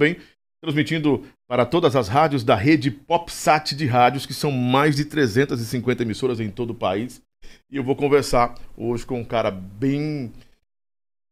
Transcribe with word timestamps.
também 0.00 0.16
transmitindo 0.62 1.24
para 1.46 1.66
todas 1.66 1.94
as 1.94 2.08
rádios 2.08 2.42
da 2.42 2.54
rede 2.54 2.90
PopSat 2.90 3.74
de 3.74 3.86
rádios, 3.86 4.26
que 4.26 4.34
são 4.34 4.50
mais 4.50 4.96
de 4.96 5.04
350 5.04 6.02
emissoras 6.02 6.40
em 6.40 6.50
todo 6.50 6.70
o 6.70 6.74
país. 6.74 7.22
E 7.70 7.76
eu 7.76 7.84
vou 7.84 7.96
conversar 7.96 8.54
hoje 8.76 9.06
com 9.06 9.20
um 9.20 9.24
cara 9.24 9.50
bem, 9.50 10.32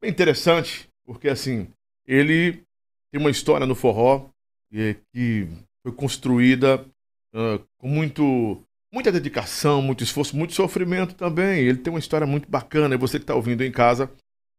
bem 0.01 0.11
interessante, 0.11 0.89
porque 1.05 1.29
assim, 1.29 1.69
ele 2.07 2.63
tem 3.11 3.21
uma 3.21 3.31
história 3.31 3.67
no 3.67 3.75
forró 3.75 4.29
que 4.71 5.47
foi 5.83 5.93
construída 5.93 6.85
uh, 7.35 7.63
com 7.79 7.89
muito, 7.89 8.63
muita 8.93 9.13
dedicação, 9.13 9.81
muito 9.81 10.05
esforço, 10.05 10.37
muito 10.37 10.55
sofrimento 10.55 11.15
também. 11.15 11.65
Ele 11.65 11.79
tem 11.79 11.93
uma 11.93 11.99
história 11.99 12.27
muito 12.27 12.49
bacana. 12.51 12.95
E 12.95 12.99
você 12.99 13.19
que 13.19 13.25
está 13.25 13.35
ouvindo 13.35 13.63
em 13.63 13.73
casa, 13.73 14.11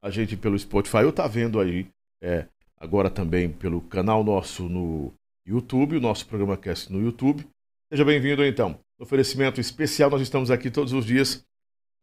a 0.01 0.09
gente 0.09 0.37
pelo 0.37 0.57
Spotify, 0.57 0.97
eu 0.97 1.11
tá 1.11 1.27
vendo 1.27 1.59
aí, 1.59 1.87
é, 2.21 2.47
agora 2.79 3.09
também 3.09 3.49
pelo 3.49 3.81
canal 3.81 4.23
nosso 4.23 4.63
no 4.63 5.13
YouTube, 5.45 5.97
o 5.97 6.01
nosso 6.01 6.25
programa 6.25 6.55
Cast 6.55 6.91
no 6.91 7.01
YouTube. 7.01 7.45
Seja 7.91 8.05
bem-vindo 8.05 8.45
então. 8.45 8.79
No 8.97 9.03
oferecimento 9.03 9.59
especial, 9.59 10.09
nós 10.09 10.21
estamos 10.21 10.49
aqui 10.49 10.71
todos 10.71 10.93
os 10.93 11.05
dias 11.05 11.43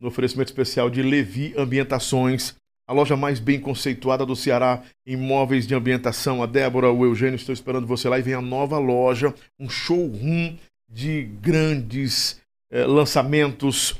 no 0.01 0.09
oferecimento 0.09 0.49
especial 0.49 0.91
de 0.91 1.03
Levi 1.03 1.55
Ambientações, 1.57 2.55
a 2.87 2.93
loja 2.93 3.17
mais 3.17 3.41
bem 3.41 3.59
conceituada 3.59 4.27
do 4.27 4.37
Ceará 4.37 4.83
em 5.07 5.17
móveis 5.17 5.67
de 5.67 5.75
ambientação. 5.75 6.43
A 6.43 6.47
Débora, 6.47 6.93
o 6.93 7.05
Eugênio, 7.05 7.37
estou 7.37 7.53
esperando 7.53 7.87
você 7.87 8.09
lá 8.09 8.19
e 8.19 8.23
vem 8.23 8.35
a 8.35 8.43
nova 8.43 8.79
loja, 8.79 9.35
um 9.59 9.69
showroom 9.69 10.57
de 10.89 11.25
grandes 11.41 12.41
eh, 12.71 12.85
lançamentos 12.85 13.93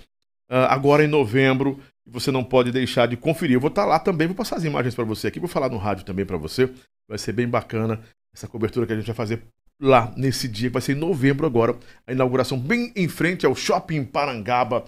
uh, 0.51 0.69
agora 0.69 1.05
em 1.05 1.09
novembro 1.09 1.81
você 2.07 2.31
não 2.31 2.45
pode 2.45 2.71
deixar 2.71 3.07
de 3.07 3.17
conferir. 3.17 3.57
Eu 3.57 3.61
vou 3.61 3.69
estar 3.69 3.85
lá 3.85 3.99
também, 3.99 4.27
vou 4.27 4.37
passar 4.37 4.57
as 4.57 4.65
imagens 4.65 4.95
para 4.95 5.05
você 5.05 5.27
aqui, 5.27 5.41
vou 5.41 5.49
falar 5.49 5.69
no 5.69 5.77
rádio 5.77 6.05
também 6.05 6.25
para 6.25 6.37
você. 6.37 6.71
Vai 7.09 7.19
ser 7.19 7.33
bem 7.33 7.49
bacana 7.49 8.01
essa 8.33 8.47
cobertura 8.47 8.87
que 8.87 8.93
a 8.93 8.97
gente 8.97 9.07
vai 9.07 9.15
fazer 9.15 9.43
lá 9.81 10.13
nesse 10.17 10.49
dia, 10.49 10.69
que 10.69 10.75
vai 10.75 10.83
ser 10.83 10.93
em 10.93 11.01
novembro 11.01 11.47
agora, 11.47 11.77
a 12.07 12.13
inauguração 12.13 12.59
bem 12.59 12.93
em 12.95 13.09
frente 13.09 13.45
ao 13.45 13.55
Shopping 13.55 14.05
Parangaba. 14.05 14.85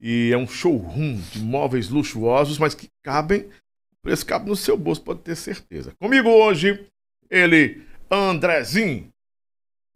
E 0.00 0.30
é 0.32 0.36
um 0.36 0.48
showroom 0.48 1.20
de 1.30 1.40
móveis 1.40 1.88
luxuosos, 1.88 2.58
mas 2.58 2.74
que 2.74 2.88
cabem, 3.04 3.42
o 3.42 4.02
preço 4.02 4.26
cabe 4.26 4.48
no 4.48 4.56
seu 4.56 4.76
bolso, 4.76 5.02
pode 5.02 5.20
ter 5.20 5.36
certeza. 5.36 5.92
Comigo 6.00 6.28
hoje, 6.28 6.84
ele, 7.30 7.82
Andrezinho 8.10 9.11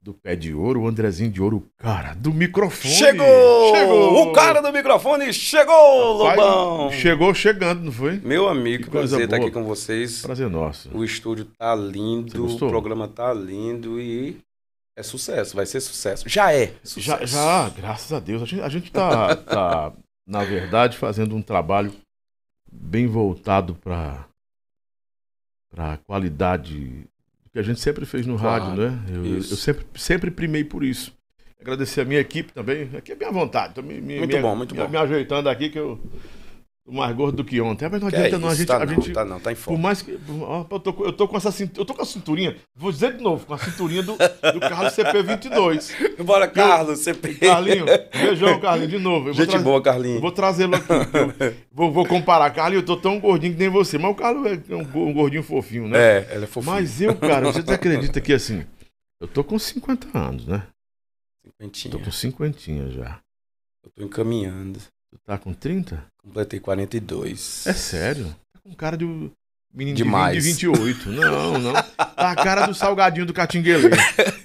do 0.06 0.14
pé 0.14 0.36
de 0.36 0.54
ouro, 0.54 0.82
o 0.82 0.86
Andrezinho 0.86 1.32
de 1.32 1.42
ouro, 1.42 1.68
cara, 1.76 2.14
do 2.14 2.32
microfone. 2.32 2.94
Chegou! 2.94 3.74
Chegou! 3.74 4.22
O 4.22 4.32
cara 4.32 4.62
do 4.62 4.72
microfone 4.72 5.32
chegou, 5.32 6.22
Rapaz, 6.22 6.38
Lobão! 6.38 6.92
Chegou 6.92 7.34
chegando, 7.34 7.82
não 7.82 7.90
foi? 7.90 8.20
Meu 8.20 8.48
amigo, 8.48 8.84
que 8.84 8.90
prazer 8.90 9.22
estar 9.22 9.36
aqui 9.36 9.50
com 9.50 9.64
vocês. 9.64 10.22
Prazer 10.22 10.48
nosso. 10.48 10.96
O 10.96 11.04
estúdio 11.04 11.44
tá 11.44 11.74
lindo, 11.74 12.46
o 12.46 12.56
programa 12.56 13.08
tá 13.08 13.34
lindo 13.34 14.00
e 14.00 14.38
é 14.96 15.02
sucesso, 15.02 15.56
vai 15.56 15.66
ser 15.66 15.80
sucesso. 15.80 16.28
Já 16.28 16.54
é 16.54 16.72
sucesso. 16.84 17.26
Já, 17.26 17.26
já 17.26 17.68
graças 17.70 18.12
a 18.12 18.20
Deus. 18.20 18.42
A 18.42 18.44
gente, 18.44 18.62
a 18.62 18.68
gente 18.68 18.92
tá, 18.92 19.34
tá, 19.34 19.92
na 20.24 20.44
verdade, 20.44 20.96
fazendo 20.96 21.34
um 21.34 21.42
trabalho 21.42 21.92
bem 22.70 23.08
voltado 23.08 23.74
para 23.74 24.24
a 25.76 25.96
qualidade 25.96 27.08
que 27.56 27.60
a 27.60 27.62
gente 27.62 27.80
sempre 27.80 28.04
fez 28.04 28.26
no 28.26 28.38
claro, 28.38 28.64
rádio, 28.64 28.82
né? 28.82 28.98
Eu, 29.08 29.36
eu, 29.36 29.42
sempre, 29.42 29.86
sempre 29.94 30.30
primei 30.30 30.62
por 30.62 30.84
isso. 30.84 31.10
Agradecer 31.58 32.02
a 32.02 32.04
minha 32.04 32.20
equipe 32.20 32.52
também. 32.52 32.90
Aqui 32.94 33.12
é 33.12 33.14
minha 33.14 33.32
vontade. 33.32 33.72
Tô 33.72 33.82
me, 33.82 33.98
me, 33.98 34.18
muito 34.18 34.36
me, 34.36 34.42
bom, 34.42 34.54
muito 34.54 34.74
me, 34.74 34.82
bom. 34.82 34.88
Me 34.90 34.98
ajeitando 34.98 35.48
aqui 35.48 35.70
que 35.70 35.78
eu 35.78 35.98
mais 36.92 37.14
gordo 37.16 37.36
do 37.36 37.44
que 37.44 37.60
ontem. 37.60 37.88
Mas 37.91 38.00
não 38.00 38.08
que 38.08 38.16
adianta 38.16 38.36
é 38.36 38.38
não. 38.38 38.48
A 38.48 38.54
gente, 38.54 38.66
tá 38.66 38.76
a 38.76 38.86
não, 38.86 38.94
gente, 38.94 39.12
tá 39.12 39.24
não, 39.24 39.41
tá 39.41 39.52
em 39.52 39.54
forma. 39.54 39.78
Por 39.78 39.82
mais 39.82 40.02
que. 40.02 40.12
Eu, 40.12 40.80
tô, 40.80 41.04
eu, 41.04 41.12
tô 41.12 41.28
com 41.28 41.36
essa, 41.36 41.50
eu 41.76 41.84
tô 41.84 41.94
com 41.94 42.02
a 42.02 42.04
cinturinha, 42.04 42.56
vou 42.74 42.92
dizer 42.92 43.16
de 43.16 43.22
novo, 43.22 43.44
com 43.44 43.54
a 43.54 43.58
cinturinha 43.58 44.02
do, 44.02 44.12
do 44.16 44.60
Carlos 44.60 44.92
CP22. 44.94 46.22
Bora, 46.25 46.46
Carlos, 46.46 47.00
CP. 47.00 47.34
Carlinho, 47.46 47.86
beijão, 48.12 48.60
Carlinho, 48.60 48.88
de 48.88 48.98
novo. 48.98 49.28
Eu 49.28 49.34
gente 49.34 49.58
boa, 49.58 49.82
Carlinho. 49.82 50.20
Vou 50.20 50.32
trazê-lo 50.32 50.76
aqui. 50.76 50.86
vou, 51.72 51.92
vou 51.92 52.06
comparar. 52.06 52.50
Carlinho, 52.50 52.80
eu 52.80 52.86
tô 52.86 52.96
tão 52.96 53.19
gordinho 53.19 53.52
que 53.54 53.58
nem 53.58 53.69
você, 53.69 53.98
mas 53.98 54.10
o 54.10 54.14
Carlos 54.14 54.46
é 54.46 54.75
um, 54.75 55.08
um 55.08 55.12
gordinho 55.12 55.42
fofinho, 55.42 55.88
né? 55.88 55.98
É, 55.98 56.28
ele 56.34 56.44
é 56.44 56.46
fofinho. 56.46 56.75
Mas 56.75 57.00
eu, 57.00 57.14
cara, 57.16 57.52
você 57.52 57.60
acredita 57.70 58.20
que 58.20 58.32
assim, 58.32 58.64
eu 59.20 59.26
tô 59.26 59.42
com 59.42 59.58
50 59.58 60.16
anos, 60.16 60.46
né? 60.46 60.66
Cinquentinha. 61.42 61.92
Tô 61.92 62.00
com 62.00 62.10
cinquentinha 62.10 62.91
já. 62.91 63.20
Eu 63.84 63.91
tô 63.91 64.04
encaminhando. 64.04 64.80
Tu 65.11 65.19
tá 65.25 65.39
com 65.39 65.53
30? 65.55 66.05
Completei 66.19 66.61
42. 66.61 67.67
É 67.67 67.72
sério? 67.72 68.34
Tá 68.53 68.61
com 68.61 68.75
cara 68.75 68.97
de 68.97 69.05
menino 69.76 69.97
Demais. 69.97 70.34
de 70.34 70.41
28. 70.50 71.10
Não, 71.10 71.59
não. 71.59 71.72
Tá 71.75 71.84
a 72.16 72.34
cara 72.34 72.66
do 72.66 72.75
salgadinho 72.75 73.26
do 73.26 73.32
Catinguele. 73.34 73.91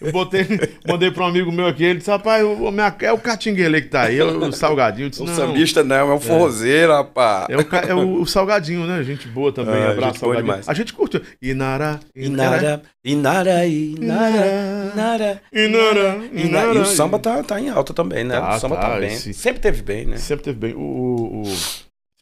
Eu 0.02 0.12
botei, 0.12 0.46
mandei 0.88 1.10
pra 1.10 1.24
um 1.24 1.28
amigo 1.28 1.52
meu 1.52 1.68
aqui, 1.68 1.84
ele 1.86 2.00
disse, 2.00 2.10
rapaz, 2.12 2.44
o, 2.44 2.70
é 3.02 3.12
o 3.14 3.18
Catinguele 3.18 3.82
que 3.82 3.88
tá 3.88 4.02
aí, 4.04 4.20
é 4.20 4.24
o 4.26 4.52
salgadinho. 4.52 5.06
Eu 5.06 5.10
disse, 5.10 5.22
o 5.22 5.26
não, 5.26 5.34
sambista 5.36 5.84
não, 5.84 6.12
é 6.12 6.14
um 6.16 6.20
forrozeiro, 6.20 6.92
rapaz. 6.92 7.48
É 7.50 7.56
o, 7.58 7.62
é 7.92 7.96
o, 7.96 8.22
o 8.22 8.26
salgadinho, 8.26 8.86
né? 8.86 9.02
Gente 9.04 9.28
boa 9.30 9.52
também, 9.54 9.74
Ah, 9.76 9.92
abraço 9.92 10.20
salgadinho. 10.20 10.46
demais. 10.48 10.68
A 10.68 10.74
gente 10.74 10.94
curte. 10.94 11.22
Inara, 11.42 12.00
Inara, 12.16 12.82
Inara, 13.04 13.66
Inara, 13.66 13.66
Inara, 13.66 15.42
Inara, 15.54 16.20
Inara. 16.34 16.74
E 16.76 16.78
o 16.80 16.86
samba 16.86 17.20
tá, 17.20 17.42
tá 17.44 17.60
em 17.60 17.70
alta 17.70 17.94
também, 17.94 18.24
né? 18.24 18.40
Tá, 18.40 18.56
o 18.56 18.60
samba 18.60 18.76
tá, 18.76 18.90
tá, 18.90 19.00
bem. 19.00 19.14
esse- 19.14 19.34
Sempre 19.34 19.62
teve 19.62 19.82
bem, 19.82 20.06
né? 20.06 20.18
Sempre 20.18 20.44
teve 20.46 20.58
bem. 20.60 20.74
O, 20.74 20.80
o- 20.80 21.44
o 21.44 21.54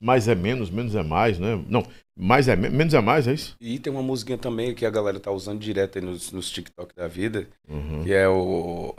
mais 0.02 0.28
é 0.28 0.36
menos, 0.36 0.70
menos 0.70 0.96
é 0.96 1.04
mais, 1.04 1.40
né? 1.40 1.60
Não, 1.68 1.84
mais 2.22 2.48
é 2.48 2.56
me- 2.56 2.70
menos 2.70 2.94
é 2.94 3.00
mais, 3.02 3.28
é 3.28 3.34
isso? 3.34 3.56
E 3.62 3.80
tem 3.80 3.92
uma 3.92 4.02
musiquinha 4.04 4.38
também 4.38 4.74
que 4.76 4.86
a 4.86 4.90
galera 4.90 5.20
tá 5.20 5.32
usando 5.32 5.60
direto 5.60 5.98
aí 5.98 6.04
nos, 6.04 6.32
nos 6.32 6.50
TikTok 6.52 6.94
da 6.96 7.08
vida, 7.08 7.48
Uhum. 7.68 8.04
que 8.04 8.14
é 8.14 8.28
o. 8.28 8.94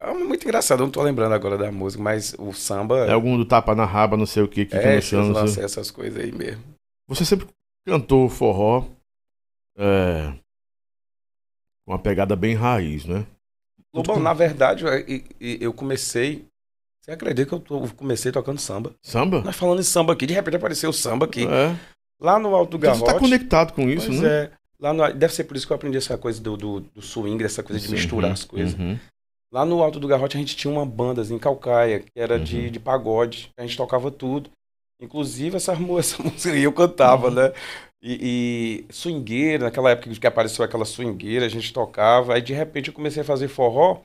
É 0.00 0.12
muito 0.12 0.44
engraçado, 0.44 0.80
eu 0.80 0.86
não 0.86 0.90
tô 0.92 1.02
lembrando 1.02 1.32
agora 1.34 1.56
da 1.56 1.70
música, 1.72 2.02
mas 2.02 2.34
o 2.38 2.52
samba. 2.52 3.06
É 3.06 3.12
algum 3.12 3.36
do 3.36 3.44
tapa 3.44 3.74
na 3.74 3.84
raba, 3.84 4.16
não 4.16 4.26
sei 4.26 4.42
o 4.42 4.48
que, 4.48 4.64
que 4.66 4.76
é 4.76 4.96
esses 4.98 5.12
não 5.12 5.30
lances, 5.32 5.58
essas 5.58 5.90
coisas 5.90 6.22
aí 6.22 6.32
mesmo. 6.32 6.62
Você 7.08 7.24
sempre 7.24 7.46
cantou 7.86 8.28
forró 8.28 8.84
é, 9.78 10.32
com 11.84 11.92
uma 11.92 11.98
pegada 11.98 12.34
bem 12.36 12.54
raiz, 12.54 13.04
né? 13.04 13.26
Lobão, 13.94 14.18
na 14.20 14.34
verdade, 14.34 14.84
eu, 14.84 14.90
eu- 14.92 15.22
eu 15.60 15.72
comecei. 15.72 16.44
Você 17.00 17.12
acredita 17.12 17.48
que 17.48 17.54
eu 17.54 17.60
tô- 17.60 17.88
comecei 17.96 18.30
tocando 18.32 18.58
samba? 18.60 18.92
Samba? 19.00 19.40
Nós 19.42 19.56
falando 19.56 19.80
em 19.80 19.84
samba 19.84 20.12
aqui, 20.12 20.26
de 20.26 20.34
repente 20.34 20.56
apareceu 20.56 20.90
o 20.90 20.92
samba 20.92 21.24
aqui. 21.24 21.46
É. 21.46 21.74
Lá 22.20 22.38
no 22.38 22.54
Alto 22.54 22.70
do 22.72 22.76
Então 22.78 22.94
você 22.94 23.00
Garrote. 23.04 23.14
tá 23.14 23.20
conectado 23.20 23.72
com 23.72 23.88
isso, 23.88 24.06
pois 24.08 24.20
né? 24.20 24.28
é. 24.28 24.50
Lá 24.78 24.92
no- 24.92 25.12
deve 25.12 25.34
ser 25.34 25.44
por 25.44 25.56
isso 25.56 25.66
que 25.66 25.72
eu 25.72 25.76
aprendi 25.76 25.96
essa 25.98 26.16
coisa 26.18 26.40
do, 26.40 26.56
do, 26.56 26.80
do 26.80 27.02
swing, 27.02 27.42
essa 27.44 27.62
coisa 27.62 27.80
de 27.80 27.86
Sim, 27.88 27.92
misturar 27.94 28.26
uhum, 28.28 28.32
as 28.32 28.44
coisas. 28.44 28.78
uhum. 28.78 28.98
Lá 29.52 29.64
no 29.64 29.82
Alto 29.82 29.98
do 30.00 30.08
Garrote 30.08 30.36
a 30.36 30.40
gente 30.40 30.56
tinha 30.56 30.72
uma 30.72 30.84
banda 30.84 31.22
em 31.22 31.38
Calcaia, 31.38 32.00
que 32.00 32.10
era 32.16 32.38
de, 32.38 32.58
Uhum. 32.66 32.70
de 32.72 32.80
pagode. 32.80 33.50
A 33.58 33.62
gente 33.62 33.76
tocava 33.76 34.10
tudo. 34.10 34.50
Inclusive 35.00 35.56
essa, 35.56 35.72
essa 35.98 36.22
música 36.22 36.52
aí 36.52 36.62
eu 36.64 36.72
cantava, 36.72 37.28
Uhum. 37.28 37.34
né? 37.34 37.52
E, 38.02 38.84
e 38.88 38.92
swingueira, 38.92 39.64
naquela 39.64 39.90
época 39.90 40.10
que 40.14 40.26
apareceu 40.26 40.64
aquela 40.64 40.84
swingueira, 40.84 41.46
a 41.46 41.48
gente 41.48 41.72
tocava. 41.72 42.34
Aí 42.34 42.42
de 42.42 42.52
repente 42.52 42.88
eu 42.88 42.94
comecei 42.94 43.22
a 43.22 43.24
fazer 43.24 43.48
forró. 43.48 44.00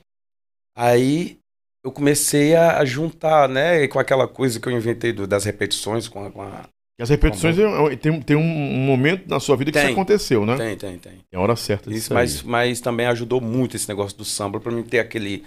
Aí 0.76 1.38
eu 1.84 1.92
comecei 1.92 2.54
a, 2.54 2.78
a 2.78 2.84
juntar, 2.84 3.48
né? 3.48 3.86
Com 3.88 3.98
aquela 3.98 4.26
coisa 4.26 4.58
que 4.60 4.66
eu 4.68 4.72
inventei 4.72 5.12
do- 5.12 5.26
das 5.26 5.44
repetições 5.44 6.08
com 6.08 6.24
a. 6.24 6.30
Com 6.30 6.42
a... 6.42 6.68
As 7.00 7.08
repetições 7.08 7.58
é- 7.58 7.62
é- 7.92 7.96
tem, 7.96 8.20
tem 8.22 8.36
um 8.36 8.42
momento 8.86 9.28
na 9.28 9.40
sua 9.40 9.56
vida 9.56 9.72
que 9.72 9.78
Tem. 9.78 9.86
isso 9.86 9.92
aconteceu, 9.92 10.46
né? 10.46 10.56
Tem, 10.56 10.76
tem, 10.76 10.98
tem. 10.98 11.12
Tem 11.30 11.38
a 11.38 11.40
hora 11.40 11.56
certa 11.56 11.90
disso 11.90 11.98
Isso, 12.04 12.14
mas, 12.14 12.42
mas 12.42 12.80
também 12.80 13.06
ajudou 13.06 13.40
muito 13.40 13.74
esse 13.76 13.88
negócio 13.88 14.16
do 14.16 14.24
samba 14.24 14.60
pra 14.60 14.70
mim 14.70 14.82
ter 14.82 15.00
aquele. 15.00 15.44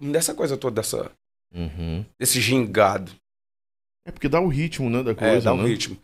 Dessa 0.00 0.34
coisa 0.34 0.56
toda, 0.56 0.76
dessa. 0.76 1.10
Uhum. 1.54 2.04
desse 2.18 2.40
gingado. 2.40 3.10
É 4.06 4.10
porque 4.12 4.28
dá 4.28 4.38
o 4.40 4.48
ritmo, 4.48 4.88
né, 4.90 5.02
da 5.02 5.12
É, 5.12 5.14
coisa, 5.14 5.40
dá 5.46 5.54
um 5.54 5.62
né? 5.62 5.68
ritmo. 5.68 5.96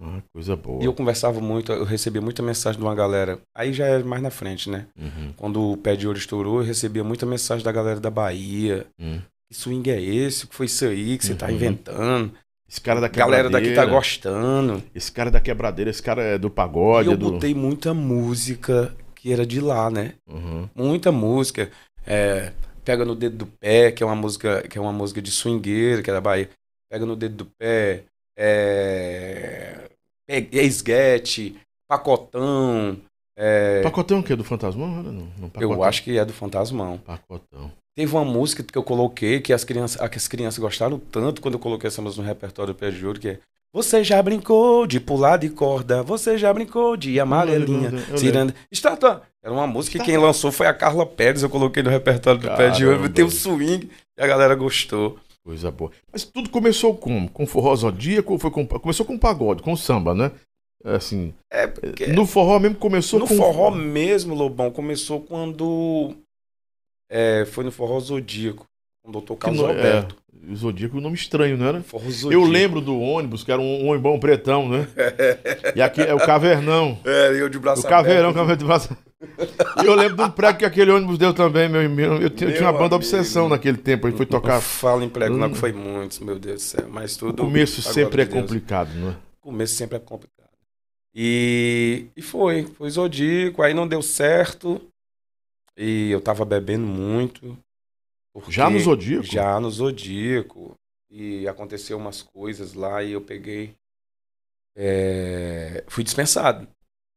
Ah, 0.00 0.20
coisa 0.32 0.54
boa. 0.56 0.82
E 0.82 0.86
eu 0.86 0.92
conversava 0.92 1.40
muito, 1.40 1.72
eu 1.72 1.84
recebia 1.84 2.20
muita 2.20 2.42
mensagem 2.42 2.78
de 2.78 2.84
uma 2.84 2.94
galera. 2.94 3.40
Aí 3.54 3.72
já 3.72 3.86
é 3.86 4.02
mais 4.02 4.20
na 4.22 4.30
frente, 4.30 4.68
né? 4.68 4.86
Uhum. 4.98 5.32
Quando 5.36 5.72
o 5.72 5.76
pé 5.76 5.96
de 5.96 6.06
ouro 6.06 6.18
estourou, 6.18 6.58
eu 6.60 6.66
recebia 6.66 7.02
muita 7.02 7.24
mensagem 7.24 7.64
da 7.64 7.72
galera 7.72 7.98
da 7.98 8.10
Bahia. 8.10 8.86
Hum. 8.98 9.20
Que 9.48 9.54
swing 9.56 9.88
é 9.90 10.00
esse? 10.02 10.44
O 10.44 10.48
que 10.48 10.54
foi 10.56 10.66
isso 10.66 10.84
aí 10.84 11.16
que 11.16 11.24
você 11.24 11.34
tá 11.34 11.46
Uhum. 11.46 11.52
inventando? 11.52 12.32
Esse 12.68 12.80
cara 12.80 13.00
da 13.00 13.06
A 13.06 13.10
galera 13.10 13.48
daqui 13.48 13.66
tá 13.68 13.82
quebradeira, 13.82 13.96
gostando. 13.96 14.82
Esse 14.94 15.12
cara 15.12 15.30
da 15.30 15.40
quebradeira, 15.40 15.90
esse 15.90 16.02
cara 16.02 16.22
é 16.22 16.38
do 16.38 16.50
pagode, 16.50 17.08
e 17.08 17.12
eu 17.12 17.14
é 17.14 17.16
do... 17.16 17.32
botei 17.32 17.54
muita 17.54 17.94
música 17.94 18.94
que 19.14 19.32
era 19.32 19.46
de 19.46 19.60
lá, 19.60 19.90
né? 19.90 20.14
Uhum. 20.28 20.68
Muita 20.74 21.12
música. 21.12 21.70
É, 22.06 22.52
Pega 22.84 23.04
no 23.04 23.16
dedo 23.16 23.38
do 23.38 23.46
pé, 23.46 23.90
que 23.90 24.00
é 24.00 24.06
uma 24.06 24.14
música, 24.14 24.62
que 24.68 24.78
é 24.78 24.80
uma 24.80 24.92
música 24.92 25.20
de 25.20 25.32
swingueira, 25.32 26.02
que 26.04 26.10
é 26.10 26.12
da 26.12 26.20
Bahia. 26.20 26.48
Pega 26.88 27.04
no 27.04 27.16
dedo 27.16 27.34
do 27.34 27.44
pé. 27.44 28.04
É, 28.38 29.88
é 30.28 30.62
esguete, 30.62 31.56
pacotão. 31.88 32.96
é, 33.36 33.82
Pacotão 33.82 34.20
o 34.20 34.22
quê? 34.22 34.36
Do 34.36 34.44
Fantasmão? 34.44 34.88
Não, 34.88 35.02
não, 35.02 35.12
não, 35.12 35.44
eu 35.46 35.50
Pacotão. 35.50 35.82
acho 35.82 36.04
que 36.04 36.16
é 36.16 36.24
do 36.24 36.32
Fantasmão. 36.32 36.98
Pacotão. 36.98 37.72
Teve 37.96 38.12
uma 38.14 38.24
música 38.24 38.62
que 38.62 38.76
eu 38.76 38.82
coloquei 38.82 39.40
que 39.40 39.54
as 39.54 39.64
crianças, 39.64 39.98
as 40.00 40.28
crianças 40.28 40.58
gostaram 40.58 40.98
tanto 40.98 41.40
quando 41.40 41.54
eu 41.54 41.60
coloquei 41.60 41.88
essa 41.88 42.02
música 42.02 42.20
no 42.20 42.28
repertório 42.28 42.74
do 42.74 42.76
Pé 42.76 42.90
de 42.90 43.06
Ouro, 43.06 43.18
que 43.18 43.28
é 43.28 43.38
Você 43.72 44.04
já 44.04 44.22
brincou 44.22 44.86
de 44.86 45.00
pular 45.00 45.38
de 45.38 45.48
corda, 45.48 46.02
você 46.02 46.36
já 46.36 46.52
brincou 46.52 46.94
de 46.94 47.18
amarelinha, 47.18 47.90
ciranda. 48.18 48.54
Estátua. 48.70 49.22
Era 49.42 49.52
uma 49.52 49.66
música 49.66 49.98
que 49.98 50.04
quem 50.04 50.18
lançou 50.18 50.52
foi 50.52 50.66
a 50.66 50.74
Carla 50.74 51.06
Pérez, 51.06 51.42
eu 51.42 51.48
coloquei 51.48 51.82
no 51.82 51.88
repertório 51.88 52.38
do 52.40 52.48
pé 52.48 52.68
de 52.68 52.84
Caramba. 52.84 53.00
ouro, 53.02 53.12
tem 53.12 53.24
o 53.24 53.30
swing 53.30 53.88
e 54.18 54.22
a 54.22 54.26
galera 54.26 54.54
gostou. 54.54 55.18
Coisa 55.42 55.70
boa. 55.70 55.90
Mas 56.12 56.24
tudo 56.24 56.50
começou 56.50 56.94
como? 56.94 57.30
Com 57.30 57.46
forró 57.46 57.74
zodíaco 57.76 58.36
foi 58.38 58.50
com... 58.50 58.66
Começou 58.66 59.06
com 59.06 59.16
pagode, 59.16 59.62
com 59.62 59.76
samba, 59.76 60.12
né? 60.12 60.32
Assim, 60.84 61.32
É, 61.50 61.66
porque 61.66 62.08
no 62.08 62.26
forró 62.26 62.58
mesmo 62.58 62.76
começou 62.76 63.20
no 63.20 63.26
com... 63.26 63.36
forró 63.36 63.70
mesmo, 63.70 64.34
Lobão, 64.34 64.70
começou 64.70 65.20
quando 65.20 66.14
é, 67.10 67.44
foi 67.46 67.64
no 67.64 67.70
forró 67.70 67.98
Zodíaco, 68.00 68.66
com 69.02 69.10
o 69.10 69.12
doutor 69.12 69.36
Carlos 69.36 69.60
no- 69.62 69.68
Alberto. 69.68 70.16
É, 70.22 70.26
o 70.52 70.54
zodíaco 70.54 70.96
é 70.96 70.98
um 71.00 71.02
nome 71.02 71.16
estranho, 71.16 71.56
não 71.56 71.66
era? 71.66 71.82
Forró 71.82 72.04
Eu 72.04 72.10
Zodíaco. 72.12 72.46
lembro 72.46 72.80
do 72.80 73.00
ônibus, 73.00 73.42
que 73.42 73.50
era 73.50 73.60
um 73.60 73.88
ônibus 73.88 74.20
pretão, 74.20 74.68
né? 74.68 74.86
E 75.74 75.82
aqui 75.82 76.00
é 76.02 76.14
o 76.14 76.18
Cavernão. 76.18 76.98
É, 77.04 77.40
eu 77.40 77.48
de 77.48 77.58
braço 77.58 77.84
O 77.84 77.88
Caveirão. 77.88 78.32
Caveirão 78.32 78.56
de 78.56 78.64
braço. 78.64 78.96
E 79.82 79.86
eu 79.86 79.94
lembro 79.94 80.16
de 80.16 80.22
um 80.22 80.30
prego 80.30 80.58
que 80.58 80.64
aquele 80.64 80.90
ônibus 80.90 81.16
deu 81.18 81.32
também, 81.34 81.68
meu 81.68 81.82
irmão. 81.82 82.18
Eu 82.20 82.28
tinha, 82.30 82.50
eu 82.50 82.62
uma 82.62 82.72
banda 82.72 82.84
amigo. 82.84 82.96
Obsessão 82.96 83.48
naquele 83.48 83.78
tempo, 83.78 84.06
a 84.06 84.10
gente 84.10 84.18
foi 84.18 84.26
tocar. 84.26 84.60
Fala 84.60 85.04
em 85.04 85.08
prego, 85.08 85.36
não 85.36 85.48
Hum. 85.48 85.52
que 85.52 85.58
foi 85.58 85.72
muitos, 85.72 86.18
meu 86.20 86.38
Deus 86.38 86.56
do 86.56 86.60
céu. 86.62 86.86
Mas 86.88 87.16
O 87.16 87.18
tudo. 87.20 87.42
começo 87.42 87.80
agora 87.80 87.94
sempre 87.94 88.22
é 88.22 88.24
Deus. 88.26 88.40
complicado, 88.42 88.90
não 88.94 89.08
é? 89.10 89.12
O 89.40 89.48
começo 89.50 89.74
sempre 89.74 89.96
é 89.96 90.00
complicado. 90.00 90.36
E, 91.14 92.06
e 92.16 92.22
foi, 92.22 92.64
foi 92.76 92.90
Zodíaco, 92.90 93.62
aí 93.62 93.72
não 93.72 93.88
deu 93.88 94.02
certo. 94.02 94.80
E 95.76 96.10
eu 96.10 96.20
tava 96.20 96.44
bebendo 96.44 96.86
muito. 96.86 97.56
Já 98.48 98.68
no 98.70 98.78
Zodíaco? 98.78 99.24
Já 99.26 99.60
no 99.60 99.70
Zodíaco. 99.70 100.74
E 101.10 101.46
aconteceu 101.48 101.96
umas 101.96 102.22
coisas 102.22 102.74
lá 102.74 103.02
e 103.02 103.12
eu 103.12 103.20
peguei. 103.20 103.74
é, 104.74 105.84
fui 105.88 106.04
dispensado. 106.04 106.68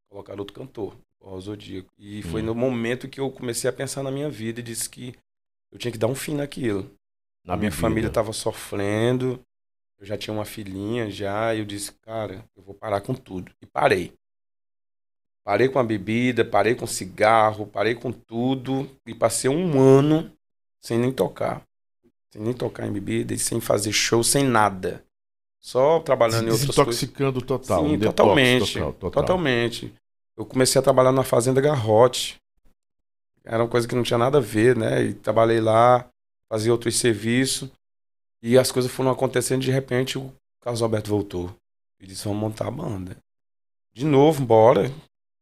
Colocaram 0.09 0.39
outro 0.39 0.53
cantor, 0.55 0.97
o 1.19 1.39
Zodíaco. 1.41 1.89
E 1.97 2.21
foi 2.23 2.41
Hum. 2.41 2.45
no 2.45 2.55
momento 2.55 3.07
que 3.09 3.19
eu 3.19 3.29
comecei 3.31 3.69
a 3.69 3.73
pensar 3.73 4.01
na 4.03 4.11
minha 4.11 4.29
vida 4.29 4.59
e 4.59 4.63
disse 4.63 4.89
que 4.89 5.13
eu 5.71 5.77
tinha 5.77 5.91
que 5.91 5.97
dar 5.97 6.07
um 6.07 6.15
fim 6.15 6.35
naquilo. 6.35 6.89
Na 7.45 7.53
a 7.53 7.57
minha 7.57 7.69
bebida. 7.69 7.81
família 7.81 8.07
estava 8.07 8.33
sofrendo. 8.33 9.39
Eu 9.99 10.05
já 10.05 10.17
tinha 10.17 10.33
uma 10.33 10.45
filhinha 10.45 11.09
já. 11.09 11.53
E 11.53 11.59
eu 11.59 11.65
disse, 11.65 11.91
cara, 12.01 12.45
eu 12.55 12.63
vou 12.63 12.73
parar 12.73 13.01
com 13.01 13.13
tudo. 13.13 13.51
E 13.61 13.65
parei. 13.65 14.13
Parei 15.43 15.67
com 15.67 15.79
a 15.79 15.83
bebida, 15.83 16.45
parei 16.45 16.75
com 16.75 16.85
cigarro, 16.85 17.65
parei 17.65 17.95
com 17.95 18.11
tudo. 18.11 18.89
E 19.05 19.13
passei 19.13 19.49
um 19.49 19.79
ano 19.79 20.31
sem 20.79 20.97
nem 20.97 21.11
tocar. 21.11 21.63
Sem 22.31 22.41
nem 22.41 22.53
tocar 22.53 22.87
em 22.87 22.91
bebida 22.91 23.33
e 23.33 23.39
sem 23.39 23.59
fazer 23.59 23.91
show, 23.91 24.23
sem 24.23 24.43
nada. 24.43 25.03
Só 25.59 25.99
trabalhando 25.99 26.47
em 26.47 26.51
outras 26.51 26.75
coisas. 26.75 26.85
Desintoxicando 26.85 27.41
total. 27.41 27.83
Sim, 27.83 27.95
um 27.95 27.97
detox 27.97 28.15
totalmente. 28.15 28.73
total, 28.73 28.93
total. 28.93 29.23
Totalmente. 29.23 29.93
Eu 30.37 30.45
comecei 30.45 30.79
a 30.79 30.83
trabalhar 30.83 31.11
na 31.11 31.23
Fazenda 31.23 31.59
Garrote. 31.59 32.39
Era 33.43 33.63
uma 33.63 33.69
coisa 33.69 33.87
que 33.87 33.95
não 33.95 34.03
tinha 34.03 34.17
nada 34.17 34.37
a 34.37 34.41
ver, 34.41 34.75
né? 34.77 35.03
E 35.03 35.13
trabalhei 35.13 35.59
lá, 35.59 36.07
fazia 36.47 36.71
outros 36.71 36.97
serviços. 36.97 37.69
E 38.41 38.57
as 38.57 38.71
coisas 38.71 38.89
foram 38.89 39.11
acontecendo, 39.11 39.61
de 39.61 39.71
repente 39.71 40.17
o 40.17 40.31
Carlos 40.61 40.81
Alberto 40.81 41.09
voltou. 41.09 41.53
E 41.99 42.07
disse, 42.07 42.23
vamos 42.23 42.39
montar 42.39 42.67
a 42.67 42.71
banda. 42.71 43.17
De 43.91 44.05
novo, 44.05 44.45
bora. 44.45 44.89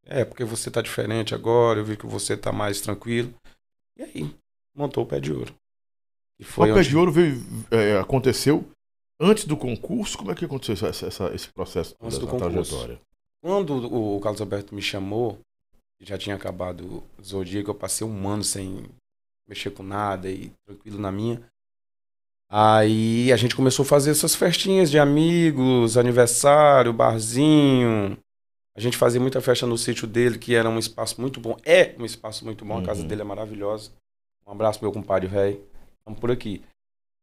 É, 0.08 0.24
porque 0.24 0.42
você 0.44 0.70
tá 0.70 0.80
diferente 0.80 1.34
agora, 1.34 1.80
eu 1.80 1.84
vi 1.84 1.96
que 1.96 2.06
você 2.06 2.36
tá 2.36 2.50
mais 2.50 2.80
tranquilo. 2.80 3.32
E 3.96 4.02
aí, 4.02 4.34
montou 4.74 5.04
o 5.04 5.06
Pé 5.06 5.20
de 5.20 5.32
Ouro. 5.32 5.54
E 6.38 6.42
O 6.42 6.46
foi 6.46 6.68
Pé 6.72 6.78
onde- 6.80 6.88
de 6.88 6.96
Ouro 6.96 7.12
veio, 7.12 7.42
é, 7.70 7.98
aconteceu 7.98 8.66
antes 9.20 9.44
do 9.44 9.56
concurso? 9.56 10.16
Como 10.16 10.30
é 10.30 10.34
que 10.34 10.44
aconteceu 10.44 10.88
essa- 10.88 11.06
essa- 11.06 11.34
esse 11.34 11.48
processo, 11.52 11.94
Antes 12.00 12.16
essa 12.16 12.20
do 12.26 12.30
concurso. 12.30 12.70
trajetória? 12.70 13.00
Quando 13.42 13.74
o 13.74 14.16
o 14.16 14.20
Carlos 14.20 14.40
Alberto 14.40 14.74
me 14.74 14.80
chamou, 14.82 15.38
já 16.00 16.16
tinha 16.16 16.34
acabado 16.36 17.02
o 17.18 17.22
Zodíaco, 17.22 17.70
eu 17.70 17.74
passei 17.74 18.06
um 18.06 18.28
ano 18.28 18.42
sem 18.44 18.84
mexer 19.48 19.70
com 19.70 19.82
nada 19.82 20.30
e 20.30 20.50
tranquilo 20.66 20.98
na 20.98 21.12
minha. 21.12 21.42
Aí 22.50 23.30
a 23.32 23.36
gente 23.36 23.54
começou 23.54 23.82
a 23.82 23.86
fazer 23.86 24.10
essas 24.10 24.34
festinhas 24.34 24.90
de 24.90 24.98
amigos, 24.98 25.98
aniversário, 25.98 26.92
barzinho. 26.92 28.16
A 28.78 28.80
gente 28.80 28.96
fazia 28.96 29.20
muita 29.20 29.40
festa 29.40 29.66
no 29.66 29.76
sítio 29.76 30.06
dele, 30.06 30.38
que 30.38 30.54
era 30.54 30.70
um 30.70 30.78
espaço 30.78 31.20
muito 31.20 31.40
bom. 31.40 31.56
É 31.64 31.96
um 31.98 32.04
espaço 32.04 32.44
muito 32.44 32.64
bom, 32.64 32.78
a 32.78 32.82
casa 32.84 33.02
Uhum. 33.02 33.08
dele 33.08 33.22
é 33.22 33.24
maravilhosa. 33.24 33.90
Um 34.46 34.52
abraço, 34.52 34.78
meu 34.80 34.92
compadre 34.92 35.26
velho. 35.26 35.60
Estamos 35.98 36.20
por 36.20 36.30
aqui. 36.30 36.62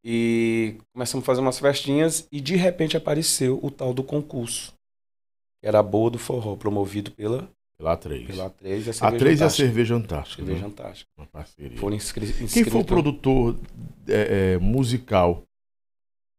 E 0.04 0.76
começamos 0.92 1.24
a 1.24 1.26
fazer 1.26 1.40
umas 1.40 1.58
festinhas 1.58 2.28
e 2.30 2.42
de 2.42 2.58
repente 2.58 2.98
apareceu 2.98 3.58
o 3.64 3.72
tal 3.72 3.94
do 3.94 4.04
concurso. 4.04 4.74
Que 5.62 5.68
era 5.68 5.80
a 5.80 5.84
Boa 5.84 6.10
do 6.12 6.20
Forró, 6.20 6.58
promovido 6.58 7.10
pela, 7.12 7.50
Pela 7.78 7.98
A3. 7.98 8.28
pela 8.28 8.50
A3 8.50 8.88
e 8.88 8.90
a 8.90 8.94
Cerveja 8.94 9.18
3 9.18 9.40
e 9.40 9.44
a 9.44 9.46
Antártica. 9.46 9.50
Cerveja 9.56 9.96
Antártica. 9.96 10.36
Cerveja 10.44 10.60
né? 10.60 10.68
Antártica. 10.68 11.10
Uma 11.18 11.26
parceria. 11.28 11.78
Foram 11.78 11.96
inscri 11.96 12.34
Quem 12.34 12.44
inscritos. 12.44 12.74
foi 12.74 12.82
o 12.82 12.86
produtor 12.86 13.58
é, 14.10 14.56
é, 14.56 14.58
musical 14.58 15.42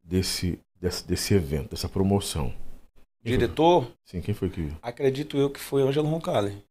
desse, 0.05 0.61
desse, 0.79 1.07
desse 1.09 1.33
evento, 1.33 1.71
dessa 1.71 1.89
promoção? 1.89 2.53
Diretor, 3.31 3.87
Sim, 4.05 4.21
quem 4.21 4.35
foi 4.35 4.49
que. 4.49 4.69
acredito 4.83 5.37
eu 5.37 5.51
que 5.51 5.61
foi 5.61 5.83
Ângelo 5.83 6.09
Roncalli. 6.09 6.65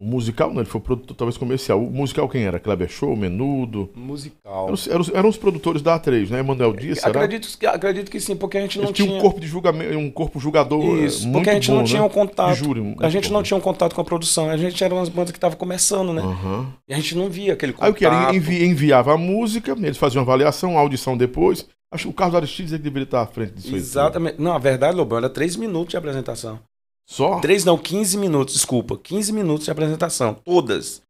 O 0.00 0.04
musical, 0.04 0.50
não, 0.52 0.60
ele 0.60 0.68
foi 0.68 0.80
produtor 0.80 1.16
talvez 1.16 1.38
comercial. 1.38 1.80
O 1.80 1.88
musical 1.88 2.28
quem 2.28 2.42
era? 2.42 2.58
Kleber 2.58 2.88
Show, 2.88 3.14
Menudo. 3.14 3.88
Musical. 3.94 4.64
Eram, 4.64 4.74
os- 4.74 4.88
eram, 4.88 5.04
eram 5.14 5.28
os 5.28 5.36
produtores 5.36 5.80
da 5.80 5.96
A3, 5.96 6.28
né? 6.28 6.40
Emanuel 6.40 6.72
Dias, 6.72 6.98
será? 6.98 7.10
Acredito, 7.22 7.56
que- 7.56 7.66
acredito 7.66 8.10
que 8.10 8.18
sim, 8.18 8.34
porque 8.34 8.58
a 8.58 8.62
gente 8.62 8.78
não 8.78 8.86
Ele 8.86 8.94
tinha 8.94 9.06
tinha. 9.06 9.18
um 9.18 9.22
corpo 9.22 9.38
de 9.38 9.46
julgamento, 9.46 9.96
um 9.96 10.10
corpo 10.10 10.40
julgador 10.40 10.82
é, 10.98 11.04
Isso, 11.04 11.22
muito 11.22 11.34
porque 11.34 11.50
a 11.50 11.54
gente 11.54 11.70
bom, 11.70 11.76
não 11.76 11.84
tinha 11.84 12.00
né? 12.00 12.06
um 12.06 12.10
contato. 12.10 12.54
Júri, 12.56 12.96
A 12.98 13.08
gente 13.08 13.28
bom. 13.28 13.34
não 13.34 13.42
tinha 13.44 13.56
um 13.56 13.60
contato 13.60 13.94
com 13.94 14.00
a 14.00 14.04
produção. 14.04 14.50
A 14.50 14.56
gente 14.56 14.82
era 14.82 14.92
umas 14.92 15.08
bandas 15.08 15.30
que 15.30 15.36
estavam 15.38 15.56
começando, 15.56 16.12
né? 16.12 16.20
Aham. 16.22 16.72
E 16.88 16.94
a 16.94 16.96
gente 16.96 17.16
não 17.16 17.30
via 17.30 17.52
aquele 17.52 17.72
contato. 17.72 17.86
Aí 17.86 17.92
o 17.92 17.94
que 17.94 18.04
era? 18.04 18.34
Envi- 18.34 18.64
enviava 18.64 19.14
a 19.14 19.16
música, 19.16 19.70
eles 19.80 19.98
faziam 19.98 20.22
avaliação, 20.22 20.76
audição 20.76 21.16
depois. 21.16 21.64
Acho 21.92 22.04
que 22.04 22.10
o 22.10 22.14
Carlos 22.14 22.34
Aristides 22.34 22.72
é 22.72 22.78
que 22.78 22.82
deveria 22.82 23.04
estar 23.04 23.20
à 23.20 23.26
frente 23.26 23.52
disso 23.52 23.68
aí. 23.68 23.74
Exatamente. 23.74 24.40
Não, 24.40 24.52
a 24.52 24.58
verdade, 24.58 24.96
Lobão, 24.96 25.18
era 25.18 25.28
3 25.28 25.56
minutos 25.56 25.90
de 25.90 25.96
apresentação. 25.98 26.58
Só? 27.06 27.38
3 27.40 27.64
não, 27.66 27.76
15 27.76 28.16
minutos, 28.16 28.54
desculpa. 28.54 28.96
15 28.96 29.32
minutos 29.32 29.66
de 29.66 29.70
apresentação. 29.70 30.34
Todas. 30.34 31.02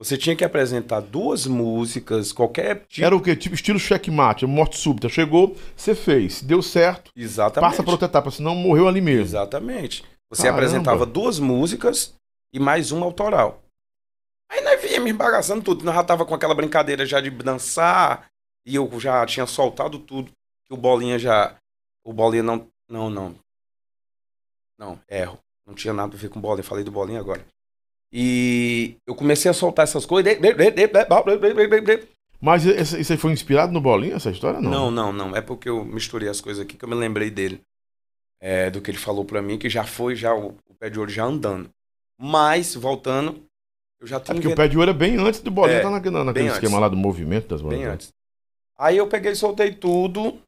Você 0.00 0.16
tinha 0.16 0.36
que 0.36 0.44
apresentar 0.44 1.00
duas 1.00 1.44
músicas, 1.44 2.30
qualquer 2.30 2.84
tipo. 2.88 3.04
Era 3.04 3.16
o 3.16 3.20
quê? 3.20 3.34
Tipo 3.34 3.56
estilo 3.56 3.80
checkmate, 3.80 4.46
morte 4.46 4.78
súbita. 4.78 5.08
Chegou, 5.08 5.56
você 5.76 5.92
fez. 5.92 6.40
Deu 6.40 6.62
certo, 6.62 7.10
Exatamente. 7.16 7.68
passa 7.68 7.82
para 7.82 7.90
outra 7.90 8.06
etapa, 8.06 8.30
senão 8.30 8.54
morreu 8.54 8.86
ali 8.86 9.00
mesmo. 9.00 9.22
Exatamente. 9.24 10.04
Você 10.30 10.42
Caramba. 10.42 10.58
apresentava 10.58 11.04
duas 11.04 11.40
músicas 11.40 12.14
e 12.52 12.60
mais 12.60 12.92
uma 12.92 13.04
autoral. 13.04 13.60
Aí 14.48 14.62
nós 14.62 14.80
víamos 14.80 15.10
embagaçando 15.10 15.62
tudo. 15.62 15.84
Nós 15.84 15.96
já 15.96 16.04
tava 16.04 16.24
com 16.24 16.34
aquela 16.34 16.54
brincadeira 16.54 17.04
já 17.04 17.20
de 17.20 17.30
dançar. 17.30 18.26
E 18.68 18.74
eu 18.74 19.00
já 19.00 19.24
tinha 19.24 19.46
soltado 19.46 19.98
tudo. 19.98 20.30
Que 20.66 20.74
o 20.74 20.76
Bolinha 20.76 21.18
já. 21.18 21.54
O 22.04 22.12
Bolinha 22.12 22.42
não. 22.42 22.66
Não, 22.88 23.08
não. 23.08 23.34
Não, 24.78 25.00
erro. 25.08 25.38
Não 25.66 25.74
tinha 25.74 25.92
nada 25.94 26.14
a 26.14 26.18
ver 26.18 26.28
com 26.28 26.40
Bolinha. 26.40 26.62
Falei 26.62 26.84
do 26.84 26.90
Bolinha 26.90 27.18
agora. 27.20 27.44
E 28.12 28.96
eu 29.06 29.14
comecei 29.14 29.50
a 29.50 29.54
soltar 29.54 29.84
essas 29.84 30.04
coisas. 30.06 30.36
Mas 32.40 32.64
isso 32.64 33.12
aí 33.12 33.18
foi 33.18 33.32
inspirado 33.32 33.72
no 33.72 33.80
Bolinha, 33.80 34.16
essa 34.16 34.30
história? 34.30 34.60
Não. 34.60 34.70
Não, 34.70 34.90
não, 34.90 35.12
não. 35.12 35.36
É 35.36 35.40
porque 35.40 35.68
eu 35.68 35.84
misturei 35.84 36.28
as 36.28 36.40
coisas 36.40 36.62
aqui 36.62 36.76
que 36.76 36.84
eu 36.84 36.88
me 36.88 36.94
lembrei 36.94 37.30
dele. 37.30 37.60
É, 38.40 38.70
do 38.70 38.80
que 38.80 38.90
ele 38.90 38.98
falou 38.98 39.24
pra 39.24 39.42
mim, 39.42 39.58
que 39.58 39.68
já 39.68 39.82
foi 39.82 40.14
já 40.14 40.32
o, 40.32 40.54
o 40.68 40.74
pé 40.78 40.88
de 40.88 40.98
ouro 40.98 41.10
já 41.10 41.24
andando. 41.24 41.68
Mas, 42.16 42.74
voltando, 42.76 43.42
eu 44.00 44.06
já 44.06 44.16
É 44.16 44.20
tinha 44.20 44.34
porque 44.34 44.46
o 44.46 44.50
inventado 44.50 44.56
pé 44.64 44.68
de 44.68 44.78
ouro 44.78 44.90
é 44.90 44.94
bem 44.94 45.16
antes 45.16 45.40
do 45.40 45.50
Bolinha, 45.50 45.78
É, 45.78 45.80
tá 45.80 45.90
naquele, 45.90 46.32
bem 46.32 46.46
esquema 46.46 46.76
antes. 46.76 46.80
lá 46.80 46.88
do 46.88 46.96
movimento 46.96 47.48
das 47.48 47.60
bandas. 47.60 47.78
bem 47.78 47.86
antes. 47.88 48.12
Aí 48.78 48.96
eu 48.96 49.08
peguei 49.08 49.32
e 49.32 49.36
soltei 49.36 49.74
tudo. 49.74 50.38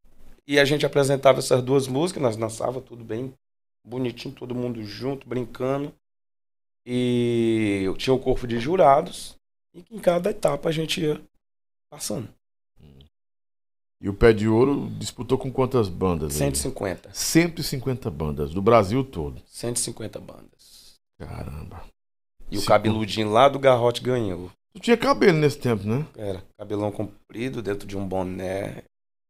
E 0.47 0.59
a 0.59 0.65
gente 0.65 0.87
apresentava 0.87 1.39
essas 1.39 1.63
duas 1.63 1.87
músicas, 1.87 2.23
nós 2.23 2.37
dançava 2.37 2.81
tudo 2.81 3.05
bem 3.05 3.33
bonitinho, 3.85 4.35
todo 4.35 4.55
mundo 4.55 4.83
junto, 4.85 5.29
brincando. 5.29 5.93
E 6.87 7.83
eu 7.85 7.97
tinha 7.97 8.15
um 8.15 8.19
corpo 8.19 8.47
de 8.47 8.59
jurados. 8.59 9.37
E 9.75 9.85
em 9.91 9.99
cada 9.99 10.31
etapa 10.31 10.69
a 10.69 10.73
gente 10.73 11.01
ia 11.01 11.21
passando. 11.91 12.29
E 14.03 14.09
o 14.09 14.15
Pé 14.15 14.33
de 14.33 14.49
Ouro 14.49 14.89
disputou 14.99 15.37
com 15.37 15.53
quantas 15.53 15.89
bandas? 15.89 16.33
aí? 16.33 16.39
150. 16.39 17.11
150 17.13 18.11
bandas, 18.11 18.55
do 18.55 18.63
Brasil 18.63 19.05
todo. 19.05 19.43
150 19.47 20.19
bandas. 20.19 20.95
Caramba. 21.19 21.85
E 22.51 22.57
o 22.57 22.65
cabeludinho 22.65 23.31
lá 23.31 23.49
do 23.49 23.59
garrote 23.59 24.01
ganhou. 24.01 24.51
Tu 24.75 24.81
tinha 24.81 24.97
cabelo 24.97 25.39
nesse 25.39 25.59
tempo, 25.59 25.87
né? 25.87 26.07
Era 26.17 26.43
cabelão 26.59 26.93
comprido 26.93 27.61
dentro 27.61 27.87
de 27.87 27.97
um 27.97 28.07
boné. 28.07 28.85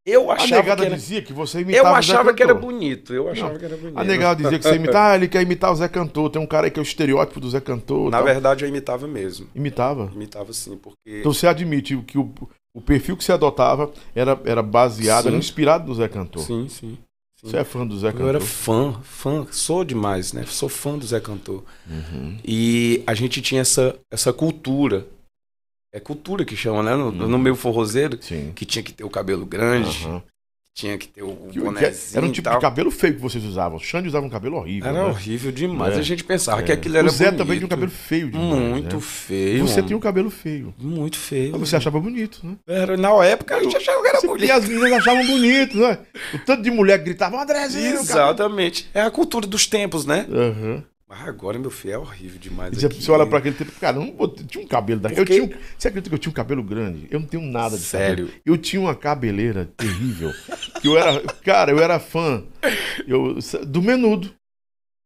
Eu 0.07 0.31
A 0.31 0.35
achava 0.35 0.63
negada 0.63 0.83
que 0.83 0.87
era, 0.87 0.97
dizia 0.97 1.23
que 1.23 1.33
você 1.33 1.61
imitava 1.61 1.89
eu 1.89 1.93
o 1.93 1.95
Zé 1.95 1.99
achava 1.99 2.35
que 2.35 2.43
era 2.43 2.55
bonito. 2.55 3.13
Eu 3.13 3.29
achava 3.29 3.59
que 3.59 3.65
era 3.65 3.77
bonito. 3.77 3.99
A 3.99 4.05
negada 4.05 4.43
dizia 4.43 4.59
que 4.59 4.65
você 4.65 4.77
imitava, 4.77 5.13
ah, 5.13 5.15
ele 5.15 5.29
quer 5.29 5.43
imitar 5.43 5.71
o 5.71 5.77
Zé 5.77 5.89
Cantor. 5.89 6.31
Tem 6.31 6.41
um 6.41 6.47
cara 6.47 6.67
aí 6.67 6.71
que 6.71 6.81
é 6.81 6.83
o 6.83 6.85
estereótipo 6.85 7.39
do 7.39 7.51
Zé 7.51 7.61
Cantor. 7.61 8.11
Na 8.11 8.19
tal. 8.19 8.27
verdade, 8.27 8.65
eu 8.65 8.69
imitava 8.69 9.07
mesmo. 9.07 9.49
Imitava. 9.55 10.11
Imitava 10.15 10.53
sim, 10.53 10.77
porque. 10.77 11.21
Então 11.21 11.33
você 11.33 11.47
admite 11.47 11.97
que 11.99 12.19
o, 12.19 12.33
o 12.75 12.81
perfil 12.81 13.17
que 13.17 13.25
você 13.25 13.33
adotava 13.33 13.91
era, 14.15 14.41
era 14.45 14.63
baseado, 14.63 15.25
Sim. 15.25 15.29
era 15.29 15.37
inspirado 15.37 15.89
no 15.89 15.95
Zé 15.95 16.09
Cantor. 16.09 16.43
Sim, 16.43 16.69
sim. 16.69 16.99
Você 17.43 17.57
é 17.57 17.65
fã 17.65 17.87
do 17.87 17.99
Zé 17.99 18.11
Cantor? 18.13 18.27
Eu 18.27 18.29
era 18.29 18.41
fã, 18.41 19.01
fã, 19.03 19.47
sou 19.51 19.83
demais, 19.83 20.33
né? 20.33 20.45
Sou 20.47 20.69
fã 20.69 20.99
do 20.99 21.07
Zé 21.07 21.21
Cantor. 21.21 21.65
Uhum. 21.89 22.39
E 22.45 23.03
a 23.07 23.15
gente 23.15 23.41
tinha 23.41 23.63
essa, 23.63 23.97
essa 24.11 24.33
cultura. 24.33 25.07
É 25.93 25.99
cultura 25.99 26.45
que 26.45 26.55
chama, 26.57 26.83
né? 26.83 26.95
No, 26.95 27.07
Uhum. 27.07 27.29
no 27.29 27.39
meio 27.39 27.57
forrozeiro, 27.57 28.17
Sim. 28.21 28.53
que 28.55 28.65
tinha 28.65 28.83
que 28.83 28.93
ter 28.93 29.03
o 29.05 29.11
cabelo 29.11 29.45
grande, 29.45 30.05
Aham. 30.07 30.23
tinha 30.73 30.97
que 30.97 31.09
ter 31.09 31.23
o 31.25 31.35
Que- 31.35 31.51
que 31.55 31.61
bonézinho 31.61 32.17
Era 32.19 32.27
um 32.27 32.31
tipo 32.31 32.49
de 32.49 32.61
cabelo 32.61 32.91
feio 32.93 33.15
que 33.17 33.21
vocês 33.21 33.45
usavam. 33.45 33.77
O 33.77 33.81
Xande 33.81 34.07
usava 34.07 34.25
um 34.25 34.31
cabelo 34.31 34.57
horrível. 34.57 34.89
Era 34.89 35.03
né? 35.03 35.11
horrível 35.11 35.51
demais. 35.51 35.97
É. 35.97 35.99
A 35.99 36.03
gente 36.03 36.23
pensava 36.23 36.63
que 36.63 36.71
É. 36.71 36.75
aquilo 36.77 36.97
era 36.97 37.09
O 37.09 37.11
Zé 37.11 37.25
bonito. 37.25 37.39
também 37.39 37.57
tinha 37.59 37.67
um 37.67 37.69
cabelo 37.69 37.91
feio 37.91 38.31
demais. 38.31 38.49
Muito 38.55 38.97
né? 38.97 39.03
feio. 39.03 39.67
Você 39.67 39.75
mano. 39.75 39.87
tinha 39.89 39.97
um 39.97 40.01
cabelo 40.01 40.31
feio. 40.31 40.75
Muito 40.79 41.17
feio. 41.19 41.53
Mas 41.59 41.69
você 41.69 41.75
achava 41.77 41.99
bonito, 41.99 42.39
né? 42.45 42.57
Era, 42.69 42.97
na 42.97 43.11
época 43.25 43.57
a 43.57 43.63
gente 43.63 43.77
achava 43.77 44.01
que 44.01 44.09
era 44.09 44.21
Você- 44.21 44.27
bonito. 44.29 44.47
E 44.47 44.51
as 44.53 44.65
meninas 44.69 44.93
achavam 44.93 45.27
bonito, 45.27 45.77
né? 45.77 45.99
O 46.35 46.39
tanto 46.39 46.63
de 46.63 46.71
mulher 46.71 46.99
que 46.99 47.05
gritava, 47.07 47.43
Andrezinho! 47.43 47.83
cabelo-" 47.97 48.03
Exatamente. 48.05 48.89
É 48.95 49.01
a 49.03 49.11
cultura 49.11 49.45
dos 49.45 49.67
tempos, 49.67 50.07
né? 50.07 50.25
Aham. 50.31 50.85
Mas 51.11 51.27
agora, 51.29 51.59
meu 51.59 51.73
filho, 51.73 51.95
é 51.95 51.99
horrível 51.99 52.39
demais. 52.39 52.73
E 52.73 52.79
você, 52.81 52.87
aqui. 52.87 53.03
você 53.03 53.11
olha 53.11 53.27
pra 53.27 53.39
aquele 53.39 53.57
tempo, 53.57 53.73
cara, 53.81 53.97
eu 53.97 54.05
não 54.05 54.15
vou- 54.15 54.33
eu 54.39 54.47
tinha 54.47 54.63
um 54.65 54.69
cabelo 54.69 55.01
daquele. 55.01 55.21
Eu 55.21 55.25
Porque- 55.27 55.41
tinha, 55.41 55.57
um- 55.59 55.61
você 55.77 55.89
acredita 55.89 56.09
que 56.09 56.15
eu 56.15 56.19
tinha 56.21 56.31
um 56.31 56.35
cabelo 56.35 56.63
grande? 56.63 57.09
Eu 57.11 57.19
não 57.19 57.27
tenho 57.27 57.43
nada 57.43 57.77
de 57.77 57.83
Sério? 57.83 58.27
cabelo. 58.27 58.43
Eu 58.47 58.57
tinha 58.57 58.81
uma 58.81 58.95
cabeleira 58.95 59.69
terrível. 59.77 60.33
que 60.81 60.87
eu 60.87 60.97
era, 60.97 61.21
cara, 61.45 61.73
eu 61.73 61.81
era 61.81 61.99
fã 61.99 62.45
eu, 63.09 63.37
do 63.67 63.83
menudo. 63.83 64.31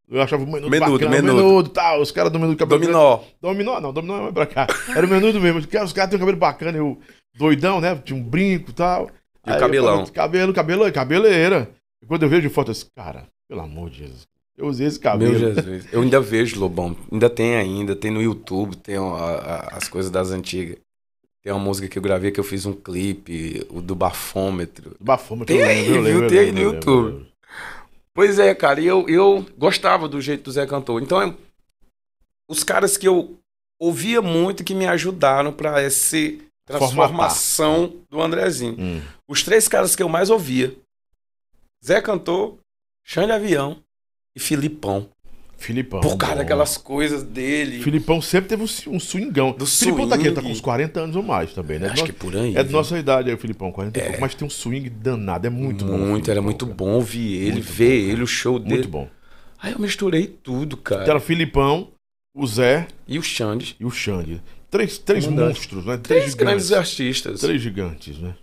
Eu 0.06 0.20
achava 0.20 0.42
o 0.42 0.46
menudo, 0.46 0.68
Menudo, 0.70 0.92
bacana, 0.92 1.10
menudo. 1.10 1.34
menudo, 1.42 1.68
tal, 1.70 2.02
os 2.02 2.12
caras 2.12 2.30
do 2.30 2.38
menudo 2.38 2.58
cabelo 2.58 2.78
grande. 2.80 2.92
Dominó. 2.92 3.20
Dominó, 3.40 3.80
não, 3.80 3.90
dominó 3.90 4.28
é 4.28 4.32
pra 4.32 4.44
cá. 4.46 4.66
Era 4.94 5.06
o 5.06 5.08
menudo 5.08 5.40
mesmo. 5.40 5.58
Os 5.60 5.66
caras 5.66 5.92
têm 6.10 6.16
um 6.16 6.20
cabelo 6.20 6.36
bacana, 6.36 6.76
eu 6.76 7.00
doidão, 7.34 7.80
né? 7.80 7.96
Tinha 8.04 8.18
um 8.18 8.22
brinco 8.22 8.70
e 8.70 8.74
tal. 8.74 9.10
E 9.46 9.50
o 9.50 9.54
eu 9.54 9.58
cabelão? 9.58 9.92
falava, 9.94 10.10
cabelo, 10.12 10.52
cabelo, 10.52 10.92
cabeleira. 10.92 11.70
E 12.02 12.06
quando 12.06 12.24
eu 12.24 12.28
vejo 12.28 12.50
foto, 12.50 12.68
eu 12.68 12.74
disse, 12.74 12.86
cara, 12.94 13.26
pelo 13.48 13.62
amor 13.62 13.88
de 13.88 14.00
Jesus. 14.00 14.26
Eu 14.56 14.66
usei 14.66 14.86
esse 14.86 14.98
cabelo. 15.00 15.32
Meu 15.32 15.40
Jesus. 15.54 15.86
Eu 15.92 16.02
ainda 16.02 16.20
vejo, 16.20 16.58
Lobão. 16.60 16.96
Ainda 17.10 17.28
tem 17.28 17.56
ainda. 17.56 17.96
Tem 17.96 18.10
no 18.10 18.22
YouTube, 18.22 18.76
tem 18.76 18.96
a- 18.96 19.00
a- 19.00 19.76
as 19.76 19.88
coisas 19.88 20.10
das 20.10 20.30
antigas. 20.30 20.76
Tem 21.42 21.52
uma 21.52 21.58
música 21.62 21.88
que 21.88 21.98
eu 21.98 22.02
gravei 22.02 22.30
que 22.30 22.40
eu 22.40 22.44
fiz 22.44 22.64
um 22.64 22.72
clipe, 22.72 23.66
o 23.68 23.82
do 23.82 23.94
bafômetro. 23.94 24.96
Bafômetro, 25.00 25.54
Tem 25.54 25.62
eu 25.62 25.68
aí, 25.68 25.82
lembro, 25.82 25.94
eu 25.96 26.02
viu? 26.02 26.12
lembro, 26.14 26.28
Tem 26.28 26.38
eu 26.38 26.44
aí 26.44 26.52
no 26.52 26.60
eu 26.60 26.72
YouTube. 26.74 27.06
lembro. 27.12 27.26
Pois 28.14 28.38
é, 28.38 28.54
cara, 28.54 28.80
e 28.80 28.86
eu, 28.86 29.08
eu 29.08 29.44
gostava 29.58 30.08
do 30.08 30.20
jeito 30.20 30.44
do 30.44 30.52
Zé 30.52 30.64
Cantor. 30.66 31.02
Então, 31.02 31.20
eu- 31.20 31.36
os 32.48 32.62
caras 32.62 32.96
que 32.96 33.08
eu 33.08 33.36
ouvia 33.78 34.22
muito 34.22 34.62
que 34.64 34.72
me 34.74 34.86
ajudaram 34.86 35.52
pra 35.52 35.80
essa 35.82 36.16
transformação 36.64 37.92
do 38.08 38.22
Andrezinho. 38.22 38.76
Hum. 38.78 39.02
Os 39.28 39.42
três 39.42 39.66
caras 39.68 39.94
que 39.96 40.02
eu 40.02 40.08
mais 40.08 40.30
ouvia: 40.30 40.74
Zé 41.84 42.00
Cantor, 42.00 42.56
Xande 43.04 43.32
Avião 43.32 43.82
e 44.36 44.40
Filipão. 44.40 45.08
Filipão. 45.56 46.00
Por 46.00 46.16
causa 46.16 46.34
bom. 46.34 46.40
daquelas 46.42 46.76
coisas 46.76 47.22
dele. 47.22 47.82
Filipão 47.82 48.20
sempre 48.20 48.48
teve 48.48 48.62
um, 48.62 48.94
um 48.94 49.00
swingão. 49.00 49.52
Do 49.52 49.64
Filipão 49.64 50.08
tá 50.08 50.16
aqui, 50.16 50.24
tá 50.24 50.34
com 50.34 50.40
swing. 50.42 50.52
uns 50.52 50.60
40 50.60 51.00
anos 51.00 51.16
ou 51.16 51.22
mais 51.22 51.52
também, 51.54 51.78
né? 51.78 51.88
Acho 51.88 52.04
que 52.04 52.12
por 52.12 52.36
aí. 52.36 52.54
É 52.56 52.62
viu? 52.62 52.72
nossa 52.72 52.98
idade 52.98 53.30
aí, 53.30 53.34
o 53.34 53.38
Filipão, 53.38 53.70
40 53.72 53.98
e 53.98 54.02
pouco, 54.02 54.20
mas 54.20 54.34
tem 54.34 54.46
um 54.46 54.50
swing 54.50 54.90
danado, 54.90 55.46
é 55.46 55.50
muito, 55.50 55.84
bom. 55.84 55.94
o 55.94 55.98
Muito, 55.98 56.30
era 56.30 56.42
muito 56.42 56.66
cara. 56.66 56.76
bom 56.76 56.90
ouvir 56.94 57.34
ele, 57.36 57.52
Muito 57.52 57.72
ver 57.72 58.02
bom, 58.06 58.10
ele, 58.12 58.22
o 58.22 58.26
show 58.26 58.58
dele. 58.58 58.74
Muito 58.74 58.88
bom. 58.88 59.08
Aí 59.58 59.72
eu 59.72 59.78
misturei 59.78 60.26
tudo, 60.26 60.76
cara. 60.76 61.02
Então 61.02 61.12
era 61.12 61.20
Filipão, 61.20 61.88
o 62.36 62.46
Zé 62.46 62.88
E 63.08 63.18
o 63.18 63.22
Xande. 63.22 63.76
e 63.80 63.84
o 63.86 63.90
Xande. 63.90 64.42
Três, 64.70 64.98
três 64.98 65.26
monstros, 65.26 65.86
né? 65.86 65.96
Três 65.98 66.24
gigantes. 66.24 66.34
grandes 66.34 66.72
artistas. 66.72 67.40
Três 67.40 67.62
gigantes, 67.62 68.18
né? 68.18 68.34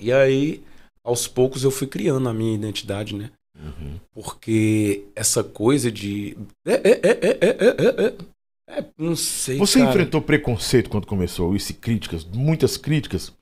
E 0.00 0.10
aí, 0.10 0.62
aos 1.04 1.28
poucos, 1.28 1.62
eu 1.62 1.70
fui 1.70 1.86
criando 1.86 2.28
a 2.28 2.34
minha 2.34 2.54
identidade, 2.54 3.14
né? 3.14 3.30
Uhum. 3.58 3.98
Porque 4.14 5.04
essa 5.14 5.42
coisa 5.42 5.90
de. 5.90 6.36
É, 6.66 6.72
é, 6.72 7.00
é, 7.02 7.38
é, 7.40 8.06
é, 8.06 8.78
é, 8.78 8.84
não 8.98 9.16
sei. 9.16 9.56
Você 9.58 9.78
cara. 9.78 9.90
enfrentou 9.90 10.20
preconceito 10.20 10.90
quando 10.90 11.06
começou 11.06 11.54
isso 11.56 11.72
críticas, 11.74 12.24
muitas 12.24 12.76
críticas, 12.76 13.32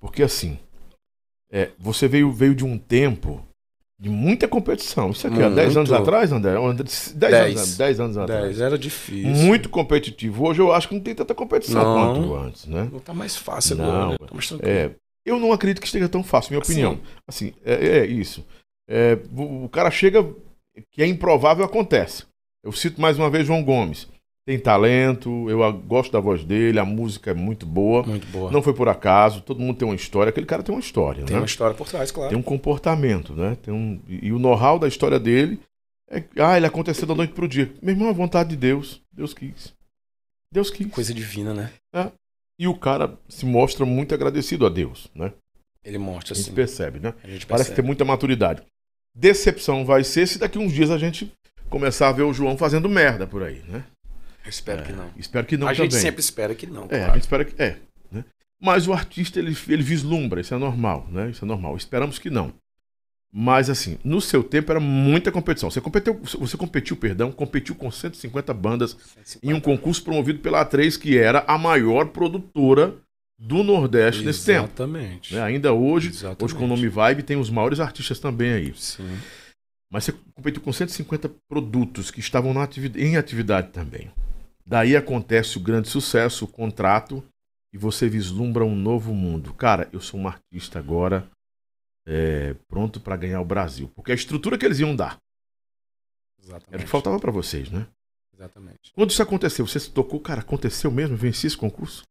porque 0.00 0.22
assim, 0.22 0.58
é, 1.50 1.70
você 1.78 2.08
veio, 2.08 2.32
veio 2.32 2.54
de 2.54 2.64
um 2.64 2.76
tempo 2.78 3.44
de 3.98 4.08
muita 4.08 4.48
competição. 4.48 5.10
Isso 5.10 5.26
aqui, 5.28 5.36
há 5.36 5.42
Muito. 5.42 5.54
10 5.54 5.76
anos 5.76 5.92
atrás, 5.92 6.32
André? 6.32 6.54
10 6.54 7.12
Dez. 7.14 7.56
anos, 7.56 7.76
10 7.76 8.00
anos 8.00 8.18
atrás. 8.18 8.42
Dez, 8.42 8.60
era 8.60 8.76
difícil. 8.76 9.30
Muito 9.30 9.68
competitivo. 9.68 10.44
Hoje 10.44 10.60
eu 10.60 10.72
acho 10.72 10.88
que 10.88 10.94
não 10.94 11.00
tem 11.00 11.14
tanta 11.14 11.34
competição 11.34 11.84
Não. 11.84 12.14
quanto 12.14 12.34
antes, 12.34 12.66
né? 12.66 12.88
Não 12.92 12.98
tá 12.98 13.14
mais 13.14 13.36
fácil 13.36 13.76
Não, 13.76 13.84
agora. 13.84 14.10
né? 14.10 14.16
Tá 14.18 14.34
mais 14.34 14.48
tranquilo. 14.48 14.72
É, 14.72 14.90
eu 15.24 15.38
não 15.38 15.52
acredito 15.52 15.80
que 15.80 15.86
esteja 15.86 16.08
tão 16.08 16.24
fácil, 16.24 16.50
minha 16.50 16.60
Assim. 16.60 16.72
opinião. 16.72 17.00
Assim, 17.28 17.52
é, 17.64 17.98
é 18.00 18.06
isso. 18.06 18.44
É, 18.88 19.18
o, 19.36 19.68
cara 19.68 19.90
chega, 19.90 20.22
que 20.90 21.02
é 21.02 21.06
improvável, 21.06 21.64
acontece. 21.64 22.24
Eu 22.64 22.72
cito 22.72 23.00
mais 23.00 23.18
uma 23.18 23.30
vez 23.30 23.46
João 23.46 23.62
Gomes. 23.62 24.08
Tem 24.44 24.58
talento, 24.58 25.48
eu 25.48 25.72
gosto 25.72 26.10
da 26.10 26.18
voz 26.18 26.44
dele, 26.44 26.80
a 26.80 26.84
música 26.84 27.30
é 27.30 27.34
muito 27.34 27.64
boa. 27.64 28.02
Muito 28.02 28.26
boa. 28.26 28.50
Não 28.50 28.60
foi 28.60 28.74
por 28.74 28.88
acaso, 28.88 29.40
todo 29.40 29.60
mundo 29.60 29.76
tem 29.76 29.86
uma 29.86 29.94
história. 29.94 30.30
Aquele 30.30 30.46
cara 30.46 30.64
tem 30.64 30.74
uma 30.74 30.80
história, 30.80 31.24
Tem 31.24 31.34
né? 31.34 31.40
uma 31.40 31.46
história 31.46 31.76
por 31.76 31.88
trás, 31.88 32.10
claro. 32.10 32.30
Tem 32.30 32.38
um 32.38 32.42
comportamento, 32.42 33.34
né? 33.34 33.56
Tem 33.62 33.72
um, 33.72 34.00
e 34.08 34.32
o 34.32 34.40
know-how 34.40 34.80
da 34.80 34.88
história 34.88 35.20
dele 35.20 35.60
é. 36.12 36.22
Ah, 36.38 36.56
ele 36.56 36.66
aconteceu 36.66 37.06
da 37.06 37.14
noite 37.14 37.32
pro 37.32 37.48
dia. 37.48 37.72
Meu 37.80 37.94
irmão, 37.94 38.08
a 38.10 38.12
vontade 38.12 38.50
de 38.50 38.56
Deus. 38.56 39.00
Deus 39.10 39.32
quis. 39.32 39.74
Deus 40.52 40.70
quis. 40.70 40.86
Coisa 40.90 41.14
divina, 41.14 41.54
né? 41.54 41.72
E 42.58 42.68
o 42.68 42.74
cara 42.76 43.18
se 43.28 43.46
mostra 43.46 43.86
muito 43.86 44.14
agradecido 44.14 44.66
a 44.66 44.68
Deus, 44.68 45.10
né? 45.14 45.32
Ele 45.84 45.98
mostra 45.98 46.32
A 46.34 46.36
gente 46.36 46.46
assim. 46.46 46.54
percebe, 46.54 47.00
né? 47.00 47.14
A 47.24 47.28
gente 47.28 47.46
Parece 47.46 47.68
percebe. 47.70 47.76
ter 47.82 47.82
muita 47.86 48.04
maturidade. 48.04 48.62
Decepção 49.14 49.84
vai 49.84 50.04
ser 50.04 50.26
se 50.26 50.38
daqui 50.38 50.58
uns 50.58 50.72
dias 50.72 50.90
a 50.90 50.98
gente 50.98 51.32
começar 51.68 52.08
a 52.08 52.12
ver 52.12 52.22
o 52.22 52.32
João 52.32 52.56
fazendo 52.56 52.88
merda 52.88 53.26
por 53.26 53.42
aí, 53.42 53.62
né? 53.68 53.84
Eu 54.44 54.48
espero 54.50 54.82
que 54.82 54.92
não. 54.92 55.10
Espero 55.16 55.46
que 55.46 55.56
não 55.56 55.68
a 55.68 55.72
também. 55.74 55.90
gente 55.90 56.00
sempre 56.00 56.20
espera 56.20 56.54
que 56.54 56.66
não. 56.66 56.82
É, 56.84 56.84
a 56.84 56.88
claro. 56.88 57.12
gente 57.14 57.22
espera 57.22 57.44
que. 57.44 57.62
É. 57.62 57.76
Né? 58.10 58.24
Mas 58.60 58.86
o 58.88 58.92
artista, 58.92 59.38
ele, 59.38 59.56
ele 59.68 59.82
vislumbra, 59.82 60.40
isso 60.40 60.54
é 60.54 60.58
normal, 60.58 61.06
né? 61.10 61.30
Isso 61.30 61.44
é 61.44 61.48
normal. 61.48 61.76
Esperamos 61.76 62.18
que 62.18 62.30
não. 62.30 62.52
Mas, 63.34 63.70
assim, 63.70 63.98
no 64.04 64.20
seu 64.20 64.44
tempo 64.44 64.70
era 64.70 64.80
muita 64.80 65.32
competição. 65.32 65.70
Você 65.70 65.80
competiu, 65.80 66.20
você 66.38 66.56
competiu, 66.56 66.96
perdão, 66.96 67.32
competiu 67.32 67.74
com 67.74 67.90
150 67.90 68.52
bandas 68.52 68.94
em 69.42 69.54
um 69.54 69.60
concurso 69.60 70.04
promovido 70.04 70.40
pela 70.40 70.64
A3, 70.66 70.98
que 71.00 71.16
era 71.16 71.42
a 71.48 71.56
maior 71.56 72.08
produtora 72.08 72.94
do 73.44 73.62
Nordeste 73.64 74.24
nesse 74.24 74.46
tempo. 74.46 74.66
Exatamente. 74.66 75.34
né? 75.34 75.42
Ainda 75.42 75.72
hoje, 75.72 76.08
Exatamente. 76.10 76.44
hoje 76.44 76.54
com 76.54 76.64
o 76.64 76.68
nome 76.68 76.88
Vibe, 76.88 77.22
tem 77.24 77.36
os 77.36 77.50
maiores 77.50 77.80
artistas 77.80 78.18
também 78.20 78.52
aí. 78.52 78.74
Sim. 78.76 79.18
Mas 79.90 80.04
você 80.04 80.12
competiu 80.34 80.62
com 80.62 80.72
150 80.72 81.28
produtos 81.48 82.10
que 82.10 82.20
estavam 82.20 82.54
na 82.54 82.62
ativi- 82.62 82.98
em 83.02 83.16
atividade 83.16 83.70
também. 83.70 84.10
Daí 84.64 84.96
acontece 84.96 85.58
o 85.58 85.60
grande 85.60 85.88
sucesso, 85.88 86.44
o 86.44 86.48
contrato, 86.48 87.22
e 87.74 87.78
você 87.78 88.08
vislumbra 88.08 88.64
um 88.64 88.76
novo 88.76 89.12
mundo. 89.12 89.52
Cara, 89.54 89.88
eu 89.92 90.00
sou 90.00 90.20
um 90.20 90.28
artista 90.28 90.78
agora 90.78 91.28
é, 92.06 92.54
pronto 92.68 93.00
para 93.00 93.16
ganhar 93.16 93.40
o 93.40 93.44
Brasil. 93.44 93.90
Porque 93.94 94.12
a 94.12 94.14
estrutura 94.14 94.56
que 94.56 94.64
eles 94.64 94.78
iam 94.78 94.94
dar 94.94 95.18
Exatamente. 96.42 96.68
era 96.74 96.82
o 96.82 96.84
que 96.84 96.90
faltava 96.90 97.18
para 97.18 97.30
vocês, 97.32 97.70
né? 97.70 97.86
Exatamente. 98.34 98.92
Quando 98.94 99.10
isso 99.10 99.22
aconteceu, 99.22 99.66
você 99.66 99.78
se 99.80 99.90
tocou, 99.90 100.20
cara, 100.20 100.40
aconteceu 100.40 100.90
mesmo? 100.90 101.16
Venci 101.16 101.46
esse 101.48 101.56
concurso? 101.56 102.02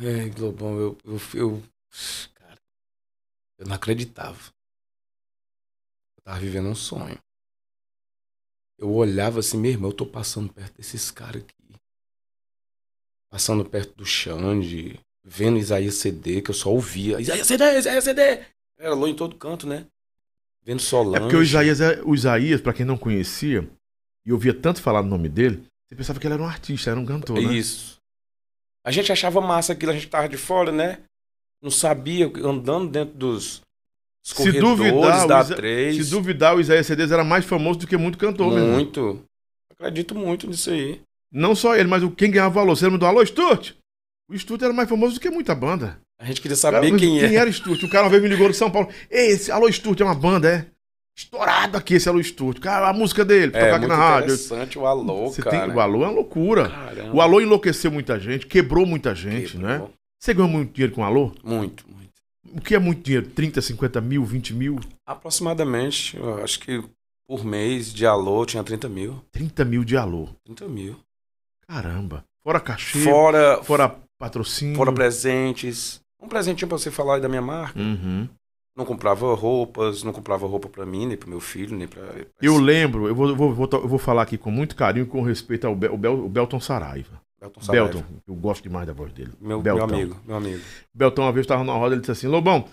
É, 0.00 0.28
Globão, 0.28 0.78
eu, 0.78 0.98
eu, 1.04 1.20
eu. 1.34 1.62
Cara, 2.34 2.58
eu 3.58 3.66
não 3.66 3.74
acreditava. 3.74 4.38
Eu 6.16 6.22
tava 6.22 6.38
vivendo 6.40 6.68
um 6.68 6.74
sonho. 6.74 7.18
Eu 8.78 8.92
olhava 8.92 9.40
assim, 9.40 9.56
meu 9.58 9.70
irmão, 9.70 9.90
eu 9.90 9.96
tô 9.96 10.04
passando 10.04 10.52
perto 10.52 10.76
desses 10.76 11.10
caras 11.10 11.42
aqui. 11.42 11.54
Passando 13.30 13.64
perto 13.64 13.94
do 13.96 14.04
Xande, 14.04 15.00
vendo 15.24 15.58
Isaías 15.58 15.94
CD, 15.94 16.42
que 16.42 16.50
eu 16.50 16.54
só 16.54 16.70
ouvia. 16.70 17.20
Isaías 17.20 17.46
CD, 17.46 17.78
Isaías 17.78 18.04
CD! 18.04 18.44
Era 18.78 18.94
lá 18.94 19.08
em 19.08 19.16
todo 19.16 19.36
canto, 19.36 19.66
né? 19.66 19.86
Vendo 20.62 20.82
Solange. 20.82 21.16
É 21.16 21.20
porque 21.20 21.36
o 21.36 21.42
Isaías, 21.42 21.80
é- 21.80 22.02
o 22.02 22.14
Isaías, 22.14 22.60
para 22.60 22.74
quem 22.74 22.84
não 22.84 22.98
conhecia, 22.98 23.68
e 24.24 24.32
ouvia 24.32 24.52
tanto 24.52 24.82
falar 24.82 25.02
no 25.02 25.08
nome 25.08 25.28
dele, 25.28 25.64
você 25.86 25.94
pensava 25.96 26.20
que 26.20 26.26
ele 26.26 26.34
era 26.34 26.42
um 26.42 26.46
artista, 26.46 26.90
era 26.90 27.00
um 27.00 27.06
cantor, 27.06 27.40
né? 27.40 27.54
Isso. 27.54 27.95
A 28.86 28.90
gente 28.92 29.10
achava 29.10 29.40
massa 29.40 29.72
aquilo, 29.72 29.90
a 29.90 29.94
gente 29.94 30.06
tava 30.08 30.28
de 30.28 30.36
fora, 30.36 30.70
né? 30.70 30.98
Não 31.60 31.70
sabia, 31.70 32.30
andando 32.44 32.88
dentro 32.88 33.14
dos, 33.16 33.60
dos 34.24 34.32
Se 34.36 34.52
duvidar, 34.52 35.26
da 35.26 35.40
Isa- 35.40 35.56
A3. 35.56 35.92
Se 36.04 36.10
duvidar, 36.10 36.54
o 36.56 36.60
Isaías 36.60 36.86
CDs 36.86 37.10
era 37.10 37.24
mais 37.24 37.44
famoso 37.44 37.80
do 37.80 37.86
que 37.86 37.96
muito 37.96 38.16
cantor, 38.16 38.48
meu 38.50 38.58
irmão. 38.58 38.74
muito. 38.74 39.22
Acredito 39.72 40.14
muito 40.14 40.46
nisso 40.46 40.70
aí. 40.70 41.00
Não 41.32 41.54
só 41.56 41.74
ele, 41.76 41.88
mas 41.88 42.02
o 42.02 42.10
quem 42.10 42.30
ganhava 42.30 42.54
valor. 42.54 42.76
Você 42.76 42.84
lembra 42.84 43.00
do 43.00 43.06
Alô 43.06 43.24
Sturt? 43.26 43.72
O 44.28 44.38
Sturt 44.38 44.62
era 44.62 44.72
mais 44.72 44.88
famoso 44.88 45.14
do 45.14 45.20
que 45.20 45.28
muita 45.30 45.54
banda. 45.54 45.98
A 46.18 46.24
gente 46.24 46.40
queria 46.40 46.56
saber 46.56 46.80
Cara, 46.86 46.96
quem 46.98 47.20
é. 47.20 47.34
era 47.34 47.50
Sturt? 47.50 47.82
O 47.82 47.90
cara 47.90 48.04
uma 48.04 48.10
vez 48.10 48.22
me 48.22 48.28
ligou 48.28 48.48
de 48.48 48.56
São 48.56 48.70
Paulo. 48.70 48.88
Ei, 49.10 49.32
esse 49.32 49.50
Alô 49.50 49.68
Sturt 49.70 50.00
é 50.00 50.04
uma 50.04 50.14
banda, 50.14 50.48
é? 50.48 50.66
Estourado 51.16 51.78
aqui 51.78 51.94
esse 51.94 52.08
Alô 52.08 52.22
Sturt. 52.22 52.60
Cara, 52.60 52.88
a 52.88 52.92
música 52.92 53.24
dele, 53.24 53.52
É, 53.54 53.64
tocar 53.64 53.76
aqui 53.76 53.86
na 53.86 53.96
rádio. 53.96 54.34
interessante 54.34 54.78
o 54.78 54.86
Alô, 54.86 55.28
Você 55.28 55.42
cara. 55.42 55.66
tem, 55.66 55.74
o 55.74 55.80
Alô 55.80 56.02
é 56.02 56.06
uma 56.08 56.12
loucura. 56.14 56.68
Caramba. 56.68 57.14
O 57.16 57.20
Alô 57.22 57.40
enlouqueceu 57.40 57.90
muita 57.90 58.20
gente, 58.20 58.46
quebrou 58.46 58.84
muita 58.84 59.14
gente, 59.14 59.52
Quebrou. 59.52 59.68
né? 59.68 59.82
Você 60.20 60.34
ganhou 60.34 60.48
muito 60.50 60.72
dinheiro 60.74 60.94
com 60.94 61.00
o 61.00 61.04
Alô? 61.04 61.32
Muito, 61.42 61.84
muito. 61.88 62.12
O 62.52 62.60
que 62.60 62.74
é 62.74 62.78
muito 62.78 63.02
dinheiro? 63.02 63.26
30, 63.28 63.60
50 63.62 64.00
mil, 64.00 64.24
20 64.24 64.52
mil? 64.54 64.78
Aproximadamente, 65.06 66.16
eu 66.16 66.42
acho 66.44 66.60
que 66.60 66.82
por 67.26 67.44
mês 67.44 67.92
de 67.92 68.06
alô 68.06 68.44
tinha 68.46 68.62
30 68.62 68.88
mil. 68.88 69.20
30 69.32 69.64
mil 69.64 69.84
de 69.84 69.96
alô. 69.96 70.28
30 70.44 70.68
mil. 70.68 70.96
Caramba. 71.66 72.24
Fora 72.42 72.60
cachê, 72.60 73.00
Fora, 73.00 73.62
fora 73.64 73.96
patrocínio. 74.18 74.76
fora 74.76 74.92
presentes. 74.92 76.00
Um 76.22 76.28
presentinho 76.28 76.68
pra 76.68 76.78
você 76.78 76.90
falar 76.90 77.16
aí 77.16 77.20
da 77.20 77.28
minha 77.28 77.42
marca. 77.42 77.78
Uhum. 77.80 78.28
Não 78.76 78.84
comprava 78.84 79.34
roupas, 79.34 80.02
não 80.02 80.12
comprava 80.12 80.46
roupa 80.46 80.68
pra 80.68 80.84
mim, 80.84 81.06
nem 81.06 81.16
pro 81.16 81.30
meu 81.30 81.40
filho, 81.40 81.74
nem 81.76 81.88
pra. 81.88 82.02
Eu 82.42 82.58
lembro, 82.58 83.08
eu 83.08 83.14
vou, 83.14 83.34
vou, 83.34 83.54
vou- 83.54 83.68
eu 83.72 83.88
vou 83.88 83.98
falar 83.98 84.22
aqui 84.22 84.36
com 84.36 84.50
muito 84.50 84.76
carinho 84.76 85.06
com 85.06 85.22
respeito 85.22 85.66
ao 85.66 85.74
Bel, 85.74 85.94
o 85.94 85.96
Bel- 85.96 86.24
o 86.26 86.28
Belton 86.28 86.60
Saraiva. 86.60 87.20
Belton 87.40 87.60
Saraiva. 87.62 87.88
Belton, 87.88 88.06
eu 88.28 88.34
gosto 88.34 88.62
demais 88.62 88.86
da 88.86 88.92
voz 88.92 89.12
dele. 89.14 89.32
Meu, 89.40 89.62
meu 89.62 89.82
amigo, 89.84 90.20
meu 90.26 90.36
amigo. 90.36 90.60
Belton 90.94 91.22
uma 91.22 91.32
vez 91.32 91.44
estava 91.44 91.64
numa 91.64 91.78
roda, 91.78 91.94
ele 91.94 92.00
disse 92.00 92.12
assim, 92.12 92.26
Lobão, 92.26 92.66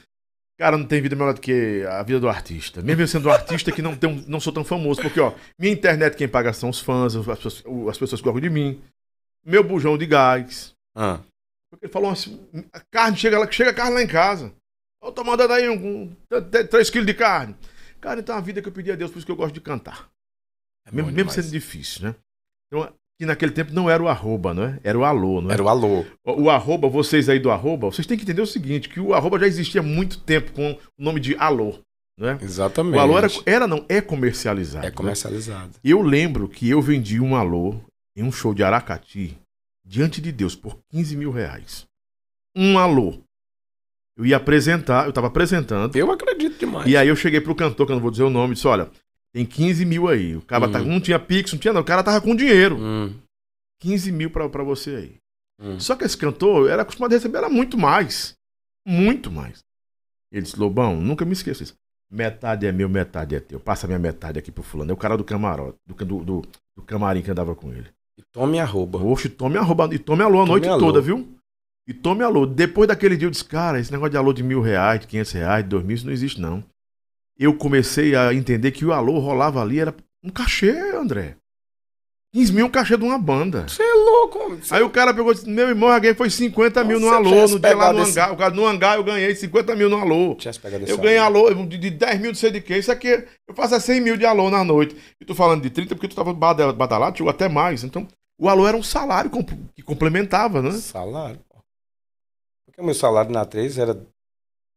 cara, 0.60 0.78
não 0.78 0.86
tem 0.86 1.02
vida 1.02 1.16
melhor 1.16 1.34
do 1.36 1.40
que 1.42 1.86
a 1.90 2.04
vida 2.04 2.20
do 2.20 2.28
artista. 2.28 2.82
Mesmo 2.82 3.02
eu 3.02 3.08
sendo 3.08 3.30
um 3.30 3.32
artista 3.32 3.72
que 3.72 3.82
não, 3.82 3.96
tem 3.96 4.26
não 4.28 4.42
sou 4.42 4.52
tão 4.52 4.66
famoso, 4.66 5.02
porque, 5.02 5.22
ó, 5.22 5.32
minha 5.58 5.72
internet 5.72 6.18
quem 6.18 6.28
paga 6.28 6.52
são 6.52 6.70
os 6.70 6.82
fãs, 6.82 7.16
as 7.16 7.26
pessoas, 7.26 7.64
as 7.90 7.98
pessoas 7.98 8.20
que 8.20 8.26
gostam 8.26 8.42
de 8.42 8.50
mim, 8.50 8.82
meu 9.46 9.64
bujão 9.64 9.98
de 9.98 10.06
gás. 10.06 10.74
Ah, 10.94 11.20
Porque 11.70 11.86
ele 11.86 11.94
falou 11.94 12.12
assim, 12.12 12.40
a 12.74 12.82
carne, 12.92 13.16
chega, 13.18 13.40
lá, 13.40 13.50
chega 13.50 13.70
a 13.70 13.74
carne 13.74 13.96
lá 13.96 14.02
em 14.04 14.08
casa. 14.08 14.52
Eu 15.04 15.12
tô 15.12 15.24
mandando 15.24 15.54
aí 15.54 15.70
um, 15.70 16.16
3 16.70 16.90
quilos 16.90 17.06
de 17.06 17.14
carne. 17.14 17.56
Cara, 18.00 18.20
então 18.20 18.36
a 18.36 18.42
vida 18.42 18.62
que 18.62 18.68
eu 18.68 18.72
pedi 18.72 18.92
a 18.92 18.96
Deus, 18.96 19.12
por 19.12 19.18
isso 19.18 19.26
que 19.26 19.32
eu 19.32 19.36
gosto 19.36 19.54
de 19.54 19.62
cantar. 19.62 20.10
é 20.86 20.92
Mesmo, 20.92 21.12
mesmo 21.12 21.30
sendo 21.30 21.50
difícil, 21.50 22.04
né? 22.04 22.16
Então, 22.68 22.94
que 23.20 23.26
naquele 23.26 23.52
tempo 23.52 23.74
não 23.74 23.90
era 23.90 24.02
o 24.02 24.08
arroba, 24.08 24.54
não 24.54 24.64
é? 24.64 24.80
Era 24.84 24.98
o 24.98 25.04
alô, 25.04 25.42
não 25.42 25.50
é? 25.50 25.54
Era 25.54 25.64
o 25.64 25.70
alô. 25.70 26.06
O, 26.26 26.44
o 26.44 26.50
arroba, 26.50 26.90
vocês 26.90 27.30
aí 27.30 27.40
do 27.40 27.52
arroba, 27.52 27.88
vocês 27.88 28.08
têm 28.08 28.18
que 28.18 28.24
entender 28.24 28.42
o 28.42 28.48
seguinte, 28.48 28.90
que 28.90 29.00
o 29.00 29.14
arroba 29.14 29.40
já 29.40 29.48
existia 29.48 29.82
há 29.82 29.84
muito 29.84 30.20
tempo 30.20 30.52
com 30.52 30.72
o 30.72 30.80
nome 30.98 31.20
de 31.20 31.36
alô, 31.38 31.80
não 32.18 32.30
é? 32.30 32.38
Exatamente. 32.42 32.98
O 32.98 33.00
alô 33.00 33.18
era, 33.18 33.28
era 33.46 33.68
não, 33.68 33.86
é 33.88 34.02
comercializado. 34.02 34.86
É 34.86 34.90
né? 34.90 34.96
comercializado. 34.96 35.74
E 35.84 35.92
eu 35.92 36.02
lembro 36.02 36.48
que 36.48 36.70
eu 36.70 36.82
vendi 36.82 37.20
um 37.20 37.36
alô 37.36 37.80
em 38.16 38.24
um 38.24 38.32
show 38.32 38.54
de 38.54 38.64
Aracati, 38.64 39.38
diante 39.86 40.22
de 40.22 40.32
Deus, 40.32 40.56
por 40.56 40.78
15 40.90 41.16
mil 41.16 41.32
reais. 41.32 41.86
Um 42.56 42.78
alô. 42.78 43.23
Eu 44.18 44.26
ia 44.26 44.38
apresentar, 44.38 45.06
eu 45.08 45.14
tava 45.14 45.28
apresentando, 45.28 45.96
Eu 45.96 46.12
acredito 46.12 46.60
demais. 46.60 46.88
e 46.88 46.96
aí 46.96 47.08
eu 47.08 47.16
cheguei 47.16 47.42
pro 47.42 47.56
cantor, 47.56 47.86
que 47.86 47.92
eu 47.92 47.96
não 47.96 48.02
vou 48.02 48.12
dizer 48.12 48.24
o 48.24 48.30
nome, 48.30 48.54
disse, 48.54 48.68
olha, 48.68 48.90
tem 49.34 49.44
15 49.46 49.84
mil 49.86 50.08
aí. 50.08 50.36
O 50.36 50.42
cara 50.42 50.70
tá- 50.70 50.80
Uhum. 50.80 50.86
não 50.86 51.00
tinha 51.02 51.18
Pix, 51.20 51.52
não 51.52 51.60
tinha 51.60 51.74
não, 51.74 51.82
o 51.82 51.86
cara 51.86 52.04
tava 52.04 52.22
com 52.22 52.36
dinheiro. 52.36 52.78
Hum, 52.78 53.14
15 53.82 54.12
mil 54.12 54.30
pra, 54.30 54.48
pra 54.48 54.64
você 54.64 54.92
aí. 54.96 55.16
hum. 55.60 55.80
Só 55.80 55.96
que 55.96 56.04
esse 56.04 56.16
cantor 56.18 56.70
era 56.70 56.84
acostumado 56.84 57.12
a 57.14 57.16
receber 57.16 57.38
era 57.40 57.50
muito 57.50 57.78
mais. 57.78 58.36
Muito 58.88 59.32
mais. 59.32 59.64
Ele 60.32 60.42
disse, 60.44 60.60
Lobão, 60.60 60.96
nunca 61.02 61.26
me 61.26 61.34
esqueça 61.34 61.64
isso. 61.64 61.74
Metade 62.12 62.68
é 62.68 62.72
meu, 62.72 62.88
metade 62.88 63.34
é 63.36 63.40
teu. 63.40 63.60
Passa 63.60 63.86
a 63.86 63.88
minha 63.88 63.98
metade 64.00 64.38
aqui 64.38 64.52
pro 64.52 64.62
fulano. 64.62 64.92
É 64.92 64.94
o 64.94 64.98
cara 64.98 65.18
do 65.18 65.24
camarote, 65.24 65.78
do, 65.88 65.96
do, 66.06 66.24
do, 66.24 66.42
do 66.76 66.82
camarim 66.84 67.22
que 67.24 67.32
andava 67.32 67.56
com 67.56 67.72
ele. 67.72 67.88
E 68.18 68.22
tome 68.32 68.60
arroba. 68.60 69.00
Oxe, 69.00 69.28
tome 69.30 69.58
arroba. 69.58 69.90
E 69.92 69.98
tome 69.98 70.22
alô 70.22 70.38
a 70.42 70.46
Tome 70.46 70.50
noite 70.52 70.68
alô. 70.68 70.80
toda, 70.80 71.02
viu? 71.02 71.28
E 71.88 71.94
tome 71.94 72.24
alô. 72.24 72.46
Depois 72.46 72.88
daquele 72.88 73.18
dia 73.18 73.28
eu 73.28 73.32
disse, 73.32 73.44
cara, 73.44 73.80
esse 73.80 73.92
negócio 73.92 74.12
de 74.12 74.18
alô 74.18 74.32
de 74.34 74.44
mil 74.44 74.62
reais, 74.62 75.02
de 75.02 75.08
quinhentos 75.08 75.32
reais, 75.32 75.64
de 75.64 75.70
dois 75.70 75.84
mil, 75.84 75.96
isso 75.96 76.06
não 76.06 76.14
existe 76.14 76.40
não. 76.40 76.64
Eu 77.38 77.56
comecei 77.56 78.16
a 78.16 78.34
entender 78.34 78.72
que 78.72 78.86
o 78.86 78.94
alô 78.94 79.20
rolava 79.20 79.62
ali, 79.62 79.80
era 79.80 79.94
um 80.24 80.30
cachê, 80.30 80.70
André. 80.96 81.36
15 82.34 82.52
mil 82.54 82.66
é 82.66 82.68
um 82.68 82.72
cachê 82.72 82.98
de 82.98 83.04
uma 83.04 83.18
banda. 83.20 83.68
Você 83.68 83.84
é 83.84 83.94
louco. 83.94 84.56
Você... 84.56 84.74
Aí 84.74 84.82
o 84.82 84.90
cara 84.90 85.14
pegou 85.14 85.32
e 85.32 85.36
disse, 85.36 85.48
meu 85.50 85.68
irmão, 85.70 85.90
ganhei 86.00 86.16
foi 86.16 86.30
50 86.32 86.84
mil 86.84 87.00
no 87.00 87.06
Nossa, 87.06 87.18
alô, 87.18 87.30
tivesse 87.30 87.54
no 87.54 87.60
dia 87.60 87.76
lá 87.76 87.94
no 87.94 88.02
esse- 88.02 88.12
hangar. 88.20 88.34
O 88.34 88.38
cara, 88.38 88.54
no 88.56 88.66
hangar 88.66 88.96
eu 88.96 89.04
ganhei 89.04 89.36
50 89.36 89.76
mil 89.76 89.88
no 89.90 89.98
alô. 89.98 90.36
Eu 90.90 90.98
ganhei 90.98 91.20
alô 91.20 91.54
de, 91.66 91.78
de 91.78 91.90
10 91.92 92.20
mil, 92.20 92.30
não 92.32 92.36
sei 92.36 92.50
de 92.50 92.60
quê. 92.62 92.78
Isso 92.78 92.92
aqui, 92.92 93.08
eu 93.48 93.54
faço 93.54 93.76
é 93.76 93.80
100 93.80 94.02
mil 94.02 94.18
de 94.18 94.26
alô 94.26 94.50
na 94.50 94.64
noite. 94.64 94.96
E 95.22 95.26
tu 95.26 95.36
falando 95.36 95.62
de 95.62 95.70
30 95.70 95.94
porque 95.94 96.08
tu 96.08 96.16
tava 96.16 96.34
bada- 96.34 96.74
badalado, 96.74 97.18
chegou 97.18 97.30
até 97.30 97.48
mais. 97.48 97.84
Então, 97.84 98.08
o 98.40 98.50
alô 98.50 98.68
era 98.68 98.78
um 98.78 98.82
salário 98.84 99.30
que 99.76 99.84
complementava, 99.84 100.60
né? 100.62 100.72
Salário. 100.72 101.40
Porque 102.74 102.82
o 102.82 102.86
meu 102.86 102.96
salário 102.96 103.30
na 103.30 103.46
3 103.46 103.78
era, 103.78 104.04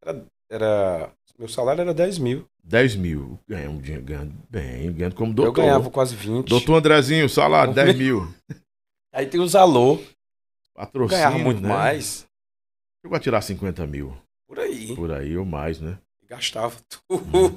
era, 0.04 0.26
era- 0.50 1.12
Meu 1.38 1.48
salário 1.48 1.80
era 1.80 1.94
10 1.94 2.18
mil. 2.18 2.46
10 2.62 2.94
mil. 2.96 3.38
Ganha 3.48 3.68
dinheiro, 3.80 4.02
ganhando 4.04 4.34
bem, 4.50 4.92
ganhando 4.92 5.14
como 5.14 5.32
doutor. 5.32 5.48
Eu 5.62 5.66
ganhava 5.66 5.90
quase 5.90 6.14
20. 6.14 6.46
Doutor 6.46 6.76
Andrezinho, 6.76 7.26
salário, 7.28 7.72
10 7.72 7.96
mil. 7.96 8.34
Aí 9.12 9.26
tem 9.26 9.40
os 9.40 9.54
alô. 9.54 9.98
Patrocínio, 10.74 11.22
Ganhava 11.22 11.38
muito 11.38 11.62
né? 11.62 11.68
mais. 11.70 12.26
Chegou 13.02 13.16
a 13.16 13.20
tirar 13.20 13.40
50 13.40 13.86
mil. 13.86 14.14
Por 14.46 14.58
aí. 14.60 14.94
Por 14.94 15.10
aí 15.10 15.38
ou 15.38 15.46
mais, 15.46 15.80
né? 15.80 15.98
Gastava 16.28 16.74
tudo. 17.08 17.48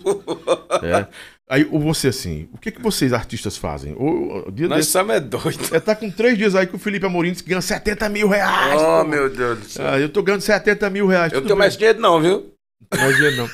É. 0.85 1.07
Aí, 1.51 1.63
você 1.63 2.09
assim, 2.09 2.47
o 2.53 2.59
que, 2.59 2.71
que 2.71 2.79
vocês 2.79 3.11
artistas 3.11 3.57
fazem? 3.57 3.93
O, 3.93 4.47
o 4.47 4.51
dia 4.51 4.67
Nós 4.67 4.85
desse, 4.85 4.97
é 4.99 5.19
doido. 5.19 5.59
é, 5.73 5.79
tá 5.79 5.95
com 5.95 6.11
três 6.11 6.37
dias 6.37 6.53
aí 6.53 6.67
que 6.67 6.75
o 6.75 6.79
Felipe 6.79 7.07
Amorim 7.07 7.31
disse 7.31 7.43
que 7.43 7.49
ganha 7.49 7.59
70 7.61 8.07
mil 8.09 8.27
reais. 8.27 8.79
Oh, 8.79 9.03
pô. 9.03 9.09
meu 9.09 9.29
Deus 9.29 9.59
do 9.59 9.65
céu. 9.65 9.87
Ah, 9.87 9.99
eu 9.99 10.09
tô 10.09 10.21
ganhando 10.21 10.41
70 10.41 10.87
mil 10.91 11.07
reais. 11.07 11.33
Eu 11.33 11.39
tudo 11.39 11.47
tenho 11.47 11.55
bem. 11.55 11.65
mais 11.65 11.75
dinheiro 11.75 11.99
não, 11.99 12.21
viu? 12.21 12.53
Não 12.79 12.87
tem 12.91 12.99
mais 13.01 13.15
dinheiro, 13.15 13.37
não. 13.37 13.49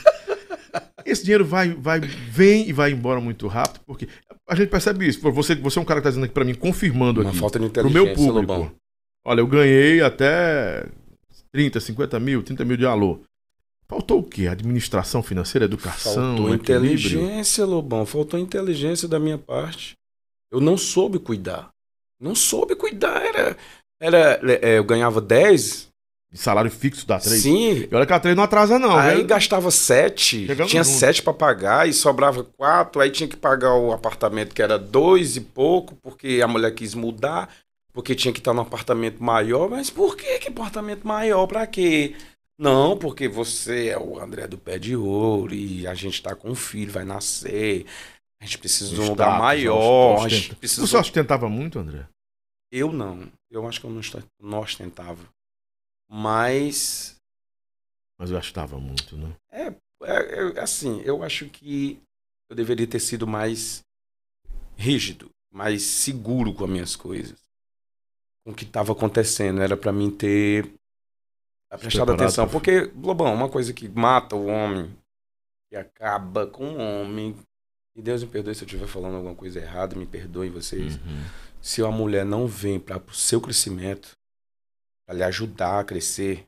Esse 1.05 1.23
dinheiro 1.23 1.45
vai, 1.45 1.69
vai, 1.69 2.01
vem 2.01 2.67
e 2.67 2.73
vai 2.73 2.91
embora 2.91 3.21
muito 3.21 3.47
rápido, 3.47 3.79
porque 3.85 4.09
a 4.49 4.55
gente 4.55 4.69
percebe 4.69 5.07
isso. 5.07 5.21
Você, 5.31 5.55
você 5.55 5.79
é 5.79 5.81
um 5.81 5.85
cara 5.85 6.01
que 6.01 6.03
tá 6.03 6.09
dizendo 6.09 6.25
aqui 6.25 6.33
pra 6.33 6.43
mim, 6.43 6.53
confirmando 6.53 7.21
Uma 7.21 7.29
aqui. 7.29 7.39
falta 7.39 7.59
de 7.59 7.69
pro 7.69 7.87
inteligência, 7.87 8.03
meu 8.05 8.13
público. 8.15 8.53
Lobão. 8.53 8.71
Olha, 9.23 9.39
eu 9.39 9.47
ganhei 9.47 10.01
até 10.01 10.85
30, 11.53 11.79
50 11.79 12.19
mil, 12.19 12.43
30 12.43 12.65
mil 12.65 12.75
de 12.75 12.85
alô. 12.85 13.21
Faltou 13.87 14.19
o 14.19 14.23
quê? 14.23 14.47
Administração 14.47 15.21
financeira, 15.21 15.65
educação, 15.65 16.13
Faltou 16.37 16.53
equilíbrio? 16.55 16.93
inteligência, 16.93 17.65
Lobão. 17.65 18.05
Faltou 18.05 18.39
inteligência 18.39 19.07
da 19.07 19.19
minha 19.19 19.37
parte. 19.37 19.95
Eu 20.51 20.59
não 20.59 20.77
soube 20.77 21.19
cuidar. 21.19 21.69
Não 22.19 22.33
soube 22.33 22.75
cuidar. 22.75 23.21
Era. 23.23 23.57
era 23.99 24.39
é, 24.61 24.77
eu 24.77 24.83
ganhava 24.83 25.21
10. 25.21 25.93
De 26.31 26.39
salário 26.41 26.69
fixo 26.71 27.07
da 27.07 27.17
3? 27.19 27.41
Sim. 27.41 27.87
E 27.89 27.95
olha 27.95 28.05
que 28.05 28.11
a 28.11 28.19
3 28.19 28.35
não 28.35 28.43
atrasa, 28.43 28.77
não. 28.77 28.97
aí 28.97 29.23
gastava 29.23 29.71
7. 29.71 30.47
Chegamos 30.47 30.69
Tinha 30.71 30.83
junto. 30.83 30.97
7 30.97 31.21
pra 31.23 31.33
pagar 31.33 31.87
e 31.87 31.93
sobrava 31.93 32.43
4. 32.43 32.99
Aí 33.01 33.09
tinha 33.09 33.27
que 33.29 33.37
pagar 33.37 33.73
o 33.75 33.93
apartamento 33.93 34.53
que 34.53 34.61
era 34.61 34.77
2 34.77 35.37
e 35.37 35.41
pouco, 35.41 35.95
porque 36.01 36.41
a 36.43 36.47
mulher 36.47 36.73
quis 36.73 36.93
mudar. 36.93 37.49
Porque 37.93 38.13
tinha 38.13 38.33
que 38.33 38.39
estar 38.39 38.53
num 38.53 38.61
apartamento 38.63 39.23
maior. 39.23 39.69
Mas 39.69 39.89
por 39.89 40.17
que, 40.17 40.39
que 40.39 40.49
apartamento 40.49 41.07
maior? 41.07 41.47
Pra 41.47 41.65
quê? 41.65 42.13
Não, 42.57 42.97
porque 42.97 43.27
você 43.27 43.89
é 43.89 43.97
o 43.99 44.19
André 44.19 44.47
do 44.47 44.57
Pé 44.57 44.79
de 44.79 44.95
Ouro 44.95 45.53
e 45.53 45.85
a 45.85 45.93
gente 45.93 46.21
tá 46.21 46.35
com 46.35 46.49
um 46.49 46.55
filho, 46.55 46.91
vai 46.91 47.03
nascer. 47.03 47.85
A 48.39 48.45
gente 48.45 48.57
precisa 48.59 48.93
de 48.93 49.01
um 49.01 49.09
lugar 49.09 49.27
Status, 49.27 49.39
maior. 49.39 50.25
A 50.25 50.29
gente 50.29 50.55
precisa... 50.55 50.85
Você 50.85 50.97
ostentava 50.97 51.49
muito, 51.49 51.79
André? 51.79 52.07
Eu 52.71 52.91
não. 52.91 53.31
Eu 53.49 53.67
acho 53.67 53.79
que 53.79 53.85
eu 53.85 53.89
não, 53.89 53.99
osten- 53.99 54.23
não 54.39 54.59
ostentava. 54.59 55.27
Mas, 56.09 57.15
Mas 58.17 58.29
eu 58.29 58.37
gastava 58.37 58.77
muito, 58.79 59.17
né? 59.17 59.33
é, 59.51 59.73
é, 60.03 60.59
assim, 60.59 61.01
eu 61.01 61.23
acho 61.23 61.49
que 61.49 61.99
eu 62.49 62.55
deveria 62.55 62.87
ter 62.87 62.99
sido 62.99 63.25
mais 63.25 63.81
rígido, 64.77 65.29
mais 65.51 65.81
seguro 65.81 66.53
com 66.53 66.65
as 66.65 66.69
minhas 66.69 66.95
coisas. 66.95 67.37
Com 68.43 68.51
o 68.51 68.55
que 68.55 68.63
estava 68.63 68.91
acontecendo. 68.91 69.61
Era 69.61 69.75
para 69.75 69.91
mim 69.91 70.11
ter 70.11 70.71
prestado 71.69 72.07
preparado 72.07 72.21
atenção. 72.21 72.47
Porque, 72.47 72.91
Lobão, 72.95 73.33
uma 73.33 73.49
coisa 73.49 73.73
que 73.73 73.87
mata 73.89 74.35
o 74.35 74.45
homem, 74.47 74.95
que 75.69 75.75
acaba 75.75 76.47
com 76.47 76.65
o 76.65 76.77
homem. 76.77 77.35
E 77.95 78.01
Deus 78.01 78.23
me 78.23 78.29
perdoe 78.29 78.53
se 78.53 78.63
eu 78.63 78.65
estiver 78.65 78.87
falando 78.87 79.15
alguma 79.15 79.35
coisa 79.35 79.59
errada, 79.59 79.95
me 79.95 80.05
perdoem 80.05 80.49
vocês. 80.49 80.95
Uhum. 80.97 81.23
se 81.61 81.81
a 81.81 81.89
mulher 81.89 82.25
não 82.25 82.45
vem 82.45 82.79
para 82.79 82.97
o 82.97 83.13
seu 83.13 83.41
crescimento, 83.41 84.15
para 85.05 85.15
lhe 85.15 85.23
ajudar 85.23 85.79
a 85.79 85.83
crescer, 85.83 86.45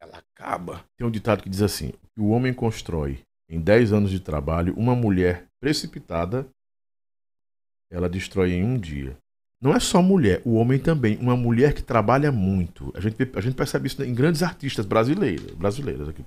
ela 0.00 0.18
acaba. 0.18 0.84
Tem 0.96 1.06
um 1.06 1.10
ditado 1.10 1.42
que 1.42 1.48
diz 1.48 1.62
assim: 1.62 1.92
o 2.16 2.30
homem 2.30 2.52
constrói 2.52 3.20
em 3.48 3.60
10 3.60 3.92
anos 3.92 4.10
de 4.10 4.18
trabalho 4.18 4.74
uma 4.76 4.96
mulher 4.96 5.46
precipitada, 5.60 6.48
ela 7.90 8.08
destrói 8.08 8.52
em 8.52 8.64
um 8.64 8.78
dia. 8.78 9.16
Não 9.62 9.72
é 9.72 9.78
só 9.78 10.02
mulher, 10.02 10.42
o 10.44 10.54
homem 10.54 10.78
também. 10.78 11.16
Uma 11.20 11.36
mulher 11.36 11.72
que 11.72 11.82
trabalha 11.82 12.32
muito. 12.32 12.92
A 12.96 13.00
gente, 13.00 13.16
a 13.34 13.40
gente 13.40 13.54
percebe 13.54 13.86
isso 13.86 14.02
em 14.02 14.12
grandes 14.12 14.42
artistas 14.42 14.84
brasileiras, 14.84 15.52
brasileiras 15.52 16.08
aqui. 16.08 16.24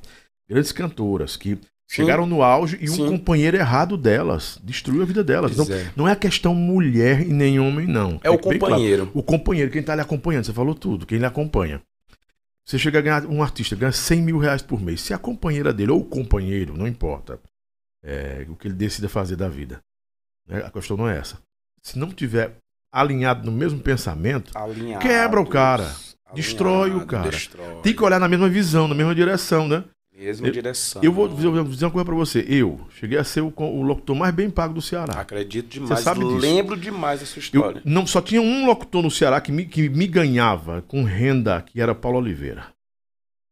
Grandes 0.49 0.71
cantoras 0.71 1.35
que 1.35 1.57
chegaram 1.87 2.25
no 2.25 2.41
auge 2.41 2.77
e 2.79 2.89
um 2.89 2.93
Sim. 2.93 3.09
companheiro 3.09 3.57
errado 3.57 3.97
delas 3.97 4.57
destruiu 4.63 5.01
a 5.01 5.05
vida 5.05 5.21
delas. 5.23 5.53
Pois 5.53 5.67
Então, 5.67 5.77
é. 5.79 5.91
não 5.97 6.07
é 6.07 6.13
a 6.13 6.15
questão 6.15 6.55
mulher 6.55 7.21
e 7.21 7.33
nem 7.33 7.59
homem, 7.59 7.85
não. 7.85 8.19
É 8.23 8.29
o 8.29 8.37
Fique 8.37 8.49
bem 8.49 8.59
claro. 8.59 8.75
companheiro. 8.75 9.11
O 9.13 9.21
companheiro, 9.21 9.69
quem 9.71 9.83
tá 9.83 9.93
lhe 9.95 10.01
acompanhando, 10.01 10.45
você 10.45 10.53
falou 10.53 10.73
tudo, 10.73 11.05
quem 11.05 11.17
lhe 11.19 11.25
acompanha. 11.25 11.81
Você 12.63 12.79
chega 12.79 12.99
a 12.99 13.01
ganhar, 13.01 13.25
um 13.25 13.43
artista 13.43 13.75
ganha 13.75 13.91
100 13.91 14.21
mil 14.21 14.37
reais 14.39 14.61
por 14.61 14.81
mês. 14.81 15.01
Se 15.01 15.13
a 15.13 15.17
companheira 15.17 15.71
dele, 15.73 15.91
ou 15.91 15.99
o 15.99 16.05
companheiro, 16.05 16.75
não 16.75 16.87
importa, 16.87 17.39
é, 18.03 18.45
o 18.49 18.55
que 18.55 18.67
ele 18.67 18.75
decida 18.75 19.09
fazer 19.09 19.35
da 19.35 19.49
vida. 19.49 19.81
né? 20.47 20.63
A 20.65 20.71
questão 20.71 20.95
não 20.97 21.07
é 21.07 21.17
essa. 21.17 21.37
Se 21.83 21.99
não 21.99 22.09
tiver 22.09 22.55
alinhado 22.99 23.45
no 23.45 23.51
mesmo 23.51 23.79
pensamento, 23.79 24.51
Alinhados, 24.57 25.05
Quebra 25.05 25.41
o 25.41 25.45
cara. 25.45 25.93
Destrói 26.33 26.89
o 26.89 26.93
alinhado, 26.93 27.05
cara. 27.07 27.29
destrói. 27.29 27.81
tem 27.83 27.93
que 27.93 28.03
olhar 28.03 28.19
na 28.19 28.27
mesma 28.27 28.47
visão, 28.49 28.87
na 28.87 28.95
mesma 28.95 29.13
direção, 29.13 29.67
né? 29.67 29.83
Mesma 30.17 30.47
Eu- 30.47 30.51
direção. 30.53 31.03
Eu 31.03 31.11
vou 31.11 31.27
dizer, 31.27 31.49
vou 31.49 31.63
dizer 31.65 31.85
uma 31.85 31.91
coisa 31.91 32.05
pra 32.05 32.15
você. 32.15 32.45
Eu 32.47 32.79
cheguei 32.97 33.17
a 33.17 33.23
ser 33.25 33.41
o, 33.41 33.53
o 33.57 33.81
locutor 33.81 34.15
mais 34.15 34.33
bem 34.33 34.49
pago 34.49 34.73
do 34.73 34.81
Ceará. 34.81 35.19
Acredito 35.19 35.67
demais. 35.67 35.99
sabe 35.99 36.21
disso. 36.21 36.37
Lembro 36.37 36.77
demais 36.77 37.19
dessa 37.19 37.37
Eu 37.37 37.41
história. 37.41 37.81
não, 37.83 38.07
só 38.07 38.21
tinha 38.21 38.41
um 38.41 38.65
locutor 38.65 39.03
no 39.03 39.11
Ceará 39.11 39.41
que 39.41 39.51
me, 39.51 39.65
que 39.65 39.89
me 39.89 40.07
ganhava 40.07 40.81
com 40.83 41.03
renda, 41.03 41.61
que 41.61 41.81
era 41.81 41.93
Paulo 41.93 42.17
Oliveira. 42.19 42.67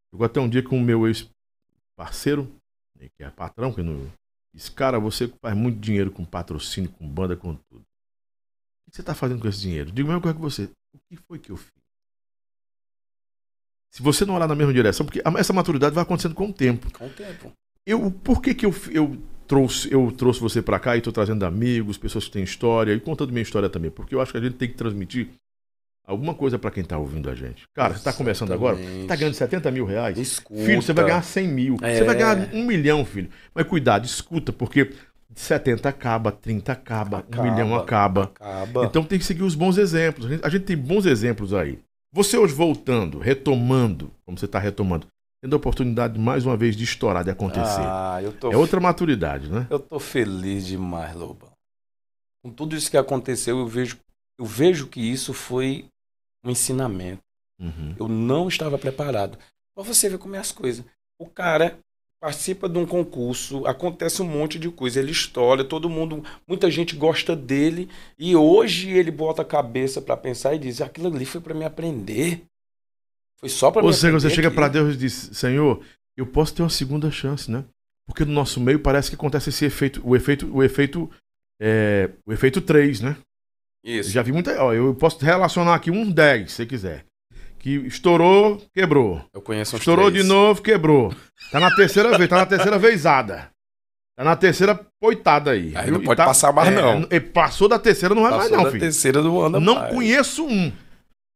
Chegou 0.09 0.25
até 0.25 0.39
um 0.39 0.47
dia 0.47 0.63
com 0.63 0.77
o 0.77 0.81
meu 0.81 1.05
ex-parceiro, 1.05 2.49
né, 2.97 3.09
que 3.17 3.23
é 3.25 3.29
patrão, 3.29 3.73
que 3.73 3.81
não, 3.83 3.99
disse, 4.53 4.71
cara, 4.71 4.99
você 4.99 5.29
faz 5.41 5.55
muito 5.57 5.79
dinheiro 5.79 6.11
com 6.11 6.23
patrocínio, 6.23 6.89
com 6.91 7.05
banda, 7.05 7.35
com 7.35 7.55
tudo. 7.69 7.83
O 8.93 8.95
que 8.95 8.97
você 8.97 9.01
está 9.01 9.15
fazendo 9.15 9.41
com 9.41 9.47
esse 9.47 9.59
dinheiro? 9.59 9.91
Digo 9.91 10.07
a 10.07 10.13
mesma 10.13 10.21
coisa 10.21 10.35
que 10.35 10.41
você. 10.41 10.63
O 10.93 10.99
que 11.09 11.17
foi 11.27 11.39
que 11.39 11.49
eu 11.49 11.57
fiz? 11.57 11.71
Se 13.91 14.03
você 14.03 14.23
não 14.23 14.35
olhar 14.35 14.47
na 14.47 14.53
mesma 14.53 14.71
direção, 14.71 15.03
porque 15.03 15.19
essa 15.35 15.51
maturidade 15.51 15.95
vai 15.95 16.03
acontecendo 16.03 16.35
com 16.35 16.47
o 16.49 16.53
tempo. 16.53 16.91
Com 16.93 17.07
o 17.07 17.09
tempo. 17.09 17.51
Eu, 17.87 18.11
por 18.11 18.39
que, 18.39 18.53
que 18.53 18.67
eu, 18.67 18.75
eu, 18.91 19.17
trouxe, 19.47 19.91
eu 19.91 20.11
trouxe 20.11 20.39
você 20.39 20.61
pra 20.61 20.79
cá 20.79 20.95
e 20.95 21.01
tô 21.01 21.11
trazendo 21.11 21.43
amigos, 21.43 21.97
pessoas 21.97 22.25
que 22.25 22.31
têm 22.31 22.43
história 22.43 22.93
e 22.93 22.99
contando 22.99 23.31
minha 23.31 23.41
história 23.41 23.67
também? 23.67 23.89
Porque 23.89 24.13
eu 24.13 24.21
acho 24.21 24.31
que 24.31 24.37
a 24.37 24.41
gente 24.41 24.57
tem 24.57 24.69
que 24.69 24.75
transmitir 24.75 25.29
alguma 26.05 26.35
coisa 26.35 26.59
pra 26.59 26.69
quem 26.69 26.83
tá 26.83 26.95
ouvindo 26.95 27.31
a 27.31 27.35
gente. 27.35 27.63
Cara, 27.73 27.95
você 27.95 28.03
tá 28.03 28.13
começando 28.13 28.51
agora, 28.53 28.79
Exatamente. 28.79 29.07
tá 29.07 29.15
ganhando 29.15 29.33
70 29.33 29.71
mil 29.71 29.85
reais. 29.85 30.17
Escuta. 30.19 30.63
Filho, 30.65 30.81
você 30.83 30.93
vai 30.93 31.05
ganhar 31.05 31.23
100 31.23 31.47
mil. 31.47 31.77
Você 31.77 31.85
É. 31.85 32.03
vai 32.03 32.15
ganhar 32.15 32.53
um 32.53 32.63
milhão, 32.63 33.03
filho. 33.03 33.29
Mas 33.55 33.65
cuidado, 33.67 34.05
escuta, 34.05 34.53
porque 34.53 34.93
70 35.35 35.87
acaba, 35.89 36.31
30 36.31 36.71
acaba, 36.71 37.19
Acaba. 37.19 37.41
um 37.41 37.51
milhão 37.51 37.75
acaba. 37.75 38.23
Acaba. 38.23 38.85
Então 38.85 39.03
tem 39.03 39.19
que 39.19 39.25
seguir 39.25 39.43
os 39.43 39.55
bons 39.55 39.77
exemplos. 39.77 40.25
A 40.25 40.29
gente, 40.29 40.45
a 40.45 40.49
gente 40.49 40.65
tem 40.65 40.77
bons 40.77 41.05
exemplos 41.05 41.53
aí. 41.53 41.79
Você 42.11 42.37
hoje 42.37 42.53
voltando, 42.53 43.17
retomando, 43.17 44.11
como 44.25 44.37
você 44.37 44.45
está 44.45 44.59
retomando, 44.59 45.07
tendo 45.41 45.53
a 45.55 45.57
oportunidade 45.57 46.19
mais 46.19 46.45
uma 46.45 46.55
vez 46.55 46.75
de 46.75 46.83
estourar, 46.83 47.23
de 47.23 47.31
acontecer. 47.31 47.81
Ah, 47.81 48.19
eu 48.21 48.31
tô, 48.31 48.51
é 48.51 48.57
outra 48.57 48.79
maturidade, 48.79 49.49
né? 49.49 49.67
eu 49.69 49.79
tô 49.79 49.99
feliz 49.99 50.65
demais, 50.65 51.15
Lobão. 51.15 51.51
Com 52.43 52.51
tudo 52.51 52.75
isso 52.75 52.91
que 52.91 52.97
aconteceu, 52.97 53.57
eu 53.59 53.67
vejo, 53.67 53.97
eu 54.37 54.45
vejo 54.45 54.87
que 54.87 55.01
isso 55.01 55.33
foi 55.33 55.85
um 56.43 56.51
ensinamento. 56.51 57.23
Uhum. 57.59 57.95
Eu 57.97 58.07
não 58.07 58.47
estava 58.47 58.77
preparado. 58.77 59.37
Pra 59.75 59.83
você 59.83 60.09
ver 60.09 60.17
como 60.17 60.35
é 60.35 60.39
as 60.39 60.51
coisas. 60.51 60.85
O 61.19 61.25
cara 61.25 61.79
participa 62.23 62.69
de 62.69 62.77
um 62.77 62.85
concurso, 62.85 63.67
acontece 63.67 64.21
um 64.21 64.25
monte 64.25 64.57
de 64.57 64.69
coisa, 64.69 64.97
ele 64.97 65.11
estoura, 65.11 65.61
todo 65.61 65.89
mundo, 65.89 66.23
muita 66.47 66.71
gente 66.71 66.95
gosta 66.95 67.35
dele, 67.35 67.89
e 68.17 68.33
hoje 68.33 68.91
ele 68.91 69.11
bota 69.11 69.41
a 69.41 69.45
cabeça 69.45 70.01
pra 70.01 70.15
pensar 70.15 70.55
e 70.55 70.59
diz: 70.59 70.79
aquilo 70.79 71.13
ali 71.13 71.25
foi 71.25 71.41
pra 71.41 71.53
me 71.53 71.65
aprender. 71.65 72.43
Foi 73.41 73.49
só 73.49 73.67
Ou 73.67 73.83
me 73.83 73.93
seja, 73.93 74.07
aprender. 74.07 74.21
você 74.21 74.29
chega 74.29 74.47
aquilo." 74.47 74.55
para 74.55 74.69
Deus 74.69 74.95
e 74.95 74.97
diz: 74.97 75.31
Senhor, 75.33 75.83
eu 76.15 76.25
posso 76.25 76.55
ter 76.55 76.61
uma 76.61 76.69
segunda 76.69 77.11
chance, 77.11 77.51
né? 77.51 77.65
Porque 78.07 78.23
no 78.23 78.31
nosso 78.31 78.61
meio 78.61 78.79
parece 78.79 79.09
que 79.09 79.15
acontece 79.15 79.49
esse 79.49 79.65
efeito, 79.65 80.01
o 80.05 80.15
efeito, 80.15 80.49
o 80.49 80.63
efeito, 80.63 81.11
é, 81.59 82.09
o 82.25 82.31
efeito 82.31 82.61
3, 82.61 83.01
né? 83.01 83.17
Isso. 83.83 84.11
Já 84.11 84.21
vi 84.21 84.31
muita. 84.31 84.63
Ó, 84.63 84.73
eu 84.73 84.95
posso 84.95 85.19
relacionar 85.19 85.75
aqui 85.75 85.91
um 85.91 86.09
10, 86.09 86.49
se 86.49 86.55
você 86.55 86.65
quiser. 86.65 87.05
Que 87.63 87.75
estourou, 87.87 88.61
quebrou. 88.73 89.25
Eu 89.33 89.41
conheço 89.41 89.77
Estourou 89.77 90.11
três. 90.11 90.21
de 90.21 90.29
novo, 90.29 90.61
quebrou. 90.61 91.15
Tá 91.49 91.61
na 91.61 91.73
terceira 91.73 92.17
vez, 92.17 92.29
tá 92.29 92.35
na 92.35 92.45
terceira 92.45 92.77
vezada. 92.77 93.49
Tá 94.17 94.23
na 94.25 94.35
terceira 94.35 94.75
poitada 94.99 95.51
aí. 95.51 95.71
Aí 95.75 95.85
viu? 95.85 95.93
não 95.93 96.01
pode 96.03 96.17
tá- 96.17 96.25
passar 96.25 96.51
mais, 96.51 96.67
é, 96.67 96.75
não. 96.81 97.07
e 97.09 97.19
Passou 97.21 97.69
da 97.69 97.79
terceira, 97.79 98.13
não 98.13 98.23
vai 98.23 98.31
Passou 98.31 98.49
mais, 98.49 98.57
não, 98.57 98.63
da 98.65 98.71
filho. 98.71 98.81
terceira 98.83 99.21
não 99.23 99.41
anda 99.41 99.59
Não 99.61 99.75
mais. 99.75 99.93
conheço 99.93 100.45
um. 100.45 100.73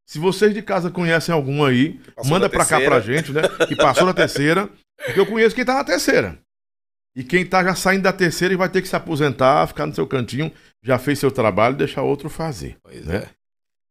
Se 0.05 0.19
vocês 0.19 0.53
de 0.53 0.61
casa 0.61 0.91
conhecem 0.91 1.33
algum 1.33 1.63
aí, 1.63 1.93
Passou 2.15 2.29
manda 2.31 2.45
da 2.47 2.49
pra 2.49 2.65
cá 2.65 2.77
terceira. 2.77 2.91
pra 2.91 2.99
gente, 2.99 3.31
né? 3.31 3.41
Que 3.67 3.75
passou 3.77 4.05
na 4.05 4.13
terceira. 4.13 4.69
Porque 5.05 5.19
eu 5.19 5.25
conheço 5.25 5.55
quem 5.55 5.63
tá 5.65 5.75
na 5.75 5.83
terceira. 5.85 6.37
E 7.15 7.23
quem 7.23 7.45
tá 7.45 7.63
já 7.63 7.73
saindo 7.73 8.03
da 8.03 8.11
terceira 8.13 8.53
e 8.53 8.57
vai 8.57 8.67
ter 8.69 8.81
que 8.81 8.87
se 8.87 8.95
aposentar, 8.95 9.65
ficar 9.67 9.85
no 9.85 9.95
seu 9.95 10.05
cantinho, 10.05 10.51
já 10.83 10.99
fez 10.99 11.19
seu 11.19 11.31
trabalho 11.31 11.75
deixar 11.75 12.01
outro 12.03 12.29
fazer. 12.29 12.75
Pois 12.83 13.05
né? 13.05 13.15
é. 13.15 13.29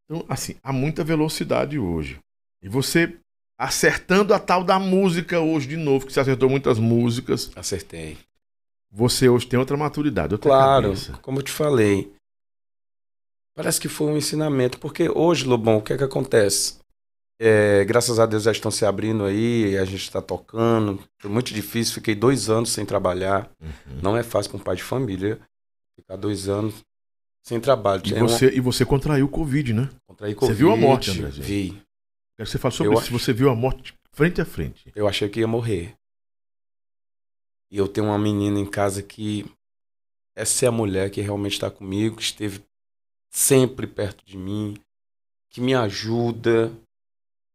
Então, 0.04 0.24
assim, 0.28 0.54
há 0.62 0.72
muita 0.72 1.02
velocidade 1.02 1.78
hoje. 1.78 2.18
E 2.66 2.68
você 2.68 3.16
acertando 3.56 4.34
a 4.34 4.40
tal 4.40 4.64
da 4.64 4.76
música 4.76 5.38
hoje 5.40 5.68
de 5.68 5.76
novo, 5.76 6.04
que 6.04 6.12
você 6.12 6.18
acertou 6.18 6.50
muitas 6.50 6.80
músicas, 6.80 7.52
Acertei. 7.54 8.18
você 8.90 9.28
hoje 9.28 9.46
tem 9.46 9.56
outra 9.56 9.76
maturidade, 9.76 10.34
outra 10.34 10.50
Claro, 10.50 10.88
cabeça. 10.88 11.12
como 11.22 11.38
eu 11.38 11.42
te 11.44 11.52
falei. 11.52 12.12
Parece 13.54 13.80
que 13.80 13.88
foi 13.88 14.08
um 14.08 14.16
ensinamento, 14.16 14.80
porque 14.80 15.08
hoje, 15.08 15.46
Lobão, 15.46 15.76
o 15.76 15.82
que 15.82 15.92
é 15.92 15.96
que 15.96 16.02
acontece? 16.02 16.78
É, 17.40 17.84
graças 17.84 18.18
a 18.18 18.26
Deus 18.26 18.42
já 18.42 18.50
estão 18.50 18.70
se 18.72 18.84
abrindo 18.84 19.24
aí, 19.24 19.78
a 19.78 19.84
gente 19.84 20.02
está 20.02 20.20
tocando. 20.20 20.98
Foi 21.22 21.30
muito 21.30 21.54
difícil, 21.54 21.94
fiquei 21.94 22.16
dois 22.16 22.50
anos 22.50 22.72
sem 22.72 22.84
trabalhar. 22.84 23.48
Uhum. 23.62 24.00
Não 24.02 24.16
é 24.16 24.24
fácil 24.24 24.50
para 24.50 24.60
um 24.60 24.64
pai 24.64 24.74
de 24.76 24.82
família 24.82 25.38
ficar 25.94 26.16
dois 26.16 26.48
anos 26.48 26.82
sem 27.44 27.60
trabalho. 27.60 28.02
E 28.04 28.12
uma- 28.12 28.26
você, 28.28 28.48
e 28.48 28.58
você 28.60 28.84
contraiu 28.84 29.26
o 29.26 29.28
Covid, 29.30 29.72
né? 29.72 29.88
contraí 30.06 30.34
Você 30.34 30.52
viu 30.52 30.68
a 30.68 30.70
Covid, 30.72 30.86
morte, 30.86 31.10
Andrezinho? 31.12 31.44
Vi. 31.46 31.85
Quero 32.36 32.46
que 32.46 32.52
você 32.52 32.58
fale 32.58 32.74
sobre 32.74 32.92
Eu 32.92 32.98
isso. 32.98 33.06
Se 33.06 33.12
você 33.12 33.32
viu 33.32 33.48
a 33.50 33.54
morte 33.54 33.94
frente 34.12 34.40
a 34.40 34.44
frente. 34.46 34.90
Eu 34.94 35.06
achei 35.06 35.28
que 35.28 35.40
ia 35.40 35.46
morrer. 35.46 35.94
E 37.70 37.76
eu 37.76 37.86
tenho 37.86 38.06
uma 38.06 38.18
menina 38.18 38.58
em 38.58 38.64
casa 38.64 39.02
que 39.02 39.44
essa 40.34 40.64
é 40.64 40.68
a 40.68 40.72
mulher 40.72 41.10
que 41.10 41.20
realmente 41.20 41.52
está 41.52 41.70
comigo, 41.70 42.16
que 42.16 42.22
esteve 42.22 42.62
sempre 43.30 43.86
perto 43.86 44.24
de 44.24 44.36
mim, 44.36 44.76
que 45.50 45.60
me 45.60 45.74
ajuda. 45.74 46.72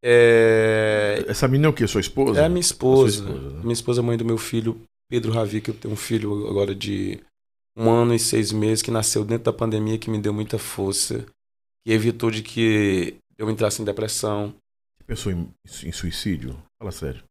É, 0.03 1.23
Essa 1.27 1.47
menina 1.47 1.67
é 1.67 1.69
o 1.69 1.73
quê? 1.73 1.87
Sua 1.87 2.01
esposa? 2.01 2.41
é 2.41 2.45
a 2.45 2.49
minha 2.49 2.61
esposa. 2.61 3.23
Sua 3.23 3.29
esposa, 3.31 3.49
né? 3.55 3.59
Minha 3.61 3.73
esposa 3.73 4.01
é 4.01 4.03
mãe 4.03 4.17
do 4.17 4.25
meu 4.25 4.37
filho, 4.37 4.81
Pedro 5.07 5.31
Ravi, 5.31 5.61
que 5.61 5.69
eu 5.71 5.75
tenho 5.75 5.93
um 5.93 5.97
filho 5.97 6.47
agora 6.47 6.75
de 6.75 7.19
um 7.75 7.89
ano 7.89 8.13
e 8.13 8.19
seis 8.19 8.51
meses, 8.51 8.81
que 8.81 8.91
nasceu 8.91 9.23
dentro 9.23 9.45
da 9.45 9.53
pandemia, 9.53 9.97
que 9.97 10.09
me 10.09 10.19
deu 10.19 10.33
muita 10.33 10.59
força, 10.59 11.25
que 11.83 11.91
evitou 11.91 12.29
de 12.29 12.43
que 12.43 13.15
eu 13.37 13.49
entrasse 13.49 13.81
em 13.81 13.85
depressão. 13.85 14.53
Pensou 15.11 15.29
em, 15.29 15.53
em 15.83 15.91
suicídio? 15.91 16.57
Fala 16.79 16.89
sério. 16.89 17.21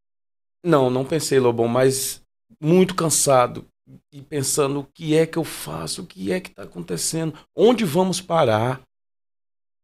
Não, 0.62 0.90
não 0.90 1.02
pensei, 1.02 1.40
Lobão, 1.40 1.66
mas 1.66 2.20
muito 2.60 2.94
cansado 2.94 3.64
e 4.12 4.20
pensando 4.20 4.80
o 4.80 4.86
que 4.94 5.16
é 5.16 5.24
que 5.24 5.38
eu 5.38 5.44
faço, 5.44 6.02
o 6.02 6.06
que 6.06 6.30
é 6.30 6.40
que 6.40 6.50
está 6.50 6.64
acontecendo, 6.64 7.32
onde 7.56 7.82
vamos 7.86 8.20
parar. 8.20 8.82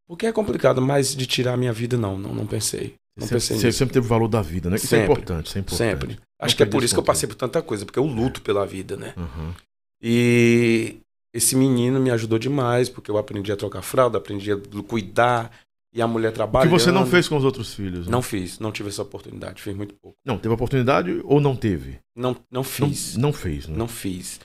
Porque 0.06 0.26
é 0.26 0.32
complicado, 0.32 0.82
mas 0.82 1.16
de 1.16 1.26
tirar 1.26 1.54
a 1.54 1.56
minha 1.56 1.72
vida, 1.72 1.96
não, 1.96 2.18
não, 2.18 2.34
não 2.34 2.46
pensei. 2.46 2.96
Não 3.16 3.26
Você, 3.26 3.36
pensei 3.36 3.56
você 3.56 3.66
nisso. 3.68 3.78
sempre 3.78 3.94
teve 3.94 4.04
o 4.04 4.10
valor 4.10 4.28
da 4.28 4.42
vida, 4.42 4.68
né? 4.68 4.76
Isso 4.76 4.94
é 4.94 4.98
Sempre. 4.98 5.12
importante, 5.12 5.46
isso 5.46 5.56
é 5.56 5.60
importante. 5.62 5.78
Sempre. 5.78 6.18
Acho 6.38 6.54
que 6.54 6.62
é 6.62 6.66
por 6.66 6.84
isso 6.84 6.92
que 6.92 7.00
eu 7.00 7.04
passei 7.04 7.26
por 7.26 7.36
tanta 7.36 7.62
coisa, 7.62 7.86
porque 7.86 7.98
eu 7.98 8.04
luto 8.04 8.42
pela 8.42 8.66
vida, 8.66 8.94
né? 8.94 9.14
Uhum. 9.16 9.54
E 10.02 10.98
esse 11.32 11.56
menino 11.56 11.98
me 11.98 12.10
ajudou 12.10 12.38
demais, 12.38 12.90
porque 12.90 13.10
eu 13.10 13.16
aprendi 13.16 13.50
a 13.50 13.56
trocar 13.56 13.80
fralda, 13.80 14.18
aprendi 14.18 14.52
a 14.52 14.58
cuidar, 14.86 15.50
e 15.96 16.02
a 16.02 16.06
mulher 16.06 16.30
O 16.30 16.60
que 16.60 16.68
você 16.68 16.92
não 16.92 17.06
fez 17.06 17.26
com 17.26 17.38
os 17.38 17.44
outros 17.44 17.72
filhos? 17.74 18.06
né? 18.06 18.12
Não 18.12 18.20
fiz, 18.20 18.58
não 18.58 18.70
tive 18.70 18.90
essa 18.90 19.00
oportunidade, 19.00 19.62
fiz 19.62 19.74
muito 19.74 19.94
pouco. 19.94 20.18
Não, 20.22 20.38
teve 20.38 20.54
oportunidade 20.54 21.22
ou 21.24 21.40
não 21.40 21.56
teve? 21.56 21.98
Não, 22.14 22.32
não 22.50 22.60
Não, 22.60 22.64
fiz. 22.64 23.16
não 23.16 23.32
fez, 23.32 23.66
né? 23.66 23.74
Não 23.78 23.88
fiz. 23.88 24.38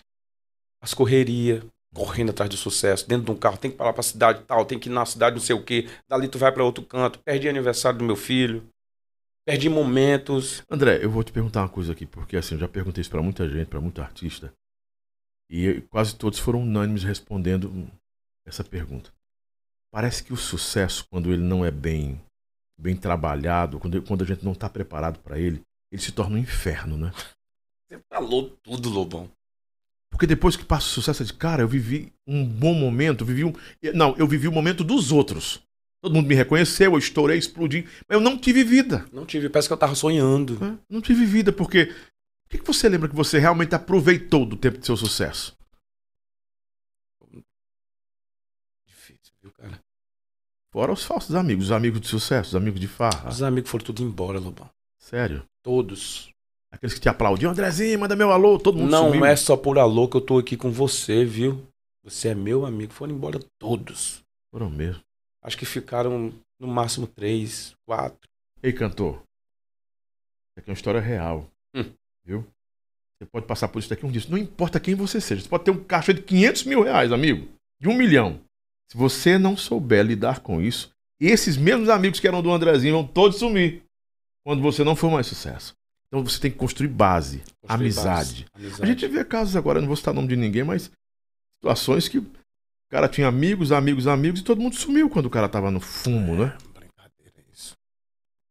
As 0.81 0.93
correrias, 0.93 1.61
correndo 1.93 2.29
atrás 2.29 2.49
do 2.49 2.55
sucesso, 2.55 3.05
dentro 3.05 3.25
de 3.25 3.31
um 3.31 3.35
carro, 3.35 3.57
tem 3.57 3.69
que 3.69 3.75
parar 3.75 3.91
pra 3.91 4.01
cidade 4.01 4.43
tal, 4.47 4.63
tem 4.63 4.79
que 4.79 4.87
ir 4.87 4.93
na 4.93 5.05
cidade 5.05 5.35
não 5.35 5.41
sei 5.43 5.53
o 5.53 5.61
quê, 5.61 5.89
dali 6.07 6.29
tu 6.29 6.39
vai 6.39 6.53
pra 6.53 6.63
outro 6.63 6.85
canto, 6.85 7.19
perdi 7.19 7.49
aniversário 7.49 7.99
do 7.99 8.05
meu 8.05 8.15
filho, 8.15 8.63
perdi 9.45 9.67
momentos. 9.67 10.63
André, 10.69 11.03
eu 11.03 11.11
vou 11.11 11.21
te 11.21 11.33
perguntar 11.33 11.63
uma 11.63 11.69
coisa 11.69 11.91
aqui, 11.91 12.05
porque 12.05 12.37
assim, 12.37 12.55
eu 12.55 12.61
já 12.61 12.67
perguntei 12.69 13.01
isso 13.01 13.09
pra 13.11 13.21
muita 13.21 13.49
gente, 13.49 13.67
pra 13.67 13.81
muito 13.81 14.01
artista, 14.01 14.53
e 15.49 15.81
quase 15.89 16.15
todos 16.15 16.39
foram 16.39 16.61
unânimes 16.61 17.03
respondendo 17.03 17.91
essa 18.45 18.63
pergunta. 18.63 19.11
Parece 19.91 20.23
que 20.23 20.31
o 20.31 20.37
sucesso, 20.37 21.05
quando 21.09 21.33
ele 21.33 21.41
não 21.41 21.65
é 21.65 21.69
bem, 21.69 22.19
bem 22.79 22.95
trabalhado, 22.95 23.79
quando, 23.79 24.01
quando 24.01 24.23
a 24.23 24.27
gente 24.27 24.43
não 24.43 24.53
está 24.53 24.69
preparado 24.69 25.19
para 25.19 25.37
ele, 25.37 25.61
ele 25.91 26.01
se 26.01 26.11
torna 26.13 26.37
um 26.37 26.39
inferno, 26.39 26.97
né? 26.97 27.11
Você 27.89 27.99
falou 28.09 28.57
tudo, 28.63 28.89
Lobão. 28.89 29.29
Porque 30.09 30.25
depois 30.25 30.55
que 30.55 30.63
passa 30.63 30.87
o 30.87 30.89
sucesso, 30.89 31.25
de 31.25 31.33
cara, 31.33 31.61
eu 31.61 31.67
vivi 31.67 32.13
um 32.25 32.45
bom 32.45 32.73
momento, 32.73 33.25
vivi 33.25 33.43
um. 33.43 33.53
Não, 33.93 34.15
eu 34.17 34.27
vivi 34.27 34.47
o 34.47 34.51
momento 34.51 34.83
dos 34.83 35.11
outros. 35.11 35.61
Todo 36.01 36.15
mundo 36.15 36.27
me 36.27 36.35
reconheceu, 36.35 36.93
eu 36.93 36.97
estourei, 36.97 37.37
explodi, 37.37 37.85
mas 38.07 38.15
eu 38.15 38.21
não 38.21 38.37
tive 38.37 38.63
vida. 38.63 39.05
Não 39.11 39.25
tive, 39.25 39.49
parece 39.49 39.67
que 39.67 39.73
eu 39.73 39.77
tava 39.77 39.93
sonhando. 39.93 40.59
né? 40.59 40.77
Não 40.89 41.01
tive 41.01 41.25
vida, 41.25 41.51
porque. 41.51 41.93
O 42.45 42.49
que 42.51 42.57
que 42.57 42.67
você 42.67 42.89
lembra 42.89 43.07
que 43.07 43.15
você 43.15 43.39
realmente 43.39 43.73
aproveitou 43.73 44.45
do 44.45 44.57
tempo 44.57 44.77
de 44.77 44.85
seu 44.85 44.97
sucesso? 44.97 45.55
Fora 50.71 50.91
os 50.91 51.03
falsos 51.03 51.35
amigos, 51.35 51.65
os 51.65 51.71
amigos 51.71 51.99
de 51.99 52.07
sucesso, 52.07 52.49
os 52.49 52.55
amigos 52.55 52.79
de 52.79 52.87
farra. 52.87 53.29
Os 53.29 53.43
amigos 53.43 53.69
foram 53.69 53.83
tudo 53.85 54.01
embora, 54.01 54.39
Lobão. 54.39 54.69
Sério. 54.97 55.43
Todos. 55.61 56.29
Aqueles 56.71 56.93
que 56.93 57.01
te 57.01 57.09
aplaudiam, 57.09 57.51
Andrezinho, 57.51 57.99
manda 57.99 58.15
meu 58.15 58.31
alô, 58.31 58.57
todo 58.57 58.77
mundo 58.77 58.89
Não 58.89 59.07
sumiu. 59.11 59.25
é 59.25 59.35
só 59.35 59.57
por 59.57 59.77
alô 59.77 60.07
que 60.07 60.15
eu 60.15 60.21
tô 60.21 60.37
aqui 60.37 60.55
com 60.55 60.71
você, 60.71 61.25
viu? 61.25 61.61
Você 62.03 62.29
é 62.29 62.35
meu 62.35 62.65
amigo. 62.65 62.93
Foram 62.93 63.13
embora 63.13 63.39
todos. 63.59 64.23
Foram 64.49 64.69
mesmo. 64.69 65.01
Acho 65.43 65.57
que 65.57 65.65
ficaram 65.65 66.33
no 66.57 66.67
máximo 66.67 67.05
três, 67.05 67.73
quatro. 67.85 68.29
Ei, 68.63 68.71
cantor. 68.71 69.15
Isso 69.15 70.59
aqui 70.59 70.69
é 70.69 70.71
uma 70.71 70.75
história 70.75 71.01
real. 71.01 71.47
Hum. 71.75 71.91
Viu? 72.23 72.47
Você 73.17 73.25
pode 73.25 73.45
passar 73.45 73.67
por 73.67 73.79
isso 73.79 73.89
daqui 73.89 74.05
um 74.05 74.11
dia. 74.11 74.21
Não 74.29 74.37
importa 74.37 74.79
quem 74.79 74.95
você 74.95 75.19
seja. 75.19 75.41
Você 75.41 75.49
pode 75.49 75.65
ter 75.65 75.71
um 75.71 75.83
caixa 75.83 76.13
de 76.13 76.21
500 76.21 76.63
mil 76.63 76.81
reais, 76.81 77.11
amigo. 77.11 77.47
De 77.79 77.89
um 77.89 77.93
milhão. 77.95 78.39
Se 78.91 78.97
você 78.97 79.37
não 79.37 79.55
souber 79.55 80.05
lidar 80.05 80.41
com 80.41 80.61
isso, 80.61 80.91
esses 81.17 81.55
mesmos 81.55 81.87
amigos 81.87 82.19
que 82.19 82.27
eram 82.27 82.41
do 82.41 82.51
Andrezinho 82.51 82.95
vão 82.95 83.07
todos 83.07 83.39
sumir. 83.39 83.83
Quando 84.43 84.61
você 84.61 84.83
não 84.83 84.97
for 84.97 85.09
mais 85.09 85.27
sucesso. 85.27 85.73
Então 86.07 86.21
você 86.21 86.37
tem 86.37 86.51
que 86.51 86.57
construir 86.57 86.89
base, 86.89 87.37
construir 87.61 87.85
amizade. 87.85 88.45
Base, 88.51 88.65
amizade. 88.65 88.83
A 88.83 88.85
gente 88.85 89.07
vê 89.07 89.23
casos 89.23 89.55
agora, 89.55 89.79
não 89.79 89.87
vou 89.87 89.95
citar 89.95 90.13
o 90.13 90.15
nome 90.15 90.27
de 90.27 90.35
ninguém, 90.35 90.65
mas 90.65 90.91
situações 91.55 92.09
que 92.09 92.17
o 92.17 92.29
cara 92.89 93.07
tinha 93.07 93.29
amigos, 93.29 93.71
amigos, 93.71 94.07
amigos 94.07 94.41
e 94.41 94.43
todo 94.43 94.59
mundo 94.59 94.75
sumiu 94.75 95.09
quando 95.09 95.27
o 95.27 95.29
cara 95.29 95.47
tava 95.47 95.71
no 95.71 95.79
fumo, 95.79 96.35
né? 96.35 96.57
É, 96.57 96.79
brincadeira 96.79 97.45
isso. 97.49 97.77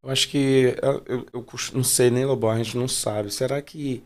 Eu 0.03 0.09
acho 0.09 0.27
que 0.31 0.75
eu, 0.81 1.05
eu, 1.07 1.27
eu 1.35 1.47
não 1.75 1.85
sei 1.85 2.11
nem 2.11 2.25
Lobão, 2.25 2.49
a 2.49 2.57
gente 2.57 2.79
não 2.79 2.89
sabe. 2.89 3.31
Será 3.31 3.61
que 3.61 4.03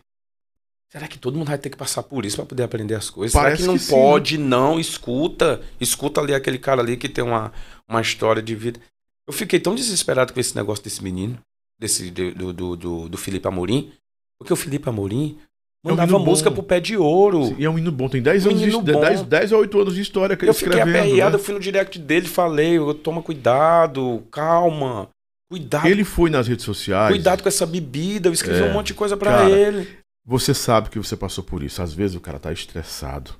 Será 0.94 1.08
que 1.08 1.18
todo 1.18 1.36
mundo 1.36 1.48
vai 1.48 1.58
ter 1.58 1.70
que 1.70 1.76
passar 1.76 2.04
por 2.04 2.24
isso 2.24 2.36
para 2.36 2.46
poder 2.46 2.62
aprender 2.62 2.94
as 2.94 3.10
coisas? 3.10 3.34
Parece 3.34 3.62
Será 3.62 3.74
que 3.74 3.78
não 3.78 3.84
que 3.84 3.90
pode, 3.90 4.38
não? 4.38 4.78
Escuta. 4.78 5.60
Escuta 5.80 6.20
ali 6.20 6.32
aquele 6.32 6.58
cara 6.58 6.80
ali 6.80 6.96
que 6.96 7.08
tem 7.08 7.24
uma, 7.24 7.52
uma 7.88 8.00
história 8.00 8.40
de 8.40 8.54
vida. 8.54 8.78
Eu 9.26 9.32
fiquei 9.32 9.58
tão 9.58 9.74
desesperado 9.74 10.32
com 10.32 10.38
esse 10.38 10.54
negócio 10.54 10.84
desse 10.84 11.02
menino 11.02 11.38
desse, 11.78 12.10
do, 12.10 12.52
do, 12.52 12.76
do, 12.76 13.08
do 13.08 13.18
Felipe 13.18 13.46
Amorim, 13.46 13.92
porque 14.38 14.52
o 14.52 14.56
Felipe 14.56 14.88
Amorim 14.88 15.38
mandava 15.84 16.12
é 16.12 16.16
um 16.16 16.24
música 16.24 16.50
bom. 16.50 16.56
pro 16.56 16.64
pé 16.64 16.80
de 16.80 16.96
ouro. 16.96 17.46
Sim, 17.46 17.56
e 17.58 17.64
é 17.64 17.70
um 17.70 17.78
hino 17.78 17.92
bom, 17.92 18.08
tem 18.08 18.22
10 18.22 18.46
anos 18.46 18.60
de, 18.60 18.92
10, 18.92 19.22
10 19.22 19.52
a 19.52 19.56
8 19.58 19.80
anos 19.80 19.94
de 19.94 20.00
história 20.00 20.36
que 20.36 20.44
ele 20.44 20.50
Eu 20.50 20.54
fiquei 20.54 20.80
aperreado, 20.80 21.36
né? 21.36 21.40
eu 21.40 21.44
fui 21.44 21.54
no 21.54 21.60
direct 21.60 21.98
dele, 21.98 22.26
falei, 22.26 22.78
toma 23.02 23.22
cuidado, 23.22 24.22
calma. 24.30 25.08
Cuidado. 25.50 25.86
Ele 25.86 26.04
foi 26.04 26.30
nas 26.30 26.48
redes 26.48 26.64
sociais. 26.64 27.10
Cuidado 27.10 27.42
com 27.42 27.48
essa 27.48 27.66
bebida, 27.66 28.28
eu 28.28 28.32
escrevi 28.32 28.60
é, 28.60 28.64
um 28.64 28.72
monte 28.72 28.88
de 28.88 28.94
coisa 28.94 29.16
para 29.16 29.48
ele. 29.48 29.86
Você 30.24 30.54
sabe 30.54 30.88
que 30.88 30.98
você 30.98 31.16
passou 31.16 31.44
por 31.44 31.62
isso. 31.62 31.82
Às 31.82 31.92
vezes 31.92 32.16
o 32.16 32.20
cara 32.20 32.38
tá 32.38 32.52
estressado, 32.52 33.34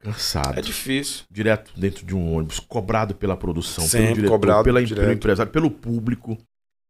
cansado. 0.00 0.58
É 0.58 0.62
difícil. 0.62 1.24
Direto 1.30 1.72
dentro 1.78 2.04
de 2.04 2.14
um 2.14 2.34
ônibus, 2.34 2.58
cobrado 2.58 3.14
pela 3.14 3.36
produção, 3.36 3.84
Sempre 3.84 4.06
pelo 4.06 4.14
diretor, 4.16 4.32
cobrado, 4.32 4.64
pela, 4.64 4.82
pelo 4.82 5.12
empresário, 5.12 5.52
pelo 5.52 5.70
público. 5.70 6.38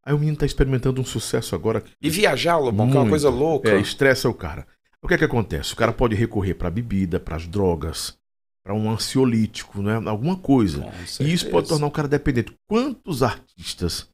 Aí 0.05 0.15
o 0.15 0.19
menino 0.19 0.37
tá 0.37 0.47
experimentando 0.47 1.01
um 1.01 1.05
sucesso 1.05 1.55
agora. 1.55 1.83
E 2.01 2.09
viajar, 2.09 2.57
Lobão, 2.59 2.91
que 2.91 2.97
é 2.97 3.01
uma 3.01 3.09
coisa 3.09 3.29
louca. 3.29 3.71
É, 3.71 3.81
estressa 3.81 4.29
o 4.29 4.35
cara. 4.35 4.67
O 5.03 5.09
que 5.09 5.15
é 5.15 5.19
que 5.19 5.25
acontece? 5.25 5.73
O 5.73 5.77
cara 5.77 5.93
pode 5.93 6.15
recorrer 6.15 6.55
para 6.55 6.71
bebida, 6.71 7.19
para 7.19 7.37
as 7.37 7.47
drogas, 7.47 8.17
para 8.63 8.75
um 8.75 8.91
ansiolítico, 8.91 9.83
né? 9.83 10.01
alguma 10.07 10.37
coisa. 10.37 10.91
E 11.19 11.33
isso 11.33 11.49
pode 11.51 11.69
tornar 11.69 11.87
o 11.87 11.91
cara 11.91 12.07
dependente. 12.07 12.55
Quantos 12.67 13.23
artistas 13.23 14.09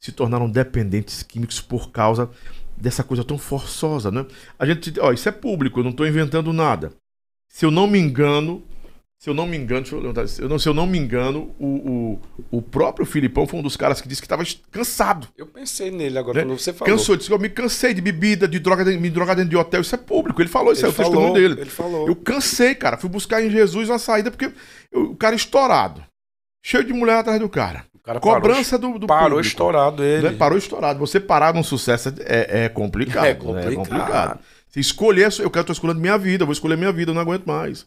se 0.00 0.12
tornaram 0.12 0.50
dependentes 0.50 1.22
químicos 1.22 1.60
por 1.60 1.90
causa 1.90 2.30
dessa 2.76 3.02
coisa 3.02 3.24
tão 3.24 3.38
forçosa, 3.38 4.10
né? 4.10 4.26
A 4.58 4.66
gente, 4.66 4.98
ó, 5.00 5.12
isso 5.12 5.28
é 5.28 5.32
público, 5.32 5.80
eu 5.80 5.84
não 5.84 5.90
estou 5.90 6.06
inventando 6.06 6.52
nada. 6.52 6.92
Se 7.48 7.64
eu 7.64 7.70
não 7.70 7.86
me 7.86 7.98
engano, 7.98 8.62
se 9.24 9.30
eu 9.30 9.32
não 9.32 9.46
me 9.46 9.56
engano, 9.56 9.86
eu, 9.90 10.02
eu 10.38 10.48
não, 10.48 10.58
se 10.58 10.68
eu 10.68 10.74
não 10.74 10.86
me 10.86 10.98
engano, 10.98 11.54
o, 11.58 12.18
o, 12.50 12.58
o 12.58 12.60
próprio 12.60 13.06
Filipão 13.06 13.46
foi 13.46 13.58
um 13.58 13.62
dos 13.62 13.74
caras 13.74 14.00
que 14.00 14.06
disse 14.06 14.20
que 14.20 14.26
estava 14.26 14.42
cansado. 14.70 15.28
Eu 15.34 15.46
pensei 15.46 15.90
nele 15.90 16.18
agora 16.18 16.40
né? 16.40 16.44
quando 16.44 16.58
você 16.58 16.74
falou. 16.74 16.94
Cansou, 16.94 17.16
disse 17.16 17.28
que 17.28 17.34
eu 17.34 17.38
me 17.38 17.48
cansei 17.48 17.94
de 17.94 18.02
bebida, 18.02 18.46
de 18.46 18.58
droga, 18.58 18.84
de, 18.84 18.98
me 18.98 19.08
droga 19.08 19.34
dentro 19.34 19.48
de 19.48 19.56
hotel. 19.56 19.80
Isso 19.80 19.94
é 19.94 19.98
público. 19.98 20.42
Ele 20.42 20.48
falou, 20.50 20.72
isso 20.72 20.82
ele 20.82 20.88
é 20.88 20.90
o 20.90 20.92
falou, 20.92 21.12
testemunho 21.12 21.32
dele. 21.32 21.60
Ele 21.62 21.70
falou. 21.70 22.06
Eu 22.06 22.14
cansei, 22.14 22.74
cara. 22.74 22.98
Fui 22.98 23.08
buscar 23.08 23.42
em 23.42 23.48
Jesus 23.48 23.88
uma 23.88 23.98
saída 23.98 24.30
porque 24.30 24.52
eu, 24.92 25.12
o 25.12 25.16
cara 25.16 25.34
estourado. 25.34 26.04
Cheio 26.64 26.82
de 26.82 26.94
mulher 26.94 27.18
atrás 27.18 27.38
do 27.38 27.48
cara. 27.48 27.84
cara 28.02 28.18
Cobrança 28.18 28.78
parou, 28.78 28.94
do, 28.94 28.98
do 29.00 29.06
Parou 29.06 29.28
público, 29.28 29.46
estourado 29.46 30.02
ele. 30.02 30.30
Né? 30.30 30.36
Parou 30.36 30.56
estourado. 30.56 30.98
Você 30.98 31.20
parar 31.20 31.52
num 31.52 31.62
sucesso 31.62 32.08
é, 32.20 32.64
é 32.64 32.68
complicado. 32.70 33.26
É 33.26 33.34
complicado. 33.34 33.66
Né? 33.66 33.72
É 33.72 33.76
complicado. 33.76 34.40
Se 34.68 34.80
escolher, 34.80 35.30
eu 35.40 35.50
quero 35.50 35.60
estar 35.60 35.72
escolhendo 35.74 36.00
minha 36.00 36.16
vida, 36.16 36.42
eu 36.42 36.46
vou 36.46 36.54
escolher 36.54 36.76
minha 36.76 36.90
vida, 36.90 37.10
eu 37.10 37.14
não 37.14 37.20
aguento 37.20 37.44
mais. 37.44 37.84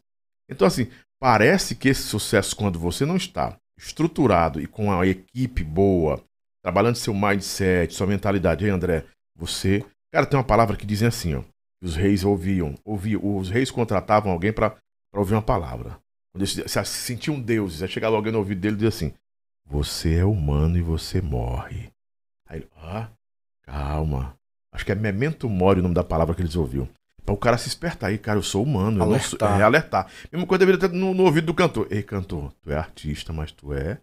Então, 0.48 0.68
assim, 0.68 0.88
parece 1.20 1.74
que 1.74 1.90
esse 1.90 2.04
sucesso, 2.04 2.56
quando 2.56 2.78
você 2.78 3.04
não 3.04 3.18
está 3.18 3.58
estruturado 3.78 4.62
e 4.62 4.68
com 4.68 4.92
a 4.92 5.06
equipe 5.08 5.64
boa, 5.64 6.22
trabalhando 6.64 6.96
seu 6.96 7.16
mindset, 7.16 7.94
sua 7.96 8.06
mentalidade, 8.06 8.64
hein, 8.64 8.72
André? 8.72 9.06
Você. 9.36 9.84
Cara, 10.14 10.28
tem 10.28 10.38
uma 10.38 10.46
palavra 10.46 10.78
que 10.78 10.86
dizem 10.86 11.08
assim, 11.08 11.34
ó. 11.34 11.42
Os 11.82 11.96
reis 11.96 12.24
ouviam, 12.24 12.76
ouviam 12.86 13.38
os 13.38 13.50
reis 13.50 13.72
contratavam 13.72 14.32
alguém 14.32 14.54
para 14.54 14.76
ouvir 15.16 15.34
uma 15.34 15.42
palavra. 15.42 15.98
Se 16.46 16.86
sentiam 16.86 17.40
deuses, 17.40 17.82
aí 17.82 17.88
chegava 17.88 18.16
alguém 18.16 18.32
no 18.32 18.40
ouvido 18.40 18.62
dele 18.62 18.76
e 18.76 18.78
dizia 18.78 18.90
assim: 18.90 19.14
Você 19.66 20.16
é 20.16 20.26
humano 20.26 20.78
e 20.78 20.82
você 20.82 21.22
morre. 21.22 21.92
Aí 22.48 22.60
ele, 22.60 22.68
ah, 22.78 23.10
calma. 23.64 24.38
Acho 24.72 24.86
que 24.86 24.92
é 24.92 24.96
memento 24.96 25.50
mori 25.50 25.80
o 25.80 25.84
nome 25.84 25.96
da 25.96 26.04
palavra 26.04 26.36
que 26.36 26.42
eles 26.42 26.56
ouviam. 26.56 26.88
Pra 27.26 27.34
o 27.34 27.38
cara 27.38 27.58
se 27.58 27.68
espertar 27.68 28.08
aí, 28.08 28.18
cara, 28.18 28.38
eu 28.38 28.44
sou 28.44 28.64
humano. 28.64 29.04
Alertar. 29.04 29.34
Eu 29.34 29.38
sou, 29.40 29.60
é, 29.60 29.64
alertar. 29.64 30.08
Mesma 30.32 30.48
coisa 30.48 30.60
deveria 30.60 30.80
ter 30.80 30.96
no, 30.96 31.14
no, 31.14 31.24
ouvido 31.24 31.48
do 31.48 31.54
cantor. 31.54 31.88
Ei, 31.90 32.02
cantor, 32.02 32.54
tu 32.62 32.72
é 32.72 32.78
artista, 32.78 33.34
mas 33.34 33.52
tu 33.52 33.74
é 33.74 34.00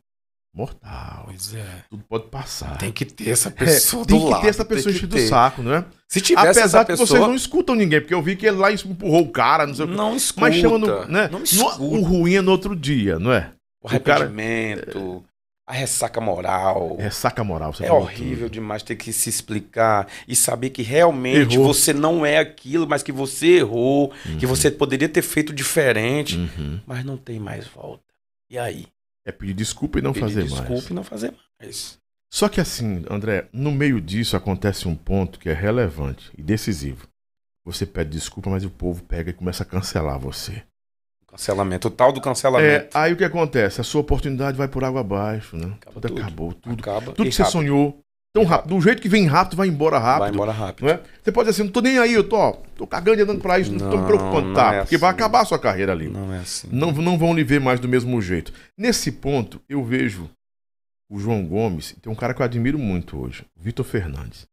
mortal. 0.55 1.25
Pois 1.27 1.53
é. 1.53 1.85
Tudo 1.91 2.05
pode 2.09 2.27
passar. 2.27 2.79
Tem 2.79 2.93
que 2.93 3.05
ter 3.05 3.31
essa 3.31 3.51
pessoa 3.51 4.05
é, 4.05 4.07
do 4.07 4.17
lado. 4.17 4.27
Tem 4.27 4.35
que 4.37 4.43
ter 4.43 4.49
essa 4.49 4.65
pessoa 4.65 4.95
enchendo 4.95 5.17
o 5.17 5.29
saco, 5.29 5.63
não 5.63 5.75
é? 5.75 5.85
Se 6.09 6.21
tivesse 6.21 6.61
Apesar 6.61 6.61
essa 6.61 6.85
pessoa... 6.85 7.07
que 7.07 7.13
vocês 7.13 7.21
não 7.21 7.35
escutam 7.35 7.75
ninguém, 7.75 8.01
porque 8.01 8.15
eu 8.15 8.23
vi 8.23 8.37
que 8.37 8.47
ele 8.47 8.59
lá 8.59 8.71
empurrou 8.71 9.23
o 9.23 9.31
cara, 9.31 9.67
não 9.67 9.75
sei 9.75 9.87
Não 9.87 10.13
o 10.13 10.17
escuta. 10.17 10.41
Mas 10.47 10.57
chama 10.57 10.79
no, 10.79 11.05
né? 11.07 11.29
Não 11.31 11.43
escuta. 11.43 11.79
No, 11.79 11.85
o 11.85 12.03
ruim 12.03 12.37
é 12.37 12.41
no 12.41 12.53
outro 12.53 12.77
dia, 12.77 13.19
não 13.19 13.33
é? 13.33 13.51
O, 13.83 13.87
o 13.87 13.91
arrependimento. 13.91 14.93
Cara... 14.93 15.35
A 15.67 15.73
ressaca 15.73 16.21
moral. 16.21 16.99
Ressaca 17.01 17.43
moral. 17.43 17.75
é 17.81 17.91
horrível 17.91 18.49
tudo. 18.49 18.53
demais 18.53 18.83
ter 18.83 18.97
que 18.97 19.11
se 19.15 19.31
explicar 19.31 20.07
e 20.29 20.37
saber 20.37 20.69
que 20.69 20.83
realmente 20.83 21.55
errou. 21.55 21.73
você 21.73 21.95
não 21.95 22.25
é 22.25 22.37
aquilo, 22.37 22.87
mas 22.87 23.03
que 23.03 23.11
você 23.11 23.61
errou, 23.61 24.13
uhum. 24.27 24.37
que 24.37 24.45
você 24.45 24.71
poderia 24.71 25.09
ter 25.09 25.23
feito 25.23 25.55
diferente, 25.55 26.37
uhum. 26.37 26.81
mas 26.87 27.03
não 27.03 27.17
tem 27.17 27.41
mais 27.41 27.67
volta. 27.67 28.05
E 28.51 28.59
aí? 28.59 28.87
É 29.25 29.33
pedir 29.33 29.55
desculpa 29.55 29.99
e 29.99 30.03
não 30.03 30.13
pedir 30.13 30.27
fazer 30.27 30.43
desculpa 30.43 30.63
mais. 30.63 30.75
Desculpa 30.75 30.93
e 30.93 30.97
não 30.97 31.05
fazer 31.05 31.35
mais. 31.61 31.99
Só 32.33 32.49
que 32.49 32.61
assim, 32.61 33.05
André, 33.09 33.49
no 33.53 33.71
meio 33.71 34.01
disso 34.01 34.37
acontece 34.37 34.89
um 34.89 34.95
ponto 34.97 35.39
que 35.39 35.49
é 35.49 35.53
relevante 35.53 36.31
e 36.37 36.43
decisivo. 36.43 37.07
Você 37.65 37.87
pede 37.87 38.11
desculpa, 38.11 38.51
mas 38.51 38.65
o 38.65 38.71
povo 38.71 39.03
pega 39.05 39.31
e 39.31 39.33
começa 39.33 39.63
a 39.63 39.67
cancelar 39.67 40.19
você. 40.19 40.63
Cancelamento, 41.27 41.89
o 41.89 41.91
tal 41.91 42.13
do 42.13 42.21
cancelamento. 42.21 42.97
É, 42.97 43.01
aí 43.01 43.13
o 43.13 43.17
que 43.17 43.25
acontece? 43.25 43.81
A 43.81 43.85
sua 43.85 44.03
oportunidade 44.03 44.57
vai 44.57 44.69
por 44.69 44.85
água 44.85 45.01
abaixo, 45.01 45.57
né? 45.57 45.75
Acaba 45.81 46.01
tudo, 46.01 46.09
tudo, 46.09 46.21
acabou, 46.21 46.53
tudo. 46.53 46.81
Acaba 46.81 47.13
tudo 47.13 47.25
que 47.25 47.33
você 47.33 47.45
sonhou, 47.45 48.04
tão 48.35 48.45
rápido. 48.45 48.75
Do 48.75 48.81
jeito 48.81 49.01
que 49.01 49.09
vem 49.09 49.27
rápido, 49.27 49.57
vai 49.57 49.69
embora 49.69 49.99
rápido. 49.99 50.21
Vai 50.21 50.31
embora 50.31 50.53
rápido. 50.53 50.87
Não 50.87 50.93
é? 50.93 51.03
Você 51.23 51.31
pode 51.33 51.49
dizer 51.49 51.63
assim, 51.63 51.67
não 51.67 51.73
tô 51.73 51.81
nem 51.81 51.99
aí, 51.99 52.13
eu 52.13 52.29
tô, 52.29 52.37
ó, 52.37 52.53
tô 52.77 52.87
cagando 52.87 53.21
e 53.21 53.23
andando 53.23 53.41
pra 53.41 53.59
isso, 53.59 53.73
não, 53.73 53.79
não 53.79 53.91
tô 53.91 53.99
me 53.99 54.07
preocupando, 54.07 54.53
tá? 54.53 54.75
É 54.75 54.81
porque 54.81 54.97
assim. 54.97 55.01
vai 55.01 55.11
acabar 55.11 55.43
a 55.43 55.45
sua 55.45 55.59
carreira 55.59 55.93
ali. 55.93 56.09
Não 56.09 56.35
é 56.35 56.39
assim. 56.41 56.69
Não, 56.71 56.91
não 56.91 57.17
vão 57.17 57.33
lhe 57.33 57.45
ver 57.45 57.61
mais 57.61 57.79
do 57.79 57.89
mesmo 57.89 58.21
jeito. 58.21 58.53
Nesse 58.77 59.13
ponto, 59.13 59.63
eu 59.69 59.85
vejo 59.85 60.29
o 61.09 61.19
João 61.19 61.47
Gomes, 61.47 61.95
tem 62.03 62.13
um 62.13 62.17
cara 62.17 62.35
que 62.35 62.43
eu 62.43 62.45
admiro 62.45 62.79
muito 62.79 63.17
hoje, 63.17 63.47
o 63.57 63.63
Vitor 63.63 63.85
Fernandes. 63.85 64.47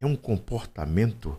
É 0.00 0.06
um 0.06 0.16
comportamento, 0.16 1.38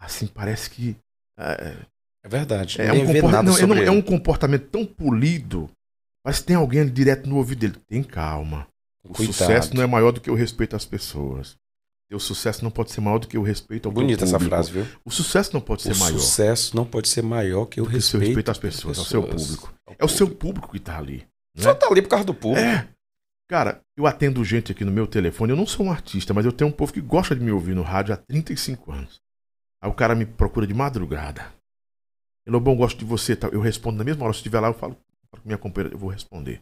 assim, 0.00 0.26
parece 0.26 0.70
que. 0.70 0.96
É, 1.38 1.76
é 2.24 2.28
verdade. 2.28 2.80
É 2.80 2.92
um, 2.92 3.06
comport... 3.06 3.32
não, 3.44 3.66
não, 3.66 3.76
é 3.76 3.90
um 3.90 4.00
comportamento 4.00 4.68
tão 4.68 4.86
polido, 4.86 5.68
mas 6.24 6.40
tem 6.40 6.56
alguém 6.56 6.86
direto 6.88 7.28
no 7.28 7.36
ouvido 7.36 7.60
dele. 7.60 7.74
Tem 7.88 8.02
calma. 8.02 8.66
O 9.10 9.12
Cuidado. 9.12 9.34
sucesso 9.34 9.74
não 9.74 9.82
é 9.82 9.86
maior 9.88 10.12
do 10.12 10.20
que 10.20 10.30
o 10.30 10.34
respeito 10.34 10.76
às 10.76 10.84
pessoas. 10.84 11.56
O 12.12 12.20
sucesso 12.20 12.62
não 12.62 12.70
pode 12.70 12.92
ser 12.92 13.00
maior 13.00 13.18
do 13.18 13.26
que 13.26 13.36
o 13.36 13.42
respeito 13.42 13.88
ao 13.88 13.92
Bonita 13.92 14.24
essa 14.24 14.38
frase, 14.38 14.70
viu? 14.70 14.86
O 15.04 15.10
sucesso 15.10 15.52
não 15.52 15.60
pode 15.60 15.82
ser 15.82 15.92
o 15.92 15.96
maior. 15.96 16.16
O 16.16 16.20
sucesso 16.20 16.76
não 16.76 16.84
pode 16.84 17.08
ser 17.08 17.22
maior 17.22 17.66
que 17.66 17.80
o 17.80 17.84
respeito, 17.84 18.26
respeito 18.26 18.50
às 18.52 18.58
pessoas, 18.58 18.98
pessoas, 18.98 18.98
ao 18.98 19.10
seu 19.10 19.22
público. 19.22 19.74
Ao 19.86 19.94
é 19.98 20.04
o 20.04 20.08
seu 20.08 20.28
público 20.28 20.70
que 20.70 20.76
está 20.76 20.96
ali. 20.96 21.26
Né? 21.56 21.62
Só 21.62 21.74
tá 21.74 21.88
ali 21.88 22.02
por 22.02 22.08
causa 22.08 22.24
do 22.24 22.34
público. 22.34 22.64
É. 22.64 22.88
Cara, 23.48 23.80
eu 23.96 24.06
atendo 24.06 24.44
gente 24.44 24.70
aqui 24.70 24.84
no 24.84 24.92
meu 24.92 25.08
telefone. 25.08 25.52
Eu 25.52 25.56
não 25.56 25.66
sou 25.66 25.86
um 25.86 25.90
artista, 25.90 26.32
mas 26.32 26.46
eu 26.46 26.52
tenho 26.52 26.70
um 26.70 26.72
povo 26.72 26.92
que 26.92 27.00
gosta 27.00 27.34
de 27.34 27.42
me 27.42 27.50
ouvir 27.50 27.74
no 27.74 27.82
rádio 27.82 28.14
há 28.14 28.16
35 28.16 28.92
anos. 28.92 29.20
Aí 29.82 29.90
o 29.90 29.94
cara 29.94 30.14
me 30.14 30.24
procura 30.24 30.68
de 30.68 30.74
madrugada. 30.74 31.52
Lobão, 32.46 32.76
gosto 32.76 32.98
de 32.98 33.04
você. 33.04 33.34
Tá? 33.34 33.48
Eu 33.48 33.60
respondo 33.60 33.98
na 33.98 34.04
mesma 34.04 34.24
hora. 34.24 34.32
Se 34.32 34.38
estiver 34.38 34.60
lá, 34.60 34.68
eu 34.68 34.74
falo 34.74 34.96
para 35.30 35.40
minha 35.44 35.58
companheira, 35.58 35.94
eu 35.94 35.98
vou 35.98 36.10
responder. 36.10 36.60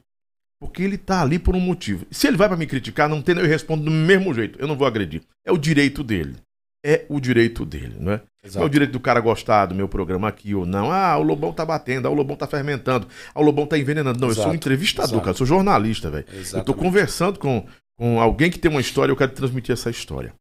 Porque 0.60 0.82
ele 0.82 0.98
tá 0.98 1.22
ali 1.22 1.38
por 1.38 1.54
um 1.54 1.60
motivo. 1.60 2.06
Se 2.10 2.26
ele 2.26 2.36
vai 2.36 2.48
para 2.48 2.56
me 2.56 2.66
criticar, 2.66 3.08
não 3.08 3.22
tem, 3.22 3.36
eu 3.36 3.46
respondo 3.46 3.84
do 3.84 3.90
mesmo 3.90 4.34
jeito. 4.34 4.58
Eu 4.60 4.66
não 4.66 4.76
vou 4.76 4.86
agredir. 4.86 5.22
É 5.44 5.52
o 5.52 5.58
direito 5.58 6.02
dele. 6.02 6.36
É 6.84 7.04
o 7.08 7.20
direito 7.20 7.64
dele, 7.64 7.96
não 7.98 8.12
é? 8.12 8.22
Exato. 8.42 8.62
É 8.62 8.66
o 8.66 8.68
direito 8.68 8.92
do 8.92 9.00
cara 9.00 9.20
gostar 9.20 9.66
do 9.66 9.74
meu 9.74 9.88
programa 9.88 10.28
aqui 10.28 10.54
ou 10.54 10.64
não. 10.64 10.92
Ah, 10.92 11.16
o 11.16 11.22
Lobão 11.22 11.52
tá 11.52 11.64
batendo, 11.64 12.06
ah, 12.06 12.10
o 12.10 12.14
Lobão 12.14 12.36
tá 12.36 12.46
fermentando, 12.46 13.06
ah, 13.34 13.40
o 13.40 13.42
Lobão 13.42 13.66
tá 13.66 13.76
envenenando. 13.76 14.18
Não, 14.18 14.28
Exato. 14.28 14.40
eu 14.40 14.42
sou 14.44 14.52
um 14.52 14.54
entrevistador, 14.54 15.10
Exato. 15.10 15.20
cara, 15.20 15.30
eu 15.32 15.38
sou 15.38 15.46
jornalista, 15.46 16.10
velho. 16.10 16.24
Eu 16.52 16.64
tô 16.64 16.72
conversando 16.74 17.38
com, 17.38 17.66
com 17.96 18.20
alguém 18.20 18.50
que 18.50 18.58
tem 18.58 18.70
uma 18.70 18.80
história, 18.80 19.10
eu 19.10 19.16
quero 19.16 19.32
transmitir 19.32 19.72
essa 19.72 19.90
história. 19.90 20.32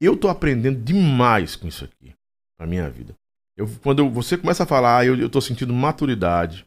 Eu 0.00 0.16
tô 0.16 0.28
aprendendo 0.28 0.80
demais 0.80 1.56
com 1.56 1.66
isso 1.66 1.84
aqui, 1.84 2.14
pra 2.56 2.66
minha 2.66 2.88
vida. 2.88 3.14
Eu, 3.56 3.68
quando 3.82 3.98
eu, 3.98 4.10
você 4.10 4.38
começa 4.38 4.62
a 4.62 4.66
falar, 4.66 5.04
eu, 5.04 5.16
eu 5.16 5.28
tô 5.28 5.40
sentindo 5.40 5.74
maturidade, 5.74 6.64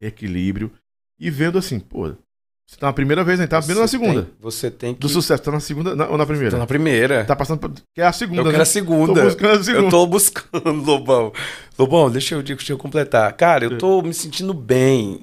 equilíbrio 0.00 0.72
e 1.18 1.30
vendo 1.30 1.58
assim, 1.58 1.78
pô, 1.80 2.08
Você 2.68 2.76
tá 2.78 2.86
na 2.88 2.92
primeira 2.92 3.22
vez, 3.22 3.38
né? 3.38 3.46
Tá 3.46 3.60
ou 3.60 3.74
na 3.76 3.86
segunda? 3.86 4.22
tem- 4.24 4.32
você 4.40 4.70
tem 4.70 4.92
que. 4.94 5.00
Do 5.00 5.08
sucesso, 5.08 5.42
tá 5.42 5.52
na 5.52 5.60
segunda 5.60 5.94
na- 5.94 6.08
ou 6.08 6.18
na 6.18 6.26
primeira? 6.26 6.50
Tô 6.50 6.58
na 6.58 6.66
primeira. 6.66 7.24
Tá 7.24 7.36
passando 7.36 7.60
por... 7.60 7.70
Que 7.94 8.00
é 8.00 8.04
a 8.04 8.12
segunda, 8.12 8.40
eu 8.40 8.44
né? 8.46 8.50
quero 8.50 8.62
a 8.62 8.66
segunda. 8.66 9.14
Tô 9.14 9.24
buscando 9.26 9.60
a 9.60 9.64
segunda. 9.64 9.86
Eu 9.86 9.90
tô 9.90 10.06
buscando, 10.06 10.72
Lobão. 10.84 11.32
Lobão, 11.78 12.10
deixa 12.10 12.34
eu, 12.34 12.42
deixa 12.42 12.72
eu 12.72 12.78
completar. 12.78 13.32
Cara, 13.34 13.64
eu 13.64 13.78
tô 13.78 14.02
me 14.02 14.12
sentindo 14.12 14.52
bem. 14.52 15.20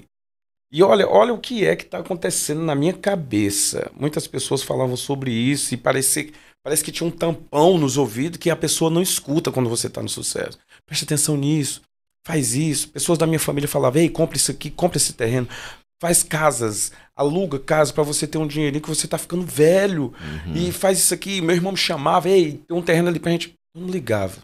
E 0.72 0.82
olha, 0.82 1.08
olha 1.08 1.34
o 1.34 1.38
que 1.38 1.66
é 1.66 1.76
que 1.76 1.86
tá 1.86 2.00
acontecendo 2.00 2.62
na 2.62 2.74
minha 2.74 2.94
cabeça. 2.94 3.92
Muitas 3.94 4.26
pessoas 4.26 4.64
falavam 4.64 4.96
sobre 4.98 5.32
isso 5.32 5.74
e 5.74 5.78
parece, 5.78 6.34
parece 6.64 6.84
que 6.84 6.92
tinha 6.92 7.06
um 7.08 7.12
tampão 7.12 7.78
nos 7.78 7.96
ouvidos 7.98 8.38
que 8.40 8.50
a 8.50 8.56
pessoa 8.56 8.90
não 8.90 9.02
escuta 9.02 9.52
quando 9.52 9.70
você 9.70 9.88
tá 9.90 10.02
no 10.02 10.10
sucesso. 10.10 10.58
Preste 10.88 11.04
atenção 11.04 11.38
nisso. 11.38 11.82
Faz 12.26 12.56
isso. 12.56 12.88
Pessoas 12.90 13.18
da 13.20 13.28
minha 13.28 13.38
família 13.40 13.68
falavam: 13.68 14.02
ei, 14.02 14.10
compra 14.10 14.38
isso 14.38 14.50
aqui, 14.50 14.72
compra 14.72 14.98
esse 14.98 15.14
terreno. 15.14 15.48
Faz 16.02 16.22
casas, 16.22 16.92
aluga 17.16 17.58
casa 17.60 17.94
pra 17.94 18.04
você 18.04 18.28
ter 18.28 18.38
um 18.38 18.48
dinheirinho 18.48 18.82
que 18.82 18.90
você 18.90 19.08
tá 19.08 19.18
ficando 19.18 19.46
velho. 19.46 20.14
Uhum. 20.46 20.54
E 20.56 20.72
faz 20.72 21.00
isso 21.00 21.14
aqui. 21.14 21.42
Meu 21.42 21.56
irmão 21.56 21.72
me 21.72 21.78
chamava, 21.78 22.28
ei, 22.30 22.62
tem 22.68 22.76
um 22.76 22.82
terreno 22.82 23.08
ali 23.10 23.20
pra 23.20 23.32
gente. 23.32 23.54
Não 23.76 23.88
ligava. 23.88 24.38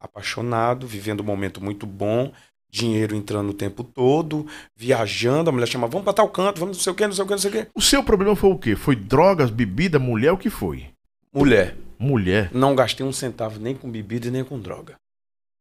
Apaixonado, 0.00 0.86
vivendo 0.86 1.20
um 1.20 1.24
momento 1.24 1.62
muito 1.62 1.86
bom, 1.86 2.32
dinheiro 2.70 3.14
entrando 3.14 3.50
o 3.50 3.54
tempo 3.54 3.84
todo, 3.84 4.46
viajando. 4.74 5.50
A 5.50 5.52
mulher 5.52 5.66
chamava, 5.66 5.92
vamos 5.92 6.04
pra 6.04 6.12
tal 6.12 6.28
canto, 6.28 6.60
vamos 6.60 6.76
não 6.76 6.82
sei 6.82 6.92
o 6.92 6.96
que, 6.96 7.06
não 7.06 7.12
sei 7.14 7.24
o 7.24 7.26
que, 7.26 7.32
não 7.32 7.38
sei 7.38 7.50
o 7.50 7.52
que. 7.52 7.66
O 7.74 7.80
seu 7.82 8.02
problema 8.02 8.34
foi 8.36 8.50
o 8.50 8.58
quê? 8.58 8.76
Foi 8.76 8.96
drogas, 8.96 9.50
bebida, 9.50 9.98
mulher? 9.98 10.32
O 10.32 10.38
que 10.38 10.50
foi? 10.50 10.86
Mulher, 11.32 11.76
Mulher. 11.98 12.50
não 12.52 12.74
gastei 12.74 13.04
um 13.04 13.12
centavo 13.12 13.60
nem 13.60 13.74
com 13.74 13.90
bebida 13.90 14.28
e 14.28 14.30
nem 14.30 14.42
com 14.42 14.58
droga. 14.58 14.94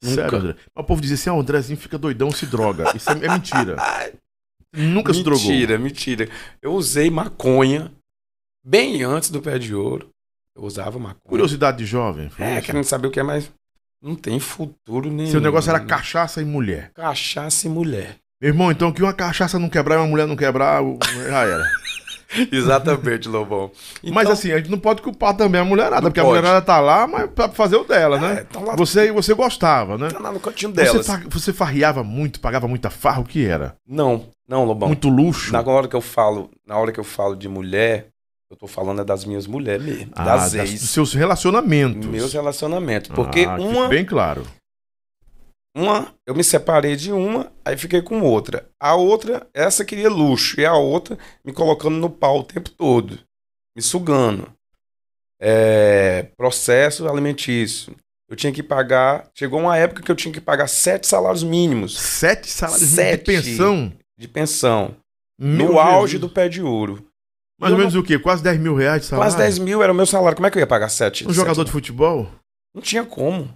Nunca. 0.04 0.16
Sério, 0.16 0.38
André? 0.38 0.56
O 0.76 0.84
povo 0.84 1.02
dizia 1.02 1.16
assim, 1.16 1.30
ah, 1.30 1.34
o 1.34 1.40
Andrezinho 1.42 1.78
fica 1.78 1.98
doidão, 1.98 2.32
se 2.32 2.46
droga. 2.46 2.96
Isso 2.96 3.10
é, 3.10 3.26
é 3.26 3.30
mentira. 3.30 3.76
Nunca 4.76 5.14
se 5.14 5.24
drogou. 5.24 5.46
Mentira, 5.46 5.78
mentira. 5.78 6.30
Eu 6.62 6.74
usei 6.74 7.10
maconha 7.10 7.92
bem 8.64 9.04
antes 9.04 9.30
do 9.30 9.42
pé 9.42 9.58
de 9.58 9.74
ouro. 9.74 10.10
Eu 10.56 10.64
usava 10.64 10.98
maconha. 10.98 11.30
Curiosidade 11.30 11.78
de 11.78 11.86
jovem. 11.86 12.30
É, 12.40 12.58
isso? 12.58 12.66
querendo 12.66 12.86
saber 12.86 13.08
o 13.08 13.12
que 13.12 13.20
é, 13.20 13.24
mas 13.24 13.52
não 14.02 14.16
tem 14.16 14.40
futuro 14.40 15.12
nenhum. 15.12 15.32
Seu 15.32 15.42
negócio 15.42 15.70
era 15.70 15.80
cachaça 15.80 16.42
e 16.42 16.46
mulher. 16.46 16.92
Cachaça 16.94 17.68
e 17.68 17.70
mulher. 17.70 18.18
Meu 18.42 18.50
irmão, 18.50 18.72
então 18.72 18.92
que 18.92 19.02
uma 19.02 19.14
cachaça 19.14 19.58
não 19.58 19.70
quebrar 19.70 19.96
e 19.96 20.00
uma 20.00 20.08
mulher 20.08 20.28
não 20.28 20.36
quebrar, 20.36 20.82
já 21.28 21.44
era. 21.44 21.66
Exatamente, 22.52 23.28
Lobão. 23.28 23.72
mas 24.04 24.24
Então, 24.24 24.32
assim, 24.32 24.52
a 24.52 24.58
gente 24.58 24.70
não 24.72 24.80
pode 24.80 25.02
culpar 25.02 25.36
também 25.36 25.62
a 25.62 25.66
mulherada, 25.66 26.02
Não 26.02 26.10
porque 26.10 26.20
a 26.20 26.24
pode. 26.24 26.36
mulherada 26.38 26.62
tá 26.66 26.80
lá, 26.80 27.08
mas 27.08 27.30
pra 27.30 27.50
fazer 27.50 27.76
o 27.78 27.84
dela, 27.84 28.18
É, 28.18 28.20
né? 28.20 28.44
tá 28.52 28.60
lá, 28.60 28.76
Você, 28.76 29.12
você 29.12 29.34
gostava, 29.34 29.98
né? 29.98 30.10
tá 30.10 30.20
lá 30.20 30.32
no 30.32 30.40
cantinho 30.40 30.72
Você, 30.74 30.84
delas. 30.84 31.08
fa- 31.08 31.22
você 31.30 31.54
farriava 31.54 32.04
muito, 32.04 32.40
pagava 32.40 32.68
muita 32.68 32.90
farra, 32.90 33.22
o 33.22 33.26
que 33.26 33.46
era? 33.46 33.76
Não, 33.88 34.26
não, 34.48 34.66
Lobão. 34.66 34.88
Muito 34.90 35.10
luxo. 35.10 35.52
Na 35.54 35.62
hora 35.62 35.88
que 35.88 35.96
eu 35.96 36.02
falo, 36.02 36.50
na 36.68 36.78
hora 36.78 36.92
que 36.92 37.00
eu 37.00 37.04
falo 37.04 37.36
de 37.36 37.48
mulher, 37.50 38.08
eu 38.52 38.56
tô 38.58 38.68
falando 38.68 39.02
é 39.02 39.04
das 39.04 39.26
minhas 39.26 39.48
mulheres 39.48 39.84
mesmo, 39.86 40.12
Ah, 40.16 40.24
das 40.24 40.42
das- 40.54 40.70
ex, 40.72 40.82
dos 40.82 40.90
seus 40.92 41.14
relacionamentos. 41.14 42.06
meus 42.08 42.34
relacionamentos, 42.34 43.10
porque 43.14 43.46
Ah, 43.46 43.56
uma, 43.60 43.88
bem 43.88 44.06
claro. 44.06 44.44
Uma, 45.76 46.14
eu 46.26 46.34
me 46.34 46.44
separei 46.44 46.96
de 46.96 47.12
uma, 47.12 47.52
aí 47.66 47.78
fiquei 47.78 48.02
com 48.02 48.22
outra. 48.22 48.70
A 48.80 48.96
outra, 48.96 49.46
essa 49.54 49.84
queria 49.84 50.10
luxo, 50.10 50.60
e 50.60 50.66
a 50.66 50.74
outra 50.74 51.18
me 51.44 51.52
colocando 51.52 51.98
no 51.98 52.10
pau 52.10 52.40
o 52.40 52.44
tempo 52.44 52.70
todo, 52.70 53.20
me 53.76 53.82
sugando. 53.82 54.48
É, 55.40 56.28
processo 56.38 57.08
alimentício. 57.08 57.94
Eu 58.30 58.36
tinha 58.36 58.52
que 58.54 58.64
pagar. 58.64 59.30
Chegou 59.36 59.60
uma 59.60 59.78
época 59.78 60.02
que 60.02 60.10
eu 60.12 60.16
tinha 60.16 60.34
que 60.34 60.42
pagar 60.42 60.68
sete 60.68 61.06
salários 61.06 61.44
mínimos 61.44 62.00
Sete 62.00 62.48
salários 62.48 62.88
Sete. 62.90 63.20
de 63.20 63.26
pensão. 63.26 63.94
de 64.18 64.28
pensão. 64.28 64.96
Meu 65.38 65.74
no 65.74 65.80
auge 65.80 66.14
Jesus. 66.14 66.22
do 66.22 66.34
pé 66.34 66.48
de 66.48 66.62
ouro. 66.62 67.06
Mais 67.60 67.72
ou 67.74 67.78
menos 67.78 67.96
o 67.96 68.02
quê? 68.04 68.18
Quase 68.18 68.42
10 68.44 68.60
mil 68.60 68.76
reais 68.76 69.02
de 69.02 69.08
salário? 69.08 69.32
Quase 69.32 69.38
10 69.38 69.60
mil 69.60 69.84
era 69.84 69.92
o 69.92 69.96
meu 69.96 70.06
salário. 70.06 70.36
Como 70.36 70.48
é 70.48 70.52
que 70.52 70.58
eu 70.58 70.62
ia 70.62 70.68
pagar 70.68 70.90
sete? 70.90 71.28
Um 71.28 71.34
jogador 71.34 71.56
sete? 71.62 71.66
de 71.68 71.72
futebol? 71.72 72.30
Não 72.74 72.82
tinha 72.82 73.04
como. 73.06 73.56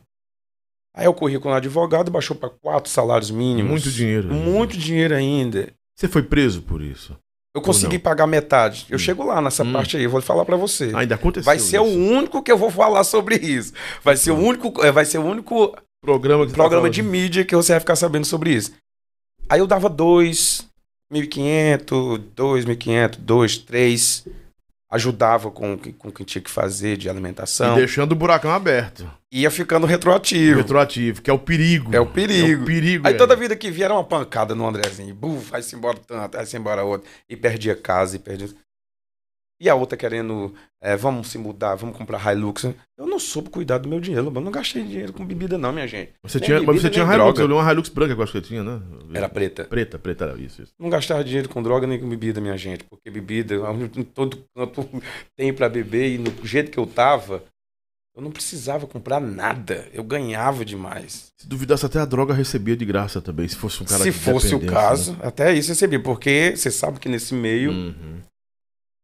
Aí 0.95 1.05
eu 1.05 1.13
corri 1.13 1.39
com 1.39 1.49
o 1.49 1.53
advogado 1.53 2.09
baixou 2.11 2.35
para 2.35 2.49
quatro 2.49 2.89
salários 2.91 3.29
mínimos. 3.31 3.71
Muito 3.71 3.91
dinheiro. 3.91 4.33
Muito 4.33 4.77
dinheiro 4.77 5.15
ainda. 5.15 5.71
Você 5.95 6.07
foi 6.07 6.23
preso 6.23 6.61
por 6.61 6.81
isso? 6.81 7.15
Eu 7.55 7.61
consegui 7.61 7.97
pagar 7.99 8.27
metade. 8.27 8.85
Eu 8.89 8.99
chego 8.99 9.23
lá 9.23 9.41
nessa 9.41 9.63
Hum. 9.63 9.73
parte 9.73 9.97
aí, 9.97 10.03
eu 10.03 10.09
vou 10.09 10.21
falar 10.21 10.45
para 10.45 10.55
você. 10.55 10.91
Ainda 10.93 11.15
aconteceu 11.15 11.45
Vai 11.45 11.59
ser 11.59 11.79
o 11.79 11.85
isso. 11.87 11.97
único 11.97 12.43
que 12.43 12.51
eu 12.51 12.57
vou 12.57 12.69
falar 12.71 13.03
sobre 13.03 13.35
isso. 13.37 13.73
Vai 14.03 14.15
ser 14.17 14.31
o 14.31 14.37
único, 14.37 14.83
é, 14.85 14.91
vai 14.91 15.03
ser 15.05 15.17
o 15.17 15.23
único 15.25 15.75
programa, 16.01 16.45
tá 16.45 16.53
programa 16.53 16.81
falando. 16.83 16.93
de 16.93 17.01
mídia 17.03 17.43
que 17.45 17.55
você 17.55 17.73
vai 17.73 17.79
ficar 17.79 17.95
sabendo 17.95 18.25
sobre 18.25 18.53
isso. 18.53 18.71
Aí 19.49 19.59
eu 19.59 19.67
dava 19.67 19.89
dois, 19.89 20.67
1.500, 21.11 22.19
2.500, 22.35 23.17
dois, 23.17 23.57
três. 23.57 24.25
Ajudava 24.91 25.51
com, 25.51 25.73
o 25.73 25.77
que- 25.77 25.93
com 25.93 26.07
o 26.09 26.11
que 26.11 26.25
tinha 26.25 26.41
que 26.41 26.49
fazer 26.49 26.97
de 26.97 27.07
E 27.07 27.09
alimentação. 27.09 27.75
deixando 27.75 28.13
o 28.13 28.15
buracão 28.15 28.51
aberto. 28.51 29.09
Ia 29.31 29.51
ficando 29.51 29.85
retroativo. 29.85 30.57
Retroativo, 30.57 31.21
que 31.21 31.29
é 31.29 31.33
o 31.33 31.37
perigo. 31.37 31.95
É 31.95 31.99
o 31.99 32.07
perigo. 32.07 32.61
É 32.61 32.63
o 32.63 32.65
perigo. 32.65 33.07
Aí 33.07 33.13
é. 33.13 33.17
toda 33.17 33.35
vida 33.35 33.55
que 33.55 33.69
via 33.69 33.85
era 33.85 33.93
uma 33.93 34.03
pancada 34.03 34.55
no 34.55 34.67
Andrezinho. 34.67 35.13
Buf, 35.13 35.51
vai-se 35.51 35.75
embora 35.75 35.99
tanto, 36.07 36.35
vai-se 36.35 36.57
embora 36.57 36.83
outro. 36.83 37.07
E 37.29 37.37
perdia 37.37 37.75
casa, 37.75 38.15
e 38.15 38.19
perdia. 38.19 38.49
E 39.61 39.67
a 39.67 39.75
outra 39.75 39.97
querendo, 39.97 40.53
é, 40.81 40.95
vamos 40.95 41.27
se 41.27 41.37
mudar, 41.37 41.75
vamos 41.75 41.97
comprar 41.97 42.33
Hilux. 42.33 42.63
Eu 42.97 43.05
não 43.05 43.19
soube 43.19 43.49
cuidar 43.49 43.77
do 43.77 43.89
meu 43.89 43.99
dinheiro, 43.99 44.31
eu 44.33 44.41
não 44.41 44.51
gastei 44.51 44.83
dinheiro 44.83 45.11
com 45.11 45.25
bebida, 45.25 45.57
não, 45.57 45.73
minha 45.73 45.85
gente. 45.85 46.13
Você 46.23 46.39
Nem 46.39 46.45
tinha, 46.45 46.57
mas 46.59 46.65
bebida, 46.67 46.81
você 46.83 46.89
tinha 46.89 47.03
Hilux, 47.03 47.17
droga. 47.17 47.41
eu 47.41 47.47
li 47.47 47.53
uma 47.53 47.69
Hilux 47.71 47.89
branca 47.89 48.13
que 48.15 48.19
eu 48.19 48.23
acho 48.23 48.31
que 48.31 48.39
você 48.39 48.47
tinha, 48.47 48.63
né? 48.63 48.81
Era 49.13 49.27
preta. 49.27 49.65
Preta, 49.65 49.99
preta 49.99 50.25
era 50.25 50.39
isso. 50.39 50.61
isso. 50.61 50.71
Não 50.79 50.89
gastava 50.89 51.23
dinheiro 51.25 51.49
com 51.49 51.61
droga 51.61 51.85
nem 51.85 51.99
com 51.99 52.07
bebida, 52.07 52.39
minha 52.39 52.55
gente. 52.55 52.85
Porque 52.85 53.11
bebida, 53.11 53.55
em 53.95 54.03
todo 54.03 54.37
canto 54.55 54.87
tem 55.35 55.53
pra 55.53 55.67
beber. 55.67 56.09
E 56.09 56.17
no 56.17 56.33
jeito 56.45 56.71
que 56.71 56.77
eu 56.77 56.87
tava, 56.87 57.43
eu 58.15 58.21
não 58.21 58.31
precisava 58.31 58.87
comprar 58.87 59.19
nada. 59.19 59.87
Eu 59.93 60.03
ganhava 60.03 60.63
demais. 60.63 61.33
Se 61.37 61.47
duvidasse 61.47 61.85
até 61.85 61.99
a 61.99 62.05
droga 62.05 62.33
recebia 62.33 62.77
de 62.77 62.85
graça 62.85 63.21
também, 63.21 63.47
se 63.47 63.55
fosse 63.57 63.83
um 63.83 63.85
cara 63.85 64.03
Se 64.03 64.11
fosse 64.13 64.55
o 64.55 64.59
dependência, 64.59 64.73
caso, 64.81 65.11
né? 65.13 65.19
até 65.23 65.53
isso 65.53 65.69
eu 65.69 65.73
recebi. 65.73 65.99
Porque 65.99 66.53
você 66.55 66.71
sabe 66.71 66.99
que 66.99 67.09
nesse 67.09 67.33
meio. 67.33 67.71
Uhum. 67.71 68.19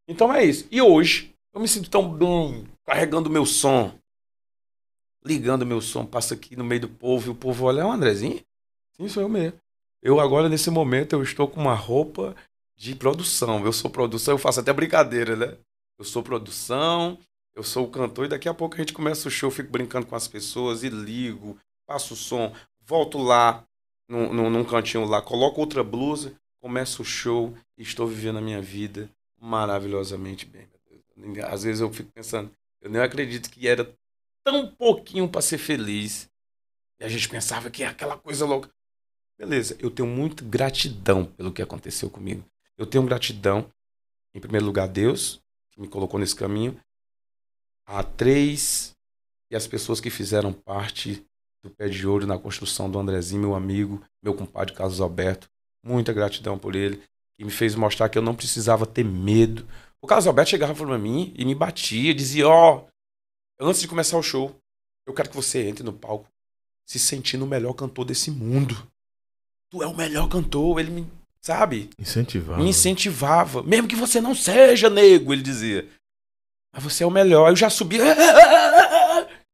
Então 0.08 0.34
é 0.34 0.44
isso. 0.44 0.68
E 0.72 0.82
hoje, 0.82 1.34
eu 1.54 1.60
me 1.60 1.68
sinto 1.68 1.90
tão 1.90 2.08
bem, 2.12 2.68
carregando 2.86 3.30
meu 3.30 3.46
som, 3.46 3.98
ligando 5.24 5.66
meu 5.66 5.82
som, 5.82 6.06
passo 6.06 6.34
aqui 6.34 6.56
no 6.56 6.64
meio 6.64 6.82
do 6.82 6.90
povo 6.90 7.28
e 7.28 7.32
o 7.32 7.36
povo 7.36 7.66
olha, 7.66 7.82
é 7.82 7.86
o 7.86 7.92
Andrezinho? 7.92 8.42
Sim, 8.96 9.08
sou 9.08 9.24
eu 9.24 9.30
mesmo. 9.30 9.60
Eu 10.02 10.20
agora, 10.20 10.48
nesse 10.48 10.70
momento, 10.70 11.14
eu 11.14 11.24
estou 11.24 11.48
com 11.48 11.60
uma 11.60 11.74
roupa 11.74 12.36
de 12.76 12.94
produção. 12.94 13.66
Eu 13.66 13.74
sou 13.74 13.90
produção, 13.90 14.36
eu 14.36 14.38
faço 14.38 14.60
até 14.60 14.72
brincadeira, 14.72 15.36
né? 15.36 15.58
Eu 15.98 16.06
sou 16.06 16.22
produção, 16.22 17.18
eu 17.56 17.64
sou 17.64 17.86
o 17.86 17.90
cantor 17.90 18.26
e 18.26 18.30
daqui 18.30 18.48
a 18.48 18.54
pouco 18.54 18.76
a 18.76 18.78
gente 18.78 18.94
começa 18.94 19.28
o 19.28 19.32
show, 19.32 19.50
fico 19.50 19.72
brincando 19.72 20.06
com 20.06 20.16
as 20.16 20.28
pessoas 20.28 20.84
e 20.84 20.90
ligo, 20.90 21.58
passo 21.88 22.14
o 22.14 22.18
som, 22.18 22.54
volto 22.82 23.18
lá, 23.18 23.66
num, 24.08 24.32
num, 24.32 24.50
num 24.50 24.64
cantinho 24.64 25.06
lá, 25.06 25.22
coloco 25.22 25.60
outra 25.60 25.84
blusa, 25.84 26.36
começo 26.60 27.02
o 27.02 27.06
show 27.06 27.56
e 27.78 27.82
estou 27.82 28.06
vivendo 28.06 28.38
a 28.38 28.42
minha 28.42 28.62
vida 28.62 29.10
maravilhosamente 29.46 30.46
bem. 30.46 30.68
Às 31.48 31.64
vezes 31.64 31.82
eu 31.82 31.94
fico 31.94 32.12
pensando, 32.12 32.52
eu 32.82 32.90
nem 32.90 33.02
acredito 33.02 33.50
que 33.50 33.68
era 33.68 33.90
tão 34.44 34.68
pouquinho 34.68 35.30
para 35.30 35.42
ser 35.42 35.58
feliz. 35.58 36.30
E 37.00 37.06
a 37.06 37.10
gente 37.10 37.30
pensava 37.30 37.70
que 37.70 37.84
é 37.84 37.88
aquela 37.88 38.18
coisa 38.18 38.46
louca. 38.46 38.70
Beleza, 39.38 39.78
eu 39.80 39.92
tenho 39.92 40.08
muita 40.08 40.44
gratidão 40.44 41.26
pelo 41.26 41.52
que 41.52 41.62
aconteceu 41.62 42.10
comigo. 42.10 42.44
Eu 42.78 42.86
tenho 42.86 43.06
gratidão, 43.06 43.72
em 44.34 44.40
primeiro 44.40 44.66
lugar, 44.66 44.84
a 44.84 44.88
Deus, 44.92 45.42
que 45.72 45.80
me 45.80 45.88
colocou 45.88 46.20
nesse 46.20 46.36
caminho, 46.36 46.80
a 47.86 48.04
três 48.04 48.96
e 49.52 49.56
as 49.56 49.68
pessoas 49.68 50.00
que 50.00 50.10
fizeram 50.10 50.52
parte 50.52 51.26
do 51.62 51.70
Pé 51.70 51.88
de 51.88 52.08
Ouro 52.08 52.26
na 52.26 52.38
construção 52.38 52.90
do 52.90 52.98
Andrezinho, 52.98 53.42
meu 53.42 53.56
amigo, 53.56 54.04
meu 54.22 54.34
compadre 54.34 54.74
Carlos 54.74 55.02
Alberto. 55.02 55.50
Muita 55.84 56.14
gratidão 56.14 56.58
por 56.58 56.76
ele, 56.76 57.04
que 57.38 57.44
me 57.46 57.52
fez 57.52 57.76
mostrar 57.76 58.10
que 58.10 58.18
eu 58.18 58.22
não 58.22 58.36
precisava 58.36 58.86
ter 58.86 59.04
medo. 59.04 59.68
O 60.02 60.08
Carlos 60.08 60.28
Alberto 60.28 60.52
chegava 60.52 60.74
para 60.74 60.98
mim 60.98 61.34
e 61.38 61.44
me 61.46 61.56
batia, 61.56 62.14
dizia: 62.14 62.48
Ó, 62.48 62.86
antes 63.60 63.82
de 63.82 63.88
começar 63.88 64.18
o 64.18 64.24
show, 64.24 64.56
eu 65.08 65.14
quero 65.14 65.30
que 65.30 65.36
você 65.36 65.68
entre 65.68 65.84
no 65.84 65.94
palco 65.94 66.28
se 66.88 67.00
sentindo 67.00 67.44
o 67.46 67.48
melhor 67.48 67.74
cantor 67.74 68.06
desse 68.06 68.30
mundo. 68.32 68.76
Tu 69.72 69.82
é 69.82 69.88
o 69.88 69.96
melhor 69.96 70.30
cantor. 70.30 70.80
Ele 70.80 70.92
me, 70.92 71.12
sabe, 71.42 71.90
Incentivava. 71.98 72.62
me 72.62 72.70
incentivava. 72.70 73.64
Mesmo 73.64 73.88
que 73.88 73.96
você 73.96 74.22
não 74.22 74.36
seja 74.36 74.90
nego, 74.90 75.34
ele 75.34 75.42
dizia. 75.42 75.90
Mas 76.74 76.84
você 76.84 77.04
é 77.04 77.08
o 77.08 77.12
melhor. 77.12 77.50
Eu 77.50 77.56
já 77.56 77.70
subia. 77.70 78.04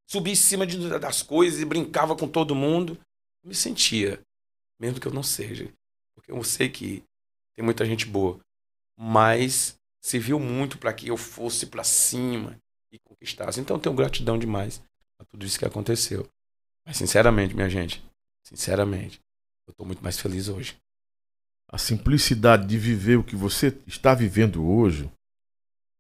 Subia 0.10 0.34
em 0.34 0.36
cima 0.36 0.68
de- 0.68 1.00
das 1.00 1.22
coisas 1.22 1.62
e 1.62 1.66
brincava 1.66 2.16
com 2.18 2.28
todo 2.28 2.54
mundo. 2.54 3.00
Eu 3.44 3.48
me 3.48 3.56
sentia. 3.56 4.20
Mesmo 4.78 5.00
que 5.00 5.08
eu 5.08 5.14
não 5.14 5.24
seja. 5.24 5.72
Porque 6.14 6.32
eu 6.32 6.44
sei 6.44 6.68
que 6.68 7.02
tem 7.56 7.64
muita 7.64 7.86
gente 7.86 8.06
boa. 8.06 8.40
Mas 8.98 9.76
serviu 10.02 10.40
muito 10.40 10.78
para 10.78 10.94
que 10.94 11.08
eu 11.08 11.18
fosse 11.18 11.66
para 11.68 11.84
cima 11.84 12.58
e 12.92 13.00
conquistasse. 13.00 13.60
Então 13.60 13.78
eu 13.78 13.82
tenho 13.82 13.96
gratidão 13.96 14.38
demais 14.38 14.82
a 15.20 15.24
tudo 15.26 15.46
isso 15.46 15.60
que 15.60 15.66
aconteceu. 15.66 16.28
Mas 16.86 16.98
sinceramente, 16.98 17.54
minha 17.56 17.70
gente, 17.70 18.04
sinceramente, 18.44 19.20
eu 19.68 19.74
tô 19.74 19.86
muito 19.86 20.04
mais 20.04 20.20
feliz 20.20 20.48
hoje. 20.50 20.76
a 21.72 21.78
simplicidade 21.78 22.68
de 22.68 22.78
viver 22.78 23.18
o 23.18 23.24
que 23.24 23.36
você 23.36 23.78
está 23.88 24.14
vivendo 24.14 24.66
hoje 24.68 25.10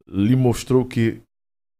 lhe 0.07 0.35
mostrou 0.35 0.85
que 0.85 1.21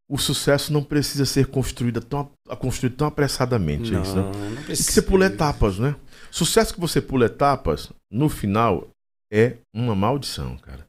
o 0.08 0.18
sucesso 0.18 0.72
não 0.74 0.84
precisa 0.84 1.26
ser 1.26 1.48
construído 1.48 2.02
tão, 2.02 2.32
construído 2.60 2.96
tão 2.98 3.08
apressadamente. 3.08 3.92
Não, 3.92 4.00
é 4.00 4.02
isso, 4.02 4.16
né? 4.16 4.24
não 4.56 4.62
E 4.78 4.84
que 4.84 4.92
precisa. 4.92 4.92
você 4.92 5.02
pula 5.02 5.26
etapas, 5.26 5.80
né? 5.80 5.96
Sucesso 6.30 6.74
que 6.74 6.80
você 6.80 7.02
pula 7.02 7.26
etapas, 7.26 7.92
no 8.10 8.30
final, 8.30 8.90
é 9.32 9.58
uma 9.74 9.96
maldição, 9.96 10.58
cara. 10.58 10.86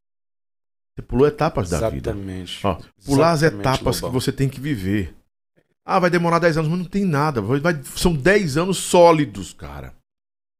Você 0.94 1.02
pulou 1.02 1.26
etapas 1.26 1.70
da 1.70 1.88
vida. 1.88 2.10
Exatamente. 2.10 2.66
Ó, 2.66 2.74
pular 3.06 3.30
as 3.32 3.42
Exatamente, 3.42 3.68
etapas 3.68 3.96
que 3.98 4.04
Lobão. 4.04 4.20
você 4.20 4.32
tem 4.32 4.48
que 4.48 4.60
viver. 4.60 5.14
Ah, 5.84 5.98
vai 5.98 6.10
demorar 6.10 6.38
10 6.38 6.58
anos, 6.58 6.68
mas 6.70 6.78
não 6.78 6.84
tem 6.86 7.04
nada. 7.04 7.40
Vai, 7.40 7.58
vai- 7.60 7.82
são 7.96 8.12
10 8.14 8.56
anos 8.56 8.76
sólidos, 8.78 9.52
cara. 9.52 9.94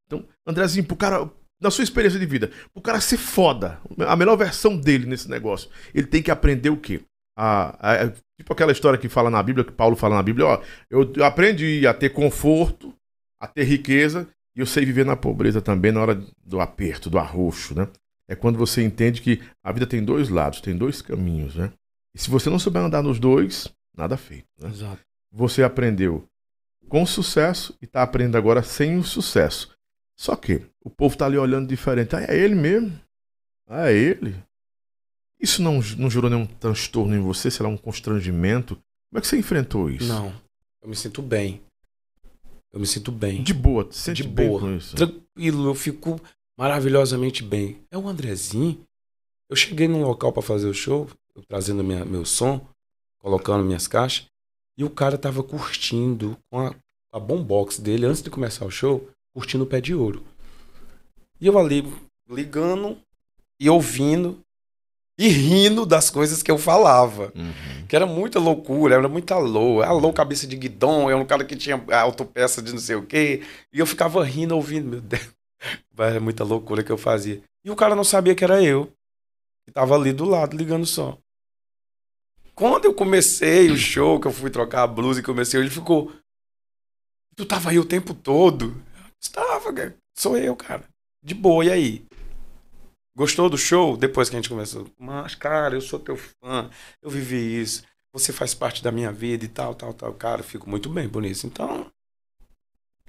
Então, 0.07 0.24
Andrezinho, 0.47 0.85
pro 0.87 0.97
cara, 0.97 1.30
na 1.61 1.70
sua 1.70 1.85
experiência 1.85 2.18
de 2.18 2.26
vida, 2.26 2.51
pro 2.72 2.83
cara 2.83 3.01
ser 3.01 3.18
foda, 3.18 3.80
a 4.07 4.16
melhor 4.16 4.37
versão 4.37 4.76
dele 4.76 5.07
nesse 5.07 5.28
negócio, 5.28 5.70
ele 5.95 6.07
tem 6.07 6.22
que 6.22 6.30
aprender 6.30 6.70
o 6.70 6.76
quê? 6.76 7.03
A- 7.37 7.76
a- 8.05 8.09
tipo 8.37 8.53
aquela 8.53 8.72
história 8.72 8.99
que 8.99 9.09
fala 9.09 9.30
na 9.30 9.43
Bíblia, 9.43 9.64
que 9.64 9.72
Paulo 9.72 9.95
fala 9.97 10.16
na 10.16 10.22
Bíblia, 10.22 10.47
ó, 10.47 10.62
eu, 10.91 11.12
eu 11.14 11.24
aprendi 11.24 11.87
a 11.87 11.95
ter 11.95 12.11
conforto, 12.11 12.93
a 13.39 13.47
ter 13.47 13.64
riqueza, 13.64 14.26
e 14.55 14.61
eu 14.61 14.66
sei 14.66 14.84
viver 14.84 15.05
na 15.05 15.16
pobreza 15.16 15.61
também 15.61 15.92
na 15.92 16.00
hora 16.00 16.22
do 16.44 16.61
aperto, 16.61 17.09
do 17.09 17.18
arroxo, 17.18 17.74
né? 17.74 17.88
É 18.28 18.34
quando 18.34 18.59
você 18.59 18.82
entende 18.82 19.20
que 19.20 19.42
a 19.62 19.72
vida 19.72 19.86
tem 19.86 20.05
dois 20.05 20.28
lados, 20.28 20.61
tem 20.61 20.76
dois 20.76 21.03
caminhos, 21.03 21.57
né? 21.57 21.72
E 22.14 22.18
se 22.20 22.30
você 22.30 22.50
não 22.50 22.59
souber 22.59 22.82
andar 22.82 23.03
nos 23.03 23.18
dois, 23.18 23.68
nada 23.96 24.16
feito, 24.16 24.46
né? 24.59 24.68
Exato. 24.68 25.00
Você 25.30 25.62
aprendeu 25.62 26.26
com 26.88 27.07
sucesso 27.07 27.76
e 27.80 27.86
está 27.86 28.03
aprendendo 28.03 28.36
agora 28.36 28.62
sem 28.62 28.98
o 28.98 29.03
sucesso. 29.03 29.74
Só 30.14 30.36
que 30.36 30.62
o 30.84 30.90
povo 30.90 31.16
tá 31.16 31.26
ali 31.26 31.38
olhando 31.38 31.68
diferente. 31.68 32.14
Ah, 32.14 32.22
é 32.22 32.38
ele 32.38 32.55
mesmo? 32.55 32.92
Ah, 33.66 33.90
é 33.90 33.96
ele? 33.96 34.36
Isso 35.40 35.62
não, 35.62 35.80
não 35.98 36.11
gerou 36.11 36.30
nenhum 36.30 36.46
transtorno 36.46 37.16
em 37.16 37.20
você, 37.20 37.50
sei 37.50 37.64
lá, 37.64 37.72
um 37.72 37.76
constrangimento? 37.76 38.76
Como 39.11 39.18
é 39.18 39.20
que 39.20 39.26
você 39.26 39.38
enfrentou 39.38 39.90
isso? 39.90 40.07
Não. 40.07 40.32
Eu 40.82 40.88
me 40.88 40.94
sinto 40.94 41.22
bem. 41.22 41.62
Eu 42.73 42.81
me 42.81 42.87
sinto 42.87 43.12
bem. 43.12 43.43
De 43.43 43.53
boa, 43.53 43.87
sente 43.91 44.23
De 44.23 44.29
bem 44.29 44.49
boa. 44.49 44.61
com 44.61 44.77
isso? 44.77 44.97
Tranquilo, 44.97 45.68
eu 45.68 45.75
fico 45.75 46.20
maravilhosamente 46.59 47.43
bem. 47.43 47.79
É 47.91 47.99
o 47.99 48.09
Andrezinho. 48.09 48.83
Eu 49.49 49.57
cheguei 49.57 49.87
num 49.87 50.03
local 50.03 50.33
pra 50.33 50.43
fazer 50.43 50.66
o 50.68 50.75
show, 50.75 51.09
eu 51.35 51.43
trazendo 51.47 51.85
minha, 51.85 52.05
meu 52.05 52.25
som, 52.25 52.66
colocando 53.18 53.64
minhas 53.64 53.87
caixas, 53.87 54.27
e 54.79 54.85
o 54.85 54.89
cara 54.89 55.18
tava 55.18 55.43
curtindo 55.43 56.39
com 56.51 56.61
a, 56.61 56.75
a 57.12 57.20
boombox 57.20 57.79
dele 57.79 58.07
antes 58.07 58.23
de 58.23 58.31
começar 58.31 58.64
o 58.64 58.70
show, 58.70 59.07
curtindo 59.35 59.64
o 59.64 59.66
pé 59.66 59.81
de 59.81 59.95
ouro. 59.95 60.25
E 61.39 61.47
eu 61.47 61.59
ali 61.59 61.85
ligando 62.31 62.97
e 63.61 63.68
ouvindo 63.68 64.39
e 65.23 65.29
rindo 65.29 65.87
das 65.87 66.11
coisas 66.11 66.43
que 66.43 66.51
eu 66.51 66.59
falava. 66.59 67.33
Uhum. 67.37 67.87
Que 67.87 67.95
era 67.95 68.07
muita 68.07 68.41
loucura, 68.41 68.97
era 68.97 69.09
muita 69.09 69.37
alô. 69.37 69.81
Alô, 69.81 70.12
cabeça 70.12 70.49
de 70.49 70.57
guidão, 70.57 71.09
era 71.09 71.16
um 71.16 71.25
cara 71.25 71.45
que 71.45 71.55
tinha 71.55 71.81
autopeça 71.93 72.61
de 72.61 72.73
não 72.73 72.81
sei 72.81 72.97
o 72.97 73.07
quê. 73.07 73.41
E 73.73 73.79
eu 73.79 73.87
ficava 73.87 74.25
rindo, 74.25 74.57
ouvindo, 74.57 74.89
meu 74.89 75.01
Deus. 75.01 75.29
Era 75.97 76.18
muita 76.18 76.43
loucura 76.43 76.83
que 76.83 76.91
eu 76.91 76.99
fazia. 76.99 77.41
E 77.64 77.70
o 77.70 77.77
cara 77.77 77.95
não 77.95 78.03
sabia 78.03 78.35
que 78.35 78.43
era 78.43 78.61
eu. 78.61 78.93
Que 79.64 79.70
tava 79.73 79.95
ali 79.95 80.12
do 80.12 80.25
lado, 80.25 80.57
ligando 80.57 80.83
o 80.83 80.87
som. 80.87 81.16
Quando 82.53 82.87
eu 82.87 82.93
comecei 82.93 83.70
o 83.70 83.77
show, 83.77 84.18
que 84.18 84.27
eu 84.27 84.33
fui 84.33 84.51
trocar 84.51 84.83
a 84.83 84.87
blusa 84.89 85.20
e 85.20 85.23
comecei, 85.23 85.61
ele 85.61 85.70
ficou. 85.70 86.12
Tu 87.37 87.47
tava 87.47 87.70
aí 87.70 87.79
o 87.79 87.85
tempo 87.85 88.12
todo? 88.12 88.83
Estava. 89.20 89.73
Sou 90.18 90.37
eu, 90.37 90.57
cara. 90.57 90.83
De 91.23 91.33
boa, 91.33 91.64
e 91.64 91.70
aí? 91.70 92.05
Gostou 93.15 93.49
do 93.51 93.59
show? 93.59 93.97
Depois 93.97 94.29
que 94.31 94.37
a 94.37 94.39
gente 94.39 94.49
começou. 94.49 94.87
Mas, 94.99 95.35
cara, 95.35 95.75
eu 95.75 95.81
sou 95.81 95.99
teu 95.99 96.17
fã. 96.17 96.71
Eu 97.03 97.11
vivi 97.11 97.61
isso. 97.61 97.83
Você 98.13 98.33
faz 98.33 98.55
parte 98.55 98.83
da 98.83 98.91
minha 98.93 99.13
vida 99.13 99.45
e 99.45 99.49
tal, 99.49 99.75
tal, 99.75 99.93
tal. 99.93 100.13
Cara, 100.15 100.43
fico 100.43 100.69
muito 100.69 100.89
bem 100.89 101.09
por 101.09 101.25
isso. 101.25 101.47
Então, 101.47 101.91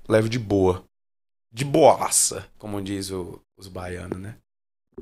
leve 0.08 0.30
de 0.30 0.40
boa. 0.40 0.84
De 1.52 1.64
boaça, 1.64 2.48
como 2.58 2.82
diz 2.82 3.12
o- 3.12 3.40
os 3.58 3.68
baianos, 3.68 4.20
né? 4.20 4.36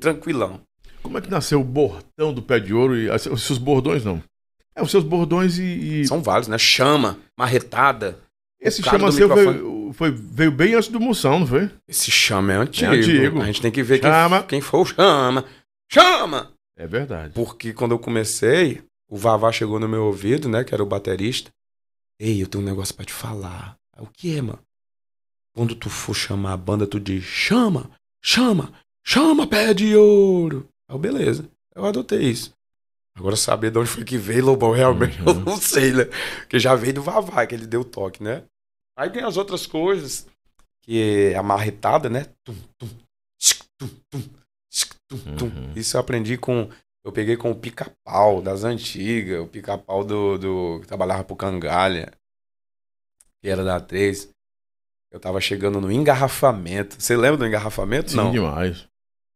Tranquilão. 0.00 0.60
Como 1.02 1.18
é 1.18 1.20
que 1.20 1.30
nasceu 1.30 1.60
o 1.60 1.64
bordão 1.64 2.32
do 2.32 2.42
pé 2.42 2.60
de 2.60 2.72
ouro 2.74 2.96
e 2.96 3.08
os 3.10 3.42
seus 3.42 3.58
bordões 3.58 4.04
não? 4.04 4.22
É, 4.74 4.82
os 4.82 4.90
seus 4.90 5.02
bordões 5.04 5.58
e. 5.58 5.62
e- 6.02 6.06
São 6.06 6.22
vários, 6.22 6.48
né? 6.48 6.58
Chama, 6.58 7.18
marretada. 7.36 8.18
Esse 8.62 8.82
chama 8.82 9.10
seu 9.10 9.28
microfone. 9.28 9.58
veio, 9.58 9.92
foi, 9.92 10.10
veio 10.10 10.52
bem 10.52 10.74
antes 10.74 10.88
do 10.88 11.00
Moção, 11.00 11.40
não 11.40 11.46
foi? 11.46 11.68
Esse 11.88 12.10
chama 12.10 12.52
é 12.52 12.56
antigo. 12.56 12.94
É 12.94 12.96
antigo. 12.98 13.40
A 13.42 13.46
gente 13.46 13.60
tem 13.60 13.70
que 13.72 13.82
ver 13.82 13.98
quem, 13.98 14.08
Chama. 14.10 14.42
quem 14.44 14.60
foi 14.60 14.80
o 14.80 14.84
chama. 14.84 15.44
Chama! 15.90 16.52
É 16.76 16.86
verdade. 16.86 17.34
Porque 17.34 17.72
quando 17.72 17.92
eu 17.92 17.98
comecei, 17.98 18.82
o 19.08 19.16
Vavá 19.16 19.50
chegou 19.52 19.78
no 19.80 19.88
meu 19.88 20.04
ouvido, 20.04 20.48
né? 20.48 20.64
Que 20.64 20.72
era 20.72 20.82
o 20.82 20.86
baterista. 20.86 21.50
Ei, 22.18 22.40
eu 22.42 22.46
tenho 22.46 22.62
um 22.62 22.66
negócio 22.66 22.94
pra 22.94 23.04
te 23.04 23.12
falar. 23.12 23.76
O 23.98 24.06
que 24.06 24.36
é, 24.38 24.40
mano? 24.40 24.58
Quando 25.54 25.74
tu 25.74 25.90
for 25.90 26.14
chamar 26.14 26.52
a 26.52 26.56
banda, 26.56 26.86
tu 26.86 26.98
diz: 26.98 27.24
chama, 27.24 27.90
chama, 28.22 28.72
chama, 29.04 29.46
pé 29.46 29.74
de 29.74 29.94
ouro. 29.96 30.66
Aí, 30.88 30.94
eu, 30.94 30.98
beleza. 30.98 31.44
Eu 31.74 31.84
adotei 31.84 32.20
isso. 32.22 32.54
Agora, 33.14 33.36
saber 33.36 33.70
de 33.70 33.78
onde 33.78 33.90
foi 33.90 34.04
que 34.04 34.16
veio, 34.16 34.46
Lobão, 34.46 34.70
realmente 34.72 35.18
eu 35.20 35.26
Uhum. 35.34 35.40
não 35.40 35.56
sei, 35.58 35.92
né? 35.92 36.06
Porque 36.40 36.58
já 36.58 36.74
veio 36.74 36.94
do 36.94 37.02
Vavá, 37.02 37.44
que 37.44 37.54
ele 37.54 37.66
deu 37.66 37.82
o 37.82 37.84
toque, 37.84 38.22
né? 38.22 38.44
Aí 38.96 39.10
tem 39.10 39.22
as 39.24 39.36
outras 39.36 39.66
coisas, 39.66 40.26
que 40.82 41.30
é 41.32 41.36
a 41.36 41.42
marretada, 41.42 42.08
né? 42.10 42.26
Tum, 42.44 42.54
tum, 42.78 42.88
tchic, 43.38 43.64
tum, 43.78 43.88
tum, 44.10 44.22
tchic, 44.70 44.94
tum, 45.08 45.18
tum. 45.36 45.46
Uhum. 45.46 45.72
Isso 45.74 45.96
eu 45.96 46.00
aprendi 46.00 46.36
com. 46.36 46.68
Eu 47.04 47.10
peguei 47.10 47.36
com 47.36 47.50
o 47.50 47.54
pica-pau 47.56 48.40
das 48.40 48.62
antigas, 48.62 49.40
o 49.42 49.46
pica-pau 49.48 50.04
do, 50.04 50.38
do. 50.38 50.78
que 50.80 50.86
trabalhava 50.86 51.24
pro 51.24 51.34
Cangalha, 51.34 52.12
que 53.40 53.48
era 53.48 53.64
da 53.64 53.80
3. 53.80 54.28
Eu 55.10 55.18
tava 55.20 55.40
chegando 55.40 55.80
no 55.80 55.90
engarrafamento. 55.90 57.00
Você 57.00 57.16
lembra 57.16 57.36
do 57.38 57.46
engarrafamento? 57.46 58.10
Sim, 58.12 58.16
Não. 58.16 58.30
demais. 58.30 58.86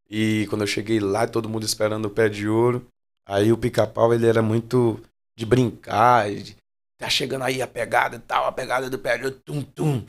E 0.09 0.47
quando 0.49 0.63
eu 0.63 0.67
cheguei 0.67 1.01
lá, 1.01 1.27
todo 1.27 1.49
mundo 1.49 1.65
esperando 1.65 2.07
o 2.07 2.11
pé 2.11 2.29
de 2.29 2.49
ouro. 2.49 2.87
Aí 3.27 3.53
o 3.53 3.59
pica-pau, 3.59 4.15
ele 4.15 4.27
era 4.27 4.41
muito 4.41 5.03
de 5.37 5.45
brincar. 5.45 6.31
de- 6.33 6.57
tá 6.99 7.09
chegando 7.11 7.43
aí 7.45 7.61
a 7.63 7.67
pegada 7.67 8.17
e 8.17 8.21
tal, 8.21 8.47
a 8.47 8.53
pegada 8.53 8.89
do 8.91 8.99
pé 8.99 9.19
de 9.19 9.25
ouro. 9.25 9.41
Tum, 9.45 9.63
tum. 9.63 10.07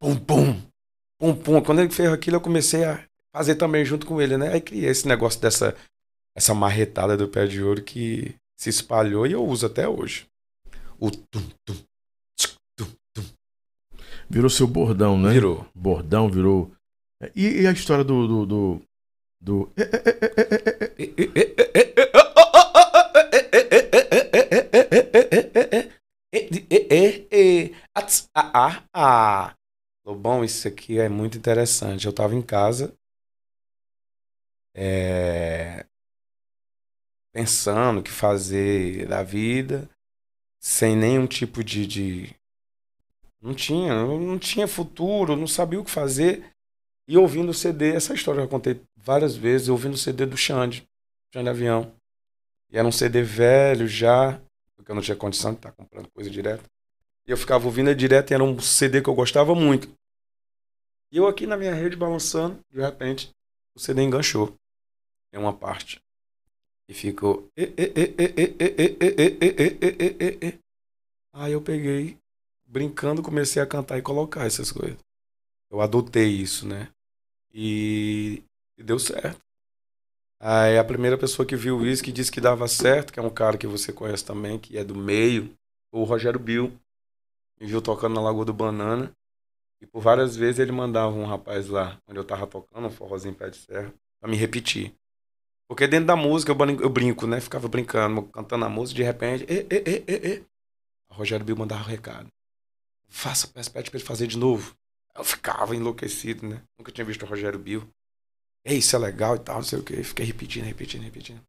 Pum, 0.00 0.16
pum. 0.16 0.62
Pum, 1.18 1.34
pum. 1.36 1.60
Quando 1.62 1.80
ele 1.80 1.90
fez 1.90 2.10
aquilo, 2.12 2.36
eu 2.36 2.40
comecei 2.40 2.84
a 2.84 3.02
fazer 3.34 3.54
também 3.56 3.84
junto 3.84 4.06
com 4.06 4.20
ele, 4.20 4.36
né? 4.36 4.52
Aí 4.52 4.60
criei 4.60 4.90
esse 4.90 5.06
negócio 5.08 5.40
dessa 5.40 5.76
essa 6.36 6.52
marretada 6.54 7.16
do 7.16 7.28
pé 7.28 7.46
de 7.46 7.62
ouro 7.62 7.82
que 7.82 8.34
se 8.58 8.68
espalhou 8.68 9.26
e 9.26 9.32
eu 9.32 9.44
uso 9.44 9.66
até 9.66 9.88
hoje. 9.88 10.26
O 10.98 11.10
tum, 11.10 11.42
tum. 11.64 11.76
tchic, 12.36 12.54
tum, 12.76 12.86
tum. 13.14 13.24
Virou 14.28 14.50
seu 14.50 14.66
bordão, 14.66 15.18
né? 15.18 15.30
Virou. 15.32 15.66
Bordão 15.74 16.28
virou. 16.28 16.72
É, 17.22 17.30
E, 17.36 17.62
e 17.62 17.66
a 17.66 17.72
história 17.72 18.02
do. 18.04 18.26
do, 18.26 18.46
do, 18.46 18.82
do- 19.40 19.72
é, 26.34 26.48
é, 26.70 26.96
é, 26.96 27.26
é, 27.30 27.64
é, 27.64 27.64
é, 27.64 27.70
é, 28.96 29.54
Lobão, 30.04 30.44
isso 30.44 30.68
aqui 30.68 30.98
é 30.98 31.08
muito 31.08 31.38
interessante. 31.38 32.06
Eu 32.06 32.12
tava 32.12 32.34
em 32.34 32.42
casa 32.42 32.94
é, 34.74 35.86
pensando 37.32 38.00
o 38.00 38.02
que 38.02 38.10
fazer 38.10 39.06
da 39.06 39.22
vida, 39.22 39.88
sem 40.60 40.96
nenhum 40.96 41.26
tipo 41.26 41.64
de, 41.64 41.86
de- 41.86 42.36
não 43.40 43.54
tinha, 43.54 43.94
não 43.94 44.38
tinha 44.38 44.66
futuro, 44.66 45.36
não 45.36 45.46
sabia 45.46 45.80
o 45.80 45.84
que 45.84 45.90
fazer. 45.90 46.50
E 47.08 47.18
ouvindo 47.18 47.50
o 47.50 47.54
CD, 47.54 47.94
essa 47.94 48.14
história 48.14 48.40
eu 48.40 48.44
já 48.44 48.50
contei 48.50 48.80
várias 48.96 49.36
vezes, 49.36 49.68
ouvindo 49.68 49.94
o 49.94 49.98
CD 49.98 50.26
do 50.26 50.36
Xande, 50.36 50.86
Xande 51.34 51.48
Avião. 51.50 51.94
E 52.70 52.78
era 52.78 52.88
um 52.88 52.92
CD 52.92 53.22
velho 53.22 53.88
já, 53.88 54.40
porque 54.84 54.92
eu 54.92 54.96
não 54.96 55.02
tinha 55.02 55.16
condição 55.16 55.52
de 55.52 55.58
estar 55.58 55.72
comprando 55.72 56.10
coisa 56.10 56.28
direto. 56.28 56.70
E 57.26 57.30
eu 57.30 57.38
ficava 57.38 57.64
ouvindo 57.64 57.94
direto 57.94 58.30
e 58.30 58.34
era 58.34 58.44
um 58.44 58.60
CD 58.60 59.00
que 59.00 59.08
eu 59.08 59.14
gostava 59.14 59.54
muito. 59.54 59.88
E 61.10 61.16
eu 61.16 61.26
aqui 61.26 61.46
na 61.46 61.56
minha 61.56 61.72
rede 61.72 61.96
balançando, 61.96 62.60
de 62.70 62.80
repente, 62.80 63.30
o 63.74 63.80
CD 63.80 64.02
enganchou 64.02 64.54
em 65.32 65.38
uma 65.38 65.54
parte. 65.54 66.02
E 66.86 66.92
ficou. 66.92 67.48
Aí 71.32 71.52
eu 71.52 71.62
peguei, 71.62 72.18
brincando, 72.66 73.22
comecei 73.22 73.62
a 73.62 73.66
cantar 73.66 73.96
e 73.96 74.02
colocar 74.02 74.44
essas 74.44 74.70
coisas. 74.70 74.98
Eu 75.70 75.80
adotei 75.80 76.28
isso, 76.28 76.68
né? 76.68 76.90
E, 77.54 78.42
e 78.76 78.82
deu 78.82 78.98
certo. 78.98 79.40
Aí 80.46 80.76
a 80.76 80.84
primeira 80.84 81.16
pessoa 81.16 81.46
que 81.46 81.56
viu 81.56 81.86
isso, 81.86 82.04
que 82.04 82.12
disse 82.12 82.30
que 82.30 82.38
dava 82.38 82.68
certo, 82.68 83.14
que 83.14 83.18
é 83.18 83.22
um 83.22 83.30
cara 83.30 83.56
que 83.56 83.66
você 83.66 83.90
conhece 83.94 84.22
também, 84.22 84.58
que 84.58 84.76
é 84.76 84.84
do 84.84 84.94
meio, 84.94 85.56
o 85.90 86.04
Rogério 86.04 86.38
Bill. 86.38 86.70
Me 87.58 87.66
viu 87.66 87.80
tocando 87.80 88.16
na 88.16 88.20
Lagoa 88.20 88.44
do 88.44 88.52
Banana. 88.52 89.10
E 89.80 89.86
por 89.86 90.02
várias 90.02 90.36
vezes 90.36 90.58
ele 90.58 90.70
mandava 90.70 91.16
um 91.16 91.24
rapaz 91.24 91.68
lá, 91.68 91.98
onde 92.06 92.18
eu 92.18 92.24
tava 92.24 92.46
tocando, 92.46 92.86
um 92.86 92.90
forrozinho 92.90 93.34
pé 93.34 93.48
de 93.48 93.56
serra, 93.56 93.90
pra 94.20 94.28
me 94.28 94.36
repetir. 94.36 94.94
Porque 95.66 95.86
dentro 95.86 96.08
da 96.08 96.16
música 96.16 96.52
eu 96.52 96.90
brinco, 96.90 97.26
né? 97.26 97.40
Ficava 97.40 97.66
brincando, 97.66 98.24
cantando 98.24 98.66
a 98.66 98.68
música, 98.68 98.96
de 98.96 99.02
repente, 99.02 99.46
e, 99.48 99.60
e, 99.60 99.78
e, 99.78 100.04
e, 100.06 100.28
e. 100.28 100.44
A 101.08 101.14
Rogério 101.14 101.46
Bill 101.46 101.56
mandava 101.56 101.84
um 101.84 101.86
recado. 101.86 102.28
Faça, 103.08 103.48
peça, 103.48 103.70
pede 103.70 103.90
pra 103.90 103.98
ele 103.98 104.06
fazer 104.06 104.26
de 104.26 104.36
novo. 104.36 104.74
Eu 105.16 105.24
ficava 105.24 105.74
enlouquecido, 105.74 106.46
né? 106.46 106.60
Nunca 106.78 106.92
tinha 106.92 107.04
visto 107.04 107.22
o 107.22 107.26
Rogério 107.26 107.58
Bill. 107.58 107.88
Ei, 108.64 108.78
isso 108.78 108.96
é 108.96 108.98
legal 108.98 109.36
e 109.36 109.38
tal, 109.40 109.56
não 109.56 109.62
sei 109.62 109.78
o 109.78 109.82
quê. 109.82 110.02
Fiquei 110.02 110.24
repetindo, 110.24 110.64
repetindo, 110.64 111.02
repetindo. 111.02 111.40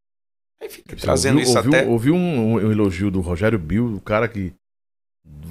Aí 0.61 0.69
fiquei 0.69 0.97
trazendo 0.97 1.35
ouviu, 1.37 1.49
isso 1.49 1.57
ouviu, 1.57 1.71
até. 1.73 1.85
Ouvi 1.87 2.11
um, 2.11 2.53
um 2.55 2.71
elogio 2.71 3.09
do 3.11 3.21
Rogério 3.21 3.57
Bill, 3.59 3.95
o 3.95 4.01
cara 4.01 4.27
que. 4.27 4.53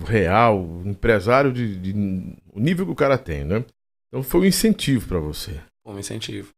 real, 0.07 0.83
empresário 0.85 1.53
de, 1.53 1.77
de. 1.77 1.93
o 2.53 2.61
nível 2.61 2.87
que 2.87 2.93
o 2.93 2.97
cara 2.97 3.17
tem, 3.19 3.45
né? 3.45 3.65
Então 4.09 4.23
foi 4.23 4.43
um 4.43 4.45
incentivo 4.45 5.09
pra 5.09 5.19
você. 5.19 5.61
Um 5.85 5.99
incentivo. 5.99 6.51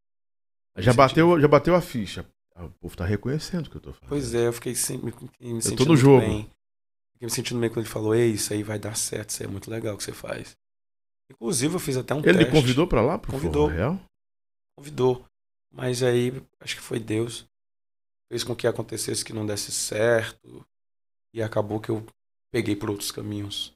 Já 0.76 0.92
Incentivo. 0.92 0.96
bateu, 0.96 1.40
já 1.40 1.48
bateu 1.48 1.74
a 1.74 1.80
ficha. 1.80 2.26
Ah, 2.54 2.64
O 2.66 2.70
povo 2.70 2.96
tá 2.96 3.04
reconhecendo 3.04 3.66
o 3.66 3.70
que 3.70 3.76
eu 3.76 3.80
tô 3.80 3.92
falando. 3.92 4.08
Pois 4.08 4.34
é, 4.34 4.46
eu 4.46 4.52
fiquei 4.52 4.74
sempre 4.74 5.06
me 5.06 5.12
tô 5.12 5.60
sentindo 5.60 5.80
no 5.84 5.86
muito 5.88 5.96
jogo. 6.00 6.20
bem. 6.20 6.42
Fiquei 7.14 7.26
me 7.26 7.30
sentindo 7.30 7.60
bem 7.60 7.70
quando 7.70 7.78
ele 7.80 7.88
falou, 7.88 8.14
ei, 8.14 8.30
isso 8.32 8.52
aí 8.52 8.62
vai 8.62 8.78
dar 8.78 8.94
certo, 8.94 9.30
isso 9.30 9.42
aí 9.42 9.48
é 9.48 9.50
muito 9.50 9.70
legal 9.70 9.94
o 9.94 9.98
que 9.98 10.04
você 10.04 10.12
faz. 10.12 10.54
Inclusive, 11.30 11.74
eu 11.74 11.78
fiz 11.78 11.96
até 11.96 12.14
um 12.14 12.18
Ele 12.18 12.24
teste. 12.34 12.44
lhe 12.44 12.50
convidou 12.50 12.86
pra 12.86 13.00
lá, 13.00 13.18
pro 13.18 13.32
Convidou. 13.32 13.66
Real? 13.68 13.98
Convidou. 14.76 15.24
Mas 15.72 16.02
aí, 16.02 16.32
acho 16.60 16.76
que 16.76 16.82
foi 16.82 16.98
Deus. 16.98 17.46
Fez 18.28 18.44
com 18.44 18.54
que 18.54 18.66
acontecesse 18.66 19.24
que 19.24 19.32
não 19.32 19.46
desse 19.46 19.72
certo. 19.72 20.64
E 21.32 21.42
acabou 21.42 21.80
que 21.80 21.90
eu 21.90 22.04
peguei 22.50 22.76
por 22.76 22.90
outros 22.90 23.10
caminhos. 23.10 23.74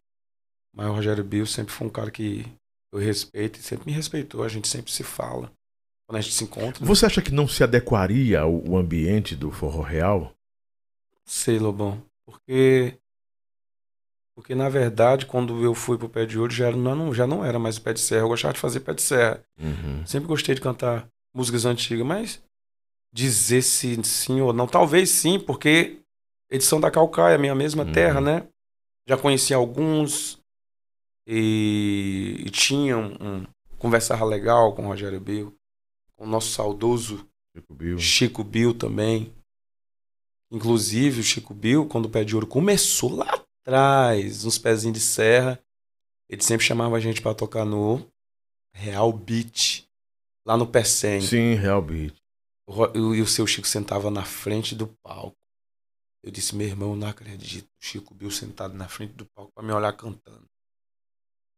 Mas 0.73 0.87
o 0.87 0.93
Rogério 0.93 1.25
Bill 1.25 1.47
sempre 1.47 1.73
foi 1.73 1.87
um 1.87 1.91
cara 1.91 2.11
que 2.11 2.47
eu 2.93 2.99
respeito 2.99 3.59
e 3.59 3.63
sempre 3.63 3.87
me 3.87 3.93
respeitou. 3.93 4.43
A 4.43 4.49
gente 4.49 4.69
sempre 4.69 4.93
se 4.93 5.03
fala. 5.03 5.53
Quando 6.07 6.19
a 6.19 6.21
gente 6.21 6.35
se 6.35 6.45
encontra. 6.45 6.85
Você 6.85 7.07
acha 7.07 7.23
que 7.23 7.31
não 7.31 7.47
se 7.47 7.63
adequaria 7.63 8.41
ao, 8.41 8.77
ambiente 8.77 9.37
do 9.37 9.51
Forró 9.51 9.83
Real? 9.83 10.35
Sei, 11.25 11.59
Lobão. 11.59 12.03
Porque. 12.25 12.99
Porque, 14.41 14.55
na 14.55 14.71
verdade, 14.71 15.27
quando 15.27 15.63
eu 15.63 15.75
fui 15.75 15.99
pro 15.99 16.09
pé 16.09 16.25
de 16.25 16.39
ouro, 16.39 16.51
já, 16.51 16.69
era, 16.69 16.77
não, 16.77 17.13
já 17.13 17.27
não 17.27 17.45
era 17.45 17.59
mais 17.59 17.77
o 17.77 17.83
pé 17.83 17.93
de 17.93 18.01
serra. 18.01 18.23
Eu 18.23 18.29
gostava 18.29 18.55
de 18.55 18.59
fazer 18.61 18.81
pé 18.81 18.95
de 18.95 19.03
serra. 19.03 19.45
Uhum. 19.61 20.05
Sempre 20.07 20.29
gostei 20.29 20.55
de 20.55 20.63
cantar 20.63 21.07
músicas 21.35 21.67
antigas, 21.67 22.07
mas 22.07 22.43
dizer 23.13 23.61
se 23.61 24.03
sim 24.03 24.41
ou 24.41 24.51
não, 24.55 24.67
talvez 24.67 25.11
sim, 25.11 25.39
porque 25.39 25.99
edição 26.51 26.81
da 26.81 26.91
Calcaia, 26.91 27.37
minha 27.37 27.55
mesma 27.55 27.85
Uhum. 27.85 27.93
terra, 27.93 28.19
né? 28.19 28.47
Já 29.07 29.19
conheci 29.19 29.53
alguns 29.53 30.41
e, 31.27 32.43
e 32.47 32.49
tinha 32.51 32.97
um, 32.97 33.13
um- 33.21 33.47
conversava 33.79 34.25
legal 34.25 34.75
com 34.75 34.85
o 34.85 34.87
Rogério 34.89 35.21
Bill, 35.21 35.55
com 36.17 36.25
o 36.25 36.29
nosso 36.29 36.49
saudoso 36.53 37.29
Chico 37.55 37.75
Bill. 37.75 37.99
Chico 37.99 38.43
Bill 38.43 38.73
também. 38.73 39.35
Inclusive, 40.51 41.21
o 41.21 41.25
Chico 41.25 41.53
Bill, 41.53 41.85
quando 41.87 42.07
o 42.07 42.11
Pé 42.11 42.25
de 42.25 42.35
Ouro 42.35 42.47
começou 42.47 43.15
lá 43.15 43.45
atrás, 43.63 44.45
uns 44.45 44.59
pezinhos 44.59 44.99
de 44.99 45.05
serra, 45.05 45.63
ele 46.29 46.43
sempre 46.43 46.65
chamava 46.65 46.97
a 46.97 47.01
gente 47.01 47.21
pra 47.21 47.35
tocar 47.35 47.65
no 47.65 48.07
Real 48.75 49.13
Beach, 49.13 49.89
lá 50.47 50.57
no 50.57 50.67
Pé 50.67 50.85
100. 50.85 51.21
Sim, 51.23 51.55
Real 51.55 51.83
Beat. 51.83 52.15
E 52.95 53.21
o 53.21 53.27
seu 53.27 53.47
Chico 53.47 53.67
sentava 53.67 54.11
na 54.11 54.25
frente 54.25 54.75
do 54.75 54.87
palco. 55.03 55.37
Eu 56.23 56.31
disse, 56.31 56.55
meu 56.55 56.67
irmão, 56.67 56.91
eu 56.91 56.97
não 56.97 57.09
acredito. 57.09 57.67
O 57.67 57.85
Chico 57.85 58.15
Bill 58.15 58.31
sentado 58.31 58.75
na 58.75 58.89
frente 58.89 59.15
do 59.15 59.27
palco 59.35 59.51
pra 59.53 59.65
me 59.65 59.73
olhar 59.73 59.93
cantando. 59.95 60.47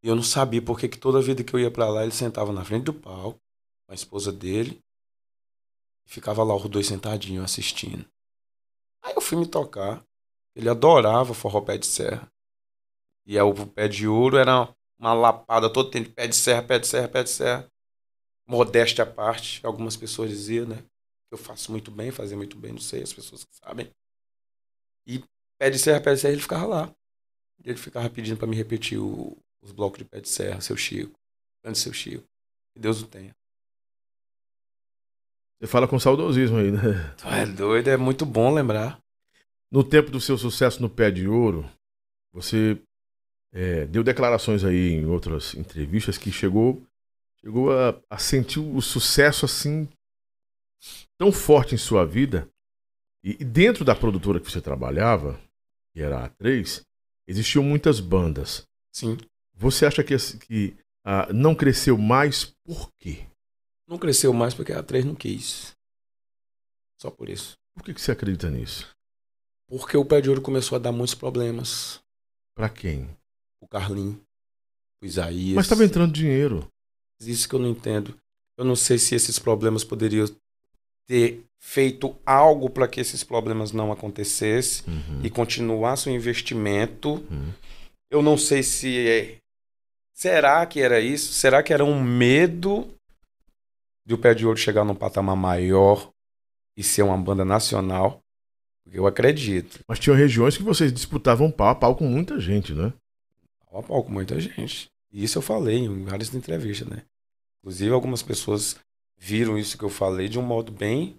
E 0.01 0.07
eu 0.07 0.15
não 0.15 0.23
sabia 0.23 0.61
porque 0.61 0.89
que 0.89 0.97
toda 0.97 1.21
vida 1.21 1.43
que 1.43 1.53
eu 1.53 1.59
ia 1.59 1.69
pra 1.69 1.89
lá, 1.89 2.03
ele 2.03 2.11
sentava 2.11 2.51
na 2.51 2.65
frente 2.65 2.85
do 2.85 2.93
palco, 2.93 3.39
com 3.85 3.91
a 3.91 3.95
esposa 3.95 4.31
dele, 4.31 4.81
e 6.05 6.09
ficava 6.09 6.43
lá 6.43 6.55
os 6.55 6.67
dois 6.67 6.87
sentadinhos 6.87 7.45
assistindo. 7.45 8.05
Aí 9.03 9.13
eu 9.13 9.21
fui 9.21 9.37
me 9.37 9.47
tocar. 9.47 10.03
Ele 10.55 10.69
adorava 10.69 11.33
forró 11.33 11.61
pé 11.61 11.77
de 11.77 11.85
serra. 11.85 12.31
E 13.25 13.37
aí 13.37 13.43
o 13.43 13.67
pé 13.67 13.87
de 13.87 14.07
ouro 14.07 14.37
era 14.37 14.73
uma 14.99 15.13
lapada 15.13 15.71
todo 15.71 15.89
tempo, 15.89 16.11
pé 16.11 16.27
de 16.27 16.35
serra, 16.35 16.63
pé 16.63 16.79
de 16.79 16.87
serra, 16.87 17.07
pé 17.07 17.23
de 17.23 17.29
serra. 17.29 17.69
Modéstia 18.47 19.03
à 19.03 19.07
parte, 19.07 19.65
algumas 19.65 19.95
pessoas 19.95 20.29
diziam, 20.29 20.67
né? 20.67 20.83
Eu 21.31 21.37
faço 21.37 21.71
muito 21.71 21.89
bem, 21.89 22.11
fazia 22.11 22.37
muito 22.37 22.57
bem, 22.57 22.73
não 22.73 22.79
sei, 22.79 23.01
as 23.01 23.13
pessoas 23.13 23.43
que 23.43 23.55
sabem. 23.55 23.89
E 25.07 25.23
pé 25.57 25.69
de 25.69 25.79
serra, 25.79 26.01
pé 26.01 26.13
de 26.13 26.19
serra, 26.19 26.33
ele 26.33 26.41
ficava 26.41 26.65
lá. 26.65 26.95
Ele 27.63 27.77
ficava 27.77 28.09
pedindo 28.09 28.37
pra 28.37 28.47
me 28.47 28.55
repetir 28.55 28.99
o- 28.99 29.37
os 29.61 29.71
blocos 29.71 29.99
de 29.99 30.05
pé 30.05 30.19
de 30.19 30.29
serra, 30.29 30.61
seu 30.61 30.75
Chico. 30.75 31.17
Grande 31.63 31.79
seu 31.79 31.93
Chico. 31.93 32.25
Que 32.73 32.79
Deus 32.79 33.01
o 33.01 33.07
tenha. 33.07 33.33
Você 35.59 35.67
fala 35.67 35.87
com 35.87 35.97
saudosismo 35.97 36.57
aí, 36.57 36.71
né? 36.71 37.15
É 37.23 37.45
doido, 37.45 37.87
é 37.89 37.97
muito 37.97 38.25
bom 38.25 38.53
lembrar. 38.53 39.02
No 39.73 39.83
tempo 39.83 40.11
do 40.11 40.21
seu 40.21 40.37
sucesso 40.37 40.79
no 40.83 40.87
Pé 40.87 41.09
de 41.09 41.27
Ouro, 41.27 41.67
você 42.31 42.79
é, 43.51 43.87
deu 43.87 44.03
declarações 44.03 44.63
aí 44.63 44.91
em 44.91 45.07
outras 45.07 45.55
entrevistas 45.55 46.15
que 46.15 46.31
chegou, 46.31 46.79
chegou 47.41 47.71
a, 47.71 47.99
a 48.07 48.19
sentir 48.19 48.59
o 48.59 48.79
sucesso 48.83 49.45
assim 49.45 49.89
tão 51.17 51.31
forte 51.31 51.73
em 51.73 51.77
sua 51.79 52.05
vida. 52.05 52.47
E, 53.23 53.31
e 53.39 53.43
dentro 53.43 53.83
da 53.83 53.95
produtora 53.95 54.39
que 54.39 54.51
você 54.51 54.61
trabalhava, 54.61 55.41
que 55.91 56.03
era 56.03 56.23
a 56.23 56.29
A3, 56.29 56.83
existiam 57.27 57.63
muitas 57.63 57.99
bandas. 57.99 58.67
Sim. 58.91 59.17
Você 59.55 59.87
acha 59.87 60.03
que, 60.03 60.15
que 60.47 60.77
ah, 61.03 61.33
não 61.33 61.55
cresceu 61.55 61.97
mais 61.97 62.45
por 62.63 62.91
quê? 62.99 63.25
Não 63.87 63.97
cresceu 63.97 64.33
mais 64.33 64.53
porque 64.53 64.71
a 64.71 64.83
3 64.83 65.03
não 65.03 65.15
quis. 65.15 65.75
Só 67.01 67.09
por 67.09 67.27
isso. 67.27 67.57
Por 67.73 67.83
que, 67.83 67.91
que 67.95 68.01
você 68.01 68.11
acredita 68.11 68.51
nisso? 68.51 68.93
Porque 69.67 69.97
o 69.97 70.05
pé 70.05 70.21
de 70.21 70.29
ouro 70.29 70.41
começou 70.41 70.75
a 70.75 70.79
dar 70.79 70.91
muitos 70.91 71.15
problemas. 71.15 72.01
Pra 72.55 72.69
quem? 72.69 73.09
O 73.61 73.67
Carlinho, 73.67 74.19
o 75.01 75.05
Isaías. 75.05 75.55
Mas 75.55 75.65
estava 75.65 75.83
entrando 75.85 76.13
dinheiro. 76.13 76.67
Isso 77.19 77.47
que 77.47 77.55
eu 77.55 77.59
não 77.59 77.69
entendo. 77.69 78.17
Eu 78.57 78.65
não 78.65 78.75
sei 78.75 78.97
se 78.97 79.15
esses 79.15 79.39
problemas 79.39 79.83
poderiam 79.83 80.27
ter 81.07 81.43
feito 81.59 82.15
algo 82.25 82.69
para 82.69 82.87
que 82.87 82.99
esses 82.99 83.23
problemas 83.23 83.71
não 83.71 83.91
acontecessem 83.91 84.83
Uhum, 84.85 85.21
e 85.23 85.29
continuasse 85.29 86.09
o 86.09 86.11
investimento. 86.11 87.13
uhum. 87.31 87.53
Eu 88.11 88.21
não 88.21 88.37
sei 88.37 88.61
se 88.61 89.07
é... 89.07 89.37
será 90.13 90.63
que 90.65 90.81
era 90.81 90.99
isso? 90.99 91.33
Será 91.33 91.63
que 91.63 91.73
era 91.73 91.83
um 91.83 92.03
medo 92.03 92.93
de 94.05 94.13
o 94.13 94.17
Pé 94.17 94.33
de 94.35 94.45
Ouro 94.45 94.57
chegar 94.59 94.83
num 94.83 94.93
patamar 94.93 95.35
maior 95.35 96.11
e 96.77 96.83
ser 96.83 97.01
uma 97.01 97.17
banda 97.17 97.43
nacional? 97.45 98.21
Eu 98.91 99.07
acredito. 99.07 99.79
Mas 99.87 99.99
tinham 99.99 100.15
regiões 100.15 100.57
que 100.57 100.63
vocês 100.63 100.91
disputavam 100.91 101.49
pau 101.49 101.69
a 101.69 101.75
pau 101.75 101.95
com 101.95 102.05
muita 102.05 102.39
gente, 102.39 102.73
né? 102.73 102.93
pau 103.73 103.79
a 103.79 103.83
pau 103.83 104.03
com 104.03 104.11
muita 104.11 104.39
gente. 104.39 104.91
E 105.11 105.23
isso 105.23 105.37
eu 105.37 105.41
falei 105.41 105.77
em 105.77 106.03
várias 106.03 106.33
entrevistas, 106.33 106.87
né? 106.87 107.03
Inclusive, 107.59 107.93
algumas 107.93 108.21
pessoas 108.21 108.75
viram 109.17 109.57
isso 109.57 109.77
que 109.77 109.83
eu 109.83 109.89
falei 109.89 110.27
de 110.27 110.37
um 110.37 110.43
modo 110.43 110.71
bem 110.71 111.17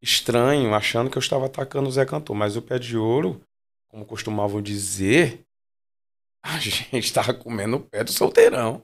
estranho, 0.00 0.74
achando 0.74 1.10
que 1.10 1.18
eu 1.18 1.20
estava 1.20 1.46
atacando 1.46 1.88
o 1.88 1.92
Zé 1.92 2.04
Cantor. 2.04 2.36
Mas 2.36 2.56
o 2.56 2.62
pé 2.62 2.78
de 2.78 2.96
ouro, 2.96 3.40
como 3.88 4.04
costumavam 4.04 4.62
dizer, 4.62 5.44
a 6.42 6.58
gente 6.58 6.98
estava 6.98 7.34
comendo 7.34 7.76
o 7.76 7.80
pé 7.80 8.04
do 8.04 8.12
solteirão. 8.12 8.82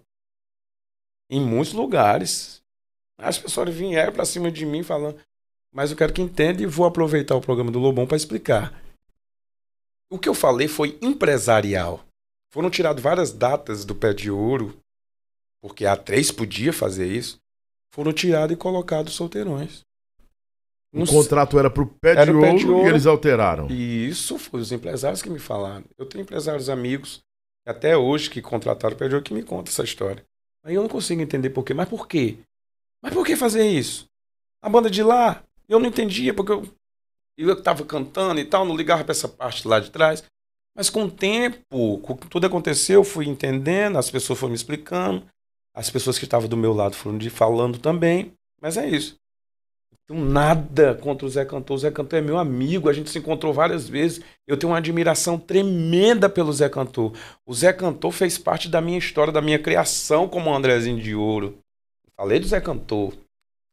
Em 1.31 1.41
muitos 1.41 1.73
lugares. 1.73 2.63
As 3.19 3.39
pessoas 3.39 3.73
vieram 3.73 4.13
para 4.13 4.25
cima 4.25 4.51
de 4.51 4.67
mim 4.67 4.83
falando, 4.83 5.17
mas 5.73 5.91
eu 5.91 5.97
quero 5.97 6.13
que 6.13 6.23
entenda 6.23 6.63
e 6.63 6.67
vou 6.67 6.87
aproveitar 6.87 7.35
o 7.35 7.41
programa 7.41 7.71
do 7.71 7.79
Lobão 7.79 8.07
para 8.07 8.17
explicar. 8.17 8.79
O 10.11 10.19
que 10.19 10.29
eu 10.29 10.35
falei 10.35 10.69
foi 10.69 10.99
empresarial. 11.01 12.05
Foram 12.51 12.69
tiradas 12.69 13.03
várias 13.03 13.33
datas 13.33 13.85
do 13.85 13.95
pé 13.95 14.13
de 14.13 14.31
ouro, 14.31 14.77
porque 15.61 15.87
a 15.87 15.97
três 15.97 16.31
podia 16.31 16.73
fazer 16.73 17.07
isso. 17.07 17.41
Foram 17.91 18.13
tiradas 18.13 18.55
e 18.55 18.59
colocados 18.59 19.15
solteirões. 19.15 19.81
O 20.93 20.99
Não 20.99 21.07
contrato 21.07 21.59
era 21.59 21.71
pé, 21.71 22.27
de, 22.27 22.31
o 22.31 22.41
pé 22.41 22.49
ouro 22.49 22.59
de 22.59 22.69
ouro. 22.69 22.87
e 22.87 22.91
eles 22.91 23.07
alteraram. 23.07 23.71
E 23.71 24.07
isso 24.09 24.39
foi 24.39 24.61
os 24.61 24.71
empresários 24.71 25.23
que 25.23 25.31
me 25.31 25.39
falaram. 25.39 25.85
Eu 25.97 26.05
tenho 26.05 26.21
empresários 26.23 26.69
amigos, 26.69 27.23
até 27.67 27.97
hoje, 27.97 28.29
que 28.29 28.43
contrataram 28.43 28.95
o 28.95 28.99
pé 28.99 29.09
de 29.09 29.15
ouro, 29.15 29.25
que 29.25 29.33
me 29.33 29.43
contam 29.43 29.73
essa 29.73 29.85
história. 29.85 30.23
Aí 30.63 30.75
eu 30.75 30.83
não 30.83 30.89
consigo 30.91 31.23
entender 31.23 31.49
por 31.51 31.65
quê. 31.65 31.73
Mas 31.73 31.89
por 31.89 32.07
quê? 32.07 32.37
Mas 33.03 33.15
por 33.15 33.25
que 33.25 33.35
fazer 33.35 33.67
isso? 33.67 34.07
A 34.61 34.69
banda 34.69 34.91
de 34.91 35.03
lá, 35.03 35.43
eu 35.69 35.79
não 35.79 35.87
entendia, 35.87 36.35
porque 36.35 36.53
eu, 36.53 36.67
eu 37.37 37.63
tava 37.63 37.85
cantando 37.85 38.41
e 38.41 38.45
tal, 38.45 38.65
não 38.65 38.77
ligava 38.77 39.05
pra 39.05 39.13
essa 39.13 39.29
parte 39.29 39.67
lá 39.67 39.81
de 39.81 39.91
trás. 39.91 40.23
Mas 40.75 40.89
com 40.89 41.05
o 41.05 41.11
tempo, 41.11 41.99
com 41.99 42.17
tudo 42.17 42.47
aconteceu, 42.47 43.01
eu 43.01 43.05
fui 43.05 43.27
entendendo, 43.27 43.99
as 43.99 44.11
pessoas 44.11 44.39
foram 44.39 44.51
me 44.51 44.57
explicando, 44.57 45.27
as 45.75 45.91
pessoas 45.91 46.19
que 46.19 46.25
estavam 46.25 46.49
do 46.49 46.57
meu 46.57 46.73
lado 46.73 46.97
foram 46.97 47.19
de 47.19 47.29
falando 47.31 47.79
também. 47.79 48.33
Mas 48.61 48.77
é 48.77 48.89
isso. 48.89 49.17
Não 49.91 50.17
tenho 50.17 50.31
nada 50.31 50.95
contra 50.95 51.27
o 51.27 51.29
Zé 51.29 51.45
Cantor. 51.45 51.77
O 51.77 51.79
Zé 51.79 51.91
Cantor 51.91 52.19
é 52.19 52.23
meu 52.23 52.39
amigo, 52.39 52.89
a 52.89 52.93
gente 52.93 53.11
se 53.11 53.19
encontrou 53.19 53.53
várias 53.53 53.89
vezes. 53.89 54.23
Eu 54.47 54.57
tenho 54.57 54.73
uma 54.73 54.79
admiração 54.79 55.39
tremenda 55.39 56.29
pelo 56.29 56.53
Zé 56.53 56.69
Cantor. 56.69 57.13
O 57.45 57.53
Zé 57.53 57.73
Cantor 57.73 58.13
fez 58.13 58.39
parte 58.39 58.69
da 58.69 58.81
minha 58.81 58.99
história, 58.99 59.33
da 59.33 59.43
minha 59.43 59.59
criação 59.59 60.29
como 60.29 60.55
Andrezinho 60.55 61.01
de 61.01 61.15
Ouro. 61.15 61.59
Falei 62.17 62.39
do 62.39 62.47
Zé 62.47 62.61
Cantor. 62.61 63.13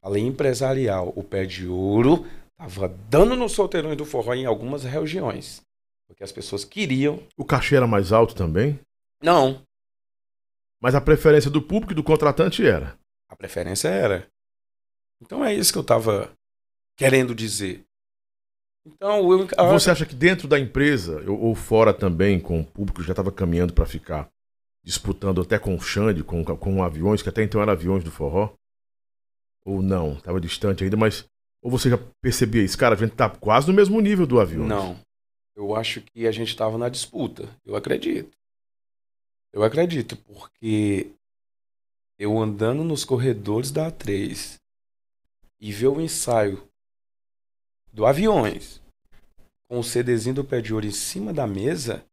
Falei 0.01 0.23
empresarial. 0.23 1.11
O 1.15 1.23
pé 1.23 1.45
de 1.45 1.67
ouro 1.67 2.25
tava 2.57 2.87
dando 3.09 3.35
no 3.35 3.49
solteirões 3.49 3.97
do 3.97 4.05
forró 4.05 4.33
em 4.33 4.45
algumas 4.45 4.83
regiões. 4.83 5.61
Porque 6.07 6.23
as 6.23 6.31
pessoas 6.31 6.65
queriam. 6.65 7.21
O 7.37 7.45
cachê 7.45 7.75
era 7.75 7.87
mais 7.87 8.11
alto 8.11 8.33
também? 8.33 8.79
Não. 9.21 9.61
Mas 10.81 10.95
a 10.95 11.01
preferência 11.01 11.51
do 11.51 11.61
público 11.61 11.91
e 11.91 11.95
do 11.95 12.03
contratante 12.03 12.65
era. 12.65 12.97
A 13.29 13.35
preferência 13.35 13.89
era. 13.89 14.27
Então 15.21 15.43
é 15.43 15.53
isso 15.53 15.71
que 15.71 15.77
eu 15.77 15.83
tava 15.83 16.31
querendo 16.97 17.35
dizer. 17.35 17.85
Então, 18.85 19.31
eu, 19.31 19.47
a... 19.57 19.63
Você 19.71 19.91
acha 19.91 20.05
que 20.05 20.15
dentro 20.15 20.47
da 20.47 20.59
empresa, 20.59 21.23
ou 21.29 21.53
fora 21.53 21.93
também, 21.93 22.39
com 22.39 22.61
o 22.61 22.65
público 22.65 23.03
já 23.03 23.11
estava 23.11 23.31
caminhando 23.31 23.73
para 23.73 23.85
ficar 23.85 24.29
disputando 24.83 25.41
até 25.41 25.59
com 25.59 25.75
o 25.75 25.81
Xande, 25.81 26.23
com, 26.23 26.43
com 26.43 26.83
aviões, 26.83 27.21
que 27.21 27.29
até 27.29 27.43
então 27.43 27.61
eram 27.61 27.73
aviões 27.73 28.03
do 28.03 28.11
forró? 28.11 28.53
Ou 29.65 29.81
não? 29.81 30.13
Estava 30.13 30.39
distante 30.39 30.83
ainda, 30.83 30.97
mas. 30.97 31.25
Ou 31.61 31.69
você 31.69 31.89
já 31.89 31.97
percebia 32.21 32.63
isso? 32.63 32.77
Cara, 32.77 32.95
a 32.95 32.97
gente 32.97 33.15
tá 33.15 33.29
quase 33.29 33.67
no 33.67 33.73
mesmo 33.73 33.99
nível 33.99 34.25
do 34.25 34.39
avião. 34.39 34.65
Não. 34.65 34.99
Eu 35.55 35.75
acho 35.75 36.01
que 36.01 36.25
a 36.25 36.31
gente 36.31 36.49
estava 36.49 36.77
na 36.77 36.87
disputa. 36.87 37.49
Eu 37.65 37.75
acredito. 37.75 38.37
Eu 39.51 39.63
acredito, 39.63 40.15
porque 40.15 41.11
eu 42.17 42.37
andando 42.37 42.83
nos 42.83 43.03
corredores 43.03 43.71
da 43.71 43.91
A3 43.91 44.55
e 45.59 45.71
ver 45.71 45.87
o 45.87 45.99
ensaio 45.99 46.65
do 47.91 48.05
Aviões 48.05 48.81
com 49.69 49.79
o 49.79 49.83
CDzinho 49.83 50.35
do 50.35 50.43
Pé 50.43 50.61
de 50.61 50.73
Ouro 50.73 50.85
em 50.85 50.91
cima 50.91 51.31
da 51.31 51.45
mesa, 51.45 52.03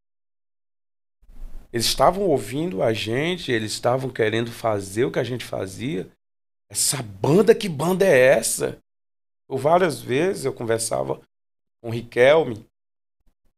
eles 1.72 1.86
estavam 1.86 2.24
ouvindo 2.24 2.82
a 2.82 2.92
gente, 2.92 3.50
eles 3.50 3.72
estavam 3.72 4.10
querendo 4.10 4.50
fazer 4.50 5.04
o 5.04 5.10
que 5.10 5.18
a 5.18 5.24
gente 5.24 5.44
fazia. 5.44 6.08
Essa 6.68 7.02
banda, 7.02 7.54
que 7.54 7.68
banda 7.68 8.04
é 8.04 8.18
essa? 8.18 8.78
Por 9.46 9.58
várias 9.58 10.00
vezes 10.00 10.44
eu 10.44 10.52
conversava 10.52 11.20
com 11.80 11.88
o 11.88 11.92
Riquelme. 11.92 12.66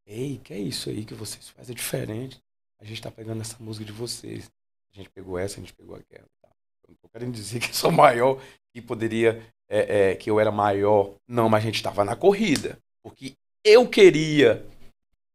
Ei, 0.06 0.38
que 0.42 0.52
é 0.52 0.58
isso 0.58 0.90
aí 0.90 1.04
que 1.04 1.14
vocês 1.14 1.48
fazem? 1.48 1.72
É 1.72 1.76
diferente. 1.76 2.40
A 2.78 2.84
gente 2.84 3.02
tá 3.02 3.10
pegando 3.10 3.40
essa 3.40 3.56
música 3.60 3.84
de 3.84 3.92
vocês. 3.92 4.50
A 4.92 4.96
gente 4.96 5.10
pegou 5.10 5.38
essa, 5.38 5.56
a 5.56 5.60
gente 5.60 5.72
pegou 5.72 5.96
aquela. 5.96 6.26
Eu 6.82 6.90
não 6.90 6.96
tô 6.96 7.08
querendo 7.08 7.32
dizer 7.32 7.60
que 7.60 7.74
sou 7.76 7.90
maior, 7.90 8.40
que 8.72 8.80
poderia, 8.80 9.42
é, 9.68 10.10
é, 10.10 10.14
que 10.14 10.30
eu 10.30 10.38
era 10.38 10.50
maior. 10.50 11.14
Não, 11.26 11.48
mas 11.48 11.62
a 11.62 11.66
gente 11.66 11.76
estava 11.76 12.04
na 12.04 12.16
corrida. 12.16 12.78
Porque 13.02 13.34
eu 13.64 13.88
queria, 13.88 14.66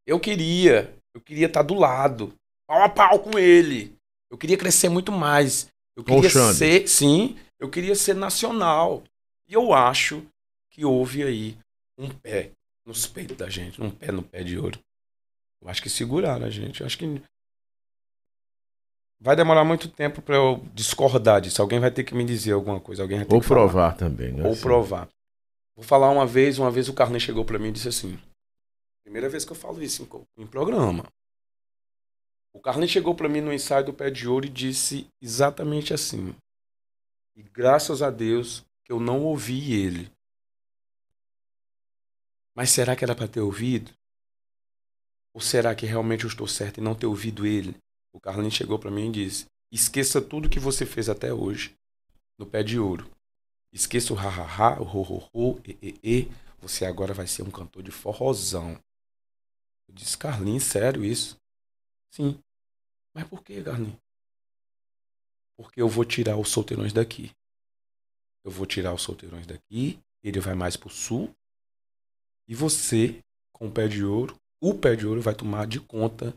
eu 0.05 0.19
queria, 0.19 0.93
eu 1.13 1.21
queria 1.21 1.47
estar 1.47 1.61
tá 1.61 1.67
do 1.67 1.75
lado, 1.75 2.33
pau 2.67 2.81
a 2.81 2.89
pau 2.89 3.19
com 3.19 3.37
ele. 3.37 3.95
Eu 4.29 4.37
queria 4.37 4.57
crescer 4.57 4.89
muito 4.89 5.11
mais. 5.11 5.71
Eu 5.95 6.03
queria 6.03 6.29
ser, 6.29 6.87
sim, 6.87 7.37
eu 7.63 7.69
queria 7.69 7.95
ser 7.95 8.13
nacional. 8.13 9.03
E 9.47 9.53
eu 9.53 9.73
acho 9.73 10.21
que 10.69 10.83
houve 10.83 11.23
aí 11.23 11.57
um 11.97 12.09
pé 12.09 12.51
nos 12.85 13.07
peitos 13.07 13.37
da 13.37 13.49
gente, 13.49 13.81
um 13.81 13.89
pé 13.89 14.11
no 14.11 14.21
pé 14.21 14.43
de 14.43 14.59
ouro. 14.59 14.77
Eu 15.61 15.69
acho 15.69 15.81
que 15.81 15.89
seguraram 15.89 16.45
a 16.45 16.49
gente. 16.49 16.81
Eu 16.81 16.85
acho 16.85 16.97
que 16.97 17.21
vai 19.17 19.33
demorar 19.33 19.63
muito 19.63 19.87
tempo 19.87 20.21
para 20.21 20.35
eu 20.35 20.61
discordar 20.73 21.39
disso. 21.39 21.61
Alguém 21.61 21.79
vai 21.79 21.89
ter 21.89 22.03
que 22.03 22.13
me 22.13 22.25
dizer 22.25 22.51
alguma 22.51 22.81
coisa. 22.81 23.01
Alguém 23.01 23.19
vai 23.19 23.27
ter 23.27 23.33
Ou 23.33 23.39
que 23.39 23.47
provar 23.47 23.71
falar. 23.71 23.95
também, 23.95 24.33
né? 24.33 24.45
Ou 24.45 24.57
provar. 24.57 25.07
Vou 25.73 25.85
falar 25.85 26.09
uma 26.09 26.25
vez, 26.25 26.59
uma 26.59 26.69
vez 26.69 26.89
o 26.89 26.93
Carlinhos 26.93 27.23
chegou 27.23 27.45
para 27.45 27.57
mim 27.57 27.69
e 27.69 27.71
disse 27.71 27.87
assim: 27.87 28.19
primeira 29.03 29.29
vez 29.29 29.45
que 29.45 29.53
eu 29.53 29.55
falo 29.55 29.81
isso 29.81 30.03
em, 30.37 30.43
em 30.43 30.47
programa. 30.47 31.05
O 32.51 32.59
Carlinhos 32.59 32.91
chegou 32.91 33.15
para 33.15 33.29
mim 33.29 33.39
no 33.39 33.53
ensaio 33.53 33.85
do 33.85 33.93
Pé 33.93 34.11
de 34.11 34.27
Ouro 34.27 34.45
e 34.45 34.49
disse 34.49 35.07
exatamente 35.21 35.93
assim. 35.93 36.35
E 37.35 37.41
graças 37.41 38.01
a 38.01 38.09
Deus 38.09 38.63
que 38.83 38.91
eu 38.91 38.99
não 38.99 39.23
ouvi 39.23 39.73
ele. 39.73 40.11
Mas 42.55 42.69
será 42.69 42.95
que 42.95 43.03
era 43.03 43.15
para 43.15 43.27
ter 43.27 43.41
ouvido? 43.41 43.91
Ou 45.33 45.41
será 45.41 45.73
que 45.73 45.85
realmente 45.85 46.25
eu 46.25 46.27
estou 46.27 46.47
certo 46.47 46.79
em 46.79 46.83
não 46.83 46.93
ter 46.93 47.07
ouvido 47.07 47.45
ele? 47.45 47.75
O 48.11 48.19
Carlinhos 48.19 48.53
chegou 48.53 48.77
para 48.77 48.91
mim 48.91 49.09
e 49.09 49.11
disse: 49.11 49.47
Esqueça 49.71 50.21
tudo 50.21 50.49
que 50.49 50.59
você 50.59 50.85
fez 50.85 51.09
até 51.09 51.33
hoje 51.33 51.75
no 52.37 52.45
pé 52.45 52.61
de 52.61 52.77
ouro. 52.77 53.09
Esqueça 53.71 54.13
o 54.13 54.15
ha-ha-ha, 54.15 54.79
o 54.79 54.83
ho-ho-ho, 54.83 55.59
e-e-e. 55.65 56.31
Você 56.59 56.85
agora 56.85 57.13
vai 57.13 57.25
ser 57.25 57.41
um 57.41 57.49
cantor 57.49 57.81
de 57.81 57.89
forrozão. 57.89 58.79
Eu 59.87 59.95
disse: 59.95 60.15
Carlinhos, 60.15 60.63
sério 60.63 61.03
isso? 61.03 61.35
Sim. 62.11 62.39
Mas 63.15 63.27
por 63.27 63.43
que, 63.43 63.63
Carlinhos? 63.63 63.97
Porque 65.55 65.81
eu 65.81 65.87
vou 65.87 66.03
tirar 66.05 66.37
os 66.37 66.49
solteirões 66.49 66.93
daqui. 66.93 67.31
Eu 68.43 68.51
vou 68.51 68.65
tirar 68.65 68.93
os 68.93 69.01
solteirões 69.01 69.45
daqui, 69.45 69.99
ele 70.23 70.39
vai 70.39 70.53
mais 70.53 70.75
pro 70.75 70.89
sul. 70.89 71.33
E 72.47 72.53
você, 72.53 73.19
com 73.51 73.67
o 73.67 73.71
pé 73.71 73.87
de 73.87 74.03
ouro, 74.03 74.35
o 74.59 74.73
pé 74.73 74.95
de 74.95 75.07
ouro 75.07 75.21
vai 75.21 75.33
tomar 75.33 75.65
de 75.65 75.79
conta 75.79 76.35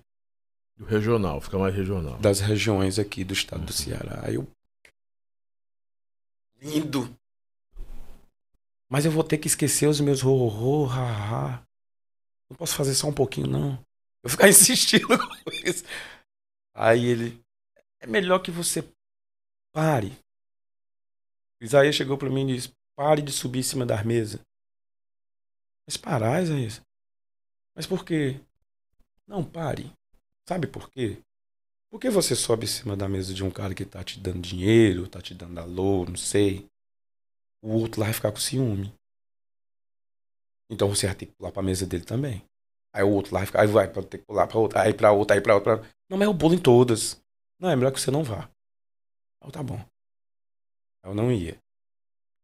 do 0.76 0.84
regional, 0.84 1.40
fica 1.40 1.58
mais 1.58 1.74
regional. 1.74 2.18
Das 2.18 2.40
regiões 2.40 2.98
aqui 2.98 3.24
do 3.24 3.32
estado 3.32 3.60
uhum. 3.60 3.66
do 3.66 3.72
Ceará. 3.72 4.20
Aí 4.24 4.34
eu. 4.34 4.46
Lindo! 6.60 7.16
Mas 8.88 9.04
eu 9.04 9.10
vou 9.10 9.24
ter 9.24 9.38
que 9.38 9.48
esquecer 9.48 9.88
os 9.88 10.00
meus 10.00 10.20
ro-ro, 10.20 10.86
ha-ha. 10.86 11.62
Não 12.48 12.56
posso 12.56 12.76
fazer 12.76 12.94
só 12.94 13.08
um 13.08 13.12
pouquinho, 13.12 13.48
não. 13.48 13.70
Eu 13.70 14.28
vou 14.28 14.30
ficar 14.30 14.48
insistindo 14.48 15.06
com 15.06 15.50
isso. 15.64 15.84
Aí 16.74 17.04
ele. 17.06 17.40
É 17.98 18.06
melhor 18.06 18.38
que 18.40 18.50
você 18.50 18.82
pare. 19.76 20.18
Isaías 21.60 21.94
chegou 21.94 22.16
para 22.16 22.30
mim 22.30 22.48
e 22.48 22.54
disse: 22.54 22.72
pare 22.96 23.20
de 23.20 23.30
subir 23.30 23.58
em 23.58 23.62
cima 23.62 23.84
das 23.84 24.02
mesas. 24.02 24.40
Mas 25.86 25.98
parar, 25.98 26.42
Isaías? 26.42 26.80
Mas 27.74 27.86
por 27.86 28.02
quê? 28.02 28.40
Não, 29.26 29.44
pare. 29.44 29.92
Sabe 30.48 30.66
por 30.66 30.90
quê? 30.90 31.18
Por 31.90 32.00
que 32.00 32.08
você 32.08 32.34
sobe 32.34 32.64
em 32.64 32.68
cima 32.68 32.96
da 32.96 33.06
mesa 33.06 33.34
de 33.34 33.44
um 33.44 33.50
cara 33.50 33.74
que 33.74 33.84
tá 33.84 34.02
te 34.02 34.18
dando 34.18 34.40
dinheiro, 34.40 35.08
tá 35.08 35.20
te 35.20 35.34
dando 35.34 35.58
alô, 35.60 36.06
não 36.06 36.16
sei? 36.16 36.66
O 37.60 37.72
outro 37.72 38.00
lá 38.00 38.06
vai 38.06 38.14
ficar 38.14 38.32
com 38.32 38.38
ciúme. 38.38 38.94
Então 40.70 40.88
você 40.88 41.06
vai 41.06 41.14
ter 41.14 41.26
que 41.26 41.32
pular 41.32 41.52
pra 41.52 41.62
mesa 41.62 41.86
dele 41.86 42.04
também. 42.04 42.42
Aí 42.94 43.02
o 43.02 43.10
outro 43.10 43.34
lá 43.34 43.40
vai 43.40 43.46
ficar, 43.46 43.60
aí 43.60 43.66
vai 43.66 43.88
ter 43.88 44.18
que 44.18 44.24
pular 44.24 44.46
pra 44.46 44.58
outra, 44.58 44.82
aí 44.82 44.94
pra 44.94 45.12
outra, 45.12 45.36
aí 45.36 45.42
pra 45.42 45.54
outra. 45.54 45.76
Não, 46.08 46.16
mas 46.16 46.26
eu 46.26 46.36
pulo 46.36 46.54
em 46.54 46.58
todas. 46.58 47.22
Não, 47.58 47.68
é 47.68 47.76
melhor 47.76 47.92
que 47.92 48.00
você 48.00 48.10
não 48.10 48.24
vá. 48.24 48.50
Então 49.47 49.53
tá 49.53 49.62
bom. 49.62 49.80
Eu 51.05 51.14
não 51.14 51.30
ia. 51.30 51.57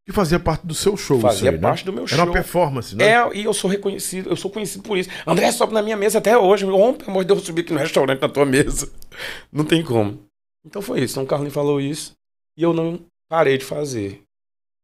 Que 0.05 0.13
fazia 0.13 0.39
parte 0.39 0.67
do 0.67 0.75
seu 0.75 0.97
show, 0.97 1.21
Fazia 1.21 1.51
aí, 1.51 1.57
né? 1.57 1.63
parte 1.63 1.85
né? 1.85 1.91
do 1.91 1.93
meu 1.93 2.07
show. 2.07 2.17
Era 2.17 2.25
uma 2.25 2.33
performance, 2.33 2.95
né? 2.97 3.05
É, 3.05 3.37
e 3.37 3.45
eu 3.45 3.53
sou 3.53 3.71
reconhecido, 3.71 4.31
eu 4.31 4.37
sou 4.37 4.51
conhecido 4.51 4.83
por 4.83 4.97
isso. 4.97 5.09
André 5.27 5.51
sobe 5.53 5.73
na 5.73 5.83
minha 5.83 5.97
mesa 5.97 6.19
até 6.19 6.37
hoje. 6.37 6.65
Ontem, 6.65 6.99
pelo 6.99 7.11
amor 7.11 7.23
de 7.23 7.29
Deus, 7.29 7.41
eu 7.41 7.47
subi 7.47 7.61
aqui 7.61 7.73
no 7.73 7.79
restaurante 7.79 8.21
na 8.21 8.29
tua 8.29 8.45
mesa. 8.45 8.93
Não 9.51 9.65
tem 9.65 9.85
como. 9.85 10.25
Então 10.65 10.81
foi 10.81 11.01
isso. 11.01 11.15
Então 11.15 11.25
o 11.25 11.27
Carlinhos 11.27 11.55
falou 11.55 11.81
isso 11.81 12.15
e 12.57 12.63
eu 12.63 12.73
não 12.73 13.05
parei 13.29 13.59
de 13.59 13.65
fazer. 13.65 14.23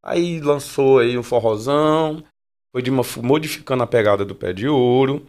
Aí 0.02 0.40
lançou 0.40 0.98
aí 0.98 1.16
um 1.16 1.22
forrozão, 1.22 2.24
foi 2.72 2.82
de 2.82 2.90
uma, 2.90 3.02
modificando 3.22 3.82
a 3.82 3.86
pegada 3.86 4.24
do 4.24 4.34
pé 4.34 4.52
de 4.52 4.66
ouro. 4.68 5.24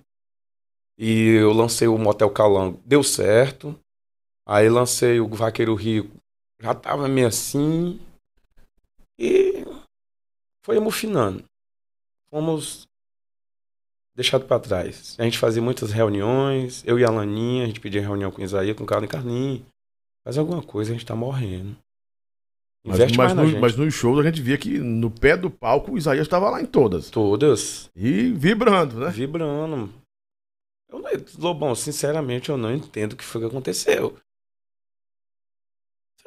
E 0.98 1.36
eu 1.36 1.54
lancei 1.54 1.88
o 1.88 1.98
Motel 1.98 2.30
Calango, 2.30 2.82
deu 2.86 3.04
certo. 3.04 3.80
Aí 4.46 4.68
lancei 4.70 5.20
o 5.20 5.28
Vaqueiro 5.28 5.76
Rico, 5.76 6.20
já 6.62 6.74
tava 6.74 7.08
meio 7.08 7.28
assim. 7.28 8.00
E 9.18 9.66
foi 10.64 10.78
emocionando. 10.78 11.44
Fomos 12.30 12.88
deixados 14.16 14.48
para 14.48 14.60
trás. 14.60 15.16
A 15.18 15.24
gente 15.24 15.40
fazia 15.40 15.62
muitas 15.62 15.92
reuniões, 15.92 16.84
eu 16.86 17.00
e 17.00 17.06
a 17.06 17.10
Laninha, 17.10 17.64
a 17.64 17.68
gente 17.68 17.80
pedia 17.80 18.02
reunião 18.02 18.32
com 18.32 18.42
o 18.42 18.44
Isaías, 18.44 18.76
com 18.76 18.84
o 18.84 18.88
Carlos 18.88 19.10
e 19.10 19.12
Carlinhos. 19.12 19.62
Faz 20.24 20.38
alguma 20.38 20.62
coisa, 20.62 20.92
a 20.92 20.94
gente 20.94 21.06
tá 21.06 21.16
morrendo. 21.16 21.76
Investe 22.84 23.18
mas, 23.18 23.34
mas, 23.34 23.54
no, 23.54 23.60
mas 23.60 23.76
nos 23.76 23.94
shows 23.94 24.20
a 24.20 24.24
gente 24.24 24.42
via 24.42 24.58
que 24.58 24.78
no 24.80 25.12
pé 25.12 25.36
do 25.36 25.50
palco 25.50 25.92
o 25.92 25.98
Isaías 25.98 26.26
estava 26.26 26.50
lá 26.50 26.62
em 26.62 26.66
todas. 26.66 27.10
Todas. 27.10 27.90
E 27.96 28.32
vibrando, 28.32 29.00
né? 29.00 29.10
Vibrando. 29.10 29.92
Eu 30.90 31.02
Lobão, 31.38 31.76
sinceramente, 31.76 32.50
eu 32.50 32.58
não 32.58 32.74
entendo 32.74 33.14
o 33.14 33.16
que 33.16 33.24
foi 33.24 33.42
que 33.42 33.48
aconteceu. 33.48 34.18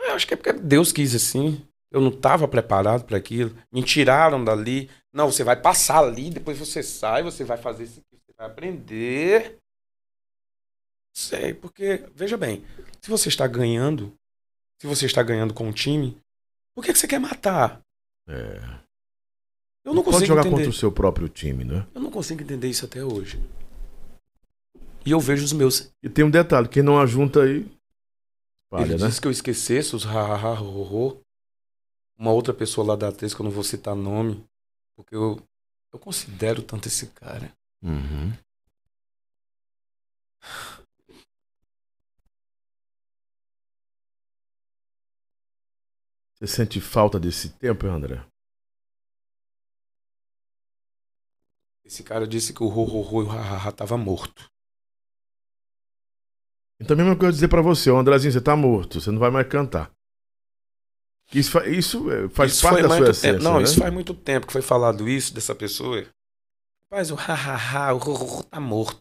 Eu 0.02 0.14
acho 0.14 0.26
que 0.26 0.34
é 0.34 0.36
porque 0.36 0.52
Deus 0.52 0.92
quis 0.92 1.14
assim. 1.14 1.64
Eu 1.90 2.00
não 2.00 2.08
estava 2.08 2.48
preparado 2.48 3.04
para 3.04 3.16
aquilo. 3.16 3.54
Me 3.70 3.82
tiraram 3.82 4.42
dali. 4.42 4.90
Não, 5.12 5.30
você 5.30 5.44
vai 5.44 5.56
passar 5.56 5.98
ali, 5.98 6.30
depois 6.30 6.58
você 6.58 6.82
sai, 6.82 7.22
você 7.22 7.44
vai 7.44 7.58
fazer 7.58 7.84
isso 7.84 8.00
aqui, 8.00 8.20
você 8.24 8.32
vai 8.36 8.46
aprender. 8.46 9.58
Sei, 11.14 11.52
porque, 11.52 12.06
veja 12.14 12.38
bem, 12.38 12.64
se 13.00 13.10
você 13.10 13.28
está 13.28 13.46
ganhando, 13.46 14.14
se 14.80 14.86
você 14.86 15.04
está 15.04 15.22
ganhando 15.22 15.52
com 15.52 15.68
um 15.68 15.72
time, 15.72 16.16
por 16.74 16.82
que, 16.82 16.92
que 16.92 16.98
você 16.98 17.06
quer 17.06 17.20
matar? 17.20 17.82
É. 18.26 18.82
Eu 19.84 19.92
não, 19.92 20.02
consigo 20.02 20.20
Pode 20.20 20.26
jogar 20.26 20.40
entender. 20.42 20.56
contra 20.56 20.70
o 20.70 20.72
seu 20.72 20.90
próprio 20.90 21.28
time, 21.28 21.64
né? 21.64 21.86
Eu 21.94 22.00
não 22.00 22.10
consigo 22.10 22.40
entender 22.40 22.68
isso 22.68 22.86
até 22.86 23.04
hoje. 23.04 23.42
E 25.04 25.10
eu 25.10 25.20
vejo 25.20 25.44
os 25.44 25.52
meus. 25.52 25.92
E 26.02 26.08
tem 26.08 26.24
um 26.24 26.30
detalhe, 26.30 26.68
quem 26.68 26.82
não 26.82 26.98
ajunta 26.98 27.42
aí. 27.42 27.66
Palha, 28.72 28.94
Ele 28.94 28.96
né? 28.96 29.06
disse 29.06 29.20
que 29.20 29.26
eu 29.26 29.30
esquecesse 29.30 29.94
os 29.94 30.06
ha 30.06 30.22
ha 30.22 30.34
ha 30.34 30.58
ho 30.58 30.82
ho. 30.82 31.22
uma 32.18 32.32
outra 32.32 32.54
pessoa 32.54 32.86
lá 32.86 32.96
da 32.96 33.08
atriz, 33.08 33.34
que 33.34 33.40
eu 33.42 33.44
não 33.44 33.50
vou 33.52 33.62
citar 33.62 33.94
nome, 33.94 34.42
porque 34.96 35.14
eu, 35.14 35.36
eu 35.92 35.98
considero 35.98 36.62
tanto 36.62 36.88
esse 36.88 37.08
cara. 37.08 37.52
Uhum. 37.82 38.32
Você 46.34 46.46
sente 46.46 46.80
falta 46.80 47.20
desse 47.20 47.50
tempo, 47.58 47.86
André? 47.86 48.24
Esse 51.84 52.02
cara 52.02 52.26
disse 52.26 52.54
que 52.54 52.62
o 52.62 52.68
ro, 52.68 52.84
ro, 52.84 53.00
ro 53.02 53.22
e 53.22 53.26
o 53.26 53.30
ha, 53.30 53.40
ha, 53.40 53.68
ha 53.68 53.72
tava 53.72 53.96
morto. 53.98 54.51
Então, 56.82 56.96
mesmo 56.96 57.16
que 57.16 57.24
eu 57.24 57.30
dizer 57.30 57.46
pra 57.46 57.62
você, 57.62 57.90
Andrezinho, 57.90 58.32
você 58.32 58.40
tá 58.40 58.56
morto, 58.56 59.00
você 59.00 59.08
não 59.12 59.20
vai 59.20 59.30
mais 59.30 59.46
cantar. 59.46 59.92
Isso, 61.32 61.56
isso 61.60 62.10
é, 62.10 62.28
faz 62.28 62.52
Isso 62.52 62.62
parte 62.62 62.82
da 62.82 62.88
sua 62.88 63.10
essência. 63.10 63.38
Não, 63.38 63.58
né? 63.58 63.62
isso 63.62 63.78
faz 63.78 63.92
muito 63.92 64.12
tempo 64.12 64.48
que 64.48 64.52
foi 64.52 64.62
falado 64.62 65.08
isso 65.08 65.32
dessa 65.32 65.54
pessoa. 65.54 66.04
Rapaz, 66.90 67.12
o 67.12 67.14
ha, 67.14 67.34
ha, 67.34 67.86
ha, 67.86 67.94
o 67.94 67.98
ro 67.98 68.42
tá 68.42 68.58
morto. 68.58 69.00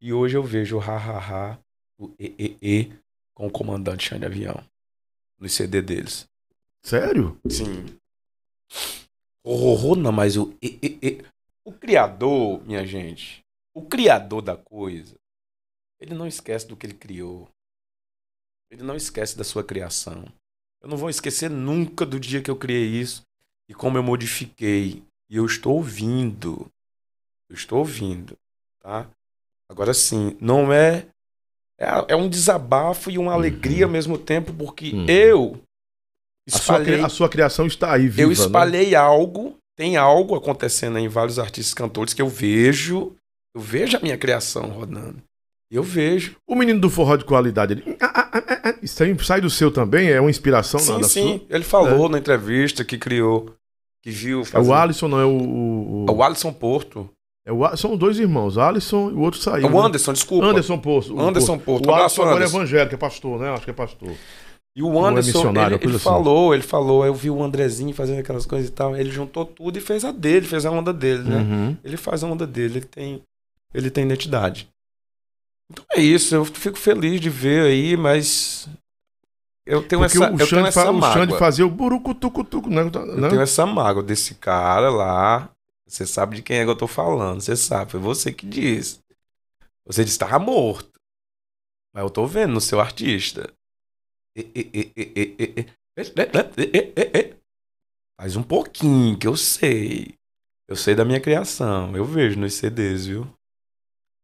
E 0.00 0.12
hoje 0.12 0.36
eu 0.36 0.42
vejo 0.42 0.76
o 0.76 0.80
ha, 0.80 0.96
ha, 0.96 1.18
ha, 1.18 1.58
o 1.96 2.12
e, 2.18 2.34
e, 2.36 2.56
e 2.60 2.92
com 3.32 3.46
o 3.46 3.50
comandante 3.50 4.08
Xande 4.08 4.26
Avião. 4.26 4.60
No 5.38 5.48
CD 5.48 5.80
deles. 5.80 6.28
Sério? 6.82 7.38
Sim. 7.48 7.86
O 9.44 9.74
ro 9.74 9.94
não, 9.94 10.10
mas 10.10 10.36
o 10.36 10.52
e, 10.60 10.78
e, 10.82 10.98
e. 11.00 11.24
O 11.64 11.72
criador, 11.72 12.60
minha 12.66 12.84
gente, 12.84 13.44
o 13.72 13.82
criador 13.82 14.42
da 14.42 14.56
coisa, 14.56 15.14
ele 16.00 16.14
não 16.14 16.26
esquece 16.26 16.66
do 16.66 16.76
que 16.76 16.86
ele 16.86 16.94
criou. 16.94 17.48
Ele 18.70 18.82
não 18.82 18.94
esquece 18.94 19.36
da 19.36 19.44
sua 19.44 19.64
criação. 19.64 20.24
Eu 20.82 20.88
não 20.88 20.96
vou 20.96 21.10
esquecer 21.10 21.50
nunca 21.50 22.06
do 22.06 22.20
dia 22.20 22.42
que 22.42 22.50
eu 22.50 22.56
criei 22.56 22.86
isso 22.86 23.22
e 23.68 23.74
como 23.74 23.98
eu 23.98 24.02
modifiquei. 24.02 25.02
E 25.28 25.36
eu 25.36 25.44
estou 25.44 25.74
ouvindo. 25.76 26.66
Eu 27.48 27.54
estou 27.54 27.78
ouvindo, 27.78 28.36
tá? 28.80 29.08
Agora 29.68 29.94
sim, 29.94 30.36
não 30.40 30.72
é 30.72 31.06
é, 31.78 31.86
é 32.08 32.16
um 32.16 32.28
desabafo 32.28 33.10
e 33.10 33.16
uma 33.16 33.32
alegria 33.32 33.84
ao 33.84 33.90
mesmo 33.90 34.18
tempo 34.18 34.52
porque 34.52 34.90
Uhum. 34.90 35.06
eu 35.08 35.60
A 36.46 36.50
sua, 36.50 36.58
espalhei 36.58 37.00
a 37.00 37.08
sua 37.08 37.28
criação 37.28 37.66
está 37.66 37.92
aí, 37.94 38.08
viva, 38.08 38.22
eu 38.22 38.28
né? 38.28 38.34
espalhei 38.34 38.94
algo, 38.94 39.56
tem 39.76 39.96
algo 39.96 40.34
acontecendo 40.34 40.98
em 40.98 41.08
vários 41.08 41.38
artistas 41.38 41.72
cantores 41.72 42.12
que 42.12 42.20
eu 42.20 42.28
vejo, 42.28 43.14
eu 43.54 43.60
vejo 43.60 43.96
a 43.96 44.00
minha 44.00 44.18
criação 44.18 44.68
rodando. 44.70 45.22
Eu 45.70 45.82
vejo. 45.82 46.36
O 46.46 46.54
menino 46.54 46.80
do 46.80 46.88
forró 46.88 47.16
de 47.16 47.24
qualidade, 47.24 47.74
ele... 47.74 47.96
ah, 48.00 48.12
ah, 48.14 48.30
ah, 48.32 48.60
ah, 48.64 48.74
aí 48.80 48.88
sai 48.88 49.40
do 49.40 49.50
seu 49.50 49.70
também? 49.70 50.10
É 50.10 50.20
uma 50.20 50.30
inspiração 50.30 50.80
sim, 50.80 50.92
na 50.92 51.02
sim. 51.02 51.38
sua? 51.38 51.46
Ele 51.50 51.64
falou 51.64 52.08
na 52.08 52.18
entrevista 52.18 52.84
que 52.84 52.96
criou, 52.96 53.54
que 54.02 54.10
viu. 54.10 54.42
É 54.52 54.58
o 54.58 54.72
Alisson, 54.72 55.08
não 55.08 55.20
é 55.20 55.26
o... 55.26 55.36
o, 55.36 56.06
É 56.08 56.12
o 56.12 56.22
Alisson 56.22 56.52
Porto. 56.54 57.10
é 57.44 57.52
o 57.52 57.76
São 57.76 57.96
dois 57.98 58.18
irmãos, 58.18 58.56
Alisson 58.56 59.10
e 59.10 59.14
o 59.14 59.20
outro 59.20 59.40
saiu. 59.40 59.66
É 59.66 59.70
o 59.70 59.72
né? 59.72 59.86
Anderson, 59.86 60.12
desculpa. 60.14 60.46
Anderson 60.46 60.78
Poço. 60.78 61.14
o 61.14 61.20
Anderson 61.20 61.58
Porto. 61.58 61.86
O 61.86 61.92
Abraço, 61.92 62.22
Alisson 62.22 62.22
agora 62.22 62.44
é 62.44 62.48
evangélico, 62.48 62.94
é 62.94 62.98
pastor, 62.98 63.38
né? 63.38 63.50
Acho 63.50 63.64
que 63.64 63.70
é 63.70 63.74
pastor. 63.74 64.12
E 64.74 64.82
o 64.82 64.94
é 64.94 65.08
Anderson, 65.08 65.38
missionário, 65.38 65.76
ele, 65.76 65.84
ele 65.84 65.96
assim. 65.96 66.04
falou, 66.04 66.54
ele 66.54 66.62
falou, 66.62 67.04
eu 67.04 67.12
vi 67.12 67.28
o 67.28 67.42
Andrezinho 67.42 67.92
fazendo 67.92 68.20
aquelas 68.20 68.46
coisas 68.46 68.70
e 68.70 68.72
tal. 68.72 68.96
Ele 68.96 69.10
juntou 69.10 69.44
tudo 69.44 69.76
e 69.76 69.80
fez 69.82 70.02
a 70.02 70.12
dele, 70.12 70.46
fez 70.46 70.64
a 70.64 70.70
onda 70.70 70.94
dele, 70.94 71.24
né? 71.24 71.36
Uhum. 71.36 71.76
Ele 71.84 71.96
faz 71.98 72.24
a 72.24 72.26
onda 72.26 72.46
dele, 72.46 72.78
ele 72.78 72.86
tem, 72.86 73.22
ele 73.74 73.90
tem 73.90 74.04
identidade. 74.04 74.68
Então 75.70 75.84
é 75.92 76.00
isso, 76.00 76.34
eu 76.34 76.44
fico 76.44 76.78
feliz 76.78 77.20
de 77.20 77.28
ver 77.28 77.66
aí, 77.66 77.96
mas 77.96 78.68
eu 79.68 79.86
tenho 79.86 80.00
Porque 80.00 80.16
essa, 80.16 80.30
o 80.30 80.34
eu 80.34 80.38
Xande 80.38 80.50
tenho 80.50 80.66
essa 80.66 80.92
mágoa. 80.92 81.10
O 81.10 81.12
Xande 81.12 81.38
fazia 81.38 81.66
o 81.66 81.70
burucutucutuco, 81.70 82.70
né? 82.70 82.80
Eu 82.80 82.90
não? 83.18 83.28
tenho 83.28 83.42
essa 83.42 83.66
mágoa 83.66 84.02
desse 84.02 84.34
cara 84.34 84.88
lá. 84.88 85.50
Você 85.86 86.06
sabe 86.06 86.36
de 86.36 86.42
quem 86.42 86.58
é 86.58 86.64
que 86.64 86.70
eu 86.70 86.76
tô 86.76 86.86
falando, 86.86 87.42
você 87.42 87.54
sabe, 87.54 87.90
foi 87.90 88.00
você 88.00 88.32
que 88.32 88.46
disse. 88.46 89.00
Você 89.84 90.04
disse 90.04 90.18
que 90.18 90.38
morto. 90.38 90.98
Mas 91.92 92.02
eu 92.02 92.10
tô 92.10 92.26
vendo 92.26 92.54
no 92.54 92.60
seu 92.62 92.80
artista. 92.80 93.52
Faz 98.18 98.36
um 98.36 98.42
pouquinho 98.42 99.18
que 99.18 99.26
eu 99.26 99.36
sei. 99.36 100.14
Eu 100.66 100.76
sei 100.76 100.94
da 100.94 101.04
minha 101.04 101.20
criação. 101.20 101.94
Eu 101.94 102.04
vejo 102.06 102.38
nos 102.38 102.54
CDs, 102.54 103.06
viu? 103.06 103.26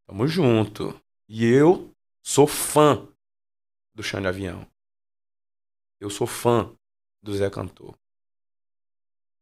Tamo 0.07 0.27
junto. 0.27 0.99
E 1.29 1.45
eu 1.45 1.91
sou 2.23 2.47
fã 2.47 3.07
do 3.95 4.03
Xande 4.03 4.27
Avião. 4.27 4.67
Eu 6.01 6.11
sou 6.11 6.27
fã 6.27 6.71
do 7.23 7.35
Zé 7.35 7.49
Cantor. 7.49 7.95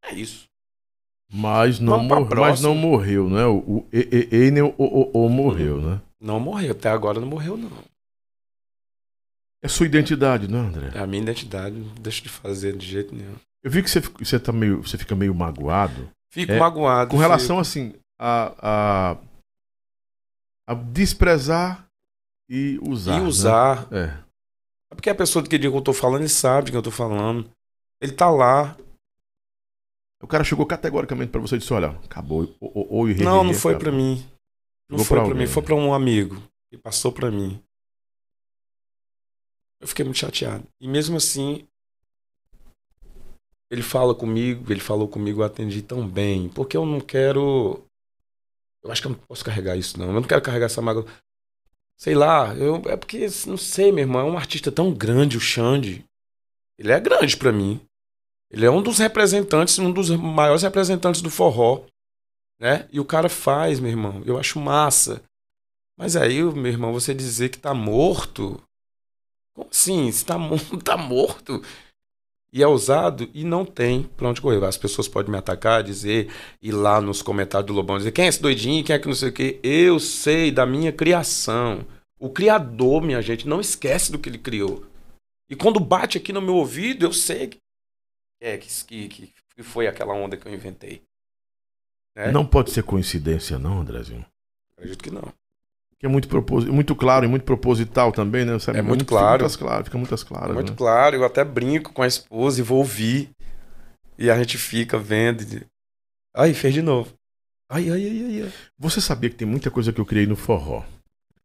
É 0.05 0.15
isso. 0.15 0.49
Mas 1.33 1.81
não, 1.81 2.07
Vamos 2.07 2.09
pra 2.09 2.21
mor... 2.21 2.49
mas 2.49 2.61
não 2.61 2.75
morreu, 2.75 3.29
né? 3.31 3.45
O, 3.47 3.59
o 3.59 3.89
e, 3.93 4.29
e, 4.31 4.37
e, 4.47 4.51
nem 4.51 4.63
o, 4.63 5.29
morreu, 5.29 5.81
né? 5.81 6.01
Não 6.21 6.39
morreu. 6.39 6.73
Até 6.73 6.91
agora 6.91 7.19
não 7.19 7.27
morreu, 7.27 7.57
não. 7.57 7.71
É 9.63 9.69
sua 9.69 9.87
identidade, 9.87 10.49
né, 10.49 10.59
André? 10.59 10.91
É 10.95 10.99
a 10.99 11.07
minha 11.07 11.23
identidade. 11.23 11.77
Não 11.77 11.95
deixo 11.95 12.23
de 12.23 12.29
fazer 12.29 12.77
de 12.77 12.87
jeito 12.87 13.15
nenhum. 13.15 13.35
Eu 13.63 13.71
vi 13.71 13.83
que 13.83 13.89
você, 13.89 14.01
fica- 14.03 14.25
você, 14.25 14.39
tá 14.39 14.53
meio, 14.53 14.83
você 14.83 14.99
fica 14.99 15.15
meio 15.15 15.35
magoado 15.35 16.11
Fico 16.29 16.51
É, 16.53 16.59
magoado. 16.59 17.11
com 17.11 17.17
relação, 17.17 17.59
assim, 17.59 17.95
a, 18.19 18.55
a, 19.13 19.17
a 20.67 20.75
desprezar 20.75 21.89
e 22.49 22.79
usar. 22.83 23.19
E 23.19 23.21
né? 23.21 23.27
usar. 23.27 23.89
É. 23.93 24.23
É 24.91 24.95
porque 24.95 25.11
a 25.11 25.15
pessoa 25.15 25.43
que 25.43 25.59
que 25.59 25.67
eu 25.67 25.81
tô 25.81 25.93
falando, 25.93 26.21
ele 26.21 26.29
sabe 26.29 26.67
de 26.67 26.73
que 26.73 26.77
eu 26.77 26.83
tô 26.83 26.91
falando. 26.91 27.51
Ele 28.01 28.13
tá 28.13 28.31
lá. 28.31 28.77
O 30.23 30.27
cara 30.27 30.45
chegou 30.45 30.67
categoricamente 30.67 31.31
pra 31.31 31.41
você 31.41 31.57
e 31.57 31.59
disse: 31.59 31.73
olha, 31.73 31.91
acabou. 32.05 32.55
Ou, 32.61 32.73
ou, 32.75 32.93
ou 32.93 33.09
Não, 33.09 33.43
não 33.43 33.55
foi 33.55 33.79
pra 33.79 33.91
mim. 33.91 34.25
Não 34.89 34.99
Chegou 34.99 35.05
foi 35.05 35.19
pra 35.19 35.27
pra 35.29 35.35
mim, 35.35 35.47
foi 35.47 35.63
pra 35.63 35.75
um 35.75 35.95
amigo. 35.95 36.43
E 36.71 36.77
passou 36.77 37.11
pra 37.11 37.31
mim. 37.31 37.63
Eu 39.81 39.89
fiquei 39.89 40.05
muito 40.05 40.19
chateado. 40.19 40.65
E 40.81 40.87
mesmo 40.87 41.17
assim, 41.17 41.67
ele 43.71 43.83
fala 43.83 44.15
comigo, 44.15 44.71
ele 44.71 44.81
falou 44.81 45.09
comigo, 45.09 45.41
eu 45.41 45.47
atendi 45.47 45.81
tão 45.81 46.07
bem. 46.07 46.51
Porque 46.51 46.77
eu 46.77 46.85
não 46.85 47.01
quero. 47.01 47.83
Eu 48.83 48.91
acho 48.91 49.01
que 49.01 49.07
eu 49.07 49.13
não 49.13 49.19
posso 49.19 49.45
carregar 49.45 49.77
isso, 49.77 49.99
não. 49.99 50.07
Eu 50.07 50.13
não 50.15 50.23
quero 50.23 50.43
carregar 50.43 50.67
essa 50.67 50.83
mágoa. 50.83 51.07
Sei 51.97 52.15
lá, 52.15 52.55
eu, 52.57 52.83
é 52.87 52.97
porque, 52.97 53.27
não 53.47 53.57
sei, 53.57 53.93
meu 53.93 54.03
irmão, 54.03 54.21
é 54.21 54.25
um 54.25 54.37
artista 54.37 54.73
tão 54.73 54.93
grande, 54.93 55.37
o 55.37 55.41
Xande. 55.41 56.05
Ele 56.79 56.91
é 56.91 56.99
grande 56.99 57.37
pra 57.37 57.53
mim. 57.53 57.81
Ele 58.51 58.67
é 58.67 58.71
um 58.71 58.83
dos 58.83 58.99
representantes, 58.99 59.79
um 59.79 59.93
dos 59.93 60.11
maiores 60.11 60.63
representantes 60.63 61.23
do 61.23 61.31
forró 61.31 61.87
né? 62.63 62.89
E 62.93 63.01
o 63.01 63.05
cara 63.05 63.29
faz, 63.29 63.81
meu 63.81 63.91
irmão. 63.91 64.23
Eu 64.25 64.39
acho 64.39 64.61
massa. 64.61 65.21
Mas 65.97 66.15
aí, 66.15 66.41
meu 66.41 66.71
irmão, 66.71 66.93
você 66.93 67.13
dizer 67.13 67.49
que 67.49 67.59
tá 67.59 67.75
morto. 67.75 68.63
Como 69.53 69.69
assim? 69.69 70.13
Se 70.13 70.25
tá, 70.25 70.37
tá 70.85 70.97
morto. 70.97 71.61
E 72.53 72.63
é 72.63 72.67
usado 72.67 73.31
e 73.33 73.45
não 73.45 73.65
tem 73.65 74.03
pra 74.03 74.29
onde 74.29 74.41
correr. 74.41 74.63
As 74.65 74.77
pessoas 74.77 75.09
podem 75.09 75.33
me 75.33 75.39
atacar, 75.39 75.83
dizer, 75.83 76.31
ir 76.61 76.73
lá 76.73 77.01
nos 77.01 77.23
comentários 77.23 77.67
do 77.67 77.73
Lobão, 77.73 77.97
dizer 77.97 78.13
quem 78.13 78.27
é 78.27 78.29
esse 78.29 78.43
doidinho, 78.43 78.85
quem 78.85 78.95
é 78.95 78.99
que 78.99 79.09
não 79.09 79.15
sei 79.15 79.31
o 79.31 79.33
quê. 79.33 79.59
Eu 79.63 79.99
sei 79.99 80.51
da 80.51 80.67
minha 80.67 80.93
criação. 80.93 81.87
O 82.19 82.29
criador, 82.29 83.03
minha 83.03 83.23
gente, 83.23 83.49
não 83.49 83.61
esquece 83.61 84.13
do 84.13 84.19
que 84.19 84.29
ele 84.29 84.39
criou. 84.39 84.85
E 85.49 85.57
quando 85.57 85.81
bate 85.81 86.19
aqui 86.19 86.33
no 86.33 86.43
meu 86.43 86.57
ouvido, 86.57 87.07
eu 87.07 87.13
sei 87.13 87.49
que, 87.49 87.59
é, 88.41 88.59
que, 88.59 88.69
que, 89.09 89.33
que 89.57 89.63
foi 89.63 89.87
aquela 89.87 90.15
onda 90.15 90.37
que 90.37 90.47
eu 90.47 90.53
inventei. 90.53 91.03
É? 92.15 92.31
Não 92.31 92.47
pode 92.47 92.71
ser 92.71 92.83
coincidência, 92.83 93.59
não, 93.59 93.81
Andrezinho. 93.81 94.27
Acredito 94.77 95.03
que 95.03 95.11
não. 95.11 95.33
Que 96.03 96.07
é 96.07 96.09
muito, 96.09 96.27
propos... 96.27 96.65
muito 96.65 96.97
claro 96.97 97.25
e 97.25 97.29
muito 97.29 97.45
proposital 97.45 98.11
também, 98.11 98.45
né? 98.45 98.59
Sabe? 98.59 98.81
É 98.81 98.83
muito 98.83 99.05
Fica 99.05 99.11
claro. 99.11 99.43
muitas 99.43 99.55
claras, 99.55 99.85
fica 99.85 99.97
muitas 99.99 100.25
claras. 100.25 100.51
É 100.51 100.53
muito 100.53 100.73
né? 100.73 100.77
claro, 100.77 101.15
eu 101.15 101.25
até 101.25 101.45
brinco 101.45 101.93
com 101.93 102.03
a 102.03 102.09
esposa 102.09 102.59
e 102.59 102.63
vou 102.65 102.79
ouvir. 102.79 103.31
E 104.19 104.29
a 104.29 104.37
gente 104.37 104.59
fica 104.59 104.99
vendo. 104.99 105.43
E... 105.43 105.65
Ai, 106.35 106.55
fez 106.55 106.75
de 106.75 106.83
novo. 106.83 107.13
Ai, 107.71 107.89
ai, 107.89 108.05
ai, 108.05 108.25
ai, 108.25 108.43
ai. 108.43 108.53
Você 108.77 109.01
sabia 109.01 109.31
que 109.31 109.37
tem 109.37 109.47
muita 109.47 109.71
coisa 109.71 109.93
que 109.93 110.01
eu 110.01 110.05
criei 110.05 110.27
no 110.27 110.35
forró? 110.35 110.83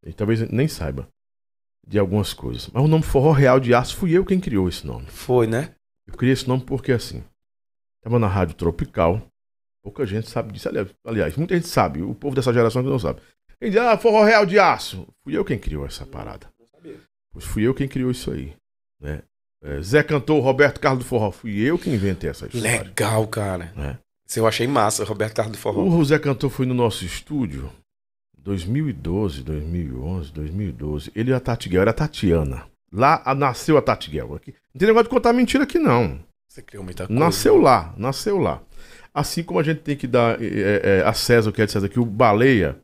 E 0.03 0.12
talvez 0.12 0.39
nem 0.49 0.68
saiba 0.68 1.08
de 1.88 1.99
algumas 1.99 2.34
coisas. 2.34 2.68
Mas 2.74 2.84
o 2.84 2.88
nome 2.88 3.03
Forró 3.03 3.32
Real 3.32 3.60
de 3.60 3.76
Aço 3.76 3.95
fui 3.95 4.12
eu 4.12 4.26
quem 4.26 4.39
criou 4.39 4.68
esse 4.68 4.88
nome. 4.88 5.05
Foi, 5.05 5.45
né? 5.45 5.70
Eu 6.08 6.16
criei 6.16 6.34
esse 6.34 6.47
nome 6.47 6.64
porque 6.64 6.91
assim. 6.91 7.24
Tava 8.03 8.18
na 8.18 8.28
Rádio 8.28 8.55
Tropical. 8.55 9.22
Pouca 9.84 10.03
gente 10.03 10.28
sabe 10.28 10.51
disso. 10.51 10.68
Ali- 10.68 10.89
Aliás, 11.05 11.38
muita 11.38 11.53
gente 11.53 11.68
sabe. 11.68 12.01
O 12.01 12.16
povo 12.16 12.36
dessa 12.36 12.51
geração 12.51 12.82
que 12.82 12.89
não 12.89 12.97
sabe. 12.97 13.22
Quem 13.60 13.72
diz, 13.72 13.80
ah, 13.80 13.97
Forró 13.97 14.24
Real 14.24 14.45
de 14.45 14.60
Aço. 14.60 15.08
Fui 15.24 15.36
eu 15.38 15.43
quem 15.45 15.58
criou 15.58 15.86
essa 15.86 16.05
parada. 16.05 16.47
Pois 17.32 17.45
fui 17.45 17.64
eu 17.64 17.74
quem 17.74 17.88
criou 17.88 18.12
isso 18.12 18.32
aí. 18.32 18.53
Né? 18.99 19.22
É, 19.64 19.82
Zé 19.82 20.03
Cantor, 20.03 20.41
Roberto 20.43 20.80
Carlos 20.80 21.03
do 21.03 21.08
Forró. 21.08 21.32
Fui 21.32 21.60
eu 21.60 21.78
quem 21.78 21.93
inventei 21.93 22.30
essa 22.30 22.45
história. 22.45 22.80
Legal, 22.84 23.28
cara. 23.28 23.72
Né? 23.76 23.97
Isso 24.28 24.39
eu 24.39 24.47
achei 24.47 24.68
massa, 24.68 25.03
Roberto 25.03 25.36
Carlos 25.36 25.58
do 25.58 25.62
Forró. 25.62 25.84
O 25.84 26.05
Zé 26.05 26.20
Cantor 26.20 26.49
foi 26.49 26.66
no 26.66 26.74
nosso 26.74 27.03
estúdio 27.05 27.72
2012, 28.38 29.43
2011, 29.43 30.32
2012. 30.32 31.12
Ele 31.16 31.32
e 31.32 31.34
a 31.34 31.39
Tati 31.39 31.70
Guel, 31.70 31.82
era 31.82 31.91
a 31.91 31.93
Tatiana. 31.93 32.66
Lá 32.91 33.22
a- 33.26 33.36
nasceu 33.36 33.78
a 33.78 33.82
Tati 33.82 34.10
Guel. 34.10 34.36
Aqui. 34.36 34.53
Não 34.74 34.80
tem 34.80 34.88
negócio 34.88 35.05
de 35.05 35.10
contar 35.10 35.34
mentira 35.34 35.64
aqui, 35.64 35.80
não. 35.80 36.20
Você 36.47 36.62
criou 36.62 36.84
muita 36.84 37.05
coisa. 37.08 37.20
Nasceu 37.20 37.58
lá, 37.58 37.93
nasceu 37.97 38.38
lá. 38.38 38.62
Assim 39.14 39.43
como 39.43 39.60
a 39.60 39.64
gente 39.64 39.82
tem 39.82 39.97
que 39.97 40.08
dar 40.08 40.41
é, 40.41 40.99
é, 41.01 41.03
a 41.05 41.14
César 41.14 41.49
o 41.49 41.53
que 41.53 41.62
é 41.62 41.66
de 41.66 41.72
César, 41.72 41.89
que 41.89 41.99
o 41.99 42.05
Baleia, 42.05 42.78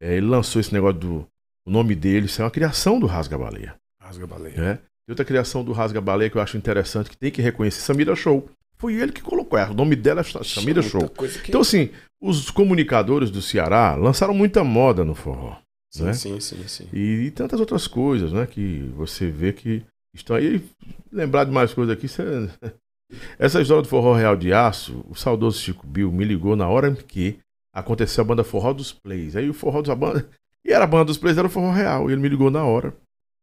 é, 0.00 0.16
ele 0.16 0.26
lançou 0.26 0.60
esse 0.60 0.72
negócio 0.72 0.98
do 1.00 1.26
o 1.66 1.70
nome 1.70 1.94
dele, 1.96 2.26
isso 2.26 2.40
é 2.40 2.44
uma 2.44 2.50
criação 2.50 3.00
do 3.00 3.06
Rasga 3.06 3.36
Baleia. 3.36 3.74
Rasga 4.00 4.26
baleia. 4.26 4.54
Né? 4.56 4.78
E 5.08 5.10
outra 5.10 5.24
criação 5.24 5.64
do 5.64 5.72
Rasga 5.72 6.00
Baleia 6.00 6.30
que 6.30 6.36
eu 6.36 6.42
acho 6.42 6.56
interessante, 6.56 7.10
que 7.10 7.16
tem 7.16 7.30
que 7.30 7.42
reconhecer, 7.42 7.80
Samira 7.80 8.14
Show. 8.14 8.48
Foi 8.78 8.94
ele 8.94 9.10
que 9.10 9.22
colocou, 9.22 9.58
é, 9.58 9.68
o 9.68 9.74
nome 9.74 9.96
dela 9.96 10.20
é 10.20 10.44
Samira 10.44 10.82
Show. 10.82 11.08
que- 11.08 11.48
Então, 11.48 11.60
assim, 11.62 11.90
os 12.20 12.50
comunicadores 12.50 13.30
do 13.30 13.42
Ceará 13.42 13.94
lançaram 13.94 14.34
muita 14.34 14.62
moda 14.62 15.04
no 15.04 15.14
forró. 15.14 15.56
sim, 15.92 16.04
né? 16.04 16.12
sim, 16.12 16.38
sim, 16.40 16.68
sim. 16.68 16.88
E, 16.92 17.26
e 17.26 17.30
tantas 17.30 17.58
outras 17.58 17.86
coisas, 17.86 18.32
né? 18.32 18.46
Que 18.46 18.90
você 18.94 19.30
vê 19.30 19.52
que 19.52 19.82
estão 20.14 20.36
aí. 20.36 20.62
Lembrar 21.10 21.44
de 21.44 21.50
mais 21.50 21.72
coisas 21.72 21.96
aqui. 21.96 22.06
Você... 22.06 22.22
Essa 23.38 23.60
história 23.62 23.82
do 23.82 23.88
Forró 23.88 24.14
Real 24.14 24.36
de 24.36 24.52
Aço, 24.52 25.04
o 25.08 25.14
saudoso 25.14 25.60
Chico 25.60 25.86
Bill 25.86 26.12
me 26.12 26.24
ligou 26.24 26.54
na 26.56 26.68
hora 26.68 26.88
em 26.88 26.94
que 26.94 27.38
aconteceu 27.78 28.22
a 28.22 28.26
banda 28.26 28.42
Forró 28.44 28.72
dos 28.72 28.92
Plays. 28.92 29.36
Aí 29.36 29.48
o 29.48 29.54
Forró 29.54 29.82
dos 29.82 29.94
banda. 29.96 30.28
E 30.64 30.72
era 30.72 30.84
a 30.84 30.86
banda 30.86 31.04
dos 31.06 31.18
Plays, 31.18 31.38
era 31.38 31.46
o 31.46 31.50
Forró 31.50 31.70
Real. 31.72 32.08
E 32.08 32.12
ele 32.12 32.22
me 32.22 32.28
ligou 32.28 32.50
na 32.50 32.64
hora. 32.64 32.94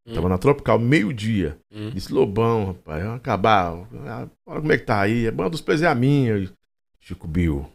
Hum. 0.05 0.13
Tava 0.13 0.27
na 0.27 0.38
Tropical, 0.38 0.77
meio-dia. 0.79 1.57
Hum. 1.71 1.89
Disse, 1.91 2.11
Lobão, 2.13 2.65
rapaz, 2.67 3.03
vai 3.05 3.15
acabar. 3.15 3.88
Ah, 4.05 4.27
Olha 4.45 4.59
como 4.61 4.73
é 4.73 4.77
que 4.77 4.84
tá 4.86 4.99
aí. 5.01 5.27
A 5.27 5.31
banda 5.31 5.51
dos 5.51 5.61
Plays 5.61 5.81
é 5.81 5.88
a 5.88 5.95
minha. 5.95 6.38
E, 6.38 6.49
Chico 6.99 7.27
Bill. 7.27 7.69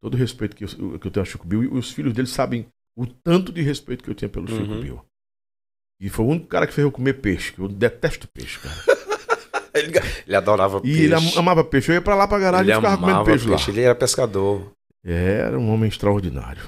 Todo 0.00 0.14
o 0.14 0.16
respeito 0.16 0.56
que 0.56 0.64
eu, 0.64 0.98
que 0.98 1.06
eu 1.06 1.10
tenho 1.10 1.22
a 1.22 1.26
Chico 1.28 1.46
Bill. 1.46 1.62
E 1.64 1.66
os 1.68 1.90
filhos 1.92 2.12
dele 2.12 2.26
sabem 2.28 2.66
o 2.96 3.06
tanto 3.06 3.52
de 3.52 3.62
respeito 3.62 4.02
que 4.02 4.10
eu 4.10 4.14
tinha 4.14 4.28
pelo 4.28 4.48
Chico 4.48 4.72
Uhum. 4.72 4.80
Bill. 4.80 5.00
E 6.00 6.08
foi 6.08 6.24
o 6.24 6.28
único 6.28 6.46
cara 6.46 6.66
que 6.66 6.72
fez 6.72 6.84
eu 6.84 6.92
comer 6.92 7.14
peixe. 7.14 7.52
que 7.52 7.60
Eu 7.60 7.68
detesto 7.68 8.26
peixe, 8.28 8.58
cara. 8.58 8.74
Ele, 9.74 9.92
ele 10.26 10.34
adorava 10.34 10.78
E 10.78 10.80
peixe. 10.80 11.02
ele 11.04 11.14
am- 11.14 11.38
amava 11.38 11.62
peixe. 11.62 11.90
Eu 11.92 11.94
ia 11.96 12.00
pra 12.02 12.16
lá 12.16 12.26
pra 12.26 12.38
garagem 12.38 12.66
Ele 12.66 12.72
e 12.72 12.76
ficava 12.76 12.96
comendo 12.98 13.24
peixe, 13.24 13.46
peixe. 13.46 13.70
lá. 13.70 13.76
Ele 13.76 13.84
era 13.86 13.94
pescador. 13.94 14.72
Era 15.04 15.58
um 15.58 15.70
homem 15.72 15.88
extraordinário. 15.88 16.62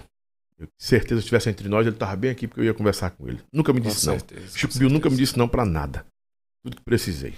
Eu, 0.59 0.69
certeza, 0.79 1.21
se 1.21 1.25
estivesse 1.25 1.49
entre 1.49 1.69
nós, 1.69 1.87
ele 1.87 1.97
tava 1.97 2.15
bem 2.17 2.31
aqui 2.31 2.47
porque 2.47 2.61
eu 2.61 2.65
ia 2.65 2.75
conversar 2.75 3.11
com 3.11 3.27
ele. 3.27 3.41
Nunca 3.53 3.73
me 3.73 3.81
Com 3.81 3.89
disse 3.89 4.07
não. 4.07 4.19
certeza. 4.19 4.59
Chico 4.59 4.73
com 4.73 4.79
Bill 4.79 4.91
nunca 4.91 5.09
me 5.09 5.17
disse 5.17 5.39
não 5.39 5.49
pra 5.49 5.65
nada. 5.65 6.05
Tudo 6.63 6.77
que 6.77 6.83
precisei. 6.83 7.35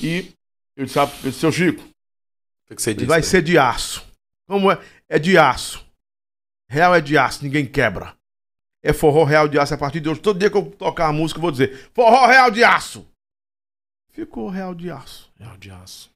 E 0.00 0.32
eu 0.76 0.86
disse, 0.86 0.98
ah, 0.98 1.06
seu 1.32 1.52
Chico, 1.52 1.82
que 2.66 2.74
que 2.74 2.94
disse? 2.94 3.06
vai 3.06 3.22
ser 3.22 3.42
de 3.42 3.58
aço. 3.58 4.04
Como 4.46 4.70
é? 4.72 4.82
É 5.08 5.18
de 5.18 5.36
aço. 5.36 5.84
Real 6.68 6.94
é 6.94 7.00
de 7.00 7.16
aço, 7.18 7.44
ninguém 7.44 7.66
quebra. 7.66 8.14
É 8.82 8.92
forró 8.92 9.24
real 9.24 9.48
de 9.48 9.58
aço 9.58 9.74
a 9.74 9.78
partir 9.78 10.00
de 10.00 10.08
hoje. 10.08 10.20
Todo 10.20 10.38
dia 10.38 10.50
que 10.50 10.56
eu 10.56 10.70
tocar 10.70 11.08
a 11.08 11.12
música, 11.12 11.38
eu 11.38 11.42
vou 11.42 11.50
dizer: 11.50 11.90
forró 11.94 12.26
real 12.26 12.50
de 12.50 12.64
aço. 12.64 13.06
Ficou 14.12 14.48
real 14.48 14.74
de 14.74 14.90
aço. 14.90 15.30
Real 15.38 15.56
de 15.56 15.70
aço. 15.70 16.10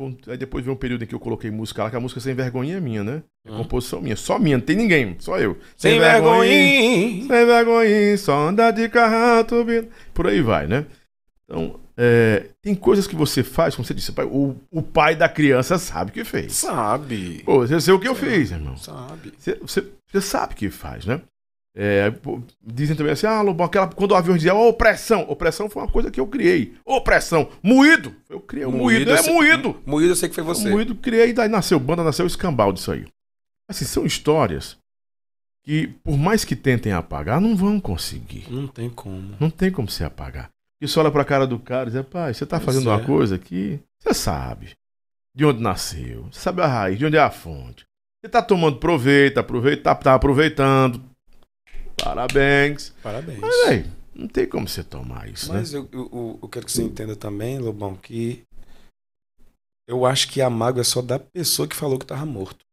Um- 0.00 0.16
Aí 0.26 0.36
depois 0.36 0.64
veio 0.64 0.74
um 0.74 0.78
período 0.78 1.04
em 1.04 1.06
que 1.06 1.14
eu 1.14 1.20
coloquei 1.20 1.50
música 1.50 1.84
lá, 1.84 1.90
que 1.90 1.96
a 1.96 2.00
música 2.00 2.20
sem 2.20 2.34
vergonha 2.34 2.76
é 2.76 2.80
minha, 2.80 3.04
né? 3.04 3.22
É 3.46 3.50
Hum. 3.52 3.58
composição 3.58 4.00
minha. 4.00 4.16
Só 4.16 4.38
minha, 4.38 4.56
não 4.58 4.64
tem 4.64 4.74
ninguém, 4.76 5.14
só 5.20 5.38
eu. 5.38 5.56
Sem 5.76 6.00
vergonha. 6.00 6.50
Sem 6.50 7.28
vergonha, 7.28 8.18
só 8.18 8.48
anda 8.48 8.70
de 8.72 8.88
carro. 8.88 9.46
Por 10.12 10.26
aí 10.26 10.40
vai, 10.40 10.66
né? 10.66 10.84
Então, 11.44 11.78
é, 11.96 12.46
tem 12.60 12.74
coisas 12.74 13.06
que 13.06 13.14
você 13.14 13.44
faz, 13.44 13.76
como 13.76 13.86
você 13.86 13.94
disse, 13.94 14.10
o, 14.30 14.56
o 14.70 14.82
pai 14.82 15.14
da 15.14 15.28
criança 15.28 15.78
sabe 15.78 16.10
o 16.10 16.14
que 16.14 16.24
fez. 16.24 16.54
Sabe. 16.54 17.42
Pô, 17.44 17.58
você 17.60 17.80
sei 17.80 17.94
o 17.94 18.00
que 18.00 18.08
eu 18.08 18.14
fiz, 18.16 18.50
irmão. 18.50 18.76
Sabe. 18.76 19.32
Você, 19.38 19.54
você, 19.60 19.84
você 20.10 20.20
sabe 20.20 20.54
o 20.54 20.56
que 20.56 20.70
faz, 20.70 21.04
né? 21.06 21.20
É, 21.76 22.12
dizem 22.62 22.94
também 22.94 23.12
assim, 23.12 23.26
ah, 23.26 23.42
Lobão, 23.42 23.66
aquela, 23.66 23.88
quando 23.88 24.12
o 24.12 24.14
avião 24.14 24.36
dizia, 24.36 24.54
opressão, 24.54 25.26
opressão 25.28 25.68
foi 25.68 25.82
uma 25.82 25.90
coisa 25.90 26.08
que 26.08 26.20
eu 26.20 26.26
criei. 26.26 26.74
Opressão, 26.84 27.48
moído, 27.60 28.14
eu 28.30 28.38
criei 28.38 28.66
moído, 28.66 29.10
eu 29.10 29.16
é 29.16 29.22
sei- 29.22 29.32
moído. 29.34 29.76
Moído 29.84 30.12
eu 30.12 30.16
sei 30.16 30.28
que 30.28 30.34
foi 30.36 30.44
você. 30.44 30.70
Moído 30.70 30.94
criei, 30.94 31.32
daí 31.32 31.48
nasceu 31.48 31.80
banda, 31.80 32.04
nasceu 32.04 32.26
escambau 32.26 32.72
disso 32.72 32.92
aí. 32.92 33.04
Assim, 33.68 33.84
são 33.84 34.06
histórias 34.06 34.76
que, 35.64 35.88
por 36.04 36.16
mais 36.16 36.44
que 36.44 36.54
tentem 36.54 36.92
apagar, 36.92 37.40
não 37.40 37.56
vão 37.56 37.80
conseguir. 37.80 38.46
Não 38.48 38.68
tem 38.68 38.88
como. 38.88 39.34
Não 39.40 39.50
tem 39.50 39.72
como 39.72 39.90
você 39.90 40.04
apagar. 40.04 40.50
E 40.80 40.86
você 40.86 41.00
olha 41.00 41.10
pra 41.10 41.24
cara 41.24 41.46
do 41.46 41.58
cara 41.58 41.88
e 41.88 41.92
diz, 41.92 42.02
pai, 42.06 42.34
você 42.34 42.46
tá 42.46 42.60
fazendo 42.60 42.88
uma 42.88 43.00
é. 43.00 43.04
coisa 43.04 43.38
que 43.38 43.80
você 43.98 44.14
sabe 44.14 44.72
de 45.34 45.44
onde 45.44 45.60
nasceu, 45.60 46.28
você 46.30 46.38
sabe 46.38 46.62
a 46.62 46.66
raiz, 46.66 46.98
de 46.98 47.06
onde 47.06 47.16
é 47.16 47.20
a 47.20 47.30
fonte. 47.30 47.84
Você 48.22 48.28
tá 48.28 48.40
tomando 48.40 48.78
proveito, 48.78 49.38
aproveita, 49.38 49.82
tá, 49.82 49.94
tá 49.94 50.14
aproveitando. 50.14 51.02
Parabéns. 51.96 52.92
Parabéns. 53.02 53.38
Mas, 53.40 53.66
véi, 53.68 53.86
não 54.14 54.28
tem 54.28 54.46
como 54.46 54.68
você 54.68 54.82
tomar 54.82 55.28
isso, 55.28 55.52
Mas 55.52 55.72
né? 55.72 55.78
eu, 55.78 55.88
eu, 55.92 56.10
eu- 56.12 56.38
eu 56.42 56.48
quero 56.48 56.66
que 56.66 56.72
você 56.72 56.82
entenda 56.82 57.16
também, 57.16 57.58
Lobão, 57.58 57.94
que 57.96 58.42
eu 59.86 60.04
acho 60.06 60.28
que 60.30 60.40
a 60.40 60.48
mágoa 60.50 60.80
é 60.80 60.84
só 60.84 61.00
da 61.02 61.18
pessoa 61.18 61.68
que 61.68 61.76
falou 61.76 61.98
que 61.98 62.06
tava 62.06 62.24
morto. 62.26 62.64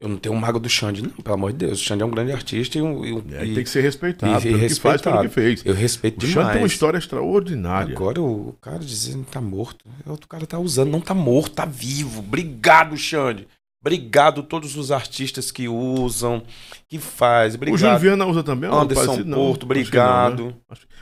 Eu 0.00 0.08
não 0.08 0.18
tenho 0.18 0.34
um 0.34 0.38
mago 0.38 0.58
do 0.60 0.68
Xande, 0.68 1.00
não, 1.00 1.10
pelo 1.10 1.34
amor 1.34 1.52
de 1.52 1.58
Deus. 1.66 1.80
O 1.80 1.84
Xande 1.84 2.02
é 2.02 2.06
um 2.06 2.10
grande 2.10 2.32
artista 2.32 2.76
e, 2.76 2.82
um, 2.82 3.04
e 3.06 3.12
um- 3.12 3.18
E 3.42 3.54
tem 3.54 3.64
que 3.64 3.70
ser 3.70 3.80
respeitado 3.80 4.38
e 4.46 4.50
pelo 4.52 4.58
que 4.68 4.74
faz, 4.74 5.00
pelo 5.00 5.16
que 5.16 5.22
respeitado. 5.24 5.30
fez. 5.30 5.62
eu 5.64 5.72
respeito 5.74 6.18
O 6.18 6.20
Xande 6.20 6.32
demais. 6.34 6.52
tem 6.52 6.60
uma 6.62 6.66
história 6.66 6.98
extraordinária. 6.98 7.94
Agora 7.96 8.20
o 8.20 8.52
cara 8.60 8.80
dizendo 8.80 9.24
que 9.24 9.30
tá 9.30 9.40
morto. 9.40 9.86
O 10.04 10.10
outro 10.10 10.28
cara 10.28 10.46
tá 10.46 10.58
usando, 10.58 10.90
não 10.90 11.00
tá 11.00 11.14
morto, 11.14 11.54
tá 11.54 11.64
vivo. 11.64 12.18
Obrigado, 12.20 12.96
Xande. 12.98 13.48
Obrigado 13.84 14.40
a 14.40 14.44
todos 14.44 14.76
os 14.76 14.90
artistas 14.90 15.50
que 15.50 15.68
usam, 15.68 16.42
que 16.88 16.98
faz. 16.98 17.54
o 17.54 17.58
Júnior 17.58 17.74
Obrigado. 17.74 18.00
Viana 18.00 18.24
usa 18.26 18.42
também? 18.42 18.70
Anderson? 18.72 19.16
Não, 19.24 19.36
Porto, 19.36 19.70
acho 19.70 19.90
que 19.90 19.96
não, 19.98 20.04
né? 20.16 20.32
obrigado. 20.32 20.56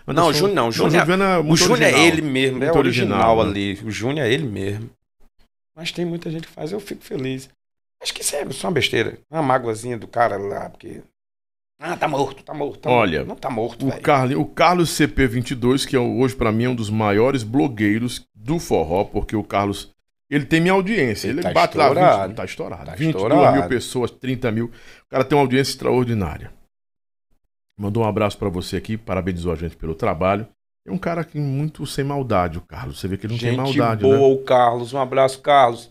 Não, 0.05 0.27
o 0.27 0.33
Júnior 0.33 0.55
não, 0.57 0.69
o 0.69 0.73
Júnior 0.73 1.03
é- 1.03 1.05
Viana 1.05 1.25
é 1.25 1.39
O 1.39 1.57
Júnior 1.57 1.83
é 1.83 2.07
ele 2.07 2.23
mesmo, 2.23 2.57
é 2.57 2.67
Muito 2.67 2.79
original, 2.79 3.39
original, 3.39 3.45
né? 3.45 3.51
ali. 3.51 3.81
O 3.85 3.91
Júnior 3.93 4.27
é 4.27 4.33
ele 4.33 4.49
mesmo. 4.49 4.91
Mas 5.77 5.93
tem 5.93 6.05
muita 6.05 6.29
gente 6.29 6.49
que 6.49 6.53
faz, 6.53 6.73
eu 6.73 6.81
fico 6.81 7.05
feliz. 7.05 7.49
Acho 8.03 8.13
que 8.13 8.23
isso 8.23 8.35
é 8.35 8.45
só 8.51 8.67
uma 8.67 8.73
besteira. 8.75 9.17
Uma 9.31 9.43
mágoazinha 9.43 9.97
do 9.97 10.09
cara 10.09 10.37
lá, 10.37 10.69
porque. 10.69 11.03
Ah, 11.81 11.97
tá 11.97 12.09
morto, 12.09 12.43
tá 12.43 12.53
morto. 12.53 12.81
Tá 12.81 12.91
Olha, 12.91 13.19
morto. 13.21 13.29
Não 13.29 13.37
tá 13.37 13.49
morto, 13.51 13.87
O. 13.89 14.01
Carli- 14.01 14.35
o 14.35 14.45
Carlos 14.45 14.91
CP22, 14.91 15.87
que 15.87 15.95
é 15.95 16.01
o- 16.01 16.19
hoje 16.19 16.35
pra 16.35 16.51
mim 16.51 16.65
é 16.65 16.69
um 16.69 16.75
dos 16.75 16.91
maiores 16.91 17.45
blogueiros 17.45 18.27
do 18.35 18.59
forró, 18.59 19.05
porque 19.05 19.37
o 19.37 19.45
Carlos, 19.45 19.92
ele 20.35 20.45
tem 20.47 20.61
minha 20.61 20.73
audiência. 20.75 21.29
Ele 21.29 21.39
Ele, 21.39 21.43
tá 21.43 21.53
bate 21.53 21.77
lá 21.77 21.89
estourado. 21.89 22.29
20, 22.29 22.37
tá 22.37 22.45
estourado. 22.45 22.85
Tá 22.87 22.95
22 22.95 23.25
estourado. 23.33 23.57
mil 23.59 23.69
pessoas, 23.69 24.11
30 24.11 24.51
mil. 24.51 24.67
O 24.67 25.09
cara 25.11 25.25
tem 25.25 25.37
uma 25.37 25.43
audiência 25.45 25.73
extraordinária. 25.73 26.53
Mandou 27.79 28.03
um 28.03 28.07
abraço 28.07 28.39
pra 28.39 28.49
você 28.49 28.77
aqui, 28.77 28.97
parabenizou 28.97 29.53
a 29.53 29.57
gente 29.57 29.77
pelo 29.77 29.95
trabalho. 29.95 30.47
É 30.87 30.91
um 30.93 30.99
cara 30.99 31.25
que 31.25 31.39
muito 31.39 31.87
sem 31.87 32.05
maldade, 32.05 32.59
o 32.59 32.61
Carlos. 32.61 32.99
Você 32.99 33.09
vê 33.09 33.17
que 33.17 33.27
ele 33.27 33.33
não 33.35 33.39
gente 33.41 33.51
tem 33.51 33.57
maldade, 33.57 34.03
boa, 34.03 34.17
né? 34.17 34.25
o 34.25 34.39
Carlos. 34.45 34.93
Um 34.93 34.99
abraço, 34.99 35.41
Carlos. 35.41 35.91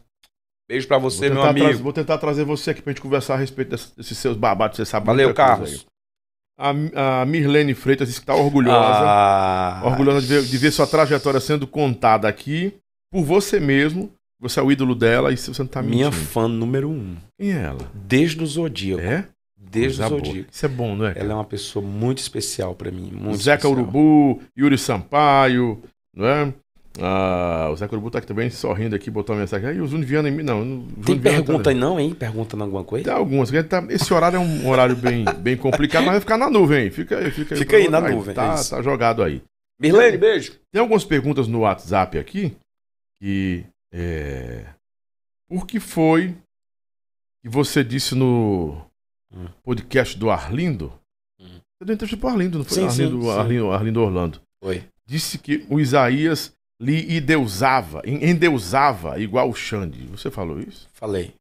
Beijo 0.69 0.87
pra 0.87 0.97
você, 0.97 1.29
meu 1.29 1.41
amigo. 1.43 1.65
trazer, 1.65 1.81
vou 1.83 1.93
tentar 1.93 2.17
trazer 2.17 2.43
você 2.45 2.71
aqui 2.71 2.81
pra 2.81 2.91
gente 2.93 3.01
conversar 3.01 3.33
a 3.33 3.37
respeito 3.37 3.69
desse- 3.71 3.95
desses 3.95 4.17
seus 4.17 4.37
babados, 4.37 4.77
você 4.77 4.85
sabe 4.85 5.05
Valeu, 5.05 5.33
Carlos. 5.33 5.85
A, 6.57 7.21
a 7.21 7.25
Mirlene 7.25 7.73
Freitas 7.73 8.07
disse 8.07 8.19
que 8.19 8.25
tá 8.25 8.35
orgulhosa. 8.35 8.77
Ah, 9.03 9.81
Orgulhosa 9.83 10.21
de 10.21 10.27
ver, 10.27 10.43
de 10.43 10.57
ver 10.57 10.71
sua 10.71 10.85
trajetória 10.85 11.39
sendo 11.39 11.65
contada 11.65 12.27
aqui 12.27 12.73
por 13.11 13.23
você 13.23 13.59
mesmo. 13.59 14.13
Você 14.41 14.59
é 14.59 14.63
o 14.63 14.71
ídolo 14.71 14.95
dela 14.95 15.31
e 15.31 15.37
você 15.37 15.51
não 15.61 15.67
tá 15.67 15.81
minha 15.81 16.09
mentindo. 16.09 16.25
fã 16.25 16.47
número 16.47 16.89
um. 16.89 17.15
É 17.39 17.49
ela? 17.49 17.89
Desde 17.93 18.41
o 18.43 18.45
Zodíaco. 18.47 19.01
É? 19.01 19.27
Desde 19.55 20.01
o. 20.01 20.07
Zodíaco. 20.09 20.49
Isso 20.51 20.65
é 20.65 20.69
bom, 20.69 20.95
não 20.95 21.05
é? 21.05 21.13
Ela 21.15 21.33
é 21.33 21.35
uma 21.35 21.45
pessoa 21.45 21.85
muito 21.85 22.17
especial 22.17 22.73
pra 22.73 22.89
mim. 22.91 23.11
Muito 23.13 23.37
Zeca 23.37 23.67
especial. 23.67 23.73
Urubu, 23.73 24.41
Yuri 24.57 24.77
Sampaio, 24.79 25.81
não 26.15 26.25
é? 26.25 26.53
Ah, 26.99 27.69
o 27.71 27.75
Zeca 27.77 27.93
Urubu 27.93 28.09
tá 28.11 28.17
aqui 28.17 28.27
também 28.27 28.49
sorrindo 28.49 28.95
aqui, 28.95 29.09
botou 29.09 29.33
uma 29.35 29.41
mensagem. 29.41 29.69
Aí 29.69 29.79
o 29.79 29.87
Júnior 29.87 30.07
Viana 30.09 30.27
em 30.27 30.31
mim. 30.31 30.43
Não, 30.43 30.85
Tem 31.05 31.17
Viana 31.17 31.37
pergunta 31.37 31.63
tá... 31.63 31.69
aí 31.69 31.75
não, 31.75 31.99
hein? 31.99 32.13
Perguntando 32.13 32.63
alguma 32.63 32.83
coisa? 32.83 33.05
Tem 33.05 33.13
algumas. 33.13 33.49
tá- 33.69 33.85
Esse 33.89 34.11
horário 34.13 34.37
é 34.37 34.39
um 34.39 34.67
horário 34.67 34.95
bem, 34.95 35.23
bem 35.39 35.55
complicado, 35.55 36.01
mas 36.03 36.13
vai 36.13 36.19
ficar 36.19 36.37
na 36.37 36.49
nuvem. 36.49 36.89
Fica 36.89 37.17
aí, 37.19 37.31
fica 37.31 37.53
aí. 37.55 37.59
Fica 37.59 37.77
aí 37.77 37.87
na 37.87 38.01
nuvem, 38.01 38.31
é 38.31 38.33
Tá, 38.33 38.55
isso. 38.55 38.71
tá 38.71 38.81
jogado 38.81 39.23
aí. 39.23 39.41
Mirlene, 39.79 40.17
beijo. 40.17 40.53
Tem 40.71 40.81
algumas 40.81 41.05
perguntas 41.05 41.47
no 41.47 41.59
WhatsApp 41.59 42.17
aqui 42.17 42.53
que 43.21 43.63
é, 43.91 44.65
por 45.47 45.65
que 45.67 45.79
foi 45.79 46.35
que 47.41 47.49
você 47.49 47.83
disse 47.83 48.15
no 48.15 48.81
Hum. 49.33 49.47
podcast 49.63 50.17
do 50.17 50.29
Arlindo? 50.29 50.91
Hum. 51.39 51.45
Você 51.77 51.85
deu 51.85 51.93
entrevista 51.95 52.17
pro 52.19 52.29
Arlindo, 52.29 52.57
não 52.59 52.65
foi? 52.65 52.75
Sim, 52.75 52.89
sim, 52.89 53.03
Arlindo, 53.05 53.21
sim. 53.23 53.29
Arlindo, 53.31 53.71
Arlindo 53.71 54.01
Orlando. 54.01 54.41
Oi. 54.61 54.83
Disse 55.05 55.37
que 55.37 55.65
o 55.69 55.79
Isaías 55.79 56.53
lhe 56.79 57.17
endeusava, 57.17 58.01
en- 58.05 58.29
endeusava 58.29 59.19
igual 59.19 59.49
o 59.49 59.53
Xande. 59.55 60.05
Você 60.07 60.29
falou 60.31 60.59
isso? 60.59 60.87
Falei. 60.93 61.33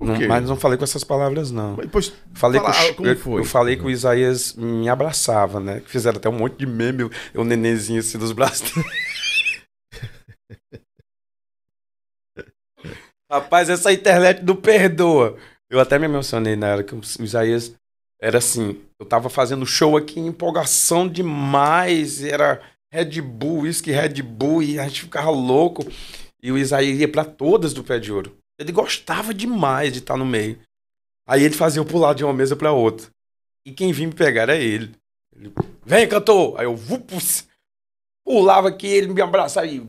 Não- 0.00 0.28
mas 0.28 0.48
não 0.48 0.56
falei 0.56 0.78
com 0.78 0.84
essas 0.84 1.02
palavras, 1.02 1.50
não. 1.50 1.74
Depois, 1.74 2.12
Falei 2.32 2.60
Fala, 2.60 2.72
ah, 2.72 2.94
como 2.94 3.08
eu, 3.08 3.16
foi? 3.16 3.40
eu 3.40 3.44
falei 3.44 3.76
que 3.76 3.82
o 3.84 3.90
Isaías 3.90 4.54
me 4.54 4.88
abraçava, 4.88 5.58
né? 5.58 5.82
Fizeram 5.86 6.18
até 6.18 6.28
um 6.28 6.38
monte 6.38 6.56
de 6.56 6.66
meme, 6.66 7.02
eu, 7.02 7.10
eu 7.34 7.44
nenenzinho 7.44 7.98
assim 7.98 8.16
dos 8.16 8.30
braços. 8.32 8.70
dele. 8.72 8.86
Rapaz, 13.30 13.68
essa 13.68 13.92
internet 13.92 14.42
não 14.42 14.56
perdoa. 14.56 15.36
Eu 15.68 15.78
até 15.78 15.98
me 15.98 16.06
emocionei 16.06 16.56
na 16.56 16.72
hora 16.72 16.82
que 16.82 16.94
o 16.94 17.00
Isaías 17.20 17.74
era 18.18 18.38
assim. 18.38 18.80
Eu 18.98 19.04
tava 19.04 19.28
fazendo 19.28 19.66
show 19.66 19.96
aqui 19.96 20.18
em 20.18 20.28
empolgação 20.28 21.06
demais. 21.06 22.24
Era 22.24 22.62
Red 22.90 23.20
Bull, 23.20 23.60
uísque 23.60 23.90
Red 23.90 24.22
Bull, 24.22 24.62
e 24.62 24.78
a 24.78 24.88
gente 24.88 25.02
ficava 25.02 25.30
louco. 25.30 25.84
E 26.42 26.50
o 26.50 26.56
Isaías 26.56 26.98
ia 26.98 27.10
pra 27.10 27.24
todas 27.24 27.74
do 27.74 27.84
pé 27.84 27.98
de 27.98 28.10
ouro. 28.10 28.34
Ele 28.58 28.72
gostava 28.72 29.34
demais 29.34 29.92
de 29.92 29.98
estar 29.98 30.16
no 30.16 30.24
meio. 30.24 30.58
Aí 31.26 31.44
ele 31.44 31.54
fazia 31.54 31.80
eu 31.80 31.84
pular 31.84 32.14
de 32.14 32.24
uma 32.24 32.32
mesa 32.32 32.56
pra 32.56 32.72
outra. 32.72 33.08
E 33.64 33.72
quem 33.72 33.92
vinha 33.92 34.08
me 34.08 34.14
pegar 34.14 34.42
era 34.42 34.56
ele. 34.56 34.94
ele 35.36 35.52
Vem, 35.84 36.08
cantor! 36.08 36.58
Aí 36.58 36.64
eu 36.64 36.74
vupus, 36.74 37.46
pulava 38.24 38.68
aqui, 38.68 38.86
ele 38.86 39.12
me 39.12 39.20
abraçava 39.20 39.66
e 39.66 39.86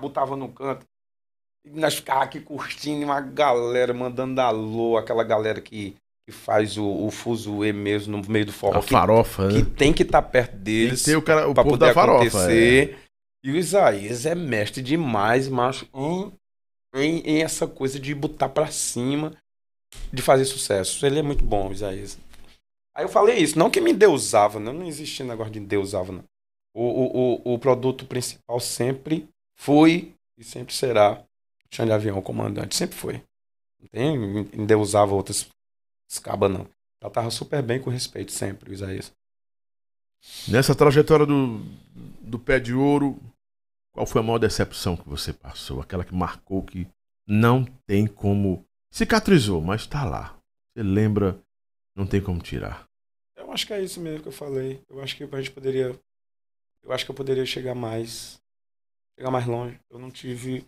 botava 0.00 0.34
no 0.36 0.48
canto. 0.48 0.84
Nós 1.64 1.94
ficávamos 1.94 2.26
aqui 2.28 2.40
curtindo, 2.40 3.04
uma 3.04 3.20
galera 3.20 3.94
mandando 3.94 4.40
alô, 4.40 4.96
aquela 4.96 5.22
galera 5.22 5.60
que, 5.60 5.94
que 6.26 6.32
faz 6.32 6.76
o, 6.76 6.84
o 6.84 7.64
E 7.64 7.72
mesmo 7.72 8.18
no 8.18 8.28
meio 8.28 8.46
do 8.46 8.52
forró. 8.52 8.78
A 8.78 8.82
farofa, 8.82 9.48
que, 9.48 9.54
né? 9.54 9.60
que 9.60 9.70
tem 9.70 9.92
que 9.92 10.02
estar 10.02 10.22
perto 10.22 10.56
deles. 10.56 11.04
Tem 11.04 11.14
o, 11.14 11.22
cara, 11.22 11.48
o 11.48 11.54
pra 11.54 11.62
povo 11.62 11.78
poder 11.78 11.88
da 11.88 11.94
farofa. 11.94 12.24
acontecer. 12.24 12.98
E 13.44 13.50
o 13.50 13.56
Isaías 13.56 14.26
é 14.26 14.34
mestre 14.34 14.82
demais, 14.82 15.48
macho, 15.48 15.88
em, 15.94 16.32
em, 16.94 17.18
em 17.20 17.42
essa 17.42 17.66
coisa 17.66 17.98
de 17.98 18.14
botar 18.14 18.48
pra 18.48 18.68
cima, 18.68 19.32
de 20.12 20.22
fazer 20.22 20.44
sucesso. 20.44 21.04
Ele 21.04 21.18
é 21.18 21.22
muito 21.22 21.44
bom, 21.44 21.68
o 21.68 21.72
Isaías. 21.72 22.18
Aí 22.94 23.04
eu 23.04 23.08
falei 23.08 23.38
isso, 23.38 23.58
não 23.58 23.70
que 23.70 23.80
me 23.80 23.92
deusava, 23.92 24.60
né? 24.60 24.70
não 24.70 24.86
existia 24.86 25.24
negócio 25.24 25.52
de 25.52 25.60
deusava, 25.60 26.12
não. 26.12 26.24
O, 26.74 26.82
o, 26.82 27.42
o, 27.44 27.54
o 27.54 27.58
produto 27.58 28.06
principal 28.06 28.60
sempre 28.60 29.28
foi 29.58 30.14
e 30.38 30.44
sempre 30.44 30.74
será 30.74 31.22
chão 31.72 31.86
de 31.86 31.92
avião, 31.92 32.20
comandante, 32.20 32.76
sempre 32.76 32.96
foi. 32.96 33.22
Não 33.80 33.88
tem 33.88 34.14
endeusava 34.52 35.14
outras 35.14 35.48
escabas, 36.08 36.50
não. 36.50 36.68
Ela 37.00 37.10
tava 37.10 37.30
super 37.30 37.62
bem 37.62 37.80
com 37.80 37.90
respeito 37.90 38.30
sempre, 38.30 38.70
o 38.70 38.72
Isaías. 38.72 39.12
Nessa 40.46 40.74
trajetória 40.74 41.26
do, 41.26 41.58
do 42.20 42.38
pé 42.38 42.60
de 42.60 42.72
ouro, 42.72 43.18
qual 43.92 44.06
foi 44.06 44.20
a 44.20 44.24
maior 44.24 44.38
decepção 44.38 44.96
que 44.96 45.08
você 45.08 45.32
passou? 45.32 45.80
Aquela 45.80 46.04
que 46.04 46.14
marcou 46.14 46.62
que 46.62 46.86
não 47.26 47.64
tem 47.86 48.06
como. 48.06 48.64
Cicatrizou, 48.90 49.60
mas 49.60 49.86
tá 49.86 50.04
lá. 50.04 50.38
Você 50.72 50.82
lembra, 50.82 51.38
não 51.94 52.06
tem 52.06 52.20
como 52.20 52.40
tirar. 52.40 52.86
Eu 53.36 53.50
acho 53.50 53.66
que 53.66 53.72
é 53.72 53.82
isso 53.82 54.00
mesmo 54.00 54.22
que 54.22 54.28
eu 54.28 54.32
falei. 54.32 54.80
Eu 54.88 55.02
acho 55.02 55.16
que 55.16 55.24
a 55.24 55.36
gente 55.38 55.50
poderia. 55.50 55.98
Eu 56.82 56.92
acho 56.92 57.04
que 57.04 57.10
eu 57.10 57.14
poderia 57.14 57.44
chegar 57.44 57.74
mais. 57.74 58.40
Chegar 59.16 59.30
mais 59.30 59.46
longe. 59.46 59.78
Eu 59.90 59.98
não 59.98 60.10
tive. 60.10 60.64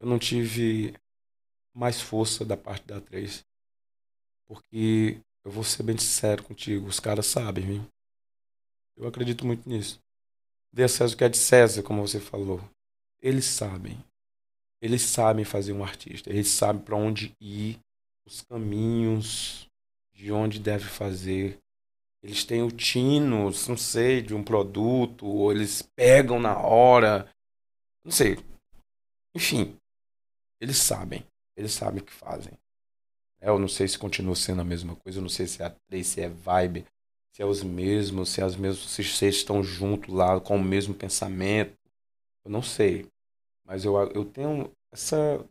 Eu 0.00 0.06
não 0.06 0.18
tive 0.18 0.94
mais 1.72 2.00
força 2.00 2.44
da 2.44 2.56
parte 2.56 2.86
da 2.86 3.00
3. 3.00 3.44
Porque 4.46 5.20
eu 5.44 5.50
vou 5.50 5.64
ser 5.64 5.82
bem 5.82 5.96
sincero 5.96 6.42
contigo, 6.42 6.86
os 6.86 7.00
caras 7.00 7.26
sabem, 7.26 7.64
viu? 7.64 7.90
Eu 8.96 9.06
acredito 9.06 9.46
muito 9.46 9.68
nisso. 9.68 10.00
Dê 10.72 10.84
a 10.84 10.88
César 10.88 11.16
que 11.16 11.24
é 11.24 11.28
de 11.28 11.36
César, 11.36 11.82
como 11.82 12.06
você 12.06 12.20
falou. 12.20 12.60
Eles 13.20 13.44
sabem. 13.44 14.02
Eles 14.80 15.02
sabem 15.02 15.44
fazer 15.44 15.72
um 15.72 15.82
artista. 15.82 16.30
Eles 16.30 16.48
sabem 16.48 16.82
para 16.82 16.96
onde 16.96 17.34
ir, 17.40 17.78
os 18.24 18.42
caminhos, 18.42 19.68
de 20.12 20.32
onde 20.32 20.58
deve 20.58 20.84
fazer. 20.84 21.58
Eles 22.22 22.44
têm 22.44 22.62
o 22.62 22.70
tino, 22.70 23.44
não 23.68 23.76
sei, 23.76 24.20
de 24.20 24.34
um 24.34 24.42
produto, 24.42 25.26
ou 25.26 25.52
eles 25.52 25.82
pegam 25.82 26.40
na 26.40 26.58
hora. 26.58 27.30
Não 28.04 28.10
sei. 28.10 28.38
Enfim, 29.34 29.76
eles 30.60 30.78
sabem. 30.78 31.24
Eles 31.56 31.72
sabem 31.72 32.00
o 32.00 32.04
que 32.04 32.12
fazem. 32.12 32.52
Eu 33.40 33.58
não 33.58 33.68
sei 33.68 33.86
se 33.86 33.98
continua 33.98 34.34
sendo 34.34 34.60
a 34.60 34.64
mesma 34.64 34.96
coisa, 34.96 35.18
eu 35.18 35.22
não 35.22 35.28
sei 35.28 35.46
se 35.46 35.62
é 35.62 35.66
a 35.66 35.70
3, 35.70 36.06
se 36.06 36.20
é 36.20 36.28
vibe, 36.28 36.86
se 37.32 37.42
é 37.42 37.46
os 37.46 37.62
mesmos, 37.62 38.30
se 38.30 38.40
é 38.40 38.44
as 38.44 38.56
mesmas, 38.56 38.90
se 38.90 39.04
vocês 39.04 39.36
estão 39.36 39.62
juntos 39.62 40.12
lá 40.12 40.40
com 40.40 40.56
o 40.56 40.62
mesmo 40.62 40.94
pensamento. 40.94 41.76
Eu 42.44 42.50
não 42.50 42.62
sei. 42.62 43.06
Mas 43.64 43.84
eu, 43.84 43.96
eu 44.12 44.24
tenho 44.24 44.72
essa, 44.92 45.44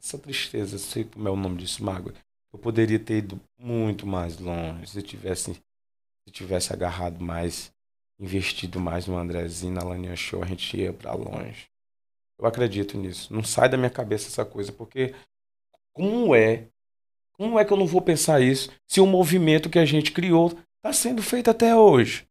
essa 0.00 0.18
tristeza, 0.18 0.78
sei 0.78 1.04
como 1.04 1.28
é 1.28 1.30
o 1.30 1.36
nome 1.36 1.58
disso, 1.58 1.84
mágoa. 1.84 2.14
Eu 2.52 2.58
poderia 2.58 2.98
ter 2.98 3.18
ido 3.18 3.40
muito 3.58 4.06
mais 4.06 4.38
longe 4.38 4.86
se 4.86 4.98
eu 4.98 5.02
tivesse, 5.02 5.54
se 5.54 6.30
tivesse 6.32 6.72
agarrado 6.72 7.22
mais, 7.22 7.72
investido 8.18 8.80
mais 8.80 9.06
no 9.06 9.16
Andrezinho, 9.18 9.74
na 9.74 9.84
Laninha 9.84 10.16
Show, 10.16 10.42
a 10.42 10.46
gente 10.46 10.76
ia 10.76 10.92
para 10.92 11.12
longe. 11.12 11.68
Eu 12.38 12.46
acredito 12.46 12.98
nisso. 12.98 13.32
Não 13.32 13.42
sai 13.42 13.68
da 13.68 13.76
minha 13.76 13.90
cabeça 13.90 14.28
essa 14.28 14.44
coisa, 14.44 14.72
porque 14.72 15.14
como 15.92 16.34
é, 16.34 16.68
como 17.32 17.58
é 17.58 17.64
que 17.64 17.72
eu 17.72 17.76
não 17.76 17.86
vou 17.86 18.02
pensar 18.02 18.40
isso 18.40 18.70
se 18.86 19.00
o 19.00 19.06
movimento 19.06 19.70
que 19.70 19.78
a 19.78 19.84
gente 19.84 20.12
criou 20.12 20.52
está 20.76 20.92
sendo 20.92 21.22
feito 21.22 21.50
até 21.50 21.74
hoje? 21.74 22.26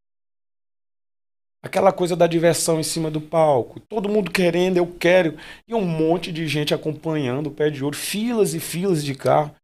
Aquela 1.62 1.92
coisa 1.92 2.16
da 2.16 2.28
diversão 2.28 2.80
em 2.80 2.84
cima 2.84 3.10
do 3.10 3.20
palco, 3.20 3.80
todo 3.80 4.08
mundo 4.08 4.30
querendo, 4.30 4.78
eu 4.78 4.86
quero, 4.86 5.36
e 5.68 5.74
um 5.74 5.82
monte 5.84 6.32
de 6.32 6.48
gente 6.48 6.76
acompanhando 6.76 7.48
o 7.48 7.52
pé 7.52 7.72
de 7.72 7.84
ouro, 7.84 7.98
filas 7.98 8.54
e 8.54 8.60
filas 8.60 9.04
de 9.04 9.16
carro. 9.16 9.56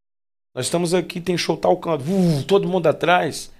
Nós 0.53 0.65
estamos 0.65 0.95
aqui, 0.95 1.21
tem 1.21 1.37
show 1.37 1.55
tal 1.55 1.77
canto, 1.77 2.03
uh, 2.03 2.43
todo 2.47 2.67
mundo 2.67 2.87
atrás. 2.87 3.51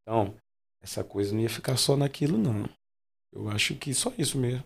Então, 0.00 0.34
essa 0.80 1.02
coisa 1.02 1.34
não 1.34 1.40
ia 1.40 1.50
ficar 1.50 1.76
só 1.76 1.96
naquilo, 1.96 2.38
não. 2.38 2.68
Eu 3.32 3.48
acho 3.48 3.74
que 3.74 3.92
só 3.92 4.12
isso 4.16 4.38
mesmo. 4.38 4.64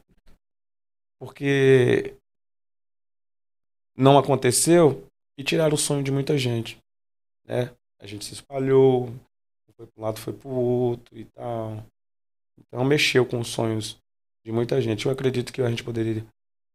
Porque 1.25 2.15
não 3.97 4.19
aconteceu 4.19 5.07
e 5.39 5.43
tiraram 5.43 5.75
o 5.75 5.79
sonho 5.79 6.05
de 6.05 6.13
muita 6.13 6.37
gente. 6.37 6.77
Né? 7.47 7.75
A 7.99 8.07
gente 8.07 8.27
se 8.27 8.35
espalhou, 8.35 9.09
foi 9.75 9.87
para 9.87 10.01
um 10.01 10.05
lado, 10.05 10.21
foi 10.21 10.35
para 10.35 10.51
o 10.51 10.55
outro 10.55 11.19
e 11.19 11.25
tal. 11.25 11.83
Então 12.59 12.85
mexeu 12.85 13.25
com 13.25 13.41
os 13.41 13.49
sonhos 13.49 13.99
de 14.45 14.53
muita 14.53 14.79
gente. 14.83 15.07
Eu 15.07 15.13
acredito 15.13 15.51
que 15.51 15.63
a 15.63 15.71
gente 15.71 15.83
poderia 15.83 16.27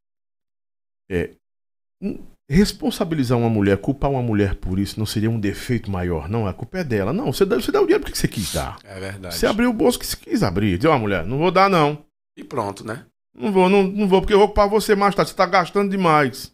Responsabilizar 2.49 3.37
uma 3.37 3.49
mulher, 3.49 3.77
culpar 3.77 4.11
uma 4.11 4.21
mulher 4.21 4.55
por 4.55 4.77
isso 4.77 4.99
não 4.99 5.05
seria 5.05 5.29
um 5.29 5.39
defeito 5.39 5.89
maior, 5.89 6.27
não? 6.27 6.45
A 6.47 6.53
culpa 6.53 6.79
é 6.79 6.83
dela. 6.83 7.13
Não, 7.13 7.31
você 7.31 7.45
dá, 7.45 7.55
você 7.55 7.71
dá 7.71 7.79
o 7.79 7.85
dinheiro 7.85 8.03
porque 8.03 8.17
você 8.17 8.27
quis 8.27 8.51
dar. 8.51 8.77
É 8.83 8.99
verdade. 8.99 9.35
Você 9.35 9.45
abriu 9.45 9.69
o 9.69 9.73
bolso 9.73 9.97
que 9.97 10.05
você 10.05 10.17
quis 10.17 10.43
abrir. 10.43 10.77
Diz, 10.77 10.89
ó, 10.89 10.97
mulher, 10.99 11.25
não 11.25 11.37
vou 11.37 11.49
dar, 11.49 11.69
não. 11.69 12.03
E 12.35 12.43
pronto, 12.43 12.85
né? 12.85 13.05
Não 13.33 13.53
vou, 13.53 13.69
não, 13.69 13.83
não 13.83 14.05
vou, 14.05 14.19
porque 14.19 14.33
eu 14.33 14.37
vou 14.39 14.47
culpar 14.47 14.67
você 14.67 14.95
mais 14.95 15.15
tarde. 15.15 15.31
Você 15.31 15.37
tá 15.37 15.45
gastando 15.45 15.89
demais. 15.89 16.51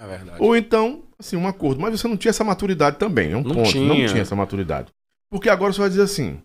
É 0.00 0.06
verdade. 0.06 0.38
Ou 0.40 0.56
então, 0.56 1.04
assim, 1.16 1.36
um 1.36 1.46
acordo. 1.46 1.80
Mas 1.80 2.00
você 2.00 2.08
não 2.08 2.16
tinha 2.16 2.30
essa 2.30 2.42
maturidade 2.42 2.96
também. 2.96 3.30
É 3.32 3.36
um 3.36 3.42
Não 3.42 3.54
ponto. 3.54 3.78
Não 3.78 3.94
tinha. 3.94 4.08
tinha 4.08 4.22
essa 4.22 4.34
maturidade. 4.34 4.92
Porque 5.30 5.48
agora 5.48 5.72
você 5.72 5.78
vai 5.80 5.90
dizer 5.90 6.02
assim: 6.02 6.40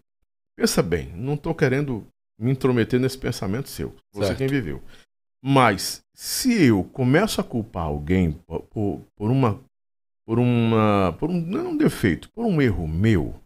pensa 0.56 0.84
bem, 0.84 1.12
não 1.16 1.36
tô 1.36 1.56
querendo 1.56 2.06
me 2.40 2.52
intrometer 2.52 3.00
nesse 3.00 3.18
pensamento 3.18 3.70
seu. 3.70 3.96
Você 4.12 4.28
Certo. 4.28 4.38
quem 4.38 4.48
viveu. 4.48 4.82
Mas, 5.46 6.02
se 6.14 6.68
eu 6.68 6.86
começo 6.86 7.42
a 7.42 7.44
culpar 7.44 7.84
alguém 7.84 8.32
por, 8.32 8.62
por, 9.14 9.30
uma. 9.30 9.62
Por 10.26 10.40
uma. 10.40 11.14
Por 11.20 11.30
um, 11.30 11.42
não 11.42 11.60
é 11.60 11.64
um 11.64 11.76
defeito, 11.76 12.30
por 12.32 12.46
um 12.46 12.62
erro 12.62 12.88
meu, 12.88 13.38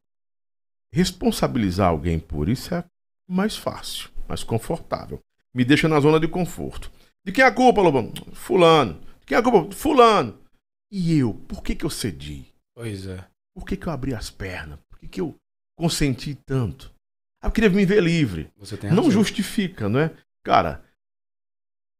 responsabilizar 0.93 1.89
alguém 1.89 2.19
por 2.19 2.49
isso 2.49 2.75
é 2.75 2.83
mais 3.27 3.57
fácil, 3.57 4.11
mais 4.27 4.43
confortável. 4.43 5.19
Me 5.51 5.65
deixa 5.65 5.87
na 5.87 5.99
zona 5.99 6.19
de 6.19 6.27
conforto. 6.27 6.91
De 7.25 7.31
quem 7.31 7.43
é 7.43 7.47
a 7.47 7.51
culpa, 7.51 7.81
Lobão? 7.81 8.13
Fulano. 8.31 8.99
De 9.19 9.25
quem 9.25 9.35
é 9.35 9.39
a 9.39 9.43
culpa? 9.43 9.75
Fulano. 9.75 10.39
E 10.91 11.17
eu? 11.17 11.33
Por 11.33 11.63
que, 11.63 11.73
que 11.73 11.83
eu 11.83 11.89
cedi? 11.89 12.45
Pois 12.75 13.07
é. 13.07 13.25
Por 13.55 13.65
que, 13.65 13.75
que 13.75 13.87
eu 13.87 13.91
abri 13.91 14.13
as 14.13 14.29
pernas? 14.29 14.77
Por 14.87 14.99
que, 14.99 15.07
que 15.07 15.19
eu 15.19 15.33
consenti 15.75 16.35
tanto? 16.45 16.93
Ah, 17.41 17.47
eu 17.47 17.51
queria 17.51 17.71
me 17.71 17.85
ver 17.85 18.03
livre. 18.03 18.51
Você 18.55 18.77
tem 18.77 18.91
Não 18.91 19.09
justifica, 19.09 19.89
não 19.89 19.99
é? 19.99 20.15
Cara, 20.43 20.83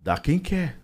dá 0.08 0.18
quem 0.18 0.39
quer. 0.39 0.78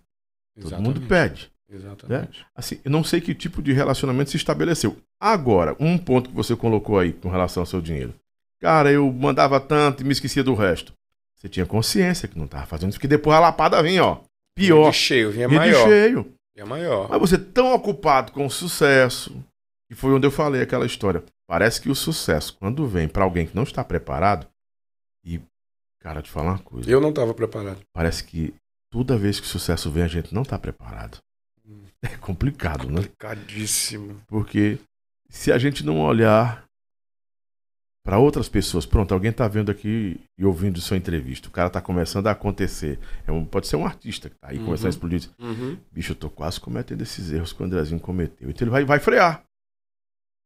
Todo 0.59 0.76
mundo 0.82 0.99
Exatamente. 0.99 1.07
pede. 1.07 1.51
Exatamente. 1.69 2.45
Assim, 2.53 2.78
eu 2.84 2.91
não 2.91 3.05
sei 3.05 3.21
que 3.21 3.34
tipo 3.34 3.61
de 3.61 3.71
relacionamento 3.71 4.30
se 4.30 4.36
estabeleceu. 4.36 4.97
Agora, 5.17 5.78
um 5.80 5.97
ponto 5.97 6.30
que 6.30 6.36
você 6.36 6.57
colocou 6.57 6.99
aí 6.99 7.13
com 7.13 7.30
relação 7.30 7.61
ao 7.63 7.65
seu 7.65 7.82
dinheiro. 7.82 8.13
Cara, 8.59 8.91
eu 8.91 9.09
mandava 9.13 9.61
tanto 9.61 10.03
e 10.03 10.05
me 10.05 10.11
esquecia 10.11 10.43
do 10.43 10.53
resto. 10.53 10.93
Você 11.38 11.47
tinha 11.47 11.65
consciência 11.65 12.28
que 12.28 12.38
não 12.38 12.45
estava 12.45 12.65
fazendo 12.65 12.89
isso, 12.89 12.97
porque 12.99 13.07
depois 13.07 13.38
a 13.38 13.39
lapada 13.39 13.82
vinha, 13.82 14.03
ó. 14.03 14.21
Pior. 14.53 14.91
De 14.91 14.97
cheio, 14.97 15.32
vinha 15.32 15.47
Vinha 15.47 15.61
de 15.61 15.71
maior. 15.71 15.88
cheio. 15.88 16.34
Vinha 16.53 16.65
maior. 16.65 17.09
Mas 17.09 17.19
você 17.21 17.38
tão 17.38 17.74
ocupado 17.74 18.34
com 18.34 18.45
o 18.45 18.51
sucesso, 18.51 19.34
que 19.88 19.95
foi 19.95 20.11
onde 20.11 20.28
eu 20.28 20.32
falei 20.32 20.61
aquela 20.61 20.86
história. 20.86 21.24
Parece 21.47 21.82
que 21.82 21.89
o 21.89 21.95
sucesso, 21.95 22.57
quando 22.59 22.86
vem 22.86 23.07
pra 23.07 23.24
alguém 23.24 23.47
que 23.47 23.55
não 23.55 23.63
está 23.63 23.84
preparado, 23.86 24.47
e, 25.26 25.41
cara, 25.99 26.21
te 26.21 26.30
falar 26.30 26.51
uma 26.51 26.59
coisa. 26.59 26.89
Eu 26.89 26.99
não 27.01 27.11
tava 27.13 27.34
preparado. 27.34 27.80
Parece 27.93 28.24
que 28.24 28.53
toda 28.93 29.17
vez 29.17 29.39
que 29.39 29.45
o 29.47 29.49
sucesso 29.49 29.89
vem, 29.89 30.03
a 30.03 30.07
gente 30.07 30.33
não 30.33 30.43
tá 30.43 30.57
preparado. 30.57 31.17
É 32.01 32.09
complicado, 32.17 32.87
né? 32.89 32.97
Complicadíssimo. 32.97 34.21
Porque 34.27 34.77
se 35.29 35.51
a 35.51 35.57
gente 35.57 35.83
não 35.83 35.99
olhar 36.01 36.63
para 38.05 38.19
outras 38.19 38.47
pessoas, 38.49 38.85
pronto, 38.85 39.13
alguém 39.13 39.31
tá 39.31 39.47
vendo 39.47 39.71
aqui 39.71 40.19
e 40.37 40.45
ouvindo 40.45 40.79
sua 40.81 40.97
entrevista, 40.97 41.47
o 41.47 41.51
cara 41.51 41.69
tá 41.69 41.81
começando 41.81 42.27
a 42.27 42.31
acontecer. 42.31 42.99
É 43.25 43.31
um- 43.31 43.45
pode 43.45 43.67
ser 43.67 43.77
um 43.77 43.85
artista 43.85 44.29
que 44.29 44.35
tá 44.35 44.49
aí 44.49 44.57
Uhum. 44.59 44.65
começando 44.65 44.87
a 44.87 44.89
explodir. 44.89 45.29
Uhum. 45.39 45.77
Bicho, 45.91 46.11
eu 46.11 46.15
tô 46.15 46.29
quase 46.29 46.59
cometendo 46.59 47.01
esses 47.01 47.31
erros 47.31 47.51
que 47.53 47.63
o 47.63 47.65
Andrezinho 47.65 47.99
cometeu. 48.01 48.49
Então 48.49 48.65
ele 48.65 48.71
vai, 48.71 48.83
vai 48.85 48.99
frear. 48.99 49.43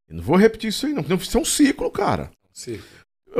Eu 0.07 0.15
não 0.17 0.23
vou 0.23 0.37
repetir 0.37 0.69
isso 0.69 0.85
aí, 0.85 0.93
não. 0.93 1.03
Porque 1.03 1.21
isso 1.21 1.37
é 1.37 1.41
um 1.41 1.45
ciclo, 1.45 1.89
cara. 1.91 2.31
Sim. 2.53 2.79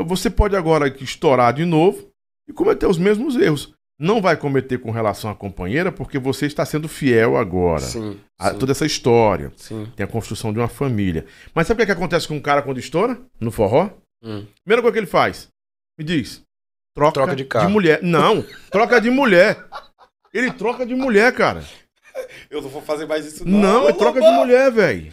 Você 0.08 0.30
pode 0.30 0.55
agora 0.55 0.88
estourar 1.01 1.53
de 1.53 1.64
novo 1.64 2.12
e 2.47 2.51
cometer 2.51 2.88
os 2.88 2.97
mesmos 2.97 3.36
erros. 3.36 3.74
Não 4.00 4.22
vai 4.22 4.38
cometer 4.38 4.78
com 4.78 4.91
relação 4.91 5.30
à 5.32 5.36
companheira, 5.36 5.91
porque 5.91 6.20
você 6.20 6.45
está 6.45 6.64
sendo 6.66 6.88
fiel 6.88 7.36
agora. 7.36 7.82
Sim. 7.82 8.20
A 8.38 8.52
sim, 8.52 8.60
toda 8.60 8.72
essa 8.72 8.86
história. 8.86 9.52
sim. 9.56 9.91
Tem 9.95 10.04
a 10.04 10.08
construção 10.08 10.54
de 10.54 10.60
uma 10.60 10.68
família. 10.68 11.26
Mas 11.56 11.66
sabe 11.66 11.78
o 11.78 11.86
que, 11.86 11.91
é 11.91 11.93
que 11.93 11.98
acontece 12.00 12.28
com 12.28 12.36
um 12.36 12.41
cara 12.41 12.62
quando 12.62 12.80
estoura? 12.80 13.20
No 13.39 13.50
forró? 13.52 13.89
Hum. 14.24 14.45
Primeira 14.64 14.82
coisa 14.82 14.93
que 14.93 15.00
ele 15.00 15.08
faz. 15.08 15.48
Me 15.98 16.06
diz. 16.06 16.43
Troca, 16.95 17.14
Troca 17.14 17.36
de 17.36 17.45
carro. 17.45 17.70
mulher. 17.70 18.00
Não, 18.04 18.43
troca 18.72 19.02
de 19.02 19.10
mulher. 19.10 19.66
Ele 20.34 20.52
troca 20.52 20.86
de 20.86 20.93
mulher, 20.95 21.34
cara. 21.34 21.64
Eu 22.50 22.62
não 22.62 22.70
vou 22.70 22.82
fazer 22.82 23.06
mais 23.06 23.26
isso, 23.26 23.48
Não, 23.48 23.88
é 23.88 23.93
troca 23.93 24.20
de 24.20 24.32
mulher, 24.32 24.72
velho. 24.72 25.12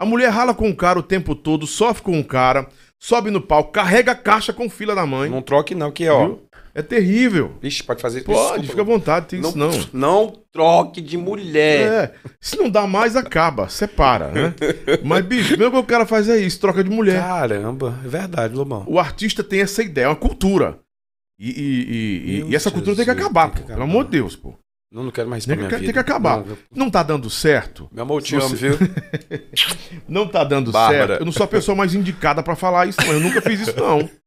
A 0.00 0.04
mulher 0.04 0.30
rala 0.30 0.54
com 0.54 0.68
o 0.70 0.76
cara 0.76 0.98
o 0.98 1.02
tempo 1.02 1.34
todo, 1.34 1.66
sofre 1.66 2.02
com 2.02 2.20
o 2.20 2.24
cara, 2.24 2.68
sobe 3.00 3.30
no 3.30 3.40
palco, 3.40 3.72
carrega 3.72 4.12
a 4.12 4.16
caixa 4.16 4.52
com 4.52 4.70
fila 4.70 4.94
da 4.94 5.04
mãe. 5.04 5.28
Não 5.28 5.42
troque, 5.42 5.74
não, 5.74 5.90
que 5.90 6.08
ó. 6.08 6.26
Viu? 6.26 6.47
É 6.78 6.82
terrível. 6.82 7.56
Vixe, 7.60 7.82
pode 7.82 8.00
fazer 8.00 8.20
Pode, 8.22 8.38
Desculpa. 8.60 8.66
fica 8.68 8.80
à 8.82 8.84
vontade, 8.84 9.26
tem 9.26 9.40
não, 9.40 9.48
isso 9.50 9.58
não. 9.92 10.26
não 10.26 10.32
troque 10.52 11.00
de 11.00 11.16
mulher. 11.16 11.92
É. 11.92 12.14
Se 12.40 12.56
não 12.56 12.70
dá 12.70 12.86
mais, 12.86 13.16
acaba, 13.16 13.68
separa, 13.68 14.28
né? 14.28 14.54
Mas, 15.04 15.24
bicho, 15.24 15.58
mesmo 15.58 15.72
que 15.72 15.78
o 15.78 15.82
cara 15.84 16.06
faz 16.06 16.28
é 16.28 16.36
isso, 16.38 16.60
troca 16.60 16.84
de 16.84 16.90
mulher. 16.90 17.20
Caramba, 17.20 17.98
é 18.04 18.08
verdade, 18.08 18.54
Lobão. 18.54 18.84
O 18.86 18.98
artista 18.98 19.42
tem 19.42 19.60
essa 19.60 19.82
ideia, 19.82 20.04
é 20.04 20.08
uma 20.08 20.14
cultura. 20.16 20.78
E, 21.40 21.50
e- 21.50 22.44
e- 22.46 22.50
e- 22.50 22.54
essa 22.54 22.70
cultura 22.70 22.94
tem 22.94 23.04
que 23.04 23.10
Jesus, 23.10 23.24
acabar, 23.26 23.46
tem 23.50 23.54
que 23.56 23.60
pô. 23.62 23.68
Pelo 23.68 23.82
amor 23.82 24.04
de 24.04 24.10
Deus, 24.10 24.36
pô. 24.36 24.54
Não, 24.90 25.02
não 25.04 25.10
quero 25.10 25.28
mais 25.28 25.42
isso 25.44 25.48
Tem 25.54 25.68
que- 25.68 25.78
tem 25.84 25.92
que 25.92 25.98
acabar. 25.98 26.38
Não, 26.38 26.46
meu- 26.46 26.58
Não 26.74 26.90
tá 26.90 27.02
dando 27.02 27.28
certo. 27.28 27.88
meu 27.92 28.04
amor, 28.04 28.20
eu 28.20 28.24
te 28.24 28.36
amo, 28.36 28.48
viu? 28.56 28.72
Não 30.08 30.26
tá 30.26 30.44
dando 30.44 30.72
Bárbara. 30.72 31.06
certo. 31.08 31.20
Eu 31.20 31.26
não 31.26 31.32
sou 31.32 31.44
a 31.44 31.48
pessoa 31.48 31.74
mais 31.76 31.94
indicada 31.94 32.42
pra 32.42 32.56
falar 32.56 32.86
isso, 32.88 32.98
não. 33.04 33.12
Eu 33.12 33.20
nunca 33.20 33.42
fiz 33.42 33.60
isso, 33.60 33.74
não. 33.78 34.08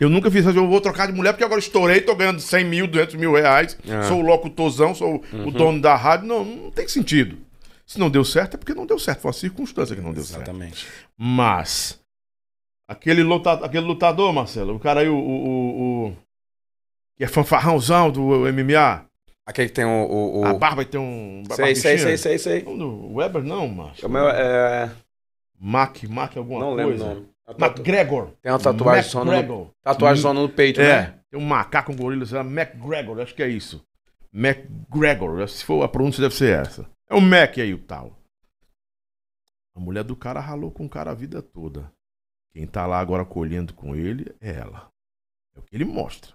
Eu 0.00 0.08
nunca 0.08 0.30
fiz 0.30 0.44
isso. 0.46 0.56
Eu 0.58 0.68
vou 0.68 0.80
trocar 0.80 1.06
de 1.06 1.12
mulher 1.12 1.32
porque 1.32 1.44
agora 1.44 1.58
estourei, 1.60 2.00
tô 2.00 2.14
ganhando 2.14 2.40
100 2.40 2.64
mil, 2.64 2.86
200 2.86 3.14
mil 3.16 3.32
reais. 3.34 3.76
Ah. 3.88 4.02
Sou 4.04 4.18
o 4.18 4.22
locutorzão, 4.22 4.94
sou 4.94 5.22
o 5.32 5.50
dono 5.50 5.80
da 5.80 5.94
rádio. 5.96 6.26
Não, 6.26 6.44
não 6.44 6.70
tem 6.70 6.86
sentido. 6.88 7.38
Se 7.86 7.98
não 7.98 8.08
deu 8.08 8.24
certo, 8.24 8.54
é 8.54 8.56
porque 8.56 8.72
não 8.74 8.86
deu 8.86 8.98
certo. 8.98 9.20
Foi 9.20 9.28
uma 9.30 9.32
circunstância 9.34 9.94
que 9.94 10.00
não 10.02 10.12
deu 10.12 10.22
certo. 10.24 10.42
Exatamente. 10.42 10.86
Mas, 11.18 12.00
aquele 12.88 13.22
lutador, 13.22 13.64
aquele 13.66 13.84
lutador, 13.86 14.32
Marcelo, 14.32 14.74
o 14.76 14.80
cara 14.80 15.00
aí, 15.00 15.08
o, 15.08 15.16
o, 15.16 15.18
o- 15.18 16.06
o- 16.08 16.16
que 17.16 17.24
é 17.24 17.28
fanfarrãozão 17.28 18.10
do 18.10 18.20
MMA, 18.52 19.04
Aquele 19.46 19.68
que 19.68 19.74
tem 19.74 19.84
o. 19.84 19.88
o, 19.90 20.40
o... 20.40 20.44
a 20.46 20.54
barba 20.54 20.84
tem 20.86 20.98
um. 20.98 21.42
Sei, 21.54 21.74
sei, 21.74 21.98
sei, 21.98 22.16
sei, 22.16 22.38
sei. 22.38 22.62
Não, 22.62 22.78
do 22.78 23.14
Weber 23.16 23.42
não, 23.42 23.68
macho. 23.68 24.06
O 24.06 24.08
meu 24.08 24.26
é. 24.30 24.90
Mac, 25.60 26.02
Mac 26.04 26.34
alguma 26.38 26.60
Não 26.60 26.72
lembro 26.74 26.94
o 26.94 26.98
coisa. 26.98 27.14
nome. 27.14 27.26
McGregor. 27.48 28.30
Tem 28.40 28.50
uma 28.50 28.58
tatuagem 28.58 29.10
zona 29.10 29.42
no, 29.42 29.74
tatuagem 29.82 30.22
zona 30.22 30.40
no 30.40 30.48
peito, 30.48 30.80
É, 30.80 31.02
né? 31.02 31.20
tem 31.30 31.38
um 31.38 31.44
macaco, 31.44 31.92
um 31.92 31.96
gorila, 31.96 32.24
sei 32.24 32.38
lá, 32.38 32.44
McGregor, 32.44 33.20
acho 33.20 33.34
que 33.34 33.42
é 33.42 33.48
isso. 33.48 33.84
McGregor, 34.32 35.46
se 35.48 35.64
for 35.64 35.82
a 35.82 35.88
pronúncia 35.88 36.22
deve 36.22 36.34
ser 36.34 36.58
essa. 36.58 36.90
É 37.08 37.14
o 37.14 37.20
Mac 37.20 37.58
aí 37.58 37.72
o 37.74 37.78
tal. 37.78 38.18
A 39.76 39.80
mulher 39.80 40.04
do 40.04 40.16
cara 40.16 40.40
ralou 40.40 40.70
com 40.70 40.86
o 40.86 40.88
cara 40.88 41.10
a 41.10 41.14
vida 41.14 41.42
toda. 41.42 41.92
Quem 42.52 42.66
tá 42.66 42.86
lá 42.86 42.98
agora 42.98 43.24
colhendo 43.24 43.74
com 43.74 43.94
ele 43.94 44.34
é 44.40 44.52
ela. 44.52 44.90
É 45.54 45.58
o 45.58 45.62
que 45.62 45.74
ele 45.76 45.84
mostra. 45.84 46.32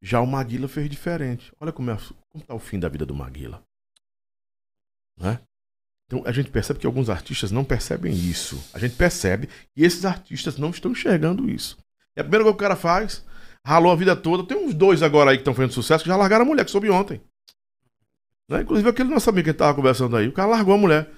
Já 0.00 0.20
o 0.20 0.26
Maguila 0.26 0.68
fez 0.68 0.88
diferente. 0.88 1.52
Olha 1.60 1.72
como, 1.72 1.90
é, 1.90 1.96
como 2.30 2.44
tá 2.44 2.54
o 2.54 2.58
fim 2.58 2.78
da 2.78 2.88
vida 2.88 3.04
do 3.04 3.14
Maguila. 3.14 3.62
Né? 5.16 5.40
Então 6.08 6.22
a 6.24 6.32
gente 6.32 6.50
percebe 6.50 6.80
que 6.80 6.86
alguns 6.86 7.10
artistas 7.10 7.52
não 7.52 7.62
percebem 7.62 8.12
isso. 8.12 8.58
A 8.72 8.78
gente 8.78 8.96
percebe 8.96 9.46
que 9.46 9.84
esses 9.84 10.04
artistas 10.06 10.56
não 10.56 10.70
estão 10.70 10.90
enxergando 10.90 11.48
isso. 11.48 11.76
E 12.16 12.20
a 12.20 12.24
primeira 12.24 12.44
coisa 12.44 12.56
que 12.56 12.64
o 12.64 12.66
cara 12.66 12.76
faz, 12.76 13.22
ralou 13.64 13.92
a 13.92 13.96
vida 13.96 14.16
toda. 14.16 14.42
Tem 14.42 14.56
uns 14.56 14.74
dois 14.74 15.02
agora 15.02 15.30
aí 15.30 15.36
que 15.36 15.42
estão 15.42 15.54
fazendo 15.54 15.74
sucesso 15.74 16.02
que 16.02 16.08
já 16.08 16.16
largaram 16.16 16.44
a 16.44 16.48
mulher, 16.48 16.64
que 16.64 16.70
soube 16.70 16.88
ontem. 16.88 17.20
Né? 18.48 18.62
Inclusive 18.62 18.88
aquele 18.88 19.10
nosso 19.10 19.28
amigo 19.28 19.52
que 19.52 19.62
a 19.62 19.66
gente 19.66 19.76
conversando 19.76 20.16
aí, 20.16 20.26
o 20.26 20.32
cara 20.32 20.48
largou 20.48 20.74
a 20.74 20.78
mulher. 20.78 21.10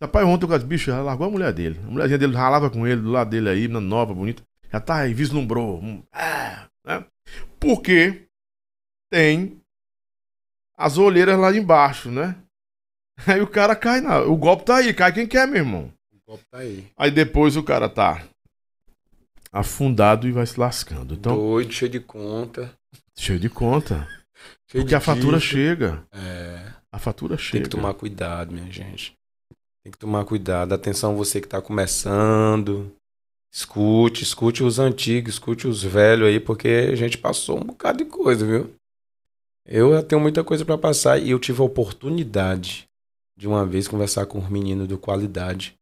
Rapaz, 0.00 0.26
ontem 0.26 0.46
o 0.46 0.48
cara 0.48 0.62
bicho, 0.64 0.90
já 0.90 1.02
largou 1.02 1.26
a 1.26 1.30
mulher 1.30 1.52
dele. 1.52 1.78
A 1.84 1.90
mulherzinha 1.90 2.18
dele 2.18 2.34
ralava 2.34 2.70
com 2.70 2.86
ele, 2.86 3.02
do 3.02 3.10
lado 3.10 3.28
dele 3.28 3.48
aí, 3.50 3.68
nova, 3.68 4.14
bonita. 4.14 4.42
Já 4.72 4.80
tá 4.80 4.96
aí, 4.96 5.12
vislumbrou. 5.12 5.80
Hum, 5.80 6.02
ah, 6.10 6.66
né? 6.84 7.04
Porque 7.60 8.26
tem 9.10 9.60
as 10.76 10.98
olheiras 10.98 11.38
lá 11.38 11.54
embaixo, 11.54 12.10
né? 12.10 12.36
Aí 13.26 13.40
o 13.40 13.46
cara 13.46 13.74
cai 13.76 14.00
na. 14.00 14.20
O 14.20 14.36
golpe 14.36 14.64
tá 14.64 14.76
aí, 14.76 14.92
cai 14.92 15.12
quem 15.12 15.26
quer, 15.26 15.46
meu 15.46 15.58
irmão. 15.58 15.92
O 16.12 16.30
golpe 16.30 16.44
tá 16.50 16.58
aí. 16.58 16.86
Aí 16.96 17.10
depois 17.10 17.56
o 17.56 17.62
cara 17.62 17.88
tá 17.88 18.22
afundado 19.52 20.26
e 20.26 20.32
vai 20.32 20.44
se 20.46 20.58
lascando. 20.58 21.14
Então, 21.14 21.36
Doido, 21.36 21.72
cheio 21.72 21.90
de 21.90 22.00
conta. 22.00 22.72
cheio 23.16 23.38
de 23.38 23.48
conta. 23.48 24.06
Cheio 24.66 24.82
Porque 24.82 24.88
de 24.88 24.94
a 24.96 25.00
fatura 25.00 25.38
chega. 25.38 26.02
É. 26.10 26.72
A 26.90 26.98
fatura 26.98 27.36
Tem 27.36 27.44
chega. 27.44 27.64
que 27.64 27.70
tomar 27.70 27.94
cuidado, 27.94 28.52
minha 28.52 28.70
gente. 28.72 29.14
Tem 29.84 29.92
que 29.92 29.98
tomar 29.98 30.24
cuidado. 30.24 30.72
Atenção, 30.72 31.14
você 31.16 31.40
que 31.40 31.46
tá 31.46 31.62
começando. 31.62 32.92
Escute, 33.52 34.24
escute 34.24 34.64
os 34.64 34.80
antigos, 34.80 35.34
escute 35.34 35.68
os 35.68 35.82
velhos 35.82 36.26
aí, 36.28 36.40
porque 36.40 36.88
a 36.92 36.96
gente 36.96 37.16
passou 37.18 37.58
um 37.58 37.64
bocado 37.64 37.98
de 37.98 38.04
coisa, 38.06 38.44
viu? 38.44 38.74
Eu 39.64 40.02
tenho 40.02 40.20
muita 40.20 40.42
coisa 40.42 40.64
pra 40.64 40.76
passar 40.76 41.18
e 41.18 41.30
eu 41.30 41.38
tive 41.38 41.60
a 41.60 41.64
oportunidade 41.64 42.88
de 43.36 43.46
uma 43.48 43.64
vez 43.66 43.88
conversar 43.88 44.26
com 44.26 44.38
os 44.38 44.48
meninos 44.48 44.86
do 44.88 44.98
Qualidade. 44.98 45.76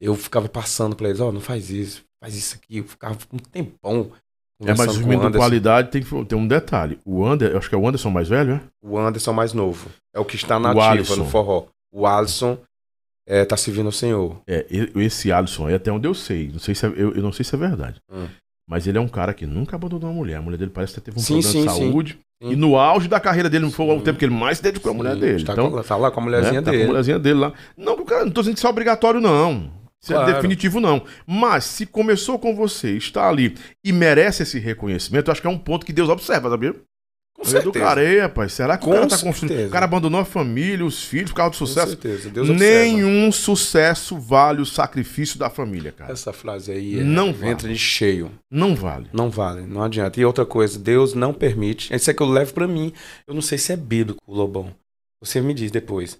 Eu 0.00 0.14
ficava 0.14 0.48
passando 0.48 0.94
pra 0.96 1.08
eles, 1.08 1.20
ó, 1.20 1.32
não 1.32 1.40
faz 1.40 1.70
isso, 1.70 2.04
faz 2.20 2.34
isso 2.34 2.56
aqui. 2.56 2.78
Eu 2.78 2.84
ficava 2.84 3.16
um 3.32 3.38
tempão 3.38 4.10
É, 4.60 4.66
mas 4.74 4.76
conversando 4.76 4.90
os 4.90 4.96
com 4.98 5.04
o 5.04 5.08
meninos 5.08 5.20
de 5.22 5.26
Anderson. 5.28 5.38
qualidade 5.44 5.90
tem, 5.90 6.24
tem 6.26 6.38
um 6.38 6.46
detalhe. 6.46 6.98
O 7.04 7.24
Ander, 7.24 7.56
acho 7.56 7.68
que 7.68 7.74
é 7.74 7.78
o 7.78 7.86
Anderson 7.88 8.10
mais 8.10 8.28
velho, 8.28 8.54
né? 8.56 8.60
O 8.82 8.98
Anderson 8.98 9.32
mais 9.32 9.52
novo. 9.52 9.88
É 10.12 10.20
o 10.20 10.24
que 10.24 10.36
está 10.36 10.58
na 10.58 10.68
O 10.68 10.80
ativa 10.80 10.90
Alisson. 10.90 11.16
no 11.16 11.26
forró. 11.26 11.66
O 11.92 12.06
Alisson 12.06 12.58
é, 13.26 13.44
tá 13.44 13.56
servindo 13.56 13.86
ao 13.86 13.92
Senhor. 13.92 14.40
É, 14.46 14.66
esse 14.96 15.32
Alisson 15.32 15.68
aí, 15.68 15.74
até 15.74 15.90
onde 15.90 16.06
eu 16.06 16.12
sei. 16.14 16.48
Não 16.52 16.58
sei 16.58 16.74
se 16.74 16.84
é- 16.84 16.90
eu, 16.90 17.14
eu 17.14 17.22
não 17.22 17.32
sei 17.32 17.44
se 17.44 17.54
é 17.54 17.58
verdade. 17.58 18.00
Hum. 18.12 18.26
Mas 18.68 18.86
ele 18.86 18.96
é 18.96 19.00
um 19.00 19.08
cara 19.08 19.34
que 19.34 19.46
nunca 19.46 19.76
abandonou 19.76 20.08
uma 20.10 20.16
mulher. 20.16 20.36
A 20.36 20.42
mulher 20.42 20.56
dele 20.56 20.70
parece 20.72 20.94
que 20.94 21.00
teve 21.00 21.18
um 21.18 21.20
Sim, 21.22 21.40
problema 21.40 21.52
sim, 21.52 21.60
de 21.60 21.86
saúde. 21.86 22.18
Sim. 22.42 22.50
E 22.52 22.56
no 22.56 22.76
auge 22.76 23.08
da 23.08 23.20
carreira 23.20 23.48
dele, 23.48 23.64
não 23.64 23.70
foi 23.70 23.86
o 23.86 24.00
tempo 24.00 24.18
que 24.18 24.24
ele 24.24 24.34
mais 24.34 24.58
se 24.58 24.62
dedicou 24.64 24.90
à 24.90 24.94
mulher 24.94 25.16
dele. 25.16 25.44
Tá, 25.44 25.52
então, 25.52 25.70
com, 25.70 25.82
tá 25.82 25.96
lá 25.96 26.10
com 26.10 26.20
a 26.20 26.22
mulherzinha 26.22 26.60
né, 26.60 26.64
tá 26.64 26.70
com 26.70 26.70
dele. 26.72 26.84
a 26.84 26.86
mulherzinha 26.88 27.18
dele 27.18 27.38
lá. 27.38 27.52
Não, 27.76 28.04
cara, 28.04 28.24
não 28.24 28.32
tô 28.32 28.40
dizendo 28.40 28.54
que 28.54 28.60
isso 28.60 28.66
é 28.66 28.70
obrigatório, 28.70 29.20
não. 29.20 29.70
Isso 30.02 30.12
é 30.12 30.16
Claro. 30.16 30.32
definitivo, 30.34 30.80
não. 30.80 31.02
Mas 31.26 31.64
se 31.64 31.86
começou 31.86 32.38
com 32.38 32.54
você, 32.54 32.96
está 32.96 33.28
ali 33.28 33.54
e 33.82 33.92
merece 33.92 34.42
esse 34.42 34.58
reconhecimento, 34.58 35.28
eu 35.28 35.32
acho 35.32 35.40
que 35.40 35.46
é 35.46 35.50
um 35.50 35.58
ponto 35.58 35.86
que 35.86 35.92
Deus 35.92 36.08
observa, 36.10 36.50
sabia? 36.50 36.74
Com 37.34 37.50
Eu 37.50 37.62
do 37.64 37.72
cara, 37.72 38.02
"Ei, 38.02 38.20
rapaz, 38.20 38.52
será 38.52 38.78
que 38.78 38.84
Com 38.84 38.90
o 38.92 38.94
cara 38.94 39.06
tá 39.08 39.18
construindo? 39.18 39.48
certeza. 39.50 39.68
O 39.68 39.72
cara 39.72 39.84
abandonou 39.86 40.20
a 40.20 40.24
família, 40.24 40.86
os 40.86 41.02
filhos, 41.04 41.30
por 41.32 41.36
causa 41.38 41.50
do 41.50 41.58
Com 41.58 41.66
sucesso? 41.66 41.88
certeza. 41.90 42.30
Deus 42.30 42.48
observa. 42.48 42.84
Nenhum 42.84 43.32
sucesso 43.32 44.16
vale 44.18 44.60
o 44.62 44.66
sacrifício 44.66 45.36
da 45.38 45.50
família, 45.50 45.90
cara. 45.92 46.12
Essa 46.12 46.32
frase 46.32 46.70
aí 46.70 47.00
é 47.00 47.02
Não 47.02 47.30
entra 47.30 47.42
vale. 47.66 47.72
de 47.74 47.78
cheio. 47.78 48.30
Não 48.50 48.74
vale. 48.76 49.08
Não 49.12 49.28
vale, 49.30 49.62
não 49.62 49.82
adianta. 49.82 50.20
E 50.20 50.24
outra 50.24 50.46
coisa, 50.46 50.78
Deus 50.78 51.12
não 51.12 51.34
permite. 51.34 51.92
Isso 51.94 52.08
é 52.08 52.14
que 52.14 52.22
eu 52.22 52.26
levo 52.28 52.54
pra 52.54 52.68
mim. 52.68 52.92
Eu 53.26 53.34
não 53.34 53.42
sei 53.42 53.58
se 53.58 53.72
é 53.72 53.76
bíblico, 53.76 54.20
Lobão. 54.28 54.72
Você 55.20 55.40
me 55.40 55.52
diz 55.52 55.70
depois. 55.72 56.16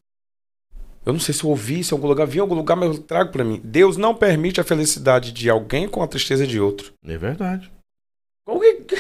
Eu 1.07 1.13
não 1.13 1.21
sei 1.21 1.33
se 1.35 1.45
eu 1.45 1.51
ouvi, 1.51 1.85
se 1.85 1.93
em 1.93 1.97
algum 1.97 2.09
lugar, 2.09 2.27
vi 2.27 2.39
em 2.39 2.41
algum 2.41 2.55
lugar, 2.55 2.75
mas 2.77 2.97
eu 2.97 3.03
trago 3.03 3.31
para 3.31 3.45
mim. 3.45 3.61
Deus 3.63 3.97
não 3.97 4.15
permite 4.15 4.61
a 4.61 4.65
felicidade 4.65 5.33
de 5.33 5.49
alguém 5.49 5.87
com 5.87 6.03
a 6.03 6.09
tristeza 6.09 6.47
de 6.47 6.59
outro. 6.59 6.93
É 7.07 7.17
verdade. 7.19 7.71
Como, 8.47 8.61
que, 8.61 8.97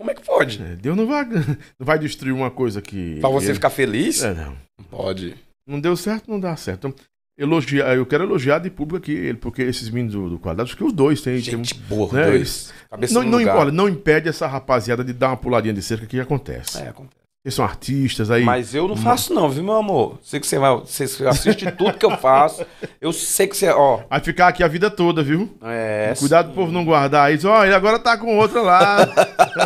como 0.00 0.10
é 0.10 0.14
que 0.14 0.24
pode? 0.24 0.62
É, 0.62 0.76
Deus 0.76 0.96
não 0.96 1.06
vai, 1.06 1.26
não 1.78 1.84
vai 1.84 1.98
destruir 1.98 2.32
uma 2.32 2.50
coisa 2.50 2.80
que. 2.80 3.20
Pra 3.20 3.28
você 3.28 3.48
ele- 3.48 3.54
ficar 3.54 3.68
feliz? 3.68 4.22
É, 4.22 4.32
não. 4.32 4.56
Não 4.78 4.84
pode. 4.90 5.36
Não 5.66 5.78
deu 5.78 5.94
certo, 5.94 6.30
não 6.30 6.40
dá 6.40 6.56
certo. 6.56 6.88
Então, 6.88 7.06
elogiar, 7.36 7.94
eu 7.94 8.06
quero 8.06 8.24
elogiar 8.24 8.60
de 8.60 8.70
público 8.70 8.96
aqui 8.96 9.12
ele, 9.12 9.36
porque 9.36 9.60
esses 9.60 9.90
meninos 9.90 10.14
do, 10.14 10.30
do 10.30 10.38
quadrado, 10.38 10.66
acho 10.66 10.76
que 10.76 10.82
os 10.82 10.94
dois 10.94 11.20
têm. 11.20 11.36
Gente 11.36 11.74
boa, 11.74 12.06
os 12.06 12.12
né, 12.12 12.30
dois. 12.30 12.72
Cabeça 12.88 13.12
não, 13.12 13.22
não, 13.24 13.54
olha, 13.54 13.70
não 13.70 13.90
impede 13.90 14.26
essa 14.26 14.46
rapaziada 14.46 15.04
de 15.04 15.12
dar 15.12 15.28
uma 15.28 15.36
puladinha 15.36 15.74
de 15.74 15.82
cerca 15.82 16.06
que 16.06 16.18
acontece. 16.18 16.78
É, 16.78 16.88
acontece. 16.88 17.19
Eles 17.42 17.54
são 17.54 17.64
artistas 17.64 18.30
aí. 18.30 18.44
Mas 18.44 18.74
eu 18.74 18.86
não 18.86 18.96
faço 18.96 19.32
não, 19.32 19.48
viu, 19.48 19.64
meu 19.64 19.76
amor? 19.76 20.18
Sei 20.22 20.38
que 20.38 20.46
você 20.46 20.58
vai, 20.58 20.76
você 20.76 21.04
assiste 21.26 21.70
tudo 21.72 21.96
que 21.96 22.04
eu 22.04 22.14
faço. 22.18 22.66
Eu 23.00 23.14
sei 23.14 23.46
que 23.46 23.56
você, 23.56 23.70
ó. 23.70 24.02
Vai 24.10 24.20
ficar 24.20 24.48
aqui 24.48 24.62
a 24.62 24.68
vida 24.68 24.90
toda, 24.90 25.22
viu? 25.22 25.56
É, 25.62 26.12
Cuidado 26.18 26.48
pro 26.48 26.56
povo 26.56 26.72
não 26.72 26.84
guardar 26.84 27.32
isso. 27.32 27.48
Ó, 27.48 27.64
ele 27.64 27.74
agora 27.74 27.98
tá 27.98 28.18
com 28.18 28.36
outra 28.36 28.60
lá. 28.60 28.98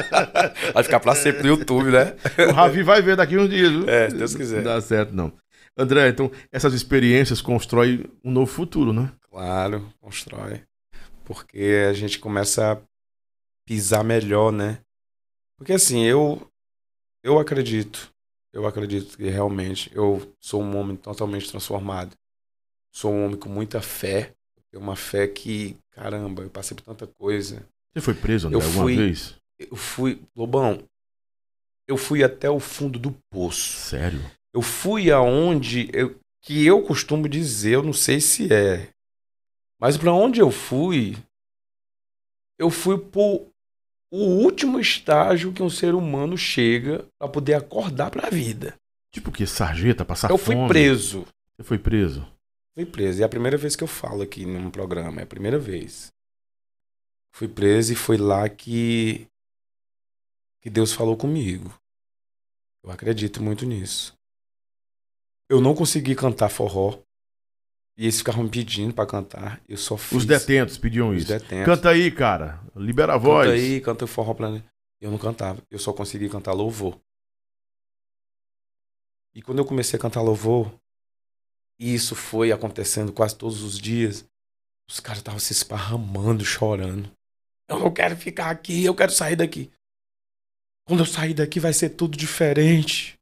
Vai 0.73 0.85
ficar 0.85 1.01
pra 1.01 1.17
sempre 1.17 1.43
no 1.43 1.49
YouTube, 1.49 1.91
né? 1.91 2.15
o 2.49 2.53
Ravi 2.53 2.83
vai 2.85 3.03
ver 3.03 3.17
daqui 3.17 3.37
uns 3.37 3.51
dias, 3.51 3.71
viu? 3.73 3.89
É, 3.89 4.09
se 4.09 4.17
Deus 4.17 4.35
quiser. 4.37 4.57
Não 4.57 4.65
dá 4.65 4.81
certo, 4.81 5.13
não. 5.13 5.33
André, 5.77 6.09
então, 6.09 6.31
essas 6.53 6.75
experiências 6.75 7.41
constroem 7.41 8.05
um 8.23 8.31
novo 8.31 8.51
futuro, 8.51 8.93
né? 8.93 9.11
Claro, 9.31 9.89
constrói. 10.01 10.63
Porque 11.25 11.87
a 11.89 11.93
gente 11.93 12.21
começa 12.21 12.73
a 12.73 12.79
pisar 13.67 14.05
melhor, 14.05 14.53
né? 14.53 14.79
Porque 15.59 15.73
assim, 15.73 16.05
eu 16.05 16.47
eu 17.25 17.39
acredito, 17.39 18.13
eu 18.53 18.67
acredito 18.67 19.17
que 19.17 19.29
realmente 19.29 19.91
eu 19.95 20.33
sou 20.39 20.63
um 20.63 20.77
homem 20.77 20.95
totalmente 20.95 21.51
transformado. 21.51 22.15
Sou 22.93 23.11
um 23.13 23.25
homem 23.25 23.37
com 23.37 23.49
muita 23.49 23.81
fé. 23.81 24.33
Tenho 24.71 24.83
uma 24.83 24.95
fé 24.95 25.27
que, 25.27 25.77
caramba, 25.91 26.43
eu 26.43 26.51
passei 26.51 26.77
por 26.77 26.85
tanta 26.85 27.07
coisa. 27.07 27.67
Você 27.93 28.01
foi 28.01 28.15
preso, 28.15 28.47
André, 28.47 28.61
Eu 28.61 28.65
alguma 28.65 28.85
fui. 28.85 28.97
vez? 28.97 29.35
Eu 29.59 29.75
fui, 29.75 30.23
Lobão, 30.37 30.85
eu 31.89 31.97
fui 31.97 32.23
até 32.23 32.51
o 32.51 32.61
fundo 32.61 32.99
do 32.99 33.13
poço. 33.31 33.73
Sério? 33.79 34.21
Eu 34.53 34.63
fui 34.63 35.11
aonde 35.11 35.89
eu, 35.93 36.17
que 36.43 36.65
eu 36.65 36.83
costumo 36.83 37.29
dizer, 37.29 37.75
eu 37.77 37.83
não 37.83 37.93
sei 37.93 38.21
se 38.21 38.53
é, 38.53 38.89
mas 39.81 39.97
para 39.97 40.13
onde 40.13 40.41
eu 40.41 40.51
fui, 40.51 41.17
eu 42.59 42.71
fui 42.71 42.99
pro 42.99 43.47
o 44.11 44.19
último 44.19 44.79
estágio 44.79 45.53
que 45.53 45.63
um 45.63 45.71
ser 45.71 45.95
humano 45.95 46.37
chega 46.37 47.07
para 47.19 47.29
poder 47.29 47.55
acordar 47.55 48.11
para 48.11 48.27
a 48.27 48.31
vida. 48.31 48.75
Tipo 49.11 49.31
que 49.31 49.47
sarjeta, 49.47 50.05
passar 50.05 50.31
eu 50.31 50.39
fui 50.39 50.55
fome? 50.55 50.69
preso. 50.69 51.27
Você 51.57 51.63
foi 51.63 51.79
preso? 51.79 52.27
Fui 52.75 52.85
preso. 52.85 53.21
E 53.21 53.23
é 53.23 53.25
a 53.27 53.29
primeira 53.29 53.57
vez 53.57 53.77
que 53.77 53.85
eu 53.85 53.89
falo 53.89 54.23
aqui 54.23 54.45
num 54.45 54.71
programa, 54.71 55.21
é 55.21 55.25
a 55.25 55.27
primeira 55.27 55.59
vez. 55.59 56.13
Fui 57.33 57.49
preso 57.49 57.93
e 57.93 57.97
foi 57.97 58.17
lá 58.17 58.49
que 58.49 59.29
que 60.61 60.71
Deus 60.71 60.93
falou 60.93 61.17
comigo. 61.17 61.79
Eu 62.83 62.91
acredito 62.91 63.43
muito 63.43 63.67
nisso. 63.67 64.17
Eu 65.49 65.61
não 65.61 65.75
consegui 65.75 66.15
cantar 66.15 66.49
forró. 66.49 66.99
E 67.97 68.05
eles 68.05 68.19
ficavam 68.19 68.45
me 68.45 68.51
pedindo 68.51 68.93
pra 68.93 69.07
cantar. 69.07 69.61
Eu 69.69 69.77
só 69.77 69.97
fiz. 69.97 70.19
Os 70.19 70.25
detentos 70.27 70.77
pediam 70.77 71.11
Os 71.11 71.19
isso. 71.19 71.29
detentos. 71.29 71.65
Canta 71.65 71.91
aí, 71.91 72.11
cara. 72.11 72.61
Libera 72.75 73.15
a 73.15 73.17
voz. 73.17 73.49
Canta 73.49 73.61
aí, 73.61 73.81
canta 73.81 74.05
o 74.05 74.09
forró 74.09 74.51
mim. 74.51 74.63
Eu 75.01 75.11
não 75.11 75.19
cantava. 75.19 75.63
Eu 75.71 75.79
só 75.79 75.93
conseguia 75.93 76.29
cantar 76.29 76.53
louvor. 76.53 76.99
E 79.35 79.43
quando 79.43 79.59
eu 79.59 79.65
comecei 79.65 79.97
a 79.99 80.01
cantar 80.01 80.23
louvor, 80.23 80.73
e 81.79 81.95
isso 81.95 82.15
foi 82.15 82.53
acontecendo 82.53 83.13
quase 83.13 83.37
todos 83.37 83.63
os 83.63 83.79
dias, 83.79 84.25
os 84.89 85.01
caras 85.01 85.19
estavam 85.19 85.41
se 85.41 85.53
esparramando, 85.53 86.45
chorando. 86.45 87.11
Eu 87.69 87.79
não 87.79 87.93
quero 87.93 88.17
ficar 88.17 88.51
aqui, 88.51 88.85
eu 88.85 88.95
quero 88.95 89.13
sair 89.13 89.37
daqui. 89.37 89.71
Quando 90.85 91.01
eu 91.01 91.07
sair 91.07 91.35
daqui 91.35 91.59
vai 91.59 91.73
ser 91.73 91.91
tudo 91.91 92.17
diferente. 92.17 93.19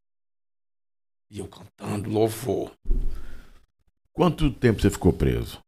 E 1.30 1.38
eu 1.38 1.48
cantando 1.48 2.10
louvor. 2.10 2.72
Quanto 4.12 4.52
tempo 4.52 4.80
você 4.80 4.90
ficou 4.90 5.12
preso? 5.12 5.62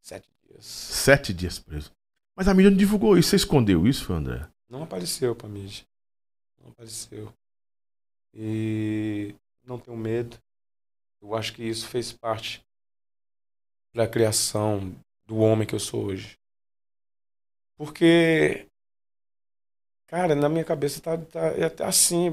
Sete 0.00 0.28
dias. 0.42 0.64
Sete 0.64 1.32
dias 1.32 1.58
preso. 1.58 1.92
Mas 2.36 2.48
a 2.48 2.54
mídia 2.54 2.70
não 2.70 2.76
divulgou 2.76 3.16
isso. 3.16 3.30
Você 3.30 3.36
escondeu 3.36 3.86
isso, 3.86 4.12
André? 4.12 4.48
Não 4.68 4.82
apareceu 4.82 5.34
pra 5.34 5.48
mídia. 5.48 5.84
Não 6.60 6.70
apareceu. 6.70 7.32
E 8.34 9.34
não 9.64 9.78
tenho 9.78 9.96
medo. 9.96 10.36
Eu 11.20 11.34
acho 11.34 11.52
que 11.52 11.62
isso 11.62 11.88
fez 11.88 12.12
parte 12.12 12.64
da 13.94 14.06
criação 14.06 14.94
do 15.24 15.38
homem 15.38 15.66
que 15.66 15.74
eu 15.74 15.80
sou 15.80 16.06
hoje. 16.06 16.38
Porque, 17.76 18.66
cara, 20.06 20.34
na 20.34 20.48
minha 20.48 20.64
cabeça 20.64 21.00
tá, 21.00 21.16
tá 21.16 21.40
é 21.56 21.64
até 21.64 21.84
assim. 21.84 22.32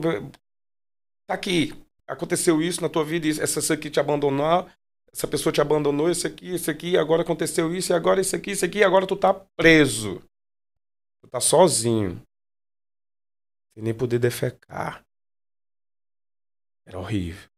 Tá 1.28 1.34
aqui. 1.34 1.85
Aconteceu 2.08 2.62
isso 2.62 2.82
na 2.82 2.90
tua 2.90 3.04
vida, 3.04 3.28
isso- 3.28 3.42
essa 3.42 3.74
aqui 3.74 3.90
te 3.90 4.00
abandonou, 4.00 4.70
essa 5.12 5.28
pessoa 5.28 5.52
te 5.52 5.60
abandonou, 5.62 6.10
isso 6.10 6.28
aqui, 6.28 6.54
isso 6.54 6.70
aqui, 6.70 6.98
agora 6.98 7.24
aconteceu 7.24 7.74
isso, 7.74 7.92
e 7.92 7.96
agora 7.96 8.22
isso 8.22 8.36
aqui, 8.36 8.52
isso 8.52 8.66
aqui, 8.66 8.84
agora 8.84 9.08
tu 9.08 9.16
tá 9.16 9.34
preso. 9.34 10.22
Tu 11.22 11.28
tá 11.28 11.40
sozinho. 11.40 12.22
Sem 13.74 13.84
nem 13.84 13.94
poder 13.94 14.20
defecar. 14.20 15.04
Era 16.86 17.00
horrível. 17.00 17.50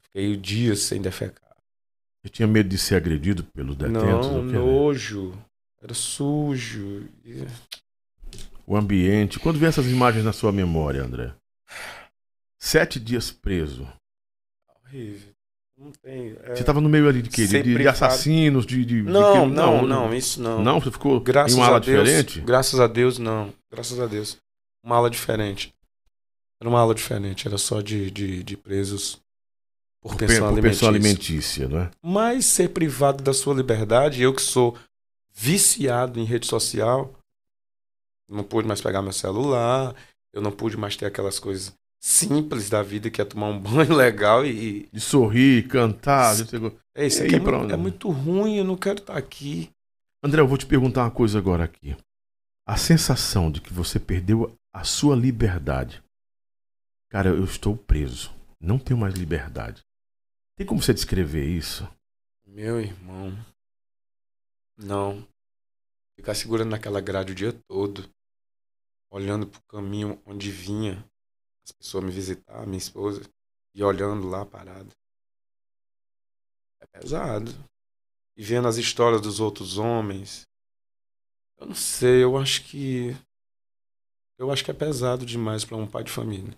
Fiquei 0.00 0.36
dias 0.36 0.80
sem 0.80 1.02
defecar. 1.02 1.54
Eu 2.22 2.30
tinha 2.30 2.48
medo 2.48 2.70
de 2.70 2.78
ser 2.78 2.94
agredido 2.94 3.44
pelos 3.44 3.76
detentos. 3.76 4.28
Não, 4.28 4.42
nojo. 4.42 5.36
Era 5.82 5.92
sujo. 5.92 7.06
O 8.66 8.74
ambiente. 8.74 9.38
Quando 9.38 9.58
vem 9.58 9.68
essas 9.68 9.86
imagens 9.86 10.24
na 10.24 10.32
sua 10.32 10.50
memória, 10.50 11.02
André? 11.02 11.34
Sete 12.66 12.98
dias 12.98 13.30
preso. 13.30 13.86
Horrível. 14.86 15.34
Não 15.76 15.92
tem. 15.92 16.34
é- 16.44 16.54
Você 16.54 16.62
estava 16.62 16.80
no 16.80 16.88
meio 16.88 17.06
ali 17.06 17.20
de 17.20 17.28
quê? 17.28 17.46
De, 17.46 17.62
de- 17.62 17.86
assassinos, 17.88 18.64
de. 18.64 18.78
de- 18.86 19.02
de 19.02 19.10
Não, 19.10 19.46
não, 19.46 19.86
não, 19.86 20.14
isso 20.14 20.40
não. 20.40 20.62
Não, 20.62 20.80
você 20.80 20.90
ficou 20.90 21.20
Graças 21.20 21.54
em 21.54 21.60
uma 21.60 21.66
ala 21.66 21.76
a 21.76 21.80
Deus. 21.80 22.04
diferente? 22.08 22.40
Graças 22.40 22.80
a 22.80 22.86
Deus, 22.86 23.18
não. 23.18 23.52
Graças 23.70 24.00
a 24.00 24.06
Deus. 24.06 24.38
Uma 24.82 24.96
ala 24.96 25.10
diferente. 25.10 25.74
Era 26.58 26.70
uma 26.70 26.80
ala 26.80 26.94
diferente. 26.94 27.46
Era 27.46 27.58
só 27.58 27.82
de, 27.82 28.10
de, 28.10 28.42
de 28.42 28.56
presos 28.56 29.20
por, 30.00 30.12
Por, 30.12 30.16
pensão, 30.16 30.54
por 30.54 30.62
pensão 30.62 30.88
alimentícia, 30.88 31.68
não 31.68 31.80
é? 31.80 31.90
Mas 32.00 32.46
ser 32.46 32.70
privado 32.70 33.22
da 33.22 33.34
sua 33.34 33.52
liberdade, 33.54 34.22
eu 34.22 34.32
que 34.32 34.40
sou 34.40 34.74
viciado 35.34 36.18
em 36.18 36.24
rede 36.24 36.46
social, 36.46 37.12
não 38.26 38.42
pude 38.42 38.66
mais 38.66 38.80
pegar 38.80 39.02
meu 39.02 39.12
celular, 39.12 39.94
eu 40.32 40.40
não 40.40 40.50
pude 40.50 40.78
mais 40.78 40.96
ter 40.96 41.04
aquelas 41.04 41.38
coisas 41.38 41.74
simples 42.04 42.68
da 42.68 42.82
vida, 42.82 43.10
que 43.10 43.22
é 43.22 43.24
tomar 43.24 43.48
um 43.48 43.58
banho 43.58 43.94
legal 43.94 44.44
e. 44.44 44.86
De 44.92 45.00
sorrir, 45.00 45.66
cantar. 45.66 46.34
É 46.94 47.06
isso 47.06 47.22
aqui 47.22 47.36
aí, 47.36 47.42
é, 47.42 47.50
onde? 47.50 47.72
é 47.72 47.76
muito 47.76 48.10
ruim, 48.10 48.58
eu 48.58 48.64
não 48.64 48.76
quero 48.76 48.98
estar 48.98 49.16
aqui. 49.16 49.70
André, 50.22 50.42
eu 50.42 50.46
vou 50.46 50.58
te 50.58 50.66
perguntar 50.66 51.04
uma 51.04 51.10
coisa 51.10 51.38
agora 51.38 51.64
aqui. 51.64 51.96
A 52.66 52.76
sensação 52.76 53.50
de 53.50 53.60
que 53.60 53.72
você 53.72 53.98
perdeu 53.98 54.54
a 54.72 54.84
sua 54.84 55.16
liberdade. 55.16 56.02
Cara, 57.10 57.30
eu 57.30 57.44
estou 57.44 57.76
preso. 57.76 58.32
Não 58.60 58.78
tenho 58.78 58.98
mais 58.98 59.14
liberdade. 59.14 59.82
Tem 60.56 60.66
como 60.66 60.82
você 60.82 60.94
descrever 60.94 61.46
isso? 61.46 61.88
Meu 62.46 62.80
irmão. 62.80 63.36
Não. 64.76 65.26
Ficar 66.16 66.34
segurando 66.34 66.70
naquela 66.70 67.00
grade 67.00 67.32
o 67.32 67.34
dia 67.34 67.52
todo, 67.68 68.08
olhando 69.10 69.46
pro 69.46 69.60
caminho 69.68 70.20
onde 70.24 70.50
vinha 70.50 71.04
as 71.64 71.72
pessoas 71.72 72.04
me 72.04 72.10
visitar, 72.10 72.66
minha 72.66 72.78
esposa, 72.78 73.22
e 73.74 73.82
olhando 73.82 74.28
lá 74.28 74.44
parado. 74.44 74.90
É 76.80 76.86
pesado. 76.86 77.52
E 78.36 78.42
vendo 78.42 78.68
as 78.68 78.76
histórias 78.76 79.20
dos 79.20 79.40
outros 79.40 79.78
homens. 79.78 80.46
Eu 81.58 81.66
não 81.66 81.74
sei, 81.74 82.22
eu 82.22 82.36
acho 82.36 82.64
que. 82.64 83.10
Eu 84.38 84.50
acho 84.50 84.64
que 84.64 84.70
é 84.70 84.74
pesado 84.74 85.24
demais 85.24 85.64
para 85.64 85.76
um 85.76 85.86
pai 85.86 86.04
de 86.04 86.10
família. 86.10 86.56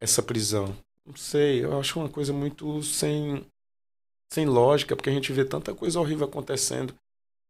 Essa 0.00 0.22
prisão. 0.22 0.76
Não 1.04 1.16
sei, 1.16 1.64
eu 1.64 1.78
acho 1.78 1.98
uma 1.98 2.08
coisa 2.08 2.32
muito 2.32 2.82
sem 2.82 3.44
sem 4.32 4.46
lógica, 4.46 4.94
porque 4.94 5.10
a 5.10 5.12
gente 5.12 5.32
vê 5.32 5.44
tanta 5.44 5.74
coisa 5.74 5.98
horrível 5.98 6.26
acontecendo 6.26 6.94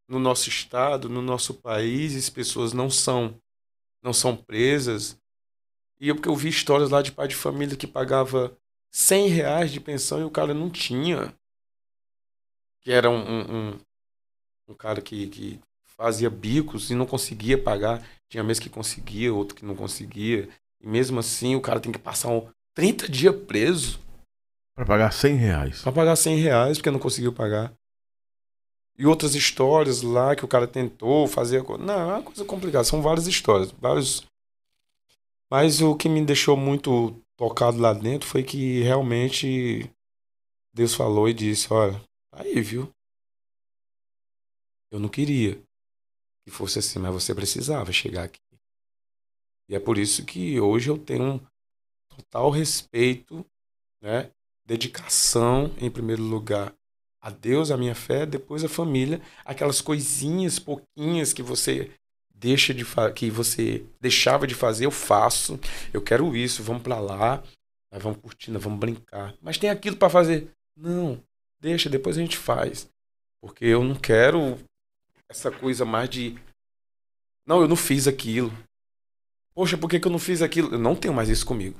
no 0.08 0.18
nosso 0.18 0.48
estado, 0.48 1.10
no 1.10 1.20
nosso 1.20 1.52
país, 1.54 2.14
e 2.14 2.18
as 2.18 2.30
pessoas 2.30 2.72
não 2.72 2.88
são 2.88 3.38
não 4.02 4.12
são 4.14 4.34
presas. 4.34 5.19
E 6.00 6.08
eu, 6.08 6.14
porque 6.14 6.28
eu 6.28 6.34
vi 6.34 6.48
histórias 6.48 6.90
lá 6.90 7.02
de 7.02 7.12
pai 7.12 7.28
de 7.28 7.36
família 7.36 7.76
que 7.76 7.86
pagava 7.86 8.56
100 8.90 9.28
reais 9.28 9.70
de 9.70 9.78
pensão 9.78 10.20
e 10.20 10.24
o 10.24 10.30
cara 10.30 10.54
não 10.54 10.70
tinha. 10.70 11.34
Que 12.80 12.90
era 12.90 13.10
um, 13.10 13.20
um, 13.20 13.54
um, 13.54 13.80
um 14.68 14.74
cara 14.74 15.02
que, 15.02 15.26
que 15.26 15.60
fazia 15.84 16.30
bicos 16.30 16.90
e 16.90 16.94
não 16.94 17.04
conseguia 17.04 17.62
pagar. 17.62 18.02
Tinha 18.28 18.42
mês 18.42 18.58
que 18.58 18.70
conseguia, 18.70 19.34
outro 19.34 19.54
que 19.54 19.64
não 19.64 19.76
conseguia. 19.76 20.48
E 20.80 20.88
mesmo 20.88 21.20
assim 21.20 21.54
o 21.54 21.60
cara 21.60 21.78
tem 21.78 21.92
que 21.92 21.98
passar 21.98 22.28
um 22.28 22.48
30 22.74 23.08
dias 23.08 23.36
preso. 23.46 24.00
Para 24.74 24.86
pagar 24.86 25.12
100 25.12 25.36
reais. 25.36 25.82
Para 25.82 25.92
pagar 25.92 26.16
100 26.16 26.36
reais, 26.38 26.78
porque 26.78 26.90
não 26.90 26.98
conseguiu 26.98 27.32
pagar. 27.32 27.74
E 28.96 29.06
outras 29.06 29.34
histórias 29.34 30.02
lá 30.02 30.34
que 30.34 30.44
o 30.44 30.48
cara 30.48 30.66
tentou 30.66 31.26
fazer. 31.26 31.62
Não, 31.78 32.00
é 32.00 32.14
uma 32.14 32.22
coisa 32.22 32.44
complicada. 32.44 32.84
São 32.84 33.02
várias 33.02 33.26
histórias. 33.26 33.70
Vários. 33.72 34.24
Mas 35.50 35.80
o 35.80 35.96
que 35.96 36.08
me 36.08 36.24
deixou 36.24 36.56
muito 36.56 37.20
tocado 37.36 37.78
lá 37.78 37.92
dentro 37.92 38.28
foi 38.28 38.44
que 38.44 38.82
realmente 38.82 39.90
Deus 40.72 40.94
falou 40.94 41.28
e 41.28 41.34
disse: 41.34 41.72
Olha, 41.72 42.00
tá 42.30 42.42
aí, 42.42 42.60
viu? 42.60 42.88
Eu 44.92 45.00
não 45.00 45.08
queria 45.08 45.60
que 46.44 46.50
fosse 46.50 46.78
assim, 46.78 46.98
mas 46.98 47.12
você 47.12 47.34
precisava 47.34 47.92
chegar 47.92 48.24
aqui. 48.24 48.40
E 49.68 49.74
é 49.74 49.80
por 49.80 49.98
isso 49.98 50.24
que 50.24 50.60
hoje 50.60 50.90
eu 50.90 50.98
tenho 50.98 51.34
um 51.34 51.46
total 52.08 52.50
respeito, 52.50 53.44
né? 54.02 54.32
Dedicação, 54.64 55.66
em 55.80 55.90
primeiro 55.90 56.22
lugar, 56.22 56.74
a 57.20 57.30
Deus, 57.30 57.70
a 57.70 57.76
minha 57.76 57.94
fé, 57.94 58.24
depois 58.24 58.64
a 58.64 58.68
família, 58.68 59.20
aquelas 59.44 59.80
coisinhas 59.80 60.58
pouquinhas 60.58 61.32
que 61.32 61.42
você 61.42 61.92
deixa 62.40 62.72
de 62.72 62.84
que 63.14 63.30
você 63.30 63.84
deixava 64.00 64.46
de 64.46 64.54
fazer, 64.54 64.86
eu 64.86 64.90
faço. 64.90 65.60
Eu 65.92 66.00
quero 66.00 66.34
isso, 66.34 66.62
vamos 66.62 66.82
para 66.82 66.98
lá, 66.98 67.42
nós 67.92 68.02
vamos 68.02 68.18
curtindo, 68.18 68.58
vamos 68.58 68.80
brincar. 68.80 69.34
Mas 69.42 69.58
tem 69.58 69.68
aquilo 69.68 69.96
para 69.96 70.08
fazer. 70.08 70.50
Não, 70.74 71.22
deixa, 71.60 71.90
depois 71.90 72.16
a 72.16 72.20
gente 72.20 72.38
faz. 72.38 72.88
Porque 73.42 73.66
eu 73.66 73.84
não 73.84 73.94
quero 73.94 74.58
essa 75.28 75.50
coisa 75.50 75.84
mais 75.84 76.08
de 76.08 76.36
não, 77.46 77.62
eu 77.62 77.68
não 77.68 77.76
fiz 77.76 78.06
aquilo. 78.06 78.52
Poxa, 79.54 79.76
por 79.76 79.90
que, 79.90 79.98
que 79.98 80.06
eu 80.06 80.12
não 80.12 80.18
fiz 80.18 80.40
aquilo? 80.40 80.72
Eu 80.72 80.78
não 80.78 80.94
tenho 80.94 81.12
mais 81.12 81.28
isso 81.28 81.44
comigo. 81.44 81.78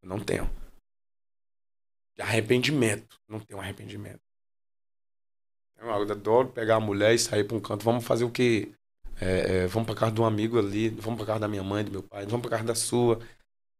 Eu 0.00 0.08
não 0.08 0.20
tenho. 0.20 0.48
Arrependimento. 2.18 3.18
Não 3.28 3.40
tenho 3.40 3.60
arrependimento. 3.60 4.20
Eu 5.76 5.90
adoro 5.90 6.48
pegar 6.48 6.76
a 6.76 6.80
mulher 6.80 7.14
e 7.14 7.18
sair 7.18 7.44
para 7.44 7.56
um 7.56 7.60
canto. 7.60 7.84
Vamos 7.84 8.04
fazer 8.04 8.24
o 8.24 8.30
quê? 8.30 8.72
É, 9.20 9.64
é, 9.64 9.66
vamos 9.66 9.86
para 9.86 9.94
casa 9.94 10.12
de 10.12 10.20
um 10.20 10.24
amigo 10.24 10.58
ali, 10.58 10.88
vamos 10.90 11.18
para 11.18 11.26
casa 11.26 11.40
da 11.40 11.48
minha 11.48 11.62
mãe, 11.62 11.84
do 11.84 11.90
meu 11.90 12.02
pai, 12.02 12.24
vamos 12.26 12.40
para 12.40 12.50
casa 12.50 12.64
da 12.64 12.74
sua. 12.74 13.18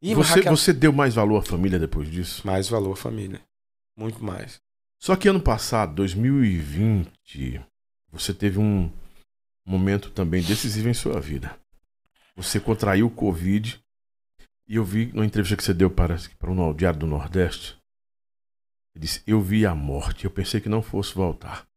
E 0.03 0.15
você, 0.15 0.35
Raquel... 0.35 0.57
você 0.57 0.73
deu 0.73 0.93
mais 0.93 1.15
valor 1.15 1.39
à 1.39 1.43
família 1.43 1.79
depois 1.79 2.11
disso? 2.11 2.47
Mais 2.47 2.69
valor 2.69 2.93
à 2.93 2.97
família. 2.97 3.41
Muito 3.97 4.23
mais. 4.23 4.61
Só 4.99 5.15
que 5.15 5.29
ano 5.29 5.41
passado, 5.41 5.95
2020, 5.95 7.61
você 8.11 8.35
teve 8.35 8.59
um 8.59 8.91
momento 9.65 10.11
também 10.11 10.43
decisivo 10.43 10.89
em 10.89 10.95
sua 10.95 11.21
vida. 11.21 11.57
Você 12.35 12.59
contraiu 12.59 13.07
o 13.07 13.11
Covid 13.11 13.81
e 14.67 14.77
eu 14.77 14.85
vi 14.85 15.07
numa 15.07 15.27
entrevista 15.27 15.57
que 15.57 15.63
você 15.63 15.75
deu 15.75 15.91
para, 15.91 16.17
para 16.39 16.51
o 16.51 16.75
Diário 16.75 17.01
do 17.01 17.07
Nordeste. 17.07 17.77
Ele 18.95 19.05
disse: 19.05 19.23
Eu 19.27 19.41
vi 19.41 19.67
a 19.67 19.75
morte, 19.75 20.25
eu 20.25 20.31
pensei 20.31 20.61
que 20.61 20.69
não 20.69 20.83
fosse 20.83 21.15
voltar. 21.15 21.68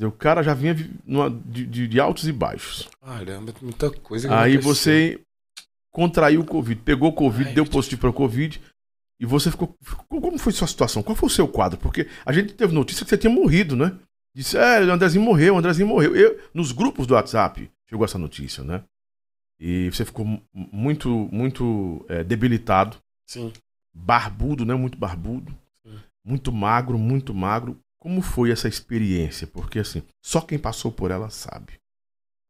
O 0.00 0.10
cara 0.10 0.42
já 0.42 0.54
vinha 0.54 0.74
numa, 1.04 1.30
de, 1.30 1.66
de, 1.66 1.86
de, 1.86 2.00
altos 2.00 2.26
e 2.26 2.32
baixos. 2.32 2.88
Caramba, 3.00 3.54
muita 3.60 3.90
coisa 3.90 4.26
que 4.26 4.34
Aí 4.34 4.56
você 4.56 5.20
contraiu 5.90 6.40
o 6.40 6.46
Covid, 6.46 6.80
pegou 6.80 7.10
o 7.10 7.12
Covid, 7.12 7.50
Ai, 7.50 7.54
deu 7.54 7.66
positivo 7.66 8.00
para 8.00 8.10
o 8.10 8.14
Covid. 8.14 8.60
E 9.20 9.26
você 9.26 9.50
ficou, 9.50 9.76
ficou, 9.80 10.20
Como 10.20 10.38
foi 10.38 10.52
sua 10.52 10.66
situação? 10.66 11.02
Qual 11.02 11.14
foi 11.14 11.28
o 11.28 11.30
seu 11.30 11.46
quadro? 11.46 11.78
Porque 11.78 12.08
a 12.24 12.32
gente 12.32 12.54
teve 12.54 12.72
notícia 12.74 13.04
que 13.04 13.10
você 13.10 13.18
tinha 13.18 13.32
morrido, 13.32 13.76
né? 13.76 13.96
Disse, 14.34 14.56
é, 14.56 14.80
o 14.80 14.90
Andrezinho 14.90 15.24
morreu, 15.24 15.54
o 15.54 15.58
Andrezinho 15.58 15.86
morreu. 15.86 16.16
Eu, 16.16 16.40
nos 16.54 16.72
grupos 16.72 17.06
do 17.06 17.14
WhatsApp 17.14 17.70
chegou 17.88 18.04
essa 18.04 18.18
notícia, 18.18 18.64
né? 18.64 18.82
E 19.60 19.90
você 19.90 20.04
ficou 20.04 20.26
muito, 20.52 21.08
muito 21.30 22.04
é, 22.08 22.24
debilitado. 22.24 22.96
Sim. 23.28 23.52
Barbudo, 23.94 24.64
né? 24.64 24.74
Muito 24.74 24.98
barbudo. 24.98 25.54
Sim. 25.86 26.00
Muito 26.24 26.50
magro, 26.50 26.98
muito 26.98 27.34
magro. 27.34 27.78
Como 28.02 28.20
foi 28.20 28.50
essa 28.50 28.66
experiência? 28.66 29.46
Porque 29.46 29.78
assim, 29.78 30.02
só 30.20 30.40
quem 30.40 30.58
passou 30.58 30.90
por 30.90 31.12
ela 31.12 31.30
sabe. 31.30 31.78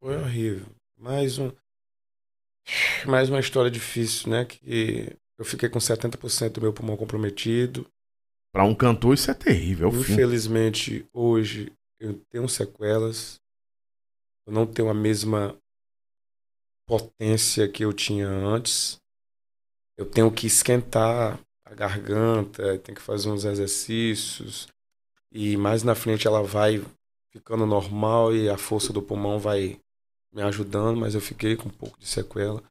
Foi 0.00 0.16
horrível. 0.16 0.64
Mais 0.96 1.36
um 1.36 1.52
mais 3.06 3.28
uma 3.28 3.38
história 3.38 3.70
difícil, 3.70 4.30
né? 4.30 4.46
Que 4.46 5.14
eu 5.36 5.44
fiquei 5.44 5.68
com 5.68 5.78
70% 5.78 6.52
do 6.52 6.62
meu 6.62 6.72
pulmão 6.72 6.96
comprometido. 6.96 7.86
Para 8.50 8.64
um 8.64 8.74
cantor 8.74 9.12
isso 9.12 9.30
é 9.30 9.34
terrível. 9.34 9.90
É 9.90 9.92
Infelizmente, 9.92 11.00
fim. 11.00 11.08
hoje 11.12 11.70
eu 12.00 12.14
tenho 12.30 12.48
sequelas. 12.48 13.38
Eu 14.46 14.54
não 14.54 14.66
tenho 14.66 14.88
a 14.88 14.94
mesma 14.94 15.54
potência 16.86 17.68
que 17.68 17.84
eu 17.84 17.92
tinha 17.92 18.26
antes. 18.26 18.96
Eu 19.98 20.06
tenho 20.06 20.32
que 20.32 20.46
esquentar 20.46 21.38
a 21.62 21.74
garganta, 21.74 22.78
tenho 22.78 22.96
que 22.96 23.02
fazer 23.02 23.28
uns 23.28 23.44
exercícios, 23.44 24.66
e 25.32 25.56
mais 25.56 25.82
na 25.82 25.94
frente 25.94 26.26
ela 26.26 26.42
vai 26.42 26.84
ficando 27.30 27.64
normal 27.64 28.34
e 28.34 28.48
a 28.50 28.58
força 28.58 28.92
do 28.92 29.02
pulmão 29.02 29.38
vai 29.38 29.80
me 30.30 30.42
ajudando, 30.42 30.98
mas 30.98 31.14
eu 31.14 31.20
fiquei 31.20 31.56
com 31.56 31.68
um 31.68 31.72
pouco 31.72 31.98
de 31.98 32.06
sequela. 32.06 32.62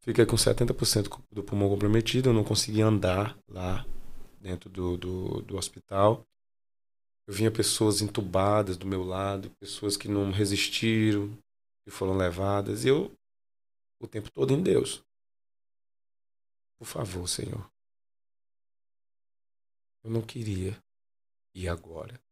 Fiquei 0.00 0.24
com 0.24 0.36
70% 0.36 1.20
do 1.30 1.42
pulmão 1.42 1.68
comprometido, 1.68 2.30
eu 2.30 2.32
não 2.32 2.42
consegui 2.42 2.80
andar 2.80 3.38
lá 3.46 3.84
dentro 4.40 4.70
do, 4.70 4.96
do, 4.96 5.42
do 5.42 5.56
hospital. 5.56 6.26
Eu 7.26 7.34
vinha 7.34 7.50
pessoas 7.50 8.00
entubadas 8.00 8.78
do 8.78 8.86
meu 8.86 9.02
lado, 9.02 9.50
pessoas 9.60 9.98
que 9.98 10.08
não 10.08 10.30
resistiram, 10.30 11.36
que 11.84 11.90
foram 11.90 12.16
levadas, 12.16 12.84
e 12.84 12.88
eu 12.88 13.12
o 14.00 14.06
tempo 14.06 14.30
todo 14.30 14.54
em 14.54 14.62
Deus. 14.62 15.02
Por 16.78 16.86
favor, 16.86 17.28
Senhor. 17.28 17.70
Eu 20.04 20.10
não 20.10 20.22
queria 20.22 20.74
e 21.58 21.68
agora? 21.68 22.22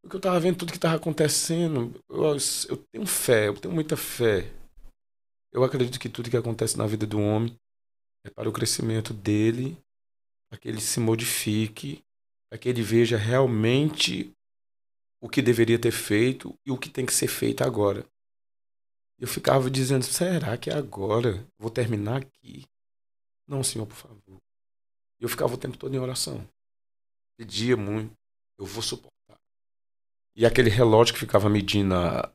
Porque 0.00 0.14
eu 0.14 0.18
estava 0.18 0.38
vendo 0.38 0.58
tudo 0.58 0.70
que 0.70 0.78
estava 0.78 0.94
acontecendo. 0.94 2.00
Eu, 2.08 2.22
eu 2.68 2.76
tenho 2.92 3.04
fé, 3.04 3.48
eu 3.48 3.58
tenho 3.58 3.74
muita 3.74 3.96
fé. 3.96 4.52
Eu 5.52 5.64
acredito 5.64 5.98
que 5.98 6.08
tudo 6.08 6.30
que 6.30 6.36
acontece 6.36 6.78
na 6.78 6.86
vida 6.86 7.04
do 7.04 7.18
homem 7.18 7.58
é 8.24 8.30
para 8.30 8.48
o 8.48 8.52
crescimento 8.52 9.12
dele, 9.12 9.76
para 10.48 10.60
que 10.60 10.68
ele 10.68 10.80
se 10.80 11.00
modifique, 11.00 12.04
para 12.48 12.56
que 12.56 12.68
ele 12.68 12.82
veja 12.82 13.16
realmente 13.16 14.32
o 15.20 15.28
que 15.28 15.42
deveria 15.42 15.80
ter 15.80 15.90
feito 15.90 16.56
e 16.64 16.70
o 16.70 16.78
que 16.78 16.88
tem 16.88 17.04
que 17.04 17.12
ser 17.12 17.26
feito 17.26 17.64
agora. 17.64 18.06
Eu 19.18 19.26
ficava 19.26 19.68
dizendo: 19.68 20.04
será 20.04 20.56
que 20.56 20.70
é 20.70 20.74
agora? 20.74 21.44
Vou 21.58 21.70
terminar 21.70 22.22
aqui? 22.22 22.64
Não, 23.44 23.64
Senhor, 23.64 23.86
por 23.86 23.96
favor. 23.96 24.40
Eu 25.18 25.28
ficava 25.28 25.54
o 25.54 25.58
tempo 25.58 25.76
todo 25.76 25.92
em 25.92 25.98
oração 25.98 26.46
pedia 27.36 27.76
muito, 27.76 28.12
eu 28.58 28.66
vou 28.66 28.82
suportar. 28.82 29.38
E 30.36 30.44
aquele 30.44 30.70
relógio 30.70 31.14
que 31.14 31.20
ficava 31.20 31.48
medindo 31.48 31.94
a, 31.94 32.30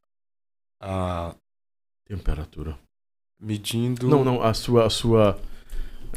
a 0.82 1.36
temperatura. 2.08 2.78
Medindo. 3.40 4.08
Não, 4.08 4.24
não, 4.24 4.42
a 4.42 4.54
sua. 4.54 4.86
A 4.86 4.90
sua 4.90 5.40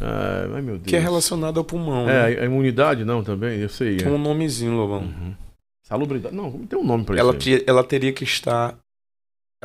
ai 0.01 0.61
meu 0.61 0.77
Deus. 0.77 0.89
Que 0.89 0.97
é 0.97 0.98
relacionado 0.98 1.59
ao 1.59 1.65
pulmão. 1.65 2.09
É, 2.09 2.35
né? 2.35 2.43
a 2.43 2.44
imunidade 2.44 3.05
não 3.05 3.23
também, 3.23 3.61
eu 3.61 3.69
sei. 3.69 3.97
Tem 3.97 4.09
é. 4.09 4.11
um 4.11 4.19
nomezinho, 4.19 4.74
Lobão. 4.74 5.02
Uhum. 5.02 5.35
Salubridade. 5.82 6.35
Não, 6.35 6.51
tem 6.66 6.78
um 6.78 6.85
nome 6.85 7.05
para 7.05 7.19
ela 7.19 7.36
isso. 7.36 7.65
ela 7.66 7.85
teria 7.85 8.12
que 8.12 8.24
estar. 8.24 8.78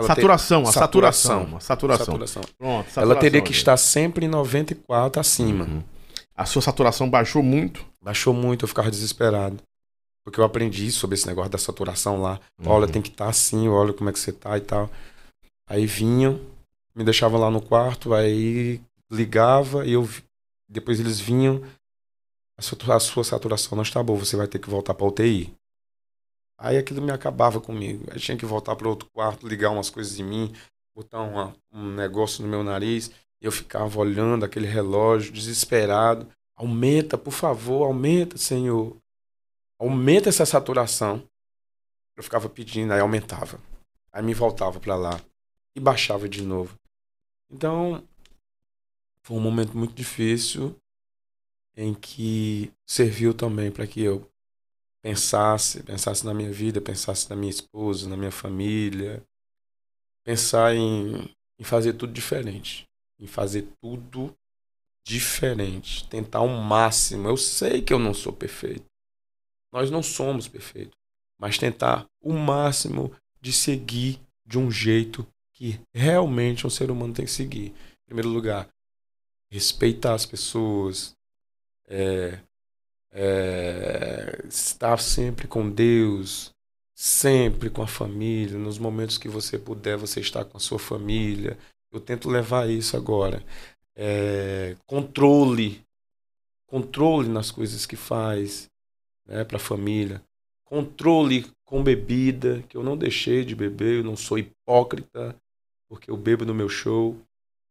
Saturação, 0.02 0.64
ter... 0.64 0.70
a 0.70 0.72
saturação. 0.72 1.56
A 1.58 1.60
saturação. 1.60 2.06
saturação. 2.06 2.42
Pronto, 2.58 2.88
saturação, 2.88 3.04
ela 3.04 3.16
teria 3.16 3.42
que 3.42 3.52
estar 3.52 3.76
sempre 3.76 4.26
em 4.26 4.30
94 4.30 5.20
acima. 5.20 5.66
Uhum. 5.66 5.84
A 6.40 6.46
sua 6.46 6.62
saturação 6.62 7.10
baixou 7.10 7.44
muito? 7.44 7.86
Baixou 8.02 8.34
muito, 8.34 8.64
eu 8.64 8.70
ficava 8.70 8.90
desesperado. 8.90 9.62
Porque 10.24 10.40
eu 10.40 10.46
aprendi 10.46 10.90
sobre 10.90 11.16
esse 11.16 11.28
negócio 11.28 11.52
da 11.52 11.58
saturação 11.58 12.22
lá. 12.22 12.40
Uhum. 12.58 12.72
Olha, 12.72 12.88
tem 12.88 13.02
que 13.02 13.10
estar 13.10 13.26
tá 13.26 13.30
assim, 13.30 13.68
olha 13.68 13.92
como 13.92 14.10
é 14.10 14.14
que 14.14 14.20
você 14.20 14.32
tá 14.32 14.58
e 14.58 14.62
tal. 14.62 14.90
Aí 15.68 15.86
vinham, 15.86 16.40
me 16.96 17.04
deixavam 17.04 17.42
lá 17.42 17.52
no 17.52 17.62
quarto, 17.62 18.14
aí 18.14 18.80
ligava 19.12 19.86
e 19.86 19.92
eu 19.92 20.08
depois 20.70 21.02
eles 21.02 21.20
vinham, 21.20 21.62
a 22.58 22.62
sua, 22.62 22.96
a 22.96 23.00
sua 23.02 23.24
saturação 23.26 23.76
não 23.76 23.84
está 23.84 24.02
boa, 24.02 24.18
você 24.18 24.38
vai 24.38 24.48
ter 24.48 24.60
que 24.60 24.70
voltar 24.70 24.94
para 24.94 25.08
UTI. 25.08 25.54
Aí 26.58 26.78
aquilo 26.78 27.02
me 27.02 27.12
acabava 27.12 27.60
comigo. 27.60 28.06
Aí 28.14 28.20
tinha 28.20 28.38
que 28.38 28.46
voltar 28.46 28.78
para 28.78 28.88
outro 28.88 29.10
quarto, 29.10 29.46
ligar 29.46 29.72
umas 29.72 29.90
coisas 29.90 30.18
em 30.18 30.24
mim, 30.24 30.54
botar 30.96 31.22
uma, 31.22 31.54
um 31.70 31.96
negócio 31.96 32.42
no 32.42 32.50
meu 32.50 32.64
nariz. 32.64 33.12
Eu 33.42 33.52
ficava 33.52 34.00
olhando 34.00 34.46
aquele 34.46 34.68
relógio, 34.68 35.32
desesperado. 35.32 36.28
Aumenta, 36.56 37.18
por 37.18 37.32
favor, 37.32 37.86
aumenta, 37.86 38.38
Senhor. 38.38 38.98
Aumenta 39.78 40.30
essa 40.30 40.46
saturação. 40.46 41.24
Eu 42.18 42.24
ficava 42.24 42.50
pedindo, 42.50 42.92
aí 42.92 43.00
aumentava. 43.00 43.60
Aí 44.12 44.22
me 44.22 44.34
voltava 44.34 44.80
para 44.80 44.96
lá 44.96 45.22
e 45.76 45.80
baixava 45.80 46.28
de 46.28 46.42
novo. 46.42 46.78
Então, 47.50 48.04
foi 49.22 49.38
um 49.38 49.42
momento 49.42 49.78
muito 49.78 49.94
difícil 49.94 50.76
em 51.76 51.94
que 51.94 52.74
serviu 52.86 53.34
também 53.34 53.72
para 53.72 53.88
que 53.88 54.02
eu 54.02 54.30
pensasse, 55.02 55.82
pensasse 55.84 56.26
na 56.26 56.34
minha 56.34 56.52
vida, 56.52 56.82
pensasse 56.82 57.30
na 57.30 57.36
minha 57.36 57.50
esposa, 57.50 58.10
na 58.10 58.18
minha 58.18 58.32
família, 58.32 59.24
pensar 60.24 60.76
em, 60.76 61.34
em 61.58 61.64
fazer 61.64 61.94
tudo 61.94 62.12
diferente, 62.12 62.89
em 63.20 63.28
fazer 63.28 63.68
tudo 63.82 64.36
diferente, 65.04 66.08
tentar 66.08 66.42
o 66.42 66.62
máximo. 66.62 67.28
Eu 67.28 67.38
sei 67.38 67.82
que 67.82 67.92
eu 67.92 68.00
não 68.00 68.14
sou 68.14 68.32
perfeito. 68.32 68.86
Nós 69.72 69.92
não 69.92 70.02
somos 70.02 70.48
perfeitos, 70.48 70.98
mas 71.38 71.58
tentar 71.58 72.06
o 72.22 72.34
máximo 72.34 73.12
de 73.42 73.54
seguir 73.54 74.20
de 74.46 74.58
um 74.58 74.72
jeito 74.72 75.26
que 75.54 75.80
realmente 75.94 76.66
um 76.66 76.70
ser 76.70 76.90
humano 76.90 77.14
tem 77.14 77.26
que 77.26 77.32
seguir. 77.32 77.68
Em 77.68 78.06
primeiro 78.06 78.30
lugar, 78.30 78.68
respeitar 79.50 80.14
as 80.14 80.26
pessoas, 80.26 81.16
é, 81.88 82.40
é, 83.12 84.46
estar 84.48 85.00
sempre 85.00 85.48
com 85.48 85.70
Deus, 85.70 86.52
sempre 86.96 87.70
com 87.70 87.82
a 87.82 87.88
família, 87.88 88.58
nos 88.58 88.78
momentos 88.78 89.18
que 89.18 89.28
você 89.28 89.58
puder, 89.58 89.98
você 89.98 90.20
estar 90.20 90.46
com 90.46 90.58
a 90.58 90.60
sua 90.62 90.80
família. 90.80 91.58
Eu 91.92 92.00
tento 92.00 92.30
levar 92.30 92.70
isso 92.70 92.96
agora. 92.96 93.44
É, 93.96 94.76
controle, 94.86 95.84
controle 96.68 97.28
nas 97.30 97.52
coisas 97.52 97.86
que 97.86 97.96
faz, 97.96 98.70
né, 99.26 99.44
para 99.44 99.58
a 99.58 99.60
família. 99.60 100.22
Controle 100.64 101.46
com 101.66 101.84
bebida, 101.84 102.64
que 102.70 102.78
eu 102.78 102.84
não 102.84 102.98
deixei 102.98 103.44
de 103.44 103.56
beber, 103.56 103.98
eu 103.98 104.04
não 104.04 104.16
sou 104.16 104.38
hipócrita, 104.38 105.36
porque 105.88 106.12
eu 106.12 106.18
bebo 106.18 106.46
no 106.46 106.54
meu 106.54 106.70
show. 106.70 107.18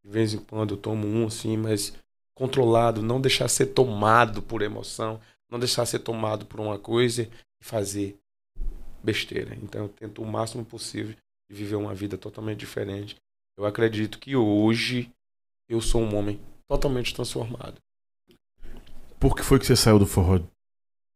De 0.04 0.10
vez 0.10 0.34
em 0.34 0.38
quando 0.38 0.74
eu 0.74 0.76
tomo 0.76 1.06
um 1.06 1.26
assim, 1.26 1.56
mas 1.56 1.92
controlado, 2.34 3.02
não 3.02 3.20
deixar 3.20 3.48
ser 3.48 3.66
tomado 3.66 4.42
por 4.42 4.62
emoção, 4.62 5.20
não 5.50 5.58
deixar 5.58 5.86
ser 5.86 6.00
tomado 6.00 6.46
por 6.46 6.60
uma 6.60 6.78
coisa 6.78 7.22
e 7.22 7.30
fazer 7.60 8.16
besteira. 9.02 9.56
Então 9.62 9.82
eu 9.82 9.88
tento 9.88 10.22
o 10.22 10.26
máximo 10.26 10.64
possível 10.64 11.16
viver 11.48 11.76
uma 11.76 11.94
vida 11.94 12.16
totalmente 12.16 12.60
diferente. 12.60 13.16
Eu 13.58 13.66
acredito 13.66 14.20
que 14.20 14.36
hoje 14.36 15.10
eu 15.68 15.80
sou 15.80 16.00
um 16.00 16.16
homem 16.16 16.40
totalmente 16.68 17.12
transformado. 17.12 17.74
Por 19.18 19.34
que 19.34 19.42
foi 19.42 19.58
que 19.58 19.66
você 19.66 19.74
saiu 19.74 19.98
do 19.98 20.06
forró 20.06 20.38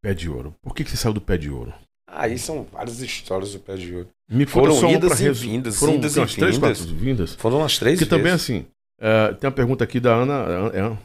pé 0.02 0.12
de 0.12 0.28
ouro? 0.28 0.52
Por 0.60 0.74
que, 0.74 0.82
que 0.82 0.90
você 0.90 0.96
saiu 0.96 1.14
do 1.14 1.20
pé 1.20 1.38
de 1.38 1.48
ouro? 1.48 1.72
Aí 2.08 2.36
são 2.36 2.64
várias 2.64 3.00
histórias 3.00 3.52
do 3.52 3.60
pé 3.60 3.76
de 3.76 3.94
ouro. 3.94 4.08
Me 4.28 4.44
Foram 4.44 4.74
só 4.74 4.90
idas 4.90 5.20
e 5.20 5.24
resu- 5.24 5.40
vindas, 5.42 5.78
Foram 5.78 5.94
idas 5.94 6.16
e 6.16 6.18
umas 6.18 6.34
três, 6.34 6.56
vindas. 6.56 6.78
quatro 6.80 6.94
vindas? 6.96 7.34
Foram 7.36 7.62
as 7.64 7.78
três 7.78 8.00
Porque 8.00 8.10
também 8.10 8.32
assim, 8.32 8.66
eh, 9.00 9.32
tem 9.34 9.48
uma 9.48 9.54
pergunta 9.54 9.84
aqui 9.84 10.00
da 10.00 10.12
Ana, 10.12 10.34
Ana, 10.34 10.98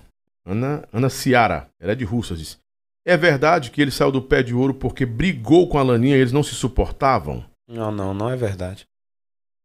Ana, 0.43 0.89
Ana 0.91 1.09
Ciara, 1.09 1.69
ela 1.79 1.91
é 1.91 1.95
de 1.95 2.03
Russas. 2.03 2.57
É 3.05 3.15
verdade 3.15 3.69
que 3.69 3.79
ele 3.79 3.91
saiu 3.91 4.11
do 4.11 4.21
pé 4.23 4.41
de 4.41 4.55
ouro 4.55 4.73
porque 4.73 5.05
brigou 5.05 5.69
com 5.69 5.77
a 5.77 5.83
Laninha 5.83 6.17
e 6.17 6.19
eles 6.19 6.31
não 6.33 6.41
se 6.43 6.55
suportavam? 6.55 7.45
Não, 7.67 7.91
não, 7.91 8.11
não 8.13 8.29
é 8.29 8.35
verdade. 8.35 8.87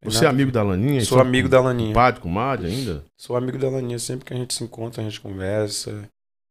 Tem 0.02 0.10
Você 0.10 0.24
é 0.24 0.28
amigo 0.28 0.50
da 0.50 0.62
Laninha? 0.64 1.00
Sou 1.04 1.16
São 1.18 1.26
amigo 1.26 1.48
da 1.48 1.60
Laninha. 1.60 1.88
Compadre, 1.90 2.20
comadre 2.20 2.66
ainda? 2.66 3.04
Sou 3.16 3.36
amigo 3.36 3.56
da 3.56 3.70
Laninha. 3.70 3.98
Sempre 4.00 4.24
que 4.24 4.34
a 4.34 4.36
gente 4.36 4.52
se 4.52 4.64
encontra, 4.64 5.00
a 5.00 5.04
gente 5.04 5.20
conversa. 5.20 6.08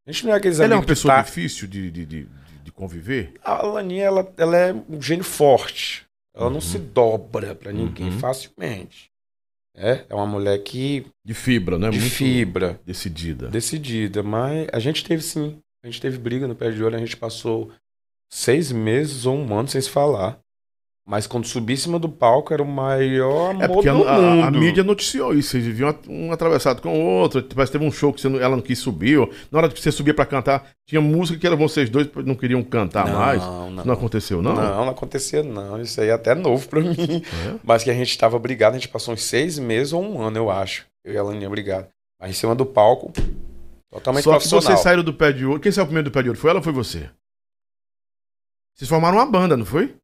A 0.08 0.12
gente 0.12 0.26
não 0.26 0.34
é 0.34 0.38
aqueles 0.38 0.60
Ela 0.60 0.74
é 0.74 0.78
uma 0.78 0.86
pessoa 0.86 1.16
tá- 1.16 1.22
difícil 1.22 1.68
de, 1.68 1.92
de, 1.92 2.06
de, 2.06 2.28
de 2.64 2.72
conviver? 2.72 3.34
A 3.44 3.62
Laninha, 3.66 4.06
ela, 4.06 4.34
ela 4.38 4.56
é 4.58 4.74
um 4.74 5.02
gênio 5.02 5.26
forte. 5.26 6.06
Ela 6.34 6.46
não 6.50 6.56
Uhum. 6.56 6.62
se 6.62 6.80
dobra 6.80 7.54
pra 7.54 7.74
ninguém 7.74 8.08
Uhum. 8.10 8.20
facilmente. 8.20 9.12
É, 9.76 10.06
é 10.10 10.16
uma 10.16 10.26
mulher 10.26 10.58
que 10.64 11.06
De 11.24 11.34
fibra, 11.34 11.78
né? 11.78 11.90
de 11.90 12.00
Muito 12.00 12.12
fibra, 12.14 12.80
decidida. 12.86 13.48
decidida. 13.50 14.24
Mas 14.24 14.68
a 14.72 14.80
gente 14.80 15.04
teve 15.04 15.22
sim. 15.22 15.60
A 15.84 15.88
gente 15.88 16.00
teve 16.02 16.18
briga 16.18 16.48
no 16.48 16.56
pé 16.56 16.72
de 16.72 16.82
olho. 16.84 16.96
A 16.96 17.00
gente 17.00 17.18
passou 17.18 17.70
seis 18.30 18.72
meses 18.72 19.26
ou 19.26 19.36
um 19.38 19.54
ano 19.58 19.68
sem 19.68 19.82
se 19.82 19.90
falar. 19.90 20.40
Mas 21.04 21.26
quando 21.26 21.46
subi 21.48 21.74
em 21.74 21.78
cima 21.78 21.98
do 21.98 22.08
palco, 22.08 22.54
era 22.54 22.62
o 22.62 22.66
maior 22.66 23.50
amor 23.52 23.64
É 23.64 23.68
porque 23.68 23.90
a, 23.90 23.94
do 23.94 24.08
a- 24.08 24.22
mundo. 24.22 24.44
a 24.46 24.52
mídia 24.52 24.84
noticiou 24.84 25.34
isso. 25.34 25.50
Vocês 25.50 25.66
viviam 25.66 25.94
um 26.08 26.32
atravessado 26.32 26.80
com 26.82 26.90
o 26.98 27.06
outro. 27.06 27.44
Parece 27.44 27.72
que 27.72 27.78
teve 27.78 27.90
um 27.90 27.92
show 27.92 28.14
que 28.14 28.26
não- 28.30 28.40
ela 28.40 28.56
não 28.56 28.62
quis 28.62 28.78
subir. 28.80 29.18
ou 29.18 29.30
Na 29.52 29.58
hora 29.60 29.70
que 29.70 29.82
você 29.82 29.92
subia 29.92 30.14
pra 30.14 30.26
cantar, 30.28 30.70
tinha 30.88 31.02
música 31.02 31.40
que 31.40 31.46
eram 31.48 31.58
vocês 31.58 31.90
dois 31.90 32.08
não 32.24 32.36
queriam 32.36 32.64
cantar 32.64 33.08
não, 33.08 33.16
mais. 33.20 33.42
Não, 33.42 33.72
não 33.72 33.94
aconteceu, 33.94 34.42
não? 34.44 34.54
Não, 34.54 34.86
não 34.86 34.90
acontecia, 34.90 35.42
não. 35.42 35.82
Isso 35.82 36.00
aí 36.00 36.10
é 36.10 36.14
até 36.14 36.36
novo 36.36 36.68
pra 36.70 36.80
mim. 36.82 37.24
É? 37.48 37.56
Mas 37.64 37.84
que 37.84 37.90
a 37.90 37.96
gente 37.96 38.16
tava 38.18 38.38
brigado, 38.38 38.76
a 38.76 38.80
gente 38.80 38.88
passou 38.90 39.14
uns 39.14 39.24
seis 39.24 39.58
meses 39.58 39.92
ou 39.94 40.04
um 40.04 40.22
ano, 40.22 40.38
eu 40.38 40.52
acho. 40.52 40.86
Eu 41.04 41.14
e 41.16 41.18
a 41.18 41.24
Laninha 41.24 41.50
brigado. 41.50 41.88
Mas 42.22 42.30
em 42.30 42.34
cima 42.34 42.54
do 42.54 42.66
palco, 42.66 43.12
totalmente 43.92 44.24
Só 44.24 44.30
que 44.30 44.36
profissional. 44.36 44.62
vocês 44.62 44.80
saíram 44.82 45.04
do 45.04 45.14
pé 45.16 45.32
de 45.34 45.46
ouro. 45.48 45.60
Quem 45.60 45.72
saiu 45.72 45.86
primeiro 45.88 46.10
do 46.10 46.14
pé 46.14 46.22
de 46.22 46.30
ouro? 46.30 46.40
Foi 46.40 46.52
ela 46.52 46.60
ou 46.60 46.64
foi 46.64 46.72
você? 46.72 47.10
Vocês 48.76 48.88
formaram 48.88 49.18
uma 49.18 49.26
banda, 49.26 49.58
não 49.58 49.66
foi? 49.66 49.96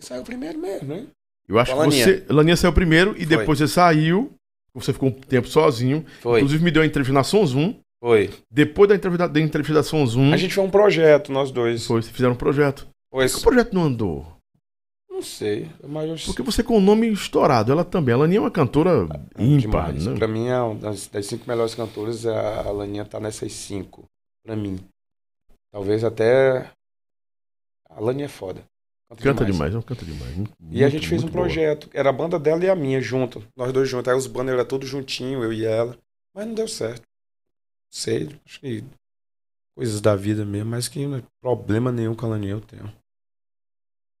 Saiu 0.00 0.22
primeiro 0.22 0.58
mesmo, 0.58 0.88
né? 0.88 1.06
Eu 1.48 1.58
acho 1.58 1.72
Com 1.74 1.82
a 1.82 1.88
que 1.88 1.92
você. 2.02 2.24
Laninha 2.28 2.56
saiu 2.56 2.72
primeiro 2.72 3.12
e 3.12 3.24
Foi. 3.24 3.36
depois 3.36 3.58
você 3.58 3.68
saiu. 3.68 4.32
Você 4.74 4.92
ficou 4.92 5.08
um 5.08 5.12
tempo 5.12 5.48
sozinho. 5.48 6.04
Foi, 6.20 6.40
Inclusive 6.40 6.62
me 6.62 6.70
deu 6.70 6.82
uma 6.82 6.86
entrevista 6.86 7.14
na 7.14 7.22
Zoom. 7.22 7.74
foi. 8.00 8.30
Depois 8.50 8.88
da 8.88 8.94
entrevista 8.94 9.28
da, 9.28 9.40
entrevista 9.40 9.74
da 9.74 9.80
A 10.34 10.36
gente 10.36 10.52
fez 10.54 10.66
um 10.66 10.70
projeto, 10.70 11.32
nós 11.32 11.50
dois. 11.50 11.86
foi, 11.86 12.02
vocês 12.02 12.14
fizeram 12.14 12.34
um 12.34 12.36
projeto. 12.36 12.86
Foi. 13.10 13.26
Por 13.26 13.32
que 13.34 13.40
o 13.40 13.42
projeto 13.42 13.72
não 13.72 13.84
andou? 13.84 14.36
Não 15.08 15.22
sei, 15.22 15.70
mas 15.82 16.10
eu 16.10 16.26
Porque 16.26 16.42
você 16.42 16.62
com 16.62 16.76
o 16.76 16.80
nome 16.80 17.10
estourado, 17.10 17.72
ela 17.72 17.84
também. 17.86 18.14
A 18.14 18.18
Laninha 18.18 18.36
é 18.36 18.40
uma 18.42 18.50
cantora 18.50 19.04
ímpar, 19.38 19.92
demais. 19.94 20.06
né? 20.06 20.14
Pra 20.14 20.28
mim, 20.28 20.46
é 20.48 20.60
uma 20.60 20.74
das, 20.74 21.06
das 21.06 21.24
cinco 21.24 21.44
melhores 21.48 21.74
cantoras, 21.74 22.26
a 22.26 22.60
a 22.60 22.70
Laninha 22.70 23.06
tá 23.06 23.18
nessas 23.18 23.50
cinco. 23.54 24.04
Pra 24.44 24.54
mim. 24.54 24.78
Talvez 25.72 26.04
até. 26.04 26.70
A 27.88 27.98
Laninha 27.98 28.26
é 28.26 28.28
foda. 28.28 28.62
Canta 29.22 29.44
demais, 29.44 29.72
não 29.72 29.82
canta 29.82 30.04
demais. 30.04 30.34
Muito- 30.36 30.52
E 30.70 30.82
a 30.84 30.88
gente 30.88 31.06
fez 31.08 31.20
um 31.22 31.24
muito 31.26 31.34
boa. 31.34 31.44
projeto. 31.46 31.88
Era 31.94 32.10
a 32.10 32.12
banda 32.12 32.38
dela 32.38 32.64
e 32.64 32.68
a 32.68 32.74
minha 32.74 33.00
junto. 33.00 33.42
Nós 33.56 33.72
dois 33.72 33.88
juntos. 33.88 34.08
Aí 34.12 34.18
os 34.18 34.26
banners 34.26 34.58
eram 34.58 34.68
todos 34.68 34.88
juntinho, 34.88 35.42
eu 35.44 35.52
e 35.52 35.64
ela. 35.64 35.96
Mas 36.34 36.46
não 36.46 36.54
deu 36.54 36.66
certo. 36.68 37.02
Sei, 37.90 38.28
acho 38.44 38.60
que 38.60 38.84
coisas 39.76 40.00
da 40.00 40.16
vida 40.16 40.44
mesmo, 40.44 40.70
mas 40.70 40.88
que 40.88 41.06
não 41.06 41.18
é 41.18 41.22
problema 41.40 41.92
nenhum 41.92 42.14
com 42.14 42.32
a 42.32 42.38
eu 42.38 42.60
tenho. 42.60 42.92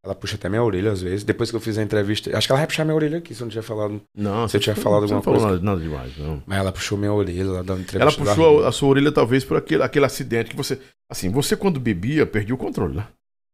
Ela 0.04 0.14
puxa 0.14 0.36
até 0.36 0.48
minha 0.48 0.62
orelha 0.62 0.92
às 0.92 1.02
vezes. 1.02 1.24
Depois 1.24 1.50
que 1.50 1.56
eu 1.56 1.60
fiz 1.60 1.76
a 1.78 1.82
entrevista, 1.82 2.36
acho 2.38 2.46
que 2.46 2.52
ela 2.52 2.60
vai 2.60 2.66
puxar 2.68 2.84
minha 2.84 2.94
orelha 2.94 3.18
aqui, 3.18 3.34
se 3.34 3.40
eu 3.42 3.44
não 3.46 3.50
tiver 3.50 3.62
falado. 3.62 4.00
Não, 4.16 4.46
Você 4.48 4.60
tinha 4.60 4.74
não- 4.76 4.82
falado 4.82 5.00
não 5.08 5.16
alguma 5.16 5.22
falou 5.22 5.40
coisa? 5.40 5.54
Nada, 5.56 5.64
nada 5.64 5.80
demais, 5.80 6.16
não. 6.16 6.40
Mas 6.46 6.58
ela 6.58 6.70
puxou 6.72 6.96
minha 6.96 7.12
orelha 7.12 7.44
lá 7.50 7.62
dando 7.62 7.80
entrevista. 7.80 7.98
Ela 7.98 8.12
puxou 8.34 8.64
a, 8.64 8.68
a 8.68 8.72
sua 8.72 8.88
orelha 8.88 9.10
talvez 9.10 9.44
por 9.44 9.56
aquele, 9.56 9.82
aquele 9.82 10.04
acidente 10.06 10.50
que 10.50 10.56
você. 10.56 10.80
Assim, 11.10 11.28
você 11.30 11.56
quando 11.56 11.80
bebia, 11.80 12.24
perdia 12.24 12.54
o 12.54 12.58
controle, 12.58 12.94
né? 12.96 13.08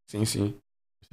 Sim, 0.06 0.26
sim. 0.26 0.54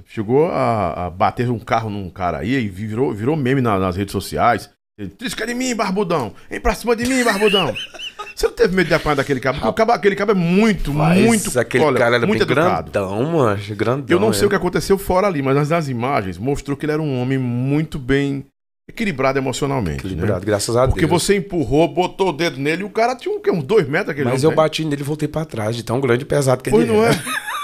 Chegou 0.08 0.48
a, 0.50 1.06
a 1.08 1.10
bater 1.10 1.50
um 1.50 1.60
carro 1.60 1.90
num 1.90 2.10
cara 2.10 2.40
aí 2.40 2.54
e 2.56 2.68
virou, 2.70 3.14
virou 3.14 3.36
meme 3.36 3.62
na- 3.62 3.78
nas 3.80 3.96
redes 3.96 4.12
sociais. 4.12 4.70
Ele, 4.98 5.10
Trisca 5.10 5.46
de 5.48 5.54
mim, 5.54 5.74
barbudão! 5.76 6.34
Vem 6.50 6.60
pra 6.60 6.76
cima 6.76 6.96
de 6.96 7.06
mim, 7.06 7.24
barbudão! 7.24 7.74
Você 8.36 8.48
não 8.48 8.54
teve 8.54 8.74
medo 8.76 8.88
de 8.88 8.94
apanhar 8.94 9.16
daquele 9.16 9.40
cabo? 9.40 9.58
Porque 9.58 9.70
o 9.70 9.74
cabo- 9.74 9.92
aquele 9.92 10.16
cabo 10.16 10.32
é 10.32 10.36
muito, 10.36 10.94
Mas 10.94 11.22
muito. 11.22 11.60
aquele 11.60 11.84
olha, 11.84 11.98
cara 11.98 12.16
era 12.16 12.26
muito 12.28 12.46
bem 12.46 12.58
educado. 12.58 12.92
grandão, 12.92 13.24
mano. 13.32 13.62
Grandão. 13.76 14.06
Eu 14.10 14.20
não 14.20 14.32
sei 14.32 14.44
é. 14.44 14.46
o 14.48 14.50
que 14.50 14.56
aconteceu 14.56 14.98
fora 14.98 15.28
ali, 15.28 15.42
mas 15.42 15.56
nas, 15.56 15.70
nas 15.70 15.90
imagens 15.90 16.38
mostrou 16.38 16.78
que 16.78 16.86
ele 16.86 16.94
era 16.94 17.02
um 17.02 17.22
homem 17.22 17.38
muito 17.38 18.00
bem 18.00 18.46
equilibrado 18.88 19.38
emocionalmente. 19.38 20.06
né? 20.06 20.12
Equilibrado, 20.14 20.46
graças 20.46 20.76
a 20.78 20.88
Porque 20.88 21.06
Deus. 21.06 21.12
você 21.24 21.36
empurrou, 21.38 21.88
botou 21.88 22.30
o 22.30 22.34
dedo 22.34 22.58
nele 22.60 22.82
e 22.82 22.86
o 22.86 22.90
cara 22.90 23.14
tinha 23.16 23.34
um, 23.34 23.42
uns 23.58 23.64
dois 23.64 23.88
metros 23.88 24.10
aquele 24.12 24.30
Mas 24.30 24.42
eu 24.44 24.50
tem? 24.52 24.56
bati 24.58 24.86
nele 24.86 25.02
e 25.02 25.06
voltei 25.06 25.28
pra 25.28 25.44
trás, 25.46 25.76
de 25.76 25.84
tão 25.84 26.00
grande 26.00 26.24
e 26.24 26.26
pesado 26.26 26.64
que 26.64 26.70
Pois 26.70 26.84
ele 26.88 26.94
não 26.94 27.04
é? 27.06 27.12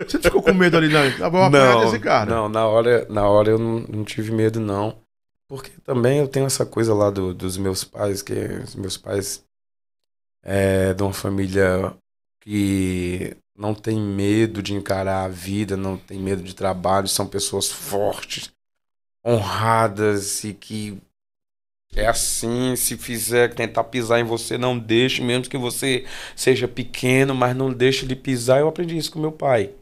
Você 0.00 0.18
ficou 0.18 0.42
com 0.42 0.54
medo 0.54 0.76
ali 0.76 0.88
na. 0.88 1.00
Ah, 1.24 1.28
vou 1.28 1.42
apanhar 1.42 1.76
desse 1.84 1.98
cara. 1.98 2.30
Não, 2.30 2.48
na 2.48 2.66
hora, 2.66 3.06
na 3.08 3.28
hora 3.28 3.50
eu 3.50 3.58
não, 3.58 3.80
não 3.80 4.04
tive 4.04 4.30
medo, 4.30 4.60
não. 4.60 4.96
Porque 5.48 5.70
também 5.84 6.18
eu 6.18 6.28
tenho 6.28 6.46
essa 6.46 6.64
coisa 6.66 6.94
lá 6.94 7.10
do- 7.10 7.34
dos 7.34 7.56
meus 7.56 7.82
pais, 7.82 8.22
que 8.22 8.32
os 8.32 8.74
meus 8.74 8.96
pais 8.96 9.42
é 10.42 10.94
de 10.94 11.02
uma 11.02 11.12
família 11.12 11.94
que 12.40 13.36
não 13.56 13.74
tem 13.74 14.00
medo 14.00 14.62
de 14.62 14.74
encarar 14.74 15.24
a 15.24 15.28
vida, 15.28 15.76
não 15.76 15.96
tem 15.96 16.18
medo 16.18 16.42
de 16.42 16.54
trabalho, 16.54 17.08
são 17.08 17.26
pessoas 17.26 17.68
fortes, 17.70 18.50
honradas 19.26 20.44
e 20.44 20.54
que 20.54 20.98
é 21.94 22.06
assim, 22.06 22.76
se 22.76 22.96
fizer 22.96 23.54
tentar 23.54 23.84
pisar 23.84 24.20
em 24.20 24.24
você, 24.24 24.58
não 24.58 24.78
deixe, 24.78 25.22
mesmo 25.22 25.48
que 25.48 25.58
você 25.58 26.04
seja 26.36 26.68
pequeno, 26.68 27.34
mas 27.34 27.56
não 27.56 27.72
deixe 27.72 28.04
ele 28.04 28.14
pisar. 28.14 28.60
Eu 28.60 28.68
aprendi 28.68 28.96
isso 28.96 29.10
com 29.10 29.18
meu 29.18 29.32
pai. 29.32 29.74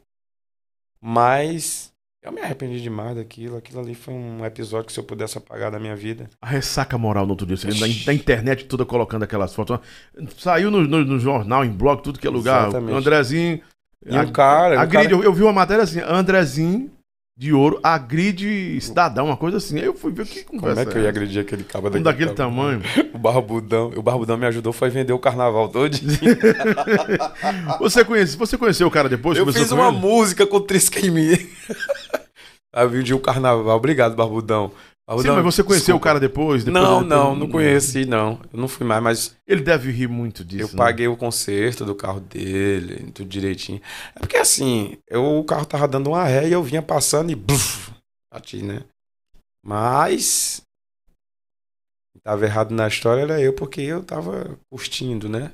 Mas 1.08 1.92
eu 2.20 2.32
me 2.32 2.40
arrependi 2.40 2.80
demais 2.82 3.14
daquilo. 3.16 3.56
Aquilo 3.56 3.78
ali 3.80 3.94
foi 3.94 4.12
um 4.12 4.44
episódio 4.44 4.86
que 4.86 4.92
se 4.92 4.98
eu 4.98 5.04
pudesse 5.04 5.38
apagar 5.38 5.70
da 5.70 5.78
minha 5.78 5.94
vida. 5.94 6.28
A 6.42 6.48
ressaca 6.48 6.98
moral 6.98 7.24
no 7.24 7.30
outro 7.30 7.46
dia. 7.46 7.56
Você, 7.56 7.68
da, 7.68 7.86
da 8.06 8.12
internet 8.12 8.64
toda 8.64 8.84
colocando 8.84 9.22
aquelas 9.22 9.54
fotos. 9.54 9.78
Saiu 10.36 10.68
no, 10.68 10.82
no- 10.82 11.04
no 11.04 11.18
jornal, 11.20 11.64
em 11.64 11.70
blog, 11.70 12.02
tudo 12.02 12.18
que 12.18 12.26
é 12.26 12.30
lugar. 12.30 12.64
Exatamente. 12.68 12.92
O 12.92 12.96
Andrezinho. 12.96 13.60
E 14.04 14.18
o 14.18 14.32
cara, 14.32 14.76
o 14.76 14.80
agride, 14.80 15.08
cara- 15.10 15.16
eu, 15.16 15.22
eu 15.24 15.32
vi 15.32 15.42
uma 15.44 15.52
matéria 15.52 15.84
assim, 15.84 16.00
Andrezinho 16.00 16.90
de 17.38 17.52
ouro 17.52 17.78
agride 17.82 18.80
cidadão, 18.80 19.26
uma 19.26 19.36
coisa 19.36 19.58
assim. 19.58 19.78
Aí 19.78 19.84
eu 19.84 19.94
fui 19.94 20.10
ver 20.10 20.26
que 20.26 20.42
Como 20.44 20.58
conversa 20.60 20.82
é 20.82 20.86
que 20.86 20.96
eu 20.96 21.02
ia 21.02 21.08
agredir 21.10 21.42
aquele 21.42 21.64
cabo 21.64 21.88
Um 21.88 22.02
daquele 22.02 22.30
tamanho. 22.30 22.80
O 23.12 23.18
Barbudão. 23.18 23.92
O 23.94 24.02
Barbudão 24.02 24.38
me 24.38 24.46
ajudou, 24.46 24.72
foi 24.72 24.88
vender 24.88 25.12
o 25.12 25.18
carnaval 25.18 25.68
todo. 25.68 25.94
Você, 27.78 28.04
conhece, 28.04 28.36
você 28.36 28.56
conheceu 28.56 28.86
o 28.86 28.90
cara 28.90 29.08
depois? 29.08 29.36
eu 29.36 29.52
fiz 29.52 29.70
uma 29.70 29.88
ele? 29.88 29.98
música 29.98 30.46
com 30.46 30.60
Trisca 30.60 30.98
em 31.04 31.10
mim. 31.10 31.32
Aí 32.72 32.88
vendi 32.88 33.12
o 33.12 33.18
carnaval. 33.20 33.76
Obrigado, 33.76 34.16
Barbudão. 34.16 34.72
Sim, 35.22 35.28
mas 35.30 35.44
você 35.44 35.62
conheceu 35.62 35.94
desculpa. 35.94 35.96
o 35.96 36.00
cara 36.00 36.18
depois? 36.18 36.64
depois 36.64 36.82
não, 36.82 37.00
não, 37.00 37.36
não 37.36 37.48
conheci, 37.48 38.04
não. 38.04 38.40
Eu 38.52 38.58
não 38.58 38.66
fui 38.66 38.84
mais, 38.84 39.00
mas. 39.00 39.36
Ele 39.46 39.62
deve 39.62 39.92
rir 39.92 40.08
muito 40.08 40.44
disso. 40.44 40.64
Eu 40.64 40.68
né? 40.68 40.76
paguei 40.76 41.06
o 41.06 41.16
conserto 41.16 41.84
do 41.84 41.94
carro 41.94 42.18
dele, 42.18 43.12
tudo 43.12 43.28
direitinho. 43.28 43.80
É 44.16 44.18
porque 44.18 44.36
assim, 44.36 44.98
eu, 45.06 45.38
o 45.38 45.44
carro 45.44 45.64
tava 45.64 45.86
dando 45.86 46.08
uma 46.08 46.24
ré 46.24 46.48
e 46.48 46.52
eu 46.52 46.62
vinha 46.62 46.82
passando 46.82 47.30
e. 47.30 47.36
Buf, 47.36 47.92
bati, 48.32 48.64
né? 48.64 48.82
Mas. 49.62 50.62
Quem 52.12 52.20
tava 52.24 52.44
errado 52.44 52.74
na 52.74 52.88
história 52.88 53.22
era 53.22 53.40
eu, 53.40 53.52
porque 53.52 53.82
eu 53.82 54.02
tava 54.02 54.58
curtindo, 54.68 55.28
né? 55.28 55.52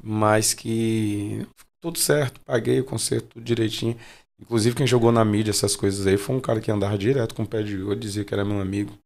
Mas 0.00 0.54
que. 0.54 1.44
Tudo 1.80 1.98
certo, 1.98 2.40
paguei 2.42 2.78
o 2.78 2.84
conserto 2.84 3.30
tudo 3.30 3.42
direitinho. 3.42 3.96
Inclusive, 4.40 4.74
quem 4.74 4.86
jogou 4.86 5.12
na 5.12 5.24
mídia 5.24 5.50
essas 5.50 5.76
coisas 5.76 6.06
aí 6.06 6.16
foi 6.16 6.34
um 6.34 6.40
cara 6.40 6.60
que 6.60 6.70
andava 6.70 6.96
direto 6.96 7.34
com 7.34 7.42
o 7.42 7.46
pé 7.46 7.62
de 7.62 7.80
ouro, 7.80 7.98
dizia 7.98 8.24
que 8.24 8.32
era 8.32 8.44
meu 8.44 8.60
amigo. 8.60 8.98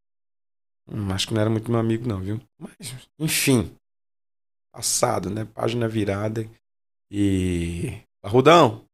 Hum, 0.88 1.10
acho 1.12 1.26
que 1.26 1.34
não 1.34 1.40
era 1.40 1.50
muito 1.50 1.70
meu 1.70 1.80
amigo, 1.80 2.06
não, 2.06 2.20
viu? 2.20 2.40
Mas, 2.58 2.94
enfim. 3.18 3.74
Passado, 4.72 5.30
né? 5.30 5.44
Página 5.44 5.88
virada. 5.88 6.48
E. 7.10 8.00
Arrudão, 8.22 8.84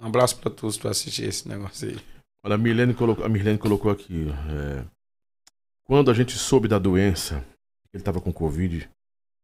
um 0.00 0.06
abraço 0.06 0.36
pra 0.38 0.50
todos 0.50 0.76
pra 0.76 0.90
assistir 0.90 1.24
esse 1.24 1.48
negócio 1.48 1.88
aí. 1.88 1.98
Olha, 2.44 2.54
a 2.54 2.58
Milene 2.58 2.94
colocou, 2.94 3.24
a 3.24 3.28
Milene 3.28 3.58
colocou 3.58 3.90
aqui. 3.90 4.26
É, 4.28 4.84
quando 5.84 6.10
a 6.10 6.14
gente 6.14 6.32
soube 6.36 6.68
da 6.68 6.78
doença, 6.78 7.44
ele 7.92 8.02
estava 8.02 8.20
com 8.20 8.32
Covid, 8.32 8.88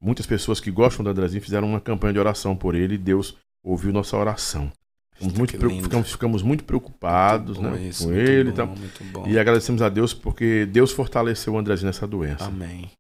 muitas 0.01 0.27
pessoas 0.27 0.61
que 0.61 0.71
gostam 0.71 1.03
do 1.03 1.11
Andrezinho 1.11 1.43
fizeram 1.43 1.67
uma 1.67 1.81
campanha 1.81 2.13
de 2.13 2.19
oração 2.19 2.55
por 2.55 2.75
ele 2.75 2.95
e 2.95 2.99
Deus 2.99 3.37
ouviu 3.63 3.93
nossa 3.93 4.17
oração. 4.17 4.71
Ficamos 5.15 5.39
muito, 5.39 5.83
ficamos, 5.83 6.11
ficamos 6.11 6.43
muito 6.43 6.65
preocupados 6.65 7.59
muito 7.59 7.77
né, 7.77 7.87
isso, 7.87 8.05
com 8.05 8.13
ele. 8.13 8.51
Bom, 8.51 8.75
então, 8.99 9.27
e 9.27 9.39
agradecemos 9.39 9.81
a 9.81 9.89
Deus 9.89 10.13
porque 10.13 10.67
Deus 10.67 10.91
fortaleceu 10.91 11.53
o 11.53 11.59
Andrezinho 11.59 11.87
nessa 11.87 12.07
doença. 12.07 12.45
Amém. 12.45 12.91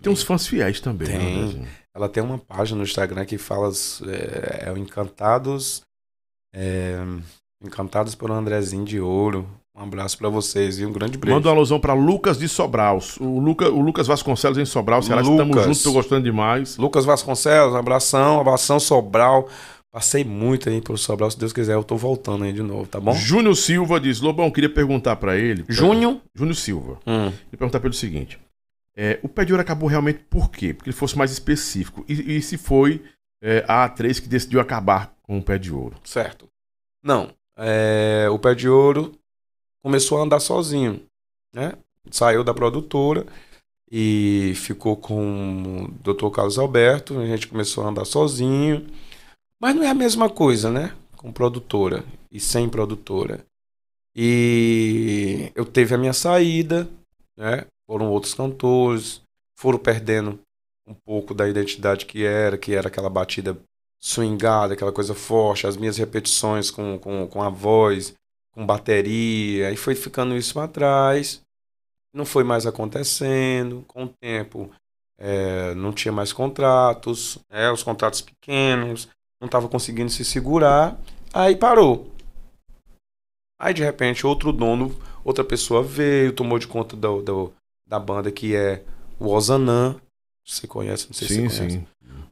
Tem 0.00 0.12
uns 0.12 0.22
fãs 0.22 0.46
fiéis 0.46 0.80
também. 0.80 1.08
Né, 1.08 1.18
tem. 1.18 1.54
Né, 1.60 1.68
Ela 1.94 2.08
tem 2.08 2.22
uma 2.22 2.38
página 2.38 2.78
no 2.78 2.84
Instagram 2.84 3.24
que 3.24 3.36
fala 3.36 3.70
é, 4.06 4.68
é 4.68 4.72
o 4.72 4.78
Encantados. 4.78 5.82
É, 6.54 6.96
Encantados 7.62 8.14
por 8.14 8.30
Andrezinho 8.30 8.84
de 8.84 8.98
Ouro. 8.98 9.46
Um 9.74 9.82
abraço 9.82 10.18
para 10.18 10.28
vocês 10.28 10.78
e 10.78 10.84
um 10.84 10.92
grande 10.92 11.16
beijo. 11.16 11.34
Manda 11.34 11.48
uma 11.48 11.54
alusão 11.54 11.78
para 11.78 11.94
Lucas 11.94 12.38
de 12.38 12.48
Sobral. 12.48 12.98
O, 13.20 13.38
Luca, 13.38 13.68
o 13.68 13.80
Lucas 13.80 14.06
Vasconcelos 14.06 14.58
em 14.58 14.64
Sobral. 14.64 15.02
Será 15.02 15.22
que 15.22 15.30
estamos 15.30 15.64
juntos? 15.64 15.82
Tô 15.82 15.92
gostando 15.92 16.22
demais. 16.22 16.76
Lucas 16.76 17.04
Vasconcelos, 17.04 17.74
abração, 17.74 18.40
abração 18.40 18.80
Sobral. 18.80 19.48
Passei 19.92 20.22
muito 20.22 20.68
aí 20.68 20.80
pelo 20.80 20.96
Sobral, 20.96 21.30
se 21.30 21.38
Deus 21.38 21.52
quiser, 21.52 21.74
eu 21.74 21.82
tô 21.82 21.96
voltando 21.96 22.44
aí 22.44 22.52
de 22.52 22.62
novo, 22.62 22.86
tá 22.86 23.00
bom? 23.00 23.12
Júnior 23.12 23.56
Silva 23.56 23.98
diz: 23.98 24.20
Lobão, 24.20 24.48
queria 24.48 24.72
perguntar 24.72 25.16
para 25.16 25.36
ele. 25.36 25.64
Júnior? 25.68 26.20
Júnior 26.32 26.54
Silva. 26.54 27.00
Hum. 27.04 27.30
Queria 27.30 27.58
perguntar 27.58 27.80
para 27.80 27.88
ele 27.88 27.96
o 27.96 27.98
seguinte: 27.98 28.38
é, 28.96 29.18
o 29.20 29.28
pé 29.28 29.44
de 29.44 29.52
ouro 29.52 29.60
acabou 29.60 29.88
realmente 29.88 30.20
por 30.30 30.48
quê? 30.48 30.72
Porque 30.72 30.90
ele 30.90 30.96
fosse 30.96 31.18
mais 31.18 31.32
específico. 31.32 32.04
E, 32.08 32.36
e 32.36 32.40
se 32.42 32.56
foi 32.56 33.02
é, 33.42 33.64
a 33.66 33.88
A3 33.88 34.20
que 34.20 34.28
decidiu 34.28 34.60
acabar 34.60 35.12
com 35.22 35.38
o 35.38 35.42
pé 35.42 35.58
de 35.58 35.72
ouro? 35.72 35.96
Certo. 36.04 36.46
Não. 37.02 37.32
É, 37.56 38.28
o 38.30 38.38
pé 38.38 38.54
de 38.54 38.68
ouro 38.68 39.12
começou 39.82 40.18
a 40.18 40.22
andar 40.22 40.38
sozinho, 40.38 41.02
né? 41.52 41.72
Saiu 42.12 42.44
da 42.44 42.54
produtora 42.54 43.26
e 43.90 44.52
ficou 44.54 44.96
com 44.96 45.84
o 45.84 45.88
Dr. 46.14 46.30
Carlos 46.30 46.58
Alberto. 46.58 47.18
A 47.18 47.26
gente 47.26 47.48
começou 47.48 47.84
a 47.84 47.88
andar 47.88 48.04
sozinho. 48.04 48.86
Mas 49.60 49.76
não 49.76 49.82
é 49.82 49.88
a 49.88 49.94
mesma 49.94 50.30
coisa, 50.30 50.70
né? 50.70 50.96
Com 51.16 51.30
produtora 51.30 52.02
e 52.32 52.40
sem 52.40 52.68
produtora. 52.68 53.44
E 54.16 55.52
eu 55.54 55.66
teve 55.66 55.94
a 55.94 55.98
minha 55.98 56.14
saída, 56.14 56.88
né? 57.36 57.66
Foram 57.86 58.10
outros 58.10 58.32
cantores, 58.32 59.20
foram 59.54 59.78
perdendo 59.78 60.40
um 60.86 60.94
pouco 60.94 61.34
da 61.34 61.48
identidade 61.48 62.06
que 62.06 62.24
era, 62.24 62.56
que 62.56 62.74
era 62.74 62.88
aquela 62.88 63.10
batida 63.10 63.56
swingada, 64.00 64.72
aquela 64.72 64.92
coisa 64.92 65.14
forte, 65.14 65.66
as 65.66 65.76
minhas 65.76 65.98
repetições 65.98 66.70
com, 66.70 66.98
com, 66.98 67.28
com 67.28 67.42
a 67.42 67.50
voz, 67.50 68.14
com 68.52 68.64
bateria, 68.64 69.70
e 69.70 69.76
foi 69.76 69.94
ficando 69.94 70.34
isso 70.36 70.54
para 70.54 70.68
trás. 70.68 71.42
Não 72.12 72.24
foi 72.24 72.42
mais 72.44 72.66
acontecendo. 72.66 73.84
Com 73.86 74.04
o 74.04 74.08
tempo, 74.08 74.70
é, 75.18 75.74
não 75.74 75.92
tinha 75.92 76.10
mais 76.10 76.32
contratos, 76.32 77.38
é, 77.50 77.70
os 77.70 77.82
contratos 77.82 78.22
pequenos, 78.22 79.08
não 79.40 79.46
estava 79.46 79.68
conseguindo 79.68 80.10
se 80.10 80.24
segurar, 80.24 80.98
aí 81.32 81.56
parou. 81.56 82.12
Aí 83.58 83.72
de 83.72 83.82
repente 83.82 84.26
outro 84.26 84.52
dono, 84.52 84.94
outra 85.24 85.44
pessoa 85.44 85.82
veio, 85.82 86.32
tomou 86.32 86.58
de 86.58 86.66
conta 86.66 86.96
do, 86.96 87.22
do 87.22 87.52
da 87.86 87.98
banda 87.98 88.30
que 88.30 88.54
é 88.54 88.82
o 89.18 89.28
Ozanã. 89.28 89.96
Você 90.46 90.66
conhece, 90.66 91.06
não 91.06 91.14
sei 91.14 91.28
sim, 91.28 91.34
se 91.48 91.56
você 91.56 91.58
conhece. 91.58 91.76
Sim. 91.78 91.86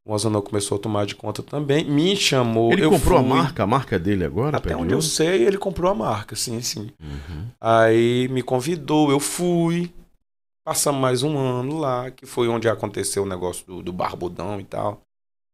O 0.04 0.12
Ozanã 0.14 0.40
começou 0.40 0.78
a 0.78 0.80
tomar 0.80 1.04
de 1.04 1.14
conta 1.14 1.42
também, 1.42 1.84
me 1.84 2.16
chamou. 2.16 2.72
Ele 2.72 2.88
comprou 2.88 3.18
fui... 3.18 3.26
a 3.26 3.34
marca, 3.34 3.62
a 3.62 3.66
marca 3.66 3.96
é 3.96 3.98
dele 3.98 4.24
agora? 4.24 4.56
Até 4.56 4.74
onde 4.74 4.94
eu 4.94 5.02
sei, 5.02 5.44
ele 5.44 5.58
comprou 5.58 5.90
a 5.90 5.94
marca, 5.94 6.34
sim, 6.34 6.62
sim. 6.62 6.90
Uhum. 6.98 7.48
Aí 7.60 8.26
me 8.28 8.42
convidou, 8.42 9.10
eu 9.10 9.20
fui. 9.20 9.92
Passamos 10.64 11.00
mais 11.00 11.22
um 11.22 11.36
ano 11.36 11.78
lá, 11.78 12.10
que 12.10 12.24
foi 12.24 12.48
onde 12.48 12.68
aconteceu 12.68 13.22
o 13.22 13.28
negócio 13.28 13.66
do, 13.66 13.82
do 13.82 13.92
barbudão 13.92 14.58
e 14.58 14.64
tal. 14.64 15.02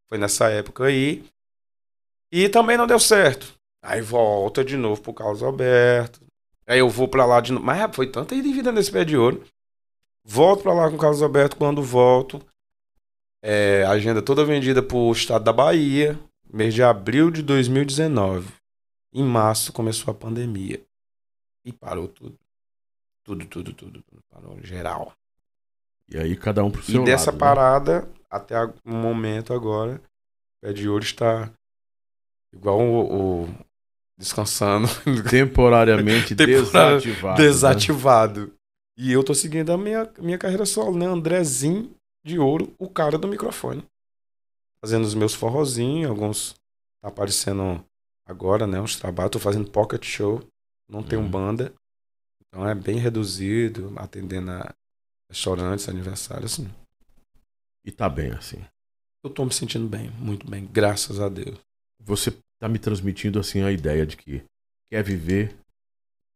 Foi 0.08 0.18
nessa 0.18 0.48
época 0.48 0.84
aí. 0.84 1.24
E 2.36 2.48
também 2.48 2.76
não 2.76 2.84
deu 2.84 2.98
certo. 2.98 3.54
Aí 3.80 4.00
volta 4.00 4.64
de 4.64 4.76
novo 4.76 5.00
pro 5.00 5.14
Carlos 5.14 5.40
Alberto. 5.40 6.20
Aí 6.66 6.80
eu 6.80 6.90
vou 6.90 7.06
para 7.06 7.24
lá 7.24 7.40
de 7.40 7.52
novo. 7.52 7.64
Mas 7.64 7.94
foi 7.94 8.08
tanta 8.08 8.34
vida 8.34 8.72
nesse 8.72 8.90
pé 8.90 9.04
de 9.04 9.16
ouro. 9.16 9.44
Volto 10.24 10.64
para 10.64 10.74
lá 10.74 10.90
com 10.90 10.96
o 10.96 10.98
Carlos 10.98 11.22
Alberto. 11.22 11.56
Quando 11.56 11.80
volto, 11.80 12.44
é, 13.40 13.84
agenda 13.84 14.20
toda 14.20 14.44
vendida 14.44 14.82
pro 14.82 15.12
estado 15.12 15.44
da 15.44 15.52
Bahia. 15.52 16.18
Mês 16.52 16.74
de 16.74 16.82
abril 16.82 17.30
de 17.30 17.40
2019. 17.40 18.48
Em 19.12 19.22
março 19.22 19.72
começou 19.72 20.10
a 20.10 20.14
pandemia. 20.14 20.82
E 21.64 21.72
parou 21.72 22.08
tudo. 22.08 22.36
Tudo, 23.22 23.46
tudo, 23.46 23.72
tudo. 23.72 24.02
tudo 24.02 24.22
parou 24.28 24.58
geral. 24.60 25.12
E 26.08 26.18
aí 26.18 26.36
cada 26.36 26.64
um 26.64 26.70
pro 26.72 26.82
seu 26.82 27.00
E 27.00 27.04
dessa 27.04 27.30
lado, 27.30 27.34
né? 27.34 27.38
parada, 27.38 28.00
né? 28.00 28.08
até 28.28 28.64
o 28.64 28.74
momento 28.84 29.54
agora, 29.54 30.02
o 30.58 30.66
pé 30.66 30.72
de 30.72 30.88
ouro 30.88 31.04
está 31.04 31.48
Igual 32.54 32.80
o, 32.80 33.42
o 33.42 33.48
descansando. 34.16 34.88
Temporariamente 35.28 36.34
desativado. 36.34 37.36
Desativado. 37.36 38.40
Né? 38.46 38.52
E 38.96 39.12
eu 39.12 39.24
tô 39.24 39.34
seguindo 39.34 39.72
a 39.72 39.78
minha, 39.78 40.10
minha 40.18 40.38
carreira 40.38 40.64
solo, 40.64 40.96
né? 40.96 41.06
Andrezinho 41.06 41.94
de 42.24 42.38
ouro, 42.38 42.72
o 42.78 42.88
cara 42.88 43.18
do 43.18 43.28
microfone. 43.28 43.84
Fazendo 44.80 45.04
os 45.04 45.14
meus 45.14 45.34
forrozinhos, 45.34 46.10
alguns 46.10 46.54
tá 47.02 47.08
aparecendo 47.08 47.84
agora, 48.26 48.66
né? 48.66 48.80
Uns 48.80 48.96
trabalhos. 48.96 49.32
Tô 49.32 49.38
fazendo 49.38 49.70
pocket 49.70 50.04
show, 50.04 50.42
não 50.88 51.02
tenho 51.02 51.22
uhum. 51.22 51.30
banda. 51.30 51.74
Então 52.46 52.68
é 52.68 52.74
bem 52.74 52.98
reduzido, 52.98 53.92
atendendo 53.96 54.52
a 54.52 54.72
restaurantes, 55.28 55.88
aniversários, 55.88 56.52
assim. 56.52 56.70
E 57.84 57.90
tá 57.90 58.08
bem 58.08 58.30
assim. 58.30 58.64
Eu 59.24 59.30
tô 59.30 59.44
me 59.44 59.52
sentindo 59.52 59.88
bem, 59.88 60.10
muito 60.10 60.48
bem, 60.48 60.66
graças 60.66 61.18
a 61.18 61.28
Deus. 61.28 61.58
Você 62.04 62.30
está 62.30 62.68
me 62.68 62.78
transmitindo 62.78 63.40
assim 63.40 63.62
a 63.62 63.72
ideia 63.72 64.06
de 64.06 64.16
que 64.16 64.44
quer 64.86 65.02
viver 65.02 65.56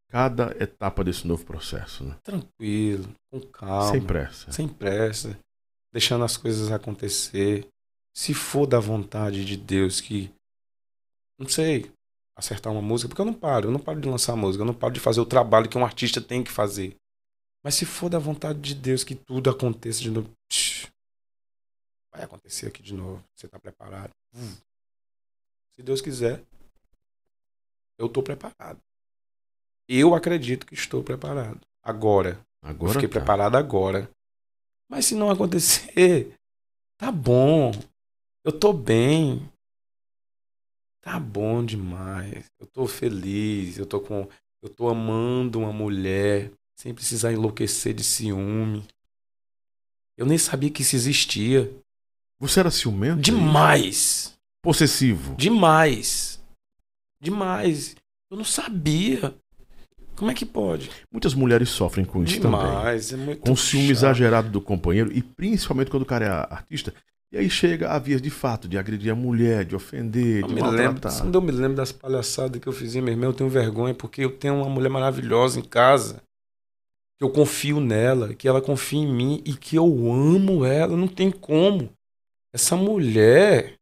cada 0.08 0.56
etapa 0.62 1.04
desse 1.04 1.26
novo 1.26 1.44
processo. 1.44 2.04
Né? 2.04 2.16
Tranquilo, 2.22 3.14
com 3.30 3.40
calma. 3.40 3.90
Sem 3.90 4.00
pressa. 4.00 4.52
Sem 4.52 4.68
pressa. 4.68 5.38
Deixando 5.92 6.24
as 6.24 6.36
coisas 6.36 6.70
acontecer. 6.72 7.66
Se 8.14 8.34
for 8.34 8.66
da 8.66 8.80
vontade 8.80 9.44
de 9.44 9.56
Deus 9.56 10.00
que. 10.00 10.30
Não 11.38 11.48
sei, 11.48 11.90
acertar 12.34 12.72
uma 12.72 12.82
música, 12.82 13.08
porque 13.08 13.20
eu 13.20 13.26
não 13.26 13.34
paro, 13.34 13.68
eu 13.68 13.72
não 13.72 13.78
paro 13.78 14.00
de 14.00 14.08
lançar 14.08 14.34
música, 14.34 14.62
eu 14.62 14.66
não 14.66 14.74
paro 14.74 14.92
de 14.92 15.00
fazer 15.00 15.20
o 15.20 15.26
trabalho 15.26 15.68
que 15.68 15.78
um 15.78 15.84
artista 15.84 16.20
tem 16.20 16.42
que 16.42 16.50
fazer. 16.50 16.96
Mas 17.62 17.74
se 17.74 17.84
for 17.84 18.08
da 18.08 18.18
vontade 18.18 18.60
de 18.60 18.74
Deus 18.74 19.04
que 19.04 19.14
tudo 19.14 19.50
aconteça 19.50 20.00
de 20.00 20.10
novo, 20.10 20.30
vai 22.12 22.22
acontecer 22.22 22.66
aqui 22.66 22.82
de 22.82 22.94
novo. 22.94 23.22
Você 23.34 23.46
está 23.46 23.58
preparado? 23.58 24.10
Hum. 24.34 24.54
Se 25.78 25.82
Deus 25.84 26.00
quiser, 26.00 26.44
eu 28.00 28.06
estou 28.06 28.20
preparado. 28.20 28.80
Eu 29.88 30.12
acredito 30.12 30.66
que 30.66 30.74
estou 30.74 31.04
preparado. 31.04 31.60
Agora. 31.80 32.44
Agora. 32.60 32.90
Eu 32.90 32.94
fiquei 32.94 33.08
tá. 33.08 33.20
preparado 33.20 33.54
agora. 33.54 34.10
Mas 34.90 35.04
se 35.04 35.14
não 35.14 35.30
acontecer, 35.30 36.34
tá 36.98 37.12
bom. 37.12 37.70
Eu 38.44 38.58
tô 38.58 38.72
bem. 38.72 39.48
Tá 41.00 41.20
bom 41.20 41.64
demais. 41.64 42.50
Eu 42.58 42.66
tô 42.66 42.88
feliz. 42.88 43.78
Eu 43.78 43.86
tô 43.86 44.00
com. 44.00 44.28
Eu 44.60 44.68
tô 44.68 44.88
amando 44.88 45.60
uma 45.60 45.72
mulher 45.72 46.50
sem 46.76 46.92
precisar 46.92 47.32
enlouquecer 47.32 47.94
de 47.94 48.02
ciúme. 48.02 48.84
Eu 50.16 50.26
nem 50.26 50.38
sabia 50.38 50.72
que 50.72 50.82
isso 50.82 50.96
existia. 50.96 51.72
Você 52.40 52.58
era 52.58 52.70
ciumento? 52.72 53.22
Demais. 53.22 54.37
Possessivo. 54.68 55.34
Demais. 55.34 56.38
Demais. 57.18 57.96
Eu 58.30 58.36
não 58.36 58.44
sabia. 58.44 59.34
Como 60.14 60.30
é 60.30 60.34
que 60.34 60.44
pode? 60.44 60.90
Muitas 61.10 61.32
mulheres 61.32 61.70
sofrem 61.70 62.04
com 62.04 62.22
isso 62.22 62.38
Demais, 62.38 63.08
também. 63.08 63.22
é 63.22 63.26
muito 63.28 63.40
Com 63.40 63.56
ciúme 63.56 63.88
exagerado 63.88 64.50
do 64.50 64.60
companheiro 64.60 65.10
e 65.10 65.22
principalmente 65.22 65.90
quando 65.90 66.02
o 66.02 66.06
cara 66.06 66.26
é 66.26 66.54
artista. 66.54 66.92
E 67.32 67.38
aí 67.38 67.48
chega 67.48 67.88
a 67.90 67.98
vias 67.98 68.20
de 68.20 68.28
fato, 68.28 68.68
de 68.68 68.76
agredir 68.76 69.10
a 69.10 69.14
mulher, 69.14 69.64
de 69.64 69.74
ofender, 69.74 70.42
Eu 70.42 70.48
de 70.48 70.54
me 70.54 70.60
lembro, 70.60 70.82
maltratar. 70.82 71.22
quando 71.22 71.34
eu 71.36 71.40
me 71.40 71.50
lembro 71.50 71.78
das 71.78 71.90
palhaçadas 71.90 72.60
que 72.60 72.68
eu 72.68 72.72
fazia, 72.74 73.00
meu 73.00 73.14
irmão, 73.14 73.30
eu 73.30 73.34
tenho 73.34 73.48
vergonha 73.48 73.94
porque 73.94 74.22
eu 74.22 74.36
tenho 74.36 74.56
uma 74.56 74.68
mulher 74.68 74.90
maravilhosa 74.90 75.58
em 75.58 75.64
casa. 75.64 76.22
Que 77.16 77.24
eu 77.24 77.30
confio 77.30 77.80
nela, 77.80 78.34
que 78.34 78.46
ela 78.46 78.60
confia 78.60 79.00
em 79.00 79.10
mim 79.10 79.42
e 79.46 79.54
que 79.54 79.76
eu 79.76 79.86
amo 80.12 80.62
ela, 80.62 80.94
não 80.94 81.08
tem 81.08 81.30
como. 81.30 81.88
Essa 82.52 82.76
mulher. 82.76 83.77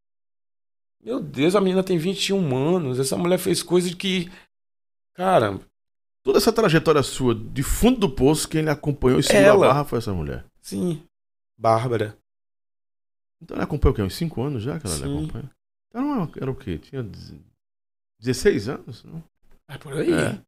Meu 1.06 1.20
Deus, 1.20 1.54
a 1.54 1.60
menina 1.60 1.84
tem 1.84 1.96
21 1.96 2.56
anos. 2.56 2.98
Essa 2.98 3.16
mulher 3.16 3.38
fez 3.38 3.62
coisas 3.62 3.94
que. 3.94 4.28
Cara, 5.14 5.60
Toda 6.26 6.38
essa 6.38 6.52
trajetória 6.52 7.00
sua, 7.04 7.32
de 7.32 7.62
fundo 7.62 8.00
do 8.00 8.10
poço, 8.10 8.48
quem 8.48 8.62
lhe 8.62 8.68
acompanhou 8.68 9.20
e 9.20 9.22
segurou 9.22 9.46
Ela. 9.46 9.66
a 9.66 9.68
barra 9.68 9.84
foi 9.84 9.98
essa 9.98 10.12
mulher. 10.12 10.44
sim. 10.60 11.00
Bárbara. 11.56 12.18
Então 13.40 13.54
ela 13.54 13.62
acompanhou 13.64 13.92
o 13.92 13.96
quê? 13.96 14.02
Uns 14.02 14.14
5 14.16 14.42
anos 14.42 14.62
já 14.62 14.80
que 14.80 14.86
ela 14.88 14.96
acompanha? 14.96 15.50
Então 15.88 16.14
ela 16.14 16.30
era 16.38 16.50
o 16.50 16.54
quê? 16.54 16.78
Tinha 16.78 17.06
16 18.18 18.68
anos? 18.68 19.04
Não? 19.04 19.22
É 19.68 19.78
por 19.78 19.92
aí. 19.94 20.12
É. 20.12 20.38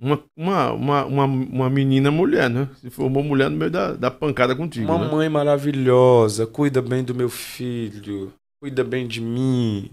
Uma, 0.00 0.24
uma, 0.34 0.72
uma, 0.72 1.04
uma, 1.04 1.24
uma 1.24 1.70
menina 1.70 2.10
mulher, 2.10 2.48
né? 2.48 2.68
Se 2.80 2.88
formou 2.88 3.22
mulher 3.22 3.50
no 3.50 3.58
meio 3.58 3.70
da, 3.70 3.92
da 3.92 4.10
pancada 4.10 4.56
contigo. 4.56 4.90
Uma 4.90 5.04
né? 5.04 5.10
mãe 5.12 5.28
maravilhosa, 5.28 6.46
cuida 6.46 6.80
bem 6.80 7.04
do 7.04 7.14
meu 7.14 7.28
filho, 7.28 8.32
cuida 8.64 8.82
bem 8.82 9.06
de 9.06 9.20
mim. 9.20 9.90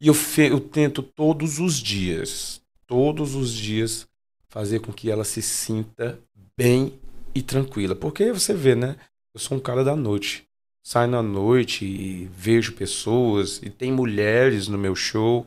E 0.00 0.06
eu, 0.06 0.14
fe- 0.14 0.52
eu 0.52 0.60
tento 0.60 1.02
todos 1.02 1.58
os 1.58 1.74
dias, 1.80 2.62
todos 2.86 3.34
os 3.34 3.52
dias, 3.52 4.06
fazer 4.48 4.78
com 4.78 4.92
que 4.92 5.10
ela 5.10 5.24
se 5.24 5.42
sinta 5.42 6.16
bem 6.56 6.96
e 7.34 7.42
tranquila. 7.42 7.96
Porque 7.96 8.32
você 8.32 8.54
vê, 8.54 8.76
né? 8.76 8.94
Eu 9.34 9.40
sou 9.40 9.58
um 9.58 9.60
cara 9.60 9.82
da 9.82 9.96
noite. 9.96 10.46
Saio 10.80 11.10
na 11.10 11.20
noite 11.24 11.84
e 11.84 12.26
vejo 12.26 12.74
pessoas, 12.74 13.60
e 13.64 13.68
tem 13.68 13.90
mulheres 13.90 14.68
no 14.68 14.78
meu 14.78 14.94
show 14.94 15.44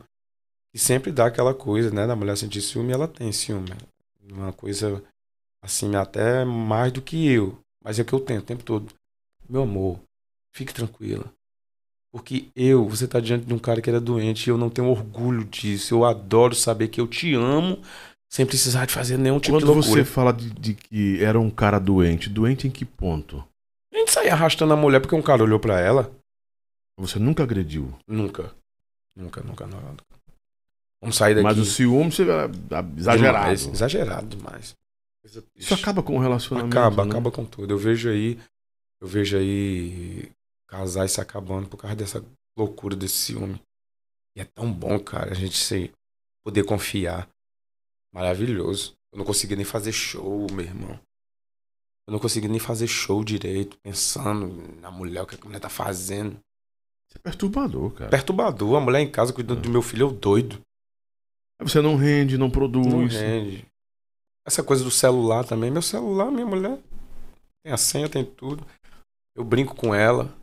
que 0.70 0.78
sempre 0.78 1.10
dá 1.10 1.28
aquela 1.28 1.54
coisa, 1.54 1.90
né? 1.90 2.06
Da 2.06 2.14
mulher 2.14 2.36
sentir 2.36 2.60
ciúme, 2.60 2.92
ela 2.92 3.08
tem 3.08 3.32
ciúme. 3.32 3.70
Uma 4.30 4.52
coisa 4.52 5.02
assim, 5.62 5.96
até 5.96 6.44
mais 6.44 6.92
do 6.92 7.00
que 7.00 7.26
eu. 7.26 7.58
Mas 7.82 7.98
é 7.98 8.02
o 8.02 8.04
que 8.04 8.12
eu 8.12 8.20
tenho 8.20 8.40
o 8.40 8.44
tempo 8.44 8.62
todo. 8.62 8.92
Meu 9.48 9.62
amor, 9.62 9.98
fique 10.52 10.74
tranquila. 10.74 11.32
Porque 12.12 12.48
eu, 12.54 12.86
você 12.86 13.08
tá 13.08 13.18
diante 13.20 13.46
de 13.46 13.54
um 13.54 13.58
cara 13.58 13.80
que 13.80 13.88
era 13.88 14.00
doente 14.00 14.46
e 14.46 14.50
eu 14.50 14.58
não 14.58 14.68
tenho 14.68 14.88
orgulho 14.88 15.44
disso. 15.44 15.94
Eu 15.94 16.04
adoro 16.04 16.54
saber 16.54 16.88
que 16.88 17.00
eu 17.00 17.08
te 17.08 17.34
amo 17.34 17.80
sem 18.30 18.44
precisar 18.44 18.84
de 18.86 18.92
fazer 18.92 19.16
nenhum 19.16 19.40
tipo 19.40 19.56
Quando 19.56 19.62
de 19.62 19.66
loucura. 19.66 20.04
você 20.04 20.04
fala 20.04 20.32
de, 20.32 20.50
de 20.50 20.74
que 20.74 21.22
era 21.24 21.40
um 21.40 21.50
cara 21.50 21.78
doente, 21.78 22.28
doente 22.28 22.68
em 22.68 22.70
que 22.70 22.84
ponto? 22.84 23.42
A 23.92 23.96
gente 23.96 24.12
sair 24.12 24.28
arrastando 24.28 24.74
a 24.74 24.76
mulher 24.76 25.00
porque 25.00 25.14
um 25.14 25.22
cara 25.22 25.42
olhou 25.42 25.58
pra 25.58 25.80
ela. 25.80 26.12
Você 26.98 27.18
nunca 27.18 27.42
agrediu. 27.42 27.94
Nunca. 28.06 28.54
Nunca, 29.16 29.42
nunca, 29.42 29.66
nunca. 29.66 30.04
Vamos 31.00 31.16
sair 31.16 31.34
daqui. 31.34 31.44
Mas 31.44 31.58
o 31.58 31.64
ciúme 31.64 32.12
você 32.12 32.22
era 32.22 32.50
exagerado. 32.96 33.38
Demais, 33.38 33.66
exagerado 33.66 34.36
demais. 34.36 34.76
Isso 35.56 35.74
acaba 35.74 36.02
com 36.02 36.16
o 36.16 36.20
relacionamento. 36.20 36.76
Acaba, 36.76 37.04
né? 37.04 37.10
acaba 37.10 37.30
com 37.30 37.44
tudo. 37.44 37.72
Eu 37.72 37.78
vejo 37.78 38.08
aí, 38.08 38.38
eu 39.00 39.06
vejo 39.06 39.36
aí 39.36 40.30
casais 40.72 41.12
se 41.12 41.20
acabando 41.20 41.68
por 41.68 41.76
causa 41.76 41.94
dessa 41.94 42.24
loucura 42.56 42.96
desse 42.96 43.16
ciúme. 43.16 43.60
E 44.34 44.40
é 44.40 44.44
tão 44.44 44.72
bom, 44.72 44.98
cara, 44.98 45.30
a 45.30 45.34
gente 45.34 45.58
se 45.58 45.92
poder 46.42 46.64
confiar. 46.64 47.28
Maravilhoso. 48.14 48.94
Eu 49.12 49.18
não 49.18 49.24
conseguia 49.26 49.56
nem 49.56 49.66
fazer 49.66 49.92
show, 49.92 50.46
meu 50.50 50.64
irmão. 50.64 50.98
Eu 52.06 52.12
não 52.12 52.18
conseguia 52.18 52.48
nem 52.48 52.58
fazer 52.58 52.86
show 52.86 53.22
direito, 53.22 53.78
pensando 53.82 54.46
na 54.80 54.90
mulher, 54.90 55.22
o 55.22 55.26
que 55.26 55.34
a 55.34 55.44
mulher 55.44 55.60
tá 55.60 55.68
fazendo. 55.68 56.32
Isso 57.08 57.18
é 57.18 57.18
perturbador, 57.18 57.92
cara. 57.92 58.10
Perturbador, 58.10 58.76
a 58.76 58.80
mulher 58.80 59.00
em 59.00 59.10
casa 59.10 59.32
cuidando 59.32 59.60
do 59.60 59.70
meu 59.70 59.82
filho, 59.82 60.06
eu 60.06 60.12
doido. 60.12 60.58
Aí 61.60 61.68
Você 61.68 61.82
não 61.82 61.96
rende, 61.96 62.38
não 62.38 62.50
produz. 62.50 62.86
Não 62.86 63.06
rende. 63.06 63.66
Essa 64.46 64.62
coisa 64.64 64.82
do 64.82 64.90
celular 64.90 65.44
também. 65.44 65.70
Meu 65.70 65.82
celular, 65.82 66.30
minha 66.30 66.46
mulher 66.46 66.78
tem 67.62 67.72
a 67.72 67.76
senha, 67.76 68.08
tem 68.08 68.24
tudo. 68.24 68.66
Eu 69.36 69.44
brinco 69.44 69.74
com 69.74 69.94
ela, 69.94 70.34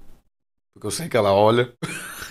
porque 0.79 0.87
eu 0.87 0.91
sei 0.91 1.09
que 1.09 1.17
ela 1.17 1.33
olha. 1.33 1.71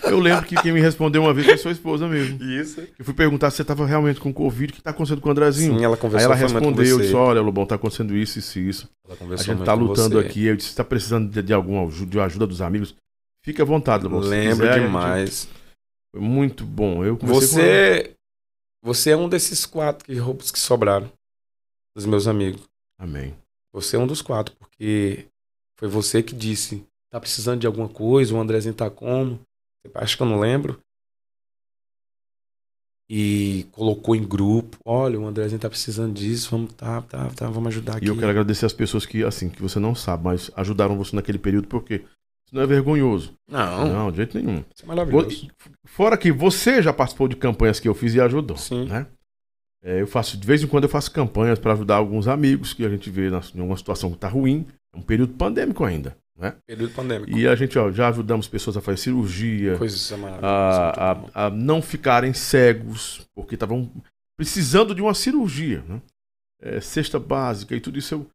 Eu 0.03 0.19
lembro 0.19 0.45
que 0.45 0.55
quem 0.55 0.71
me 0.71 0.79
respondeu 0.81 1.21
uma 1.21 1.33
vez 1.33 1.45
foi 1.45 1.57
sua 1.57 1.71
esposa 1.71 2.07
mesmo. 2.07 2.41
Isso. 2.43 2.81
Eu 2.97 3.05
fui 3.05 3.13
perguntar 3.13 3.51
se 3.51 3.57
você 3.57 3.61
estava 3.61 3.85
realmente 3.85 4.19
com 4.19 4.33
Covid, 4.33 4.71
o 4.71 4.73
que 4.73 4.79
está 4.79 4.89
acontecendo 4.91 5.21
com 5.21 5.29
o 5.29 5.31
Andrezinho. 5.31 5.77
Sim, 5.77 5.83
ela 5.83 5.95
Aí 5.95 6.01
conversou 6.01 6.31
ela 6.33 6.39
muito 6.39 6.51
com 6.53 6.59
respondeu, 6.59 6.97
você. 6.97 7.03
disse, 7.03 7.15
olha, 7.15 7.41
Lobão, 7.41 7.65
tá 7.65 7.75
acontecendo 7.75 8.15
isso, 8.15 8.39
isso 8.39 8.59
e 8.59 8.69
isso. 8.69 8.89
Ela 9.05 9.13
A 9.13 9.17
conversou 9.17 9.45
gente 9.45 9.55
muito 9.57 9.65
tá 9.65 9.73
com 9.77 9.83
lutando 9.83 10.17
aqui. 10.19 10.45
Eu 10.45 10.55
disse, 10.55 10.69
está 10.69 10.83
precisando 10.83 11.29
de, 11.29 11.41
de 11.43 11.53
alguma 11.53 11.85
ajuda, 11.85 12.11
de 12.11 12.19
ajuda 12.19 12.47
dos 12.47 12.61
amigos. 12.61 12.95
Fique 13.43 13.61
à 13.61 13.65
vontade, 13.65 14.03
Lobão. 14.05 14.19
Lembro 14.21 14.57
quiser, 14.57 14.69
a 14.71 14.73
gente- 14.73 14.85
demais. 14.85 15.47
Foi 16.11 16.21
muito 16.21 16.65
bom. 16.65 17.03
Eu 17.05 17.17
com 17.17 17.27
ela. 17.27 17.35
Você, 17.35 18.11
você 18.81 19.11
é 19.11 19.17
um 19.17 19.29
desses 19.29 19.65
quatro 19.65 20.05
que 20.05 20.15
roubos 20.15 20.49
que 20.49 20.59
sobraram 20.59 21.11
dos 21.95 22.05
meus 22.05 22.25
amigos. 22.27 22.61
Amém. 22.97 23.35
Você 23.73 23.95
é 23.95 23.99
um 23.99 24.07
dos 24.07 24.21
quatro, 24.21 24.55
porque 24.57 25.25
foi 25.75 25.87
você 25.87 26.23
que 26.23 26.33
disse, 26.35 26.83
tá 27.09 27.19
precisando 27.19 27.59
de 27.61 27.67
alguma 27.67 27.89
coisa, 27.89 28.33
o 28.33 28.39
Andrezinho 28.39 28.73
tá 28.73 28.89
como? 28.89 29.39
Acha 29.95 30.15
que 30.17 30.23
eu 30.23 30.27
não 30.27 30.39
lembro? 30.39 30.79
E 33.11 33.65
colocou 33.71 34.15
em 34.15 34.23
grupo, 34.23 34.77
olha, 34.85 35.19
o 35.19 35.25
Andrezinho 35.25 35.59
tá 35.59 35.67
precisando 35.69 36.13
disso, 36.13 36.51
vamos 36.51 36.73
tá, 36.73 37.01
tá, 37.01 37.27
tá, 37.35 37.47
vamos 37.49 37.69
ajudar 37.69 37.97
aqui. 37.97 38.05
E 38.05 38.07
eu 38.09 38.15
quero 38.15 38.29
agradecer 38.29 38.67
as 38.67 38.73
pessoas 38.73 39.03
que, 39.05 39.23
assim, 39.23 39.49
que 39.49 39.61
você 39.61 39.79
não 39.79 39.95
sabe, 39.95 40.23
mas 40.25 40.51
ajudaram 40.55 40.95
você 40.95 41.15
naquele 41.15 41.39
período, 41.39 41.67
porque 41.67 41.95
isso 42.45 42.53
não 42.53 42.61
é 42.61 42.67
vergonhoso. 42.67 43.33
Não, 43.47 43.87
Não, 43.91 44.11
de 44.11 44.17
jeito 44.17 44.37
nenhum. 44.39 44.63
isso 44.75 44.83
é 44.83 44.85
maravilhoso. 44.85 45.47
Fora 45.85 46.15
que 46.17 46.31
você 46.31 46.83
já 46.83 46.93
participou 46.93 47.27
de 47.27 47.35
campanhas 47.35 47.79
que 47.79 47.87
eu 47.89 47.95
fiz 47.95 48.13
e 48.13 48.21
ajudou. 48.21 48.57
Sim. 48.57 48.85
Né? 48.85 49.07
É, 49.81 50.01
eu 50.01 50.07
faço, 50.07 50.37
de 50.37 50.45
vez 50.45 50.61
em 50.61 50.67
quando 50.67 50.83
eu 50.83 50.89
faço 50.89 51.11
campanhas 51.11 51.57
para 51.57 51.73
ajudar 51.73 51.95
alguns 51.95 52.27
amigos 52.27 52.73
que 52.73 52.85
a 52.85 52.89
gente 52.89 53.09
vê 53.09 53.31
na- 53.31 53.41
em 53.55 53.61
uma 53.61 53.77
situação 53.77 54.11
que 54.11 54.17
está 54.17 54.27
ruim. 54.27 54.67
É 54.93 54.97
um 54.97 55.01
período 55.01 55.33
pandêmico 55.33 55.83
ainda. 55.83 56.15
Né? 56.39 56.55
Período 56.65 56.93
pandêmico. 56.93 57.37
E 57.37 57.45
a 57.47 57.53
gente 57.55 57.77
ó, 57.77 57.91
já 57.91 58.07
ajudamos 58.07 58.47
pessoas 58.47 58.77
a 58.77 58.81
fazer 58.81 58.97
cirurgia, 58.97 59.77
Coisas 59.77 60.11
a, 60.13 60.15
bom. 61.13 61.29
a, 61.33 61.45
a 61.47 61.49
não 61.49 61.81
ficarem 61.81 62.33
cegos, 62.33 63.27
porque 63.35 63.55
estavam 63.55 63.91
precisando 64.37 64.95
de 64.95 65.01
uma 65.01 65.13
cirurgia. 65.13 65.83
Né? 65.87 66.01
É, 66.61 66.79
cesta 66.81 67.19
básica 67.19 67.75
e 67.75 67.81
tudo 67.81 67.99
isso. 67.99 68.13
Eu, 68.13 68.27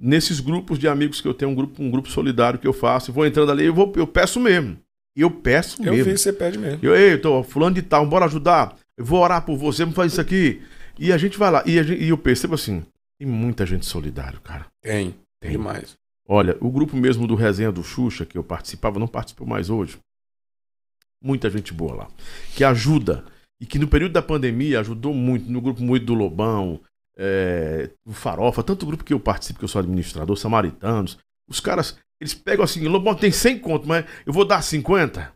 nesses 0.00 0.40
grupos 0.40 0.78
de 0.78 0.88
amigos 0.88 1.20
que 1.20 1.28
eu 1.28 1.34
tenho, 1.34 1.50
um 1.50 1.54
grupo, 1.54 1.82
um 1.82 1.90
grupo 1.90 2.08
solidário 2.08 2.58
que 2.58 2.66
eu 2.66 2.72
faço, 2.72 3.10
eu 3.10 3.14
vou 3.14 3.26
entrando 3.26 3.52
ali, 3.52 3.66
eu, 3.66 3.74
vou, 3.74 3.92
eu 3.96 4.06
peço 4.06 4.40
mesmo. 4.40 4.78
Eu 5.14 5.30
peço 5.30 5.82
Eu 5.82 5.92
mesmo. 5.92 6.10
vi, 6.10 6.18
você 6.18 6.32
pede 6.32 6.56
mesmo. 6.58 6.78
Eu, 6.82 6.96
ei, 6.96 7.18
tô 7.18 7.42
fulano 7.42 7.74
de 7.74 7.82
tal, 7.82 8.06
bora 8.06 8.24
ajudar. 8.24 8.76
Eu 8.96 9.04
vou 9.04 9.20
orar 9.20 9.44
por 9.44 9.58
você, 9.58 9.82
vamos 9.82 9.94
fazer 9.96 10.08
isso 10.08 10.20
aqui. 10.22 10.62
E 10.98 11.12
a 11.12 11.18
gente 11.18 11.36
vai 11.38 11.50
lá. 11.50 11.62
E, 11.66 11.82
gente- 11.82 12.02
e 12.02 12.08
eu 12.08 12.16
percebo 12.16 12.54
assim, 12.54 12.82
tem 13.18 13.28
muita 13.28 13.66
gente 13.66 13.84
solidária, 13.84 14.38
cara. 14.42 14.66
Tem, 14.82 15.10
tem 15.10 15.14
Tem. 15.40 15.50
demais. 15.52 15.98
Olha, 16.32 16.56
o 16.60 16.70
grupo 16.70 16.96
mesmo 16.96 17.26
do 17.26 17.34
Resenha 17.34 17.70
do 17.70 17.82
Xuxa, 17.82 18.24
que 18.24 18.38
eu 18.38 18.42
participava, 18.42 18.98
não 18.98 19.06
participo 19.06 19.44
mais 19.44 19.68
hoje. 19.68 19.98
Muita 21.22 21.50
gente 21.50 21.74
boa 21.74 21.94
lá. 21.94 22.08
Que 22.54 22.64
ajuda. 22.64 23.22
E 23.60 23.66
que 23.66 23.78
no 23.78 23.86
período 23.86 24.12
da 24.12 24.22
pandemia 24.22 24.80
ajudou 24.80 25.12
muito. 25.12 25.50
No 25.50 25.60
grupo 25.60 25.82
muito 25.82 26.06
do 26.06 26.14
Lobão, 26.14 26.80
é, 27.18 27.90
o 28.06 28.12
Farofa, 28.14 28.62
tanto 28.62 28.86
grupo 28.86 29.04
que 29.04 29.12
eu 29.12 29.20
participo, 29.20 29.58
que 29.58 29.64
eu 29.66 29.68
sou 29.68 29.80
administrador, 29.80 30.34
Samaritanos. 30.36 31.18
Os 31.46 31.60
caras, 31.60 31.98
eles 32.18 32.32
pegam 32.32 32.64
assim, 32.64 32.88
Lobão 32.88 33.14
tem 33.14 33.30
100 33.30 33.58
conto, 33.58 33.86
mas 33.86 34.06
eu 34.24 34.32
vou 34.32 34.44
dar 34.46 34.62
50. 34.62 35.32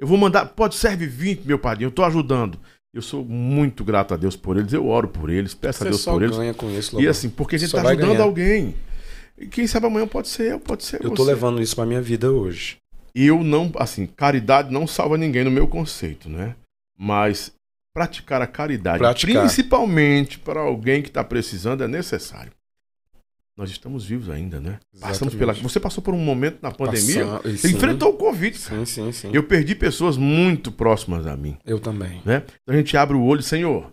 Eu 0.00 0.06
vou 0.06 0.16
mandar, 0.16 0.46
pode 0.46 0.76
serve 0.76 1.06
20, 1.06 1.44
meu 1.44 1.58
padrinho, 1.58 1.88
eu 1.88 1.92
tô 1.92 2.02
ajudando. 2.04 2.58
Eu 2.94 3.02
sou 3.02 3.22
muito 3.22 3.84
grato 3.84 4.14
a 4.14 4.16
Deus 4.16 4.34
por 4.34 4.56
eles, 4.56 4.72
eu 4.72 4.86
oro 4.88 5.08
por 5.08 5.28
eles, 5.28 5.52
peço 5.54 5.82
a 5.82 5.84
Você 5.84 5.90
Deus 5.90 6.00
só 6.00 6.12
por 6.14 6.22
eles. 6.22 6.36
ganha 6.36 6.54
com 6.54 6.70
isso, 6.70 6.92
E 6.92 6.96
Lobão. 6.96 7.10
assim, 7.10 7.28
porque 7.28 7.56
a 7.56 7.58
gente 7.58 7.68
Só 7.70 7.82
tá 7.82 7.90
ajudando 7.90 8.08
ganhar. 8.12 8.22
alguém. 8.22 8.74
E 9.40 9.46
quem 9.46 9.66
sabe 9.66 9.86
amanhã 9.86 10.06
pode 10.06 10.28
ser 10.28 10.52
eu, 10.52 10.60
pode 10.60 10.84
ser 10.84 10.96
Eu 11.02 11.10
você. 11.10 11.14
tô 11.16 11.24
levando 11.24 11.60
isso 11.62 11.74
pra 11.76 11.86
minha 11.86 12.02
vida 12.02 12.30
hoje. 12.30 12.76
Eu 13.14 13.42
não, 13.42 13.72
assim, 13.76 14.06
caridade 14.06 14.72
não 14.72 14.86
salva 14.86 15.16
ninguém 15.16 15.44
no 15.44 15.50
meu 15.50 15.66
conceito, 15.66 16.28
né? 16.28 16.54
Mas 16.96 17.52
praticar 17.94 18.40
a 18.42 18.46
caridade, 18.46 18.98
Praticar. 18.98 19.42
principalmente 19.44 20.38
para 20.38 20.60
alguém 20.60 21.02
que 21.02 21.08
está 21.08 21.24
precisando, 21.24 21.82
é 21.82 21.88
necessário. 21.88 22.52
Nós 23.56 23.70
estamos 23.70 24.04
vivos 24.06 24.30
ainda, 24.30 24.60
né? 24.60 24.78
Passamos 25.00 25.34
pela. 25.34 25.50
Exatamente. 25.50 25.62
Você 25.72 25.80
passou 25.80 26.00
por 26.02 26.14
um 26.14 26.18
momento 26.18 26.58
na 26.62 26.70
pandemia. 26.70 27.24
Sim. 27.56 27.70
enfrentou 27.70 28.10
o 28.10 28.16
Covid, 28.16 28.56
cara. 28.56 28.86
Sim, 28.86 28.86
sim, 28.86 29.12
sim. 29.12 29.28
Eu, 29.28 29.34
Eu 29.34 29.42
perdi 29.42 29.74
pessoas 29.74 30.16
muito 30.16 30.70
próximas 30.70 31.26
a 31.26 31.36
mim, 31.36 31.56
também. 31.82 32.22
né? 32.24 32.44
Então 32.62 32.72
a 32.72 32.78
gente 32.78 32.96
abre 32.96 33.16
o 33.16 33.22
olho, 33.24 33.42
Senhor. 33.42 33.90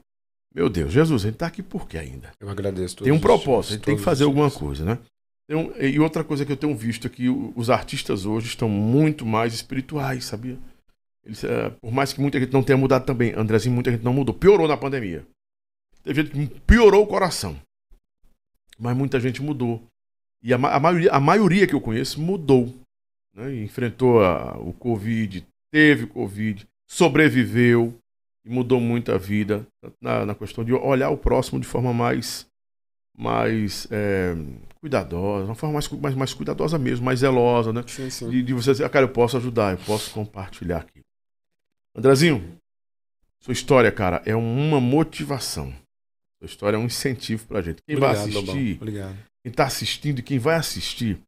Meu 0.54 0.70
Deus, 0.70 0.94
Jesus, 0.94 1.24
a 1.24 1.28
gente 1.28 1.38
tá 1.38 1.48
aqui 1.48 1.64
por 1.64 1.88
quê 1.88 1.98
ainda? 1.98 2.32
Eu 2.40 2.48
agradeço 2.48 2.96
todos 2.98 3.06
tem 3.10 3.12
um 3.12 3.20
propósito, 3.20 3.70
dias, 3.70 3.72
a 3.72 3.74
gente 3.78 3.86
tem 3.86 3.96
que 3.98 4.04
fazer 4.04 4.24
alguma 4.24 4.52
coisa, 4.52 4.86
né? 4.86 5.00
E 5.48 6.00
outra 6.00 6.24
coisa 6.24 6.46
que 6.46 6.52
eu 6.52 6.58
tenho 6.58 6.76
visto 6.76 7.06
é 7.06 7.10
que 7.10 7.30
os 7.30 7.70
artistas 7.70 8.26
hoje 8.26 8.48
estão 8.48 8.68
muito 8.68 9.26
mais 9.26 9.54
espirituais, 9.54 10.26
sabia? 10.26 10.58
Eles, 11.24 11.44
eh, 11.44 11.70
por 11.82 11.92
mais 11.92 12.14
que 12.14 12.22
muita 12.22 12.40
gente 12.40 12.54
não 12.54 12.64
tenha 12.64 12.78
mudado 12.78 13.06
também, 13.06 13.34
Andrezinho, 13.34 13.74
muita 13.74 13.92
gente 13.92 14.04
não 14.04 14.14
mudou. 14.14 14.34
Piorou 14.34 14.68
na 14.68 14.78
pandemia. 14.78 15.26
Teve 16.04 16.24
gente 16.24 16.32
que 16.32 16.60
piorou 16.62 17.04
o 17.04 17.08
coração. 17.08 17.60
Mas 18.78 18.96
muita 18.96 19.20
gente 19.20 19.42
mudou. 19.42 19.84
E 20.42 20.54
a, 20.54 20.58
a 20.58 20.80
maioria, 20.80 21.12
a 21.12 21.20
maioria 21.20 21.68
que 21.68 21.74
eu 21.74 21.82
conheço 21.82 22.22
mudou. 22.22 22.74
Né? 23.34 23.64
Enfrentou 23.64 24.24
a, 24.24 24.58
o 24.58 24.72
Covid, 24.74 25.46
teve 25.72 26.06
Covid, 26.08 26.68
sobreviveu 26.88 27.98
e 28.46 28.50
mudou 28.50 28.80
muito 28.80 29.12
a 29.12 29.18
vida 29.18 29.68
na, 30.00 30.26
na 30.26 30.36
questão 30.36 30.64
de 30.64 30.74
olhar 30.74 31.10
o 31.10 31.18
próximo 31.18 31.60
de 31.60 31.66
forma 31.66 31.92
mais, 31.92 32.48
mais 33.18 33.88
é, 33.90 34.36
cuidadosa, 34.80 35.46
uma 35.46 35.56
forma 35.56 35.74
mais, 35.74 35.88
mais, 35.90 36.16
mais 36.16 36.34
cuidadosa 36.34 36.78
mesmo, 36.78 37.06
mais 37.06 37.20
zelosa, 37.20 37.72
né? 37.72 37.84
Sim, 37.88 38.10
sim. 38.10 38.30
De, 38.30 38.44
de 38.44 38.54
você 38.54 38.72
dizer, 38.72 38.86
ah, 38.86 38.90
cara, 38.90 39.06
eu 39.06 39.10
posso 39.10 39.38
ajudar, 39.38 39.74
eu 39.74 39.78
posso 39.86 40.12
compartilhar 40.12 40.78
aqui. 40.78 41.02
Andrezinho, 41.96 42.58
sua 43.40 43.54
história, 43.54 43.92
cara, 43.92 44.22
é 44.26 44.36
uma 44.36 44.82
motivação. 44.82 45.74
Sua 46.40 46.46
história 46.46 46.78
é 46.78 46.80
um 46.80 46.86
incentivo 46.86 47.46
pra 47.48 47.62
gente. 47.62 47.82
Quem 47.88 47.96
Obrigado, 47.96 48.16
vai 48.18 48.24
assistir, 48.26 48.76
Obrigado. 48.76 49.18
quem 49.44 49.52
tá 49.54 49.66
assistindo 49.66 50.20
e 50.20 50.24
quem 50.24 50.38
vai 50.38 50.56
assistir, 50.56 51.20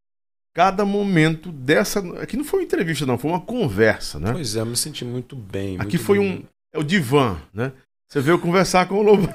cada 0.53 0.83
momento 0.83 1.51
dessa. 1.51 1.99
Aqui 2.21 2.35
não 2.35 2.43
foi 2.43 2.59
uma 2.59 2.65
entrevista, 2.65 3.05
não, 3.05 3.17
foi 3.17 3.31
uma 3.31 3.39
conversa, 3.39 4.19
né? 4.19 4.33
Pois 4.33 4.55
é, 4.55 4.59
eu 4.59 4.65
me 4.65 4.75
senti 4.75 5.05
muito 5.05 5.35
bem. 5.35 5.75
Aqui 5.75 5.97
muito 5.97 6.03
foi 6.03 6.19
bem. 6.19 6.31
um. 6.31 6.43
É 6.73 6.79
o 6.79 6.83
divã, 6.83 7.41
né? 7.53 7.71
Você 8.09 8.21
veio 8.21 8.39
conversar 8.39 8.87
com 8.87 8.95
o 8.95 9.01
Lobão. 9.01 9.33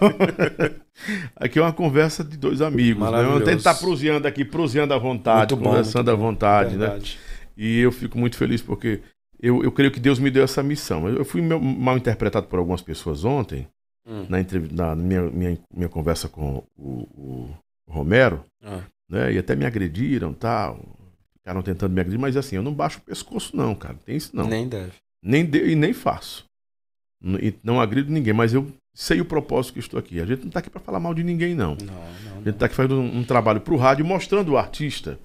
aqui 1.36 1.58
é 1.58 1.62
uma 1.62 1.72
conversa 1.72 2.24
de 2.24 2.36
dois 2.36 2.62
amigos. 2.62 3.10
Né? 3.10 3.18
A 3.18 3.50
gente 3.50 3.62
tá 3.62 3.74
proseando 3.74 4.26
aqui, 4.26 4.44
proseando 4.44 4.94
à 4.94 4.98
vontade, 4.98 5.54
bom, 5.54 5.64
conversando 5.64 6.10
à 6.10 6.14
vontade, 6.14 6.76
né? 6.76 6.86
Verdade. 6.86 7.18
E 7.56 7.80
eu 7.80 7.92
fico 7.92 8.16
muito 8.18 8.36
feliz 8.36 8.62
porque 8.62 9.00
eu, 9.40 9.62
eu 9.62 9.70
creio 9.70 9.90
que 9.90 10.00
Deus 10.00 10.18
me 10.18 10.30
deu 10.30 10.42
essa 10.44 10.62
missão. 10.62 11.06
Eu 11.06 11.18
eu 11.18 11.24
fui 11.24 11.42
mal 11.42 11.96
interpretado 11.98 12.46
por 12.46 12.58
algumas 12.58 12.80
pessoas 12.80 13.24
ontem, 13.24 13.68
Hum. 14.04 14.26
na, 14.28 14.38
na 14.72 14.96
minha, 14.96 15.22
minha, 15.30 15.58
minha 15.72 15.88
conversa 15.88 16.28
com 16.28 16.64
o, 16.76 17.06
o 17.14 17.50
Romero, 17.88 18.44
Ah, 18.60 18.80
né? 19.08 19.32
E 19.32 19.38
até 19.38 19.54
me 19.54 19.64
agrediram 19.64 20.32
tal. 20.32 20.80
Ficaram 21.38 21.62
tentando 21.62 21.92
me 21.92 22.00
agredir, 22.00 22.18
mas 22.18 22.36
assim, 22.36 22.56
eu 22.56 22.62
não 22.62 22.72
baixo 22.72 22.98
o 22.98 23.02
pescoço, 23.02 23.56
não, 23.56 23.74
cara. 23.74 23.96
Tem 24.04 24.16
isso 24.16 24.34
não. 24.34 24.48
Nem 24.48 24.68
deve. 24.68 24.92
Nem 25.22 25.44
de, 25.44 25.70
e 25.70 25.74
nem 25.76 25.92
faço. 25.92 26.44
E 27.40 27.54
não 27.62 27.80
agrido 27.80 28.10
ninguém, 28.12 28.32
mas 28.32 28.52
eu 28.52 28.70
sei 28.94 29.20
o 29.20 29.24
propósito 29.24 29.74
que 29.74 29.78
estou 29.80 29.98
aqui. 29.98 30.20
A 30.20 30.26
gente 30.26 30.44
não 30.44 30.50
tá 30.50 30.58
aqui 30.58 30.68
para 30.70 30.80
falar 30.80 30.98
mal 31.00 31.14
de 31.14 31.22
ninguém, 31.22 31.54
não. 31.54 31.76
Não, 31.76 31.94
não. 31.94 32.38
A 32.40 32.44
gente 32.44 32.56
tá 32.56 32.66
aqui 32.66 32.74
fazendo 32.74 33.00
um, 33.00 33.18
um 33.18 33.24
trabalho 33.24 33.60
pro 33.60 33.76
rádio, 33.76 34.04
mostrando 34.04 34.52
o 34.52 34.58
artista 34.58 35.18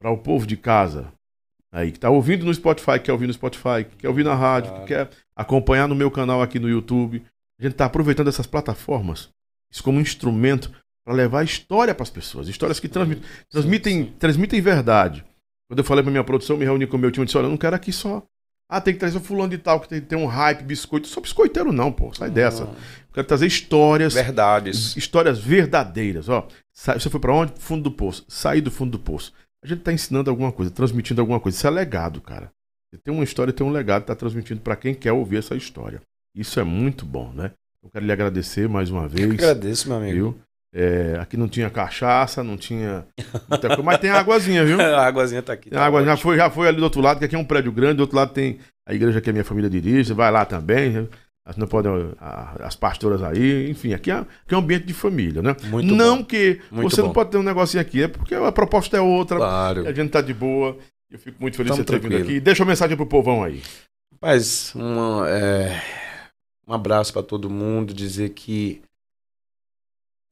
para 0.00 0.10
o 0.10 0.18
povo 0.18 0.46
de 0.46 0.56
casa. 0.56 1.12
Aí, 1.72 1.90
que 1.92 1.98
tá 1.98 2.10
ouvindo 2.10 2.44
no 2.44 2.52
Spotify, 2.54 2.92
que 2.92 3.00
quer 3.06 3.12
ouvir 3.12 3.26
no 3.26 3.32
Spotify, 3.32 3.84
que 3.88 3.96
quer 3.96 4.08
ouvir 4.08 4.24
na 4.24 4.34
rádio, 4.34 4.70
Claro. 4.70 4.84
que 4.86 4.94
quer 4.94 5.10
acompanhar 5.34 5.88
no 5.88 5.94
meu 5.94 6.10
canal 6.10 6.40
aqui 6.42 6.58
no 6.58 6.68
YouTube. 6.68 7.22
A 7.58 7.62
gente 7.62 7.74
tá 7.74 7.84
aproveitando 7.86 8.28
essas 8.28 8.46
plataformas 8.46 9.28
isso 9.70 9.82
como 9.82 9.98
um 9.98 10.00
instrumento 10.00 10.70
para 11.04 11.12
levar 11.14 11.42
história 11.42 11.92
para 11.94 12.04
as 12.04 12.10
pessoas. 12.10 12.48
Histórias 12.48 12.78
que 12.78 12.88
transmitem, 12.88 13.24
transmitem, 13.50 14.04
transmitem 14.18 14.60
verdade. 14.60 15.24
Quando 15.68 15.78
eu 15.80 15.84
falei 15.84 16.02
para 16.04 16.12
minha 16.12 16.22
produção, 16.22 16.56
me 16.56 16.64
reuni 16.64 16.86
com 16.86 16.96
o 16.96 17.00
meu 17.00 17.10
time 17.10 17.24
e 17.24 17.26
disse: 17.26 17.36
Olha, 17.36 17.46
eu 17.46 17.50
não 17.50 17.56
quero 17.56 17.74
aqui 17.74 17.90
só. 17.92 18.22
Ah, 18.68 18.80
tem 18.80 18.94
que 18.94 19.00
trazer 19.00 19.18
o 19.18 19.20
fulano 19.20 19.50
de 19.50 19.58
tal, 19.58 19.78
que 19.80 19.88
tem, 19.88 20.00
tem 20.00 20.18
um 20.18 20.26
hype, 20.26 20.62
biscoito. 20.62 21.06
Sou 21.06 21.22
biscoiteiro, 21.22 21.72
não, 21.72 21.92
pô. 21.92 22.12
Sai 22.14 22.30
dessa. 22.30 22.62
Eu 22.64 22.74
quero 23.12 23.26
trazer 23.26 23.46
histórias 23.46 24.14
Verdades. 24.14 24.96
histórias 24.96 25.38
verdadeiras. 25.38 26.28
Ó, 26.28 26.48
você 26.72 27.10
foi 27.10 27.20
pra 27.20 27.32
onde? 27.34 27.52
Fundo 27.58 27.84
do 27.84 27.90
poço. 27.92 28.24
Sair 28.26 28.60
do 28.60 28.70
fundo 28.70 28.92
do 28.92 28.98
poço. 28.98 29.32
A 29.62 29.66
gente 29.66 29.82
tá 29.82 29.92
ensinando 29.92 30.28
alguma 30.30 30.50
coisa, 30.50 30.70
transmitindo 30.70 31.20
alguma 31.20 31.38
coisa. 31.40 31.56
Isso 31.56 31.66
é 31.66 31.70
legado, 31.70 32.20
cara. 32.20 32.50
Você 32.90 32.98
tem 32.98 33.12
uma 33.14 33.24
história, 33.24 33.52
tem 33.52 33.66
um 33.66 33.70
legado, 33.70 34.04
tá 34.04 34.14
transmitindo 34.14 34.60
pra 34.60 34.76
quem 34.76 34.94
quer 34.94 35.12
ouvir 35.12 35.38
essa 35.38 35.54
história. 35.54 36.00
Isso 36.34 36.58
é 36.58 36.64
muito 36.64 37.04
bom, 37.06 37.32
né? 37.32 37.52
Eu 37.82 37.90
quero 37.90 38.04
lhe 38.06 38.12
agradecer 38.12 38.68
mais 38.68 38.90
uma 38.90 39.02
Eu 39.04 39.08
vez. 39.08 39.28
que 39.36 39.44
agradeço, 39.44 39.88
meu 39.88 39.98
amigo. 39.98 40.14
Viu? 40.14 40.38
É, 40.76 41.16
aqui 41.20 41.36
não 41.36 41.46
tinha 41.46 41.70
cachaça, 41.70 42.42
não 42.42 42.56
tinha 42.56 43.06
muita 43.48 43.68
coisa, 43.68 43.82
mas 43.82 43.98
tem 43.98 44.10
águazinha, 44.10 44.64
viu? 44.64 44.76
A 44.82 45.06
águazinha 45.06 45.40
tá 45.40 45.52
aqui. 45.52 45.70
Tá 45.70 45.86
água, 45.86 46.04
já 46.04 46.16
foi, 46.16 46.36
já 46.36 46.50
foi 46.50 46.66
ali 46.66 46.78
do 46.78 46.82
outro 46.82 47.00
lado, 47.00 47.20
que 47.20 47.24
aqui 47.24 47.36
é 47.36 47.38
um 47.38 47.44
prédio 47.44 47.70
grande, 47.70 47.98
do 47.98 48.00
outro 48.00 48.16
lado 48.16 48.32
tem 48.32 48.58
a 48.86 48.92
igreja 48.92 49.20
que 49.20 49.30
a 49.30 49.32
minha 49.32 49.44
família 49.44 49.70
dirige, 49.70 50.12
vai 50.12 50.30
lá 50.32 50.44
também. 50.44 50.90
né? 50.90 51.06
As, 51.46 51.56
não 51.56 51.66
podem, 51.68 51.92
a- 52.18 52.56
as 52.60 52.74
pastoras 52.74 53.22
aí, 53.22 53.70
enfim, 53.70 53.92
aqui 53.94 54.10
é, 54.10 54.14
aqui 54.14 54.26
é 54.52 54.56
um 54.56 54.60
ambiente 54.60 54.84
de 54.86 54.94
família, 54.94 55.42
né? 55.42 55.54
Muito 55.64 55.94
não 55.94 56.18
bom. 56.18 56.24
que 56.24 56.58
Muito 56.72 56.90
você 56.90 57.00
não 57.02 57.08
bom. 57.08 57.14
pode 57.14 57.30
ter 57.30 57.36
um 57.38 57.42
negocinho 57.44 57.80
aqui, 57.80 58.02
é 58.02 58.08
porque 58.08 58.34
a 58.34 58.50
proposta 58.50 58.96
é 58.96 59.00
outra, 59.00 59.36
Claro. 59.36 59.86
a 59.86 59.92
gente 59.92 60.10
tá 60.10 60.20
de 60.20 60.34
boa. 60.34 60.76
Eu 61.10 61.18
fico 61.20 61.36
muito 61.40 61.56
feliz 61.56 61.70
de 61.72 61.78
você 61.78 61.84
ter 61.84 62.00
vindo 62.00 62.16
aqui. 62.16 62.40
Deixa 62.40 62.62
uma 62.64 62.70
mensagem 62.70 62.96
pro 62.96 63.06
povão 63.06 63.44
aí. 63.44 63.62
Rapaz, 64.14 64.72
uma, 64.74 65.28
é, 65.28 65.80
um 66.66 66.72
abraço 66.72 67.12
pra 67.12 67.22
todo 67.22 67.48
mundo, 67.50 67.92
dizer 67.94 68.30
que 68.30 68.80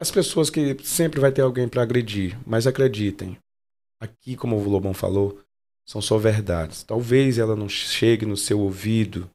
as 0.03 0.11
pessoas 0.11 0.49
que 0.49 0.77
sempre 0.83 1.21
vai 1.21 1.31
ter 1.31 1.41
alguém 1.41 1.65
pra 1.65 1.81
agredir, 1.81 2.37
mas 2.45 2.67
acreditem, 2.67 3.37
aqui, 4.01 4.35
como 4.35 4.57
o 4.57 4.69
Lobão 4.69 4.93
falou, 4.93 5.39
são 5.87 6.01
só 6.01 6.17
verdades. 6.17 6.83
Talvez 6.83 7.37
ela 7.37 7.55
não 7.55 7.69
chegue 7.69 8.25
no 8.25 8.35
seu 8.35 8.59
ouvido 8.59 9.29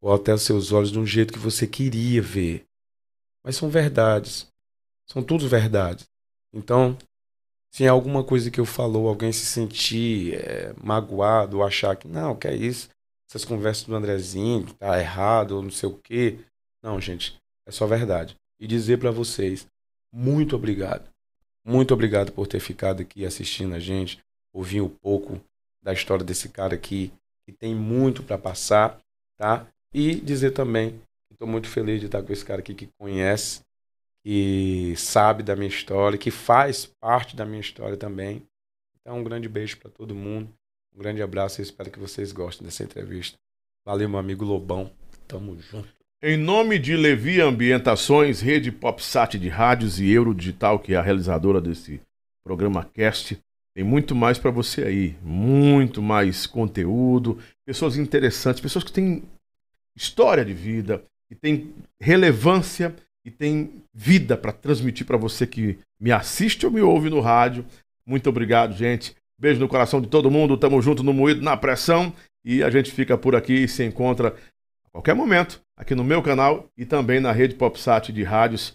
ou 0.00 0.12
até 0.12 0.32
aos 0.32 0.42
seus 0.42 0.72
olhos 0.72 0.90
de 0.90 0.98
um 0.98 1.06
jeito 1.06 1.32
que 1.32 1.38
você 1.38 1.68
queria 1.68 2.20
ver, 2.20 2.64
mas 3.44 3.54
são 3.54 3.70
verdades. 3.70 4.48
São 5.08 5.22
tudo 5.22 5.48
verdades. 5.48 6.04
Então, 6.52 6.98
se 7.72 7.84
em 7.84 7.88
alguma 7.88 8.24
coisa 8.24 8.50
que 8.50 8.58
eu 8.58 8.66
falou 8.66 9.06
alguém 9.06 9.30
se 9.30 9.46
sentir 9.46 10.34
é, 10.34 10.74
magoado 10.82 11.58
ou 11.58 11.64
achar 11.64 11.94
que 11.94 12.08
não, 12.08 12.34
que 12.34 12.48
é 12.48 12.56
isso, 12.56 12.88
essas 13.30 13.44
conversas 13.44 13.84
do 13.84 13.94
Andrezinho, 13.94 14.66
tá 14.74 14.98
errado, 14.98 15.52
ou 15.52 15.62
não 15.62 15.70
sei 15.70 15.88
o 15.88 15.96
quê. 15.96 16.40
Não, 16.82 17.00
gente, 17.00 17.38
é 17.64 17.70
só 17.70 17.86
verdade. 17.86 18.34
E 18.58 18.66
dizer 18.66 18.98
pra 18.98 19.12
vocês, 19.12 19.64
muito 20.12 20.54
obrigado. 20.54 21.10
Muito 21.64 21.94
obrigado 21.94 22.32
por 22.32 22.46
ter 22.46 22.60
ficado 22.60 23.02
aqui 23.02 23.24
assistindo 23.24 23.74
a 23.74 23.78
gente, 23.78 24.22
ouvir 24.52 24.80
um 24.80 24.88
pouco 24.88 25.40
da 25.80 25.92
história 25.92 26.24
desse 26.24 26.48
cara 26.48 26.74
aqui, 26.74 27.12
que 27.44 27.52
tem 27.52 27.74
muito 27.74 28.22
pra 28.22 28.36
passar, 28.36 29.00
tá? 29.36 29.66
E 29.92 30.14
dizer 30.16 30.52
também 30.52 31.00
que 31.28 31.34
tô 31.34 31.46
muito 31.46 31.68
feliz 31.68 32.00
de 32.00 32.06
estar 32.06 32.22
com 32.22 32.32
esse 32.32 32.44
cara 32.44 32.60
aqui 32.60 32.74
que 32.74 32.88
conhece, 32.98 33.62
que 34.22 34.94
sabe 34.96 35.42
da 35.42 35.56
minha 35.56 35.68
história, 35.68 36.18
que 36.18 36.30
faz 36.30 36.86
parte 36.86 37.34
da 37.34 37.44
minha 37.44 37.60
história 37.60 37.96
também. 37.96 38.42
Então, 39.00 39.18
um 39.18 39.24
grande 39.24 39.48
beijo 39.48 39.76
pra 39.78 39.90
todo 39.90 40.14
mundo. 40.14 40.48
Um 40.94 40.98
grande 40.98 41.22
abraço 41.22 41.60
e 41.60 41.62
espero 41.62 41.90
que 41.90 41.98
vocês 41.98 42.32
gostem 42.32 42.64
dessa 42.64 42.84
entrevista. 42.84 43.38
Valeu, 43.84 44.08
meu 44.08 44.18
amigo 44.18 44.44
Lobão. 44.44 44.92
Tamo 45.26 45.58
junto. 45.60 46.01
Em 46.24 46.36
nome 46.36 46.78
de 46.78 46.96
Levi 46.96 47.40
Ambientações, 47.40 48.40
Rede 48.40 48.70
PopSat 48.70 49.36
de 49.36 49.48
rádios 49.48 49.98
e 49.98 50.08
Euro 50.08 50.32
Digital, 50.32 50.78
que 50.78 50.94
é 50.94 50.96
a 50.96 51.02
realizadora 51.02 51.60
desse 51.60 52.00
programa 52.44 52.88
Cast, 52.94 53.36
tem 53.74 53.82
muito 53.82 54.14
mais 54.14 54.38
para 54.38 54.52
você 54.52 54.84
aí, 54.84 55.16
muito 55.20 56.00
mais 56.00 56.46
conteúdo, 56.46 57.40
pessoas 57.66 57.96
interessantes, 57.96 58.60
pessoas 58.60 58.84
que 58.84 58.92
têm 58.92 59.24
história 59.96 60.44
de 60.44 60.54
vida, 60.54 61.02
que 61.28 61.34
têm 61.34 61.74
relevância 62.00 62.94
e 63.24 63.30
têm 63.30 63.82
vida 63.92 64.36
para 64.36 64.52
transmitir 64.52 65.04
para 65.04 65.16
você 65.16 65.44
que 65.44 65.76
me 65.98 66.12
assiste 66.12 66.64
ou 66.64 66.70
me 66.70 66.80
ouve 66.80 67.10
no 67.10 67.18
rádio. 67.18 67.66
Muito 68.06 68.28
obrigado, 68.28 68.76
gente. 68.76 69.16
Beijo 69.36 69.58
no 69.58 69.66
coração 69.66 70.00
de 70.00 70.06
todo 70.06 70.30
mundo. 70.30 70.56
Tamo 70.56 70.80
junto 70.80 71.02
no 71.02 71.12
moído, 71.12 71.42
na 71.42 71.56
pressão. 71.56 72.12
E 72.44 72.62
a 72.62 72.70
gente 72.70 72.92
fica 72.92 73.18
por 73.18 73.34
aqui 73.34 73.64
e 73.64 73.68
se 73.68 73.82
encontra 73.82 74.36
a 74.84 74.90
qualquer 74.90 75.16
momento 75.16 75.60
aqui 75.82 75.94
no 75.94 76.04
meu 76.04 76.22
canal 76.22 76.70
e 76.76 76.86
também 76.86 77.20
na 77.20 77.32
rede 77.32 77.54
PopSat 77.54 78.12
de 78.12 78.22
rádios. 78.22 78.74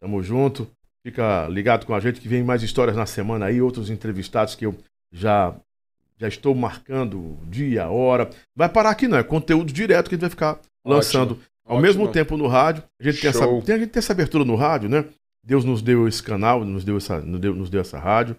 Tamo 0.00 0.22
junto. 0.22 0.70
Fica 1.02 1.46
ligado 1.48 1.86
com 1.86 1.94
a 1.94 2.00
gente 2.00 2.20
que 2.20 2.28
vem 2.28 2.42
mais 2.42 2.62
histórias 2.62 2.96
na 2.96 3.06
semana 3.06 3.46
aí, 3.46 3.60
outros 3.60 3.90
entrevistados 3.90 4.54
que 4.54 4.64
eu 4.66 4.74
já 5.12 5.54
já 6.18 6.28
estou 6.28 6.54
marcando 6.54 7.38
dia, 7.46 7.88
hora. 7.88 8.28
Vai 8.54 8.68
parar 8.68 8.90
aqui 8.90 9.08
não, 9.08 9.16
é 9.16 9.22
conteúdo 9.22 9.72
direto 9.72 10.08
que 10.08 10.14
a 10.14 10.16
gente 10.16 10.20
vai 10.20 10.30
ficar 10.30 10.60
lançando 10.84 11.38
ao 11.64 11.76
Ótimo. 11.76 11.80
mesmo 11.80 12.08
tempo 12.12 12.36
no 12.36 12.46
rádio. 12.46 12.82
A 13.00 13.02
gente, 13.02 13.22
tem 13.22 13.30
essa, 13.30 13.46
tem, 13.62 13.74
a 13.74 13.78
gente 13.78 13.90
tem 13.90 13.98
essa 13.98 14.12
abertura 14.12 14.44
no 14.44 14.54
rádio, 14.54 14.90
né? 14.90 15.06
Deus 15.42 15.64
nos 15.64 15.80
deu 15.80 16.06
esse 16.06 16.22
canal, 16.22 16.62
nos 16.62 16.84
deu 16.84 16.98
essa, 16.98 17.20
nos 17.20 17.40
deu, 17.40 17.54
nos 17.54 17.70
deu 17.70 17.80
essa 17.80 17.98
rádio. 17.98 18.36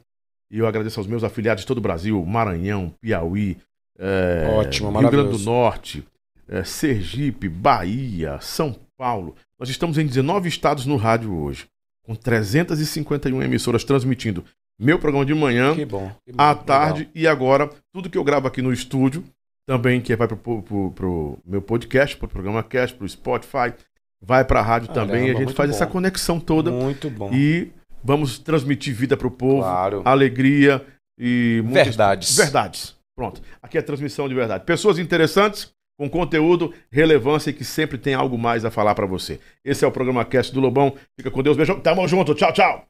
E 0.52 0.60
eu 0.60 0.68
agradeço 0.68 1.00
aos 1.00 1.08
meus 1.08 1.24
afiliados 1.24 1.62
de 1.62 1.68
todo 1.68 1.80
o 1.80 1.82
Brasil, 1.82 2.24
Maranhão, 2.24 2.94
Piauí, 3.02 3.58
é, 3.98 4.48
Ótimo, 4.54 4.92
Rio 5.00 5.10
Grande 5.10 5.38
do. 5.38 5.40
Norte, 5.40 6.04
é, 6.52 6.64
Sergipe, 6.64 7.48
Bahia, 7.50 8.38
São 8.42 8.76
Paulo. 8.98 9.36
Nós 9.60 9.70
estamos 9.70 9.98
em 9.98 10.06
19 10.06 10.50
estados 10.50 10.86
no 10.86 10.98
rádio 10.98 11.34
hoje, 11.34 11.66
com 12.04 12.14
351 12.14 13.42
emissoras 13.42 13.84
transmitindo 13.84 14.44
meu 14.80 14.98
programa 15.00 15.26
de 15.26 15.34
manhã, 15.34 15.76
Que 15.76 15.86
bom. 15.86 16.12
que 16.26 16.32
bom, 16.32 16.42
à 16.44 16.50
legal. 16.50 16.64
tarde 16.66 17.10
e 17.14 17.28
agora 17.28 17.70
tudo 17.94 18.10
que 18.10 18.18
eu 18.18 18.24
gravo 18.24 18.48
aqui 18.48 18.62
no 18.62 18.74
estúdio, 18.74 19.24
também 19.68 20.02
que 20.02 20.16
vai 20.16 20.28
pro, 20.28 20.38
pro, 20.38 20.92
pro 20.92 21.38
meu 21.46 21.62
podcast, 21.62 22.18
pro 22.18 22.28
programa 22.28 22.64
Cast, 22.64 22.98
pro 22.98 23.08
Spotify, 23.08 23.74
vai 24.20 24.44
pra 24.44 24.62
rádio 24.62 24.88
Caramba, 24.90 25.14
também. 25.14 25.28
E 25.28 25.32
a 25.32 25.36
gente 25.40 25.54
faz 25.54 25.70
bom. 25.70 25.76
essa 25.76 25.86
conexão 25.88 26.40
toda 26.40 26.72
Muito 26.72 27.10
bom. 27.12 27.32
e 27.32 27.72
vamos 28.04 28.40
transmitir 28.40 28.94
vida 28.96 29.16
pro 29.16 29.30
povo, 29.30 29.62
Claro. 29.62 30.02
alegria 30.04 30.84
e 31.18 31.62
muitas- 31.64 31.88
Verdades. 31.90 32.36
Verdades. 32.36 32.96
Pronto. 33.16 33.40
Aqui 33.62 33.78
é 33.78 33.82
transmissão 33.84 34.28
de 34.28 34.34
verdade. 34.34 34.64
Pessoas 34.66 34.98
interessantes 34.98 35.72
com 36.02 36.10
conteúdo, 36.10 36.74
relevância 36.92 37.52
e 37.52 37.54
que 37.54 37.64
sempre 37.64 37.96
tem 37.96 38.16
algo 38.16 38.36
mais 38.36 38.66
a 38.66 38.72
falar 38.72 38.96
para 38.96 39.06
você. 39.06 39.40
Esse 39.64 39.86
é 39.86 39.88
o 39.88 39.92
programa 39.92 40.26
Cast 40.26 40.52
do 40.52 40.60
Lobão. 40.60 40.96
Fica 41.16 41.30
com 41.30 41.44
Deus. 41.44 41.56
Beijo. 41.56 41.80
Tamo 41.80 42.08
junto. 42.08 42.34
Tchau, 42.34 42.52
tchau. 42.52 42.88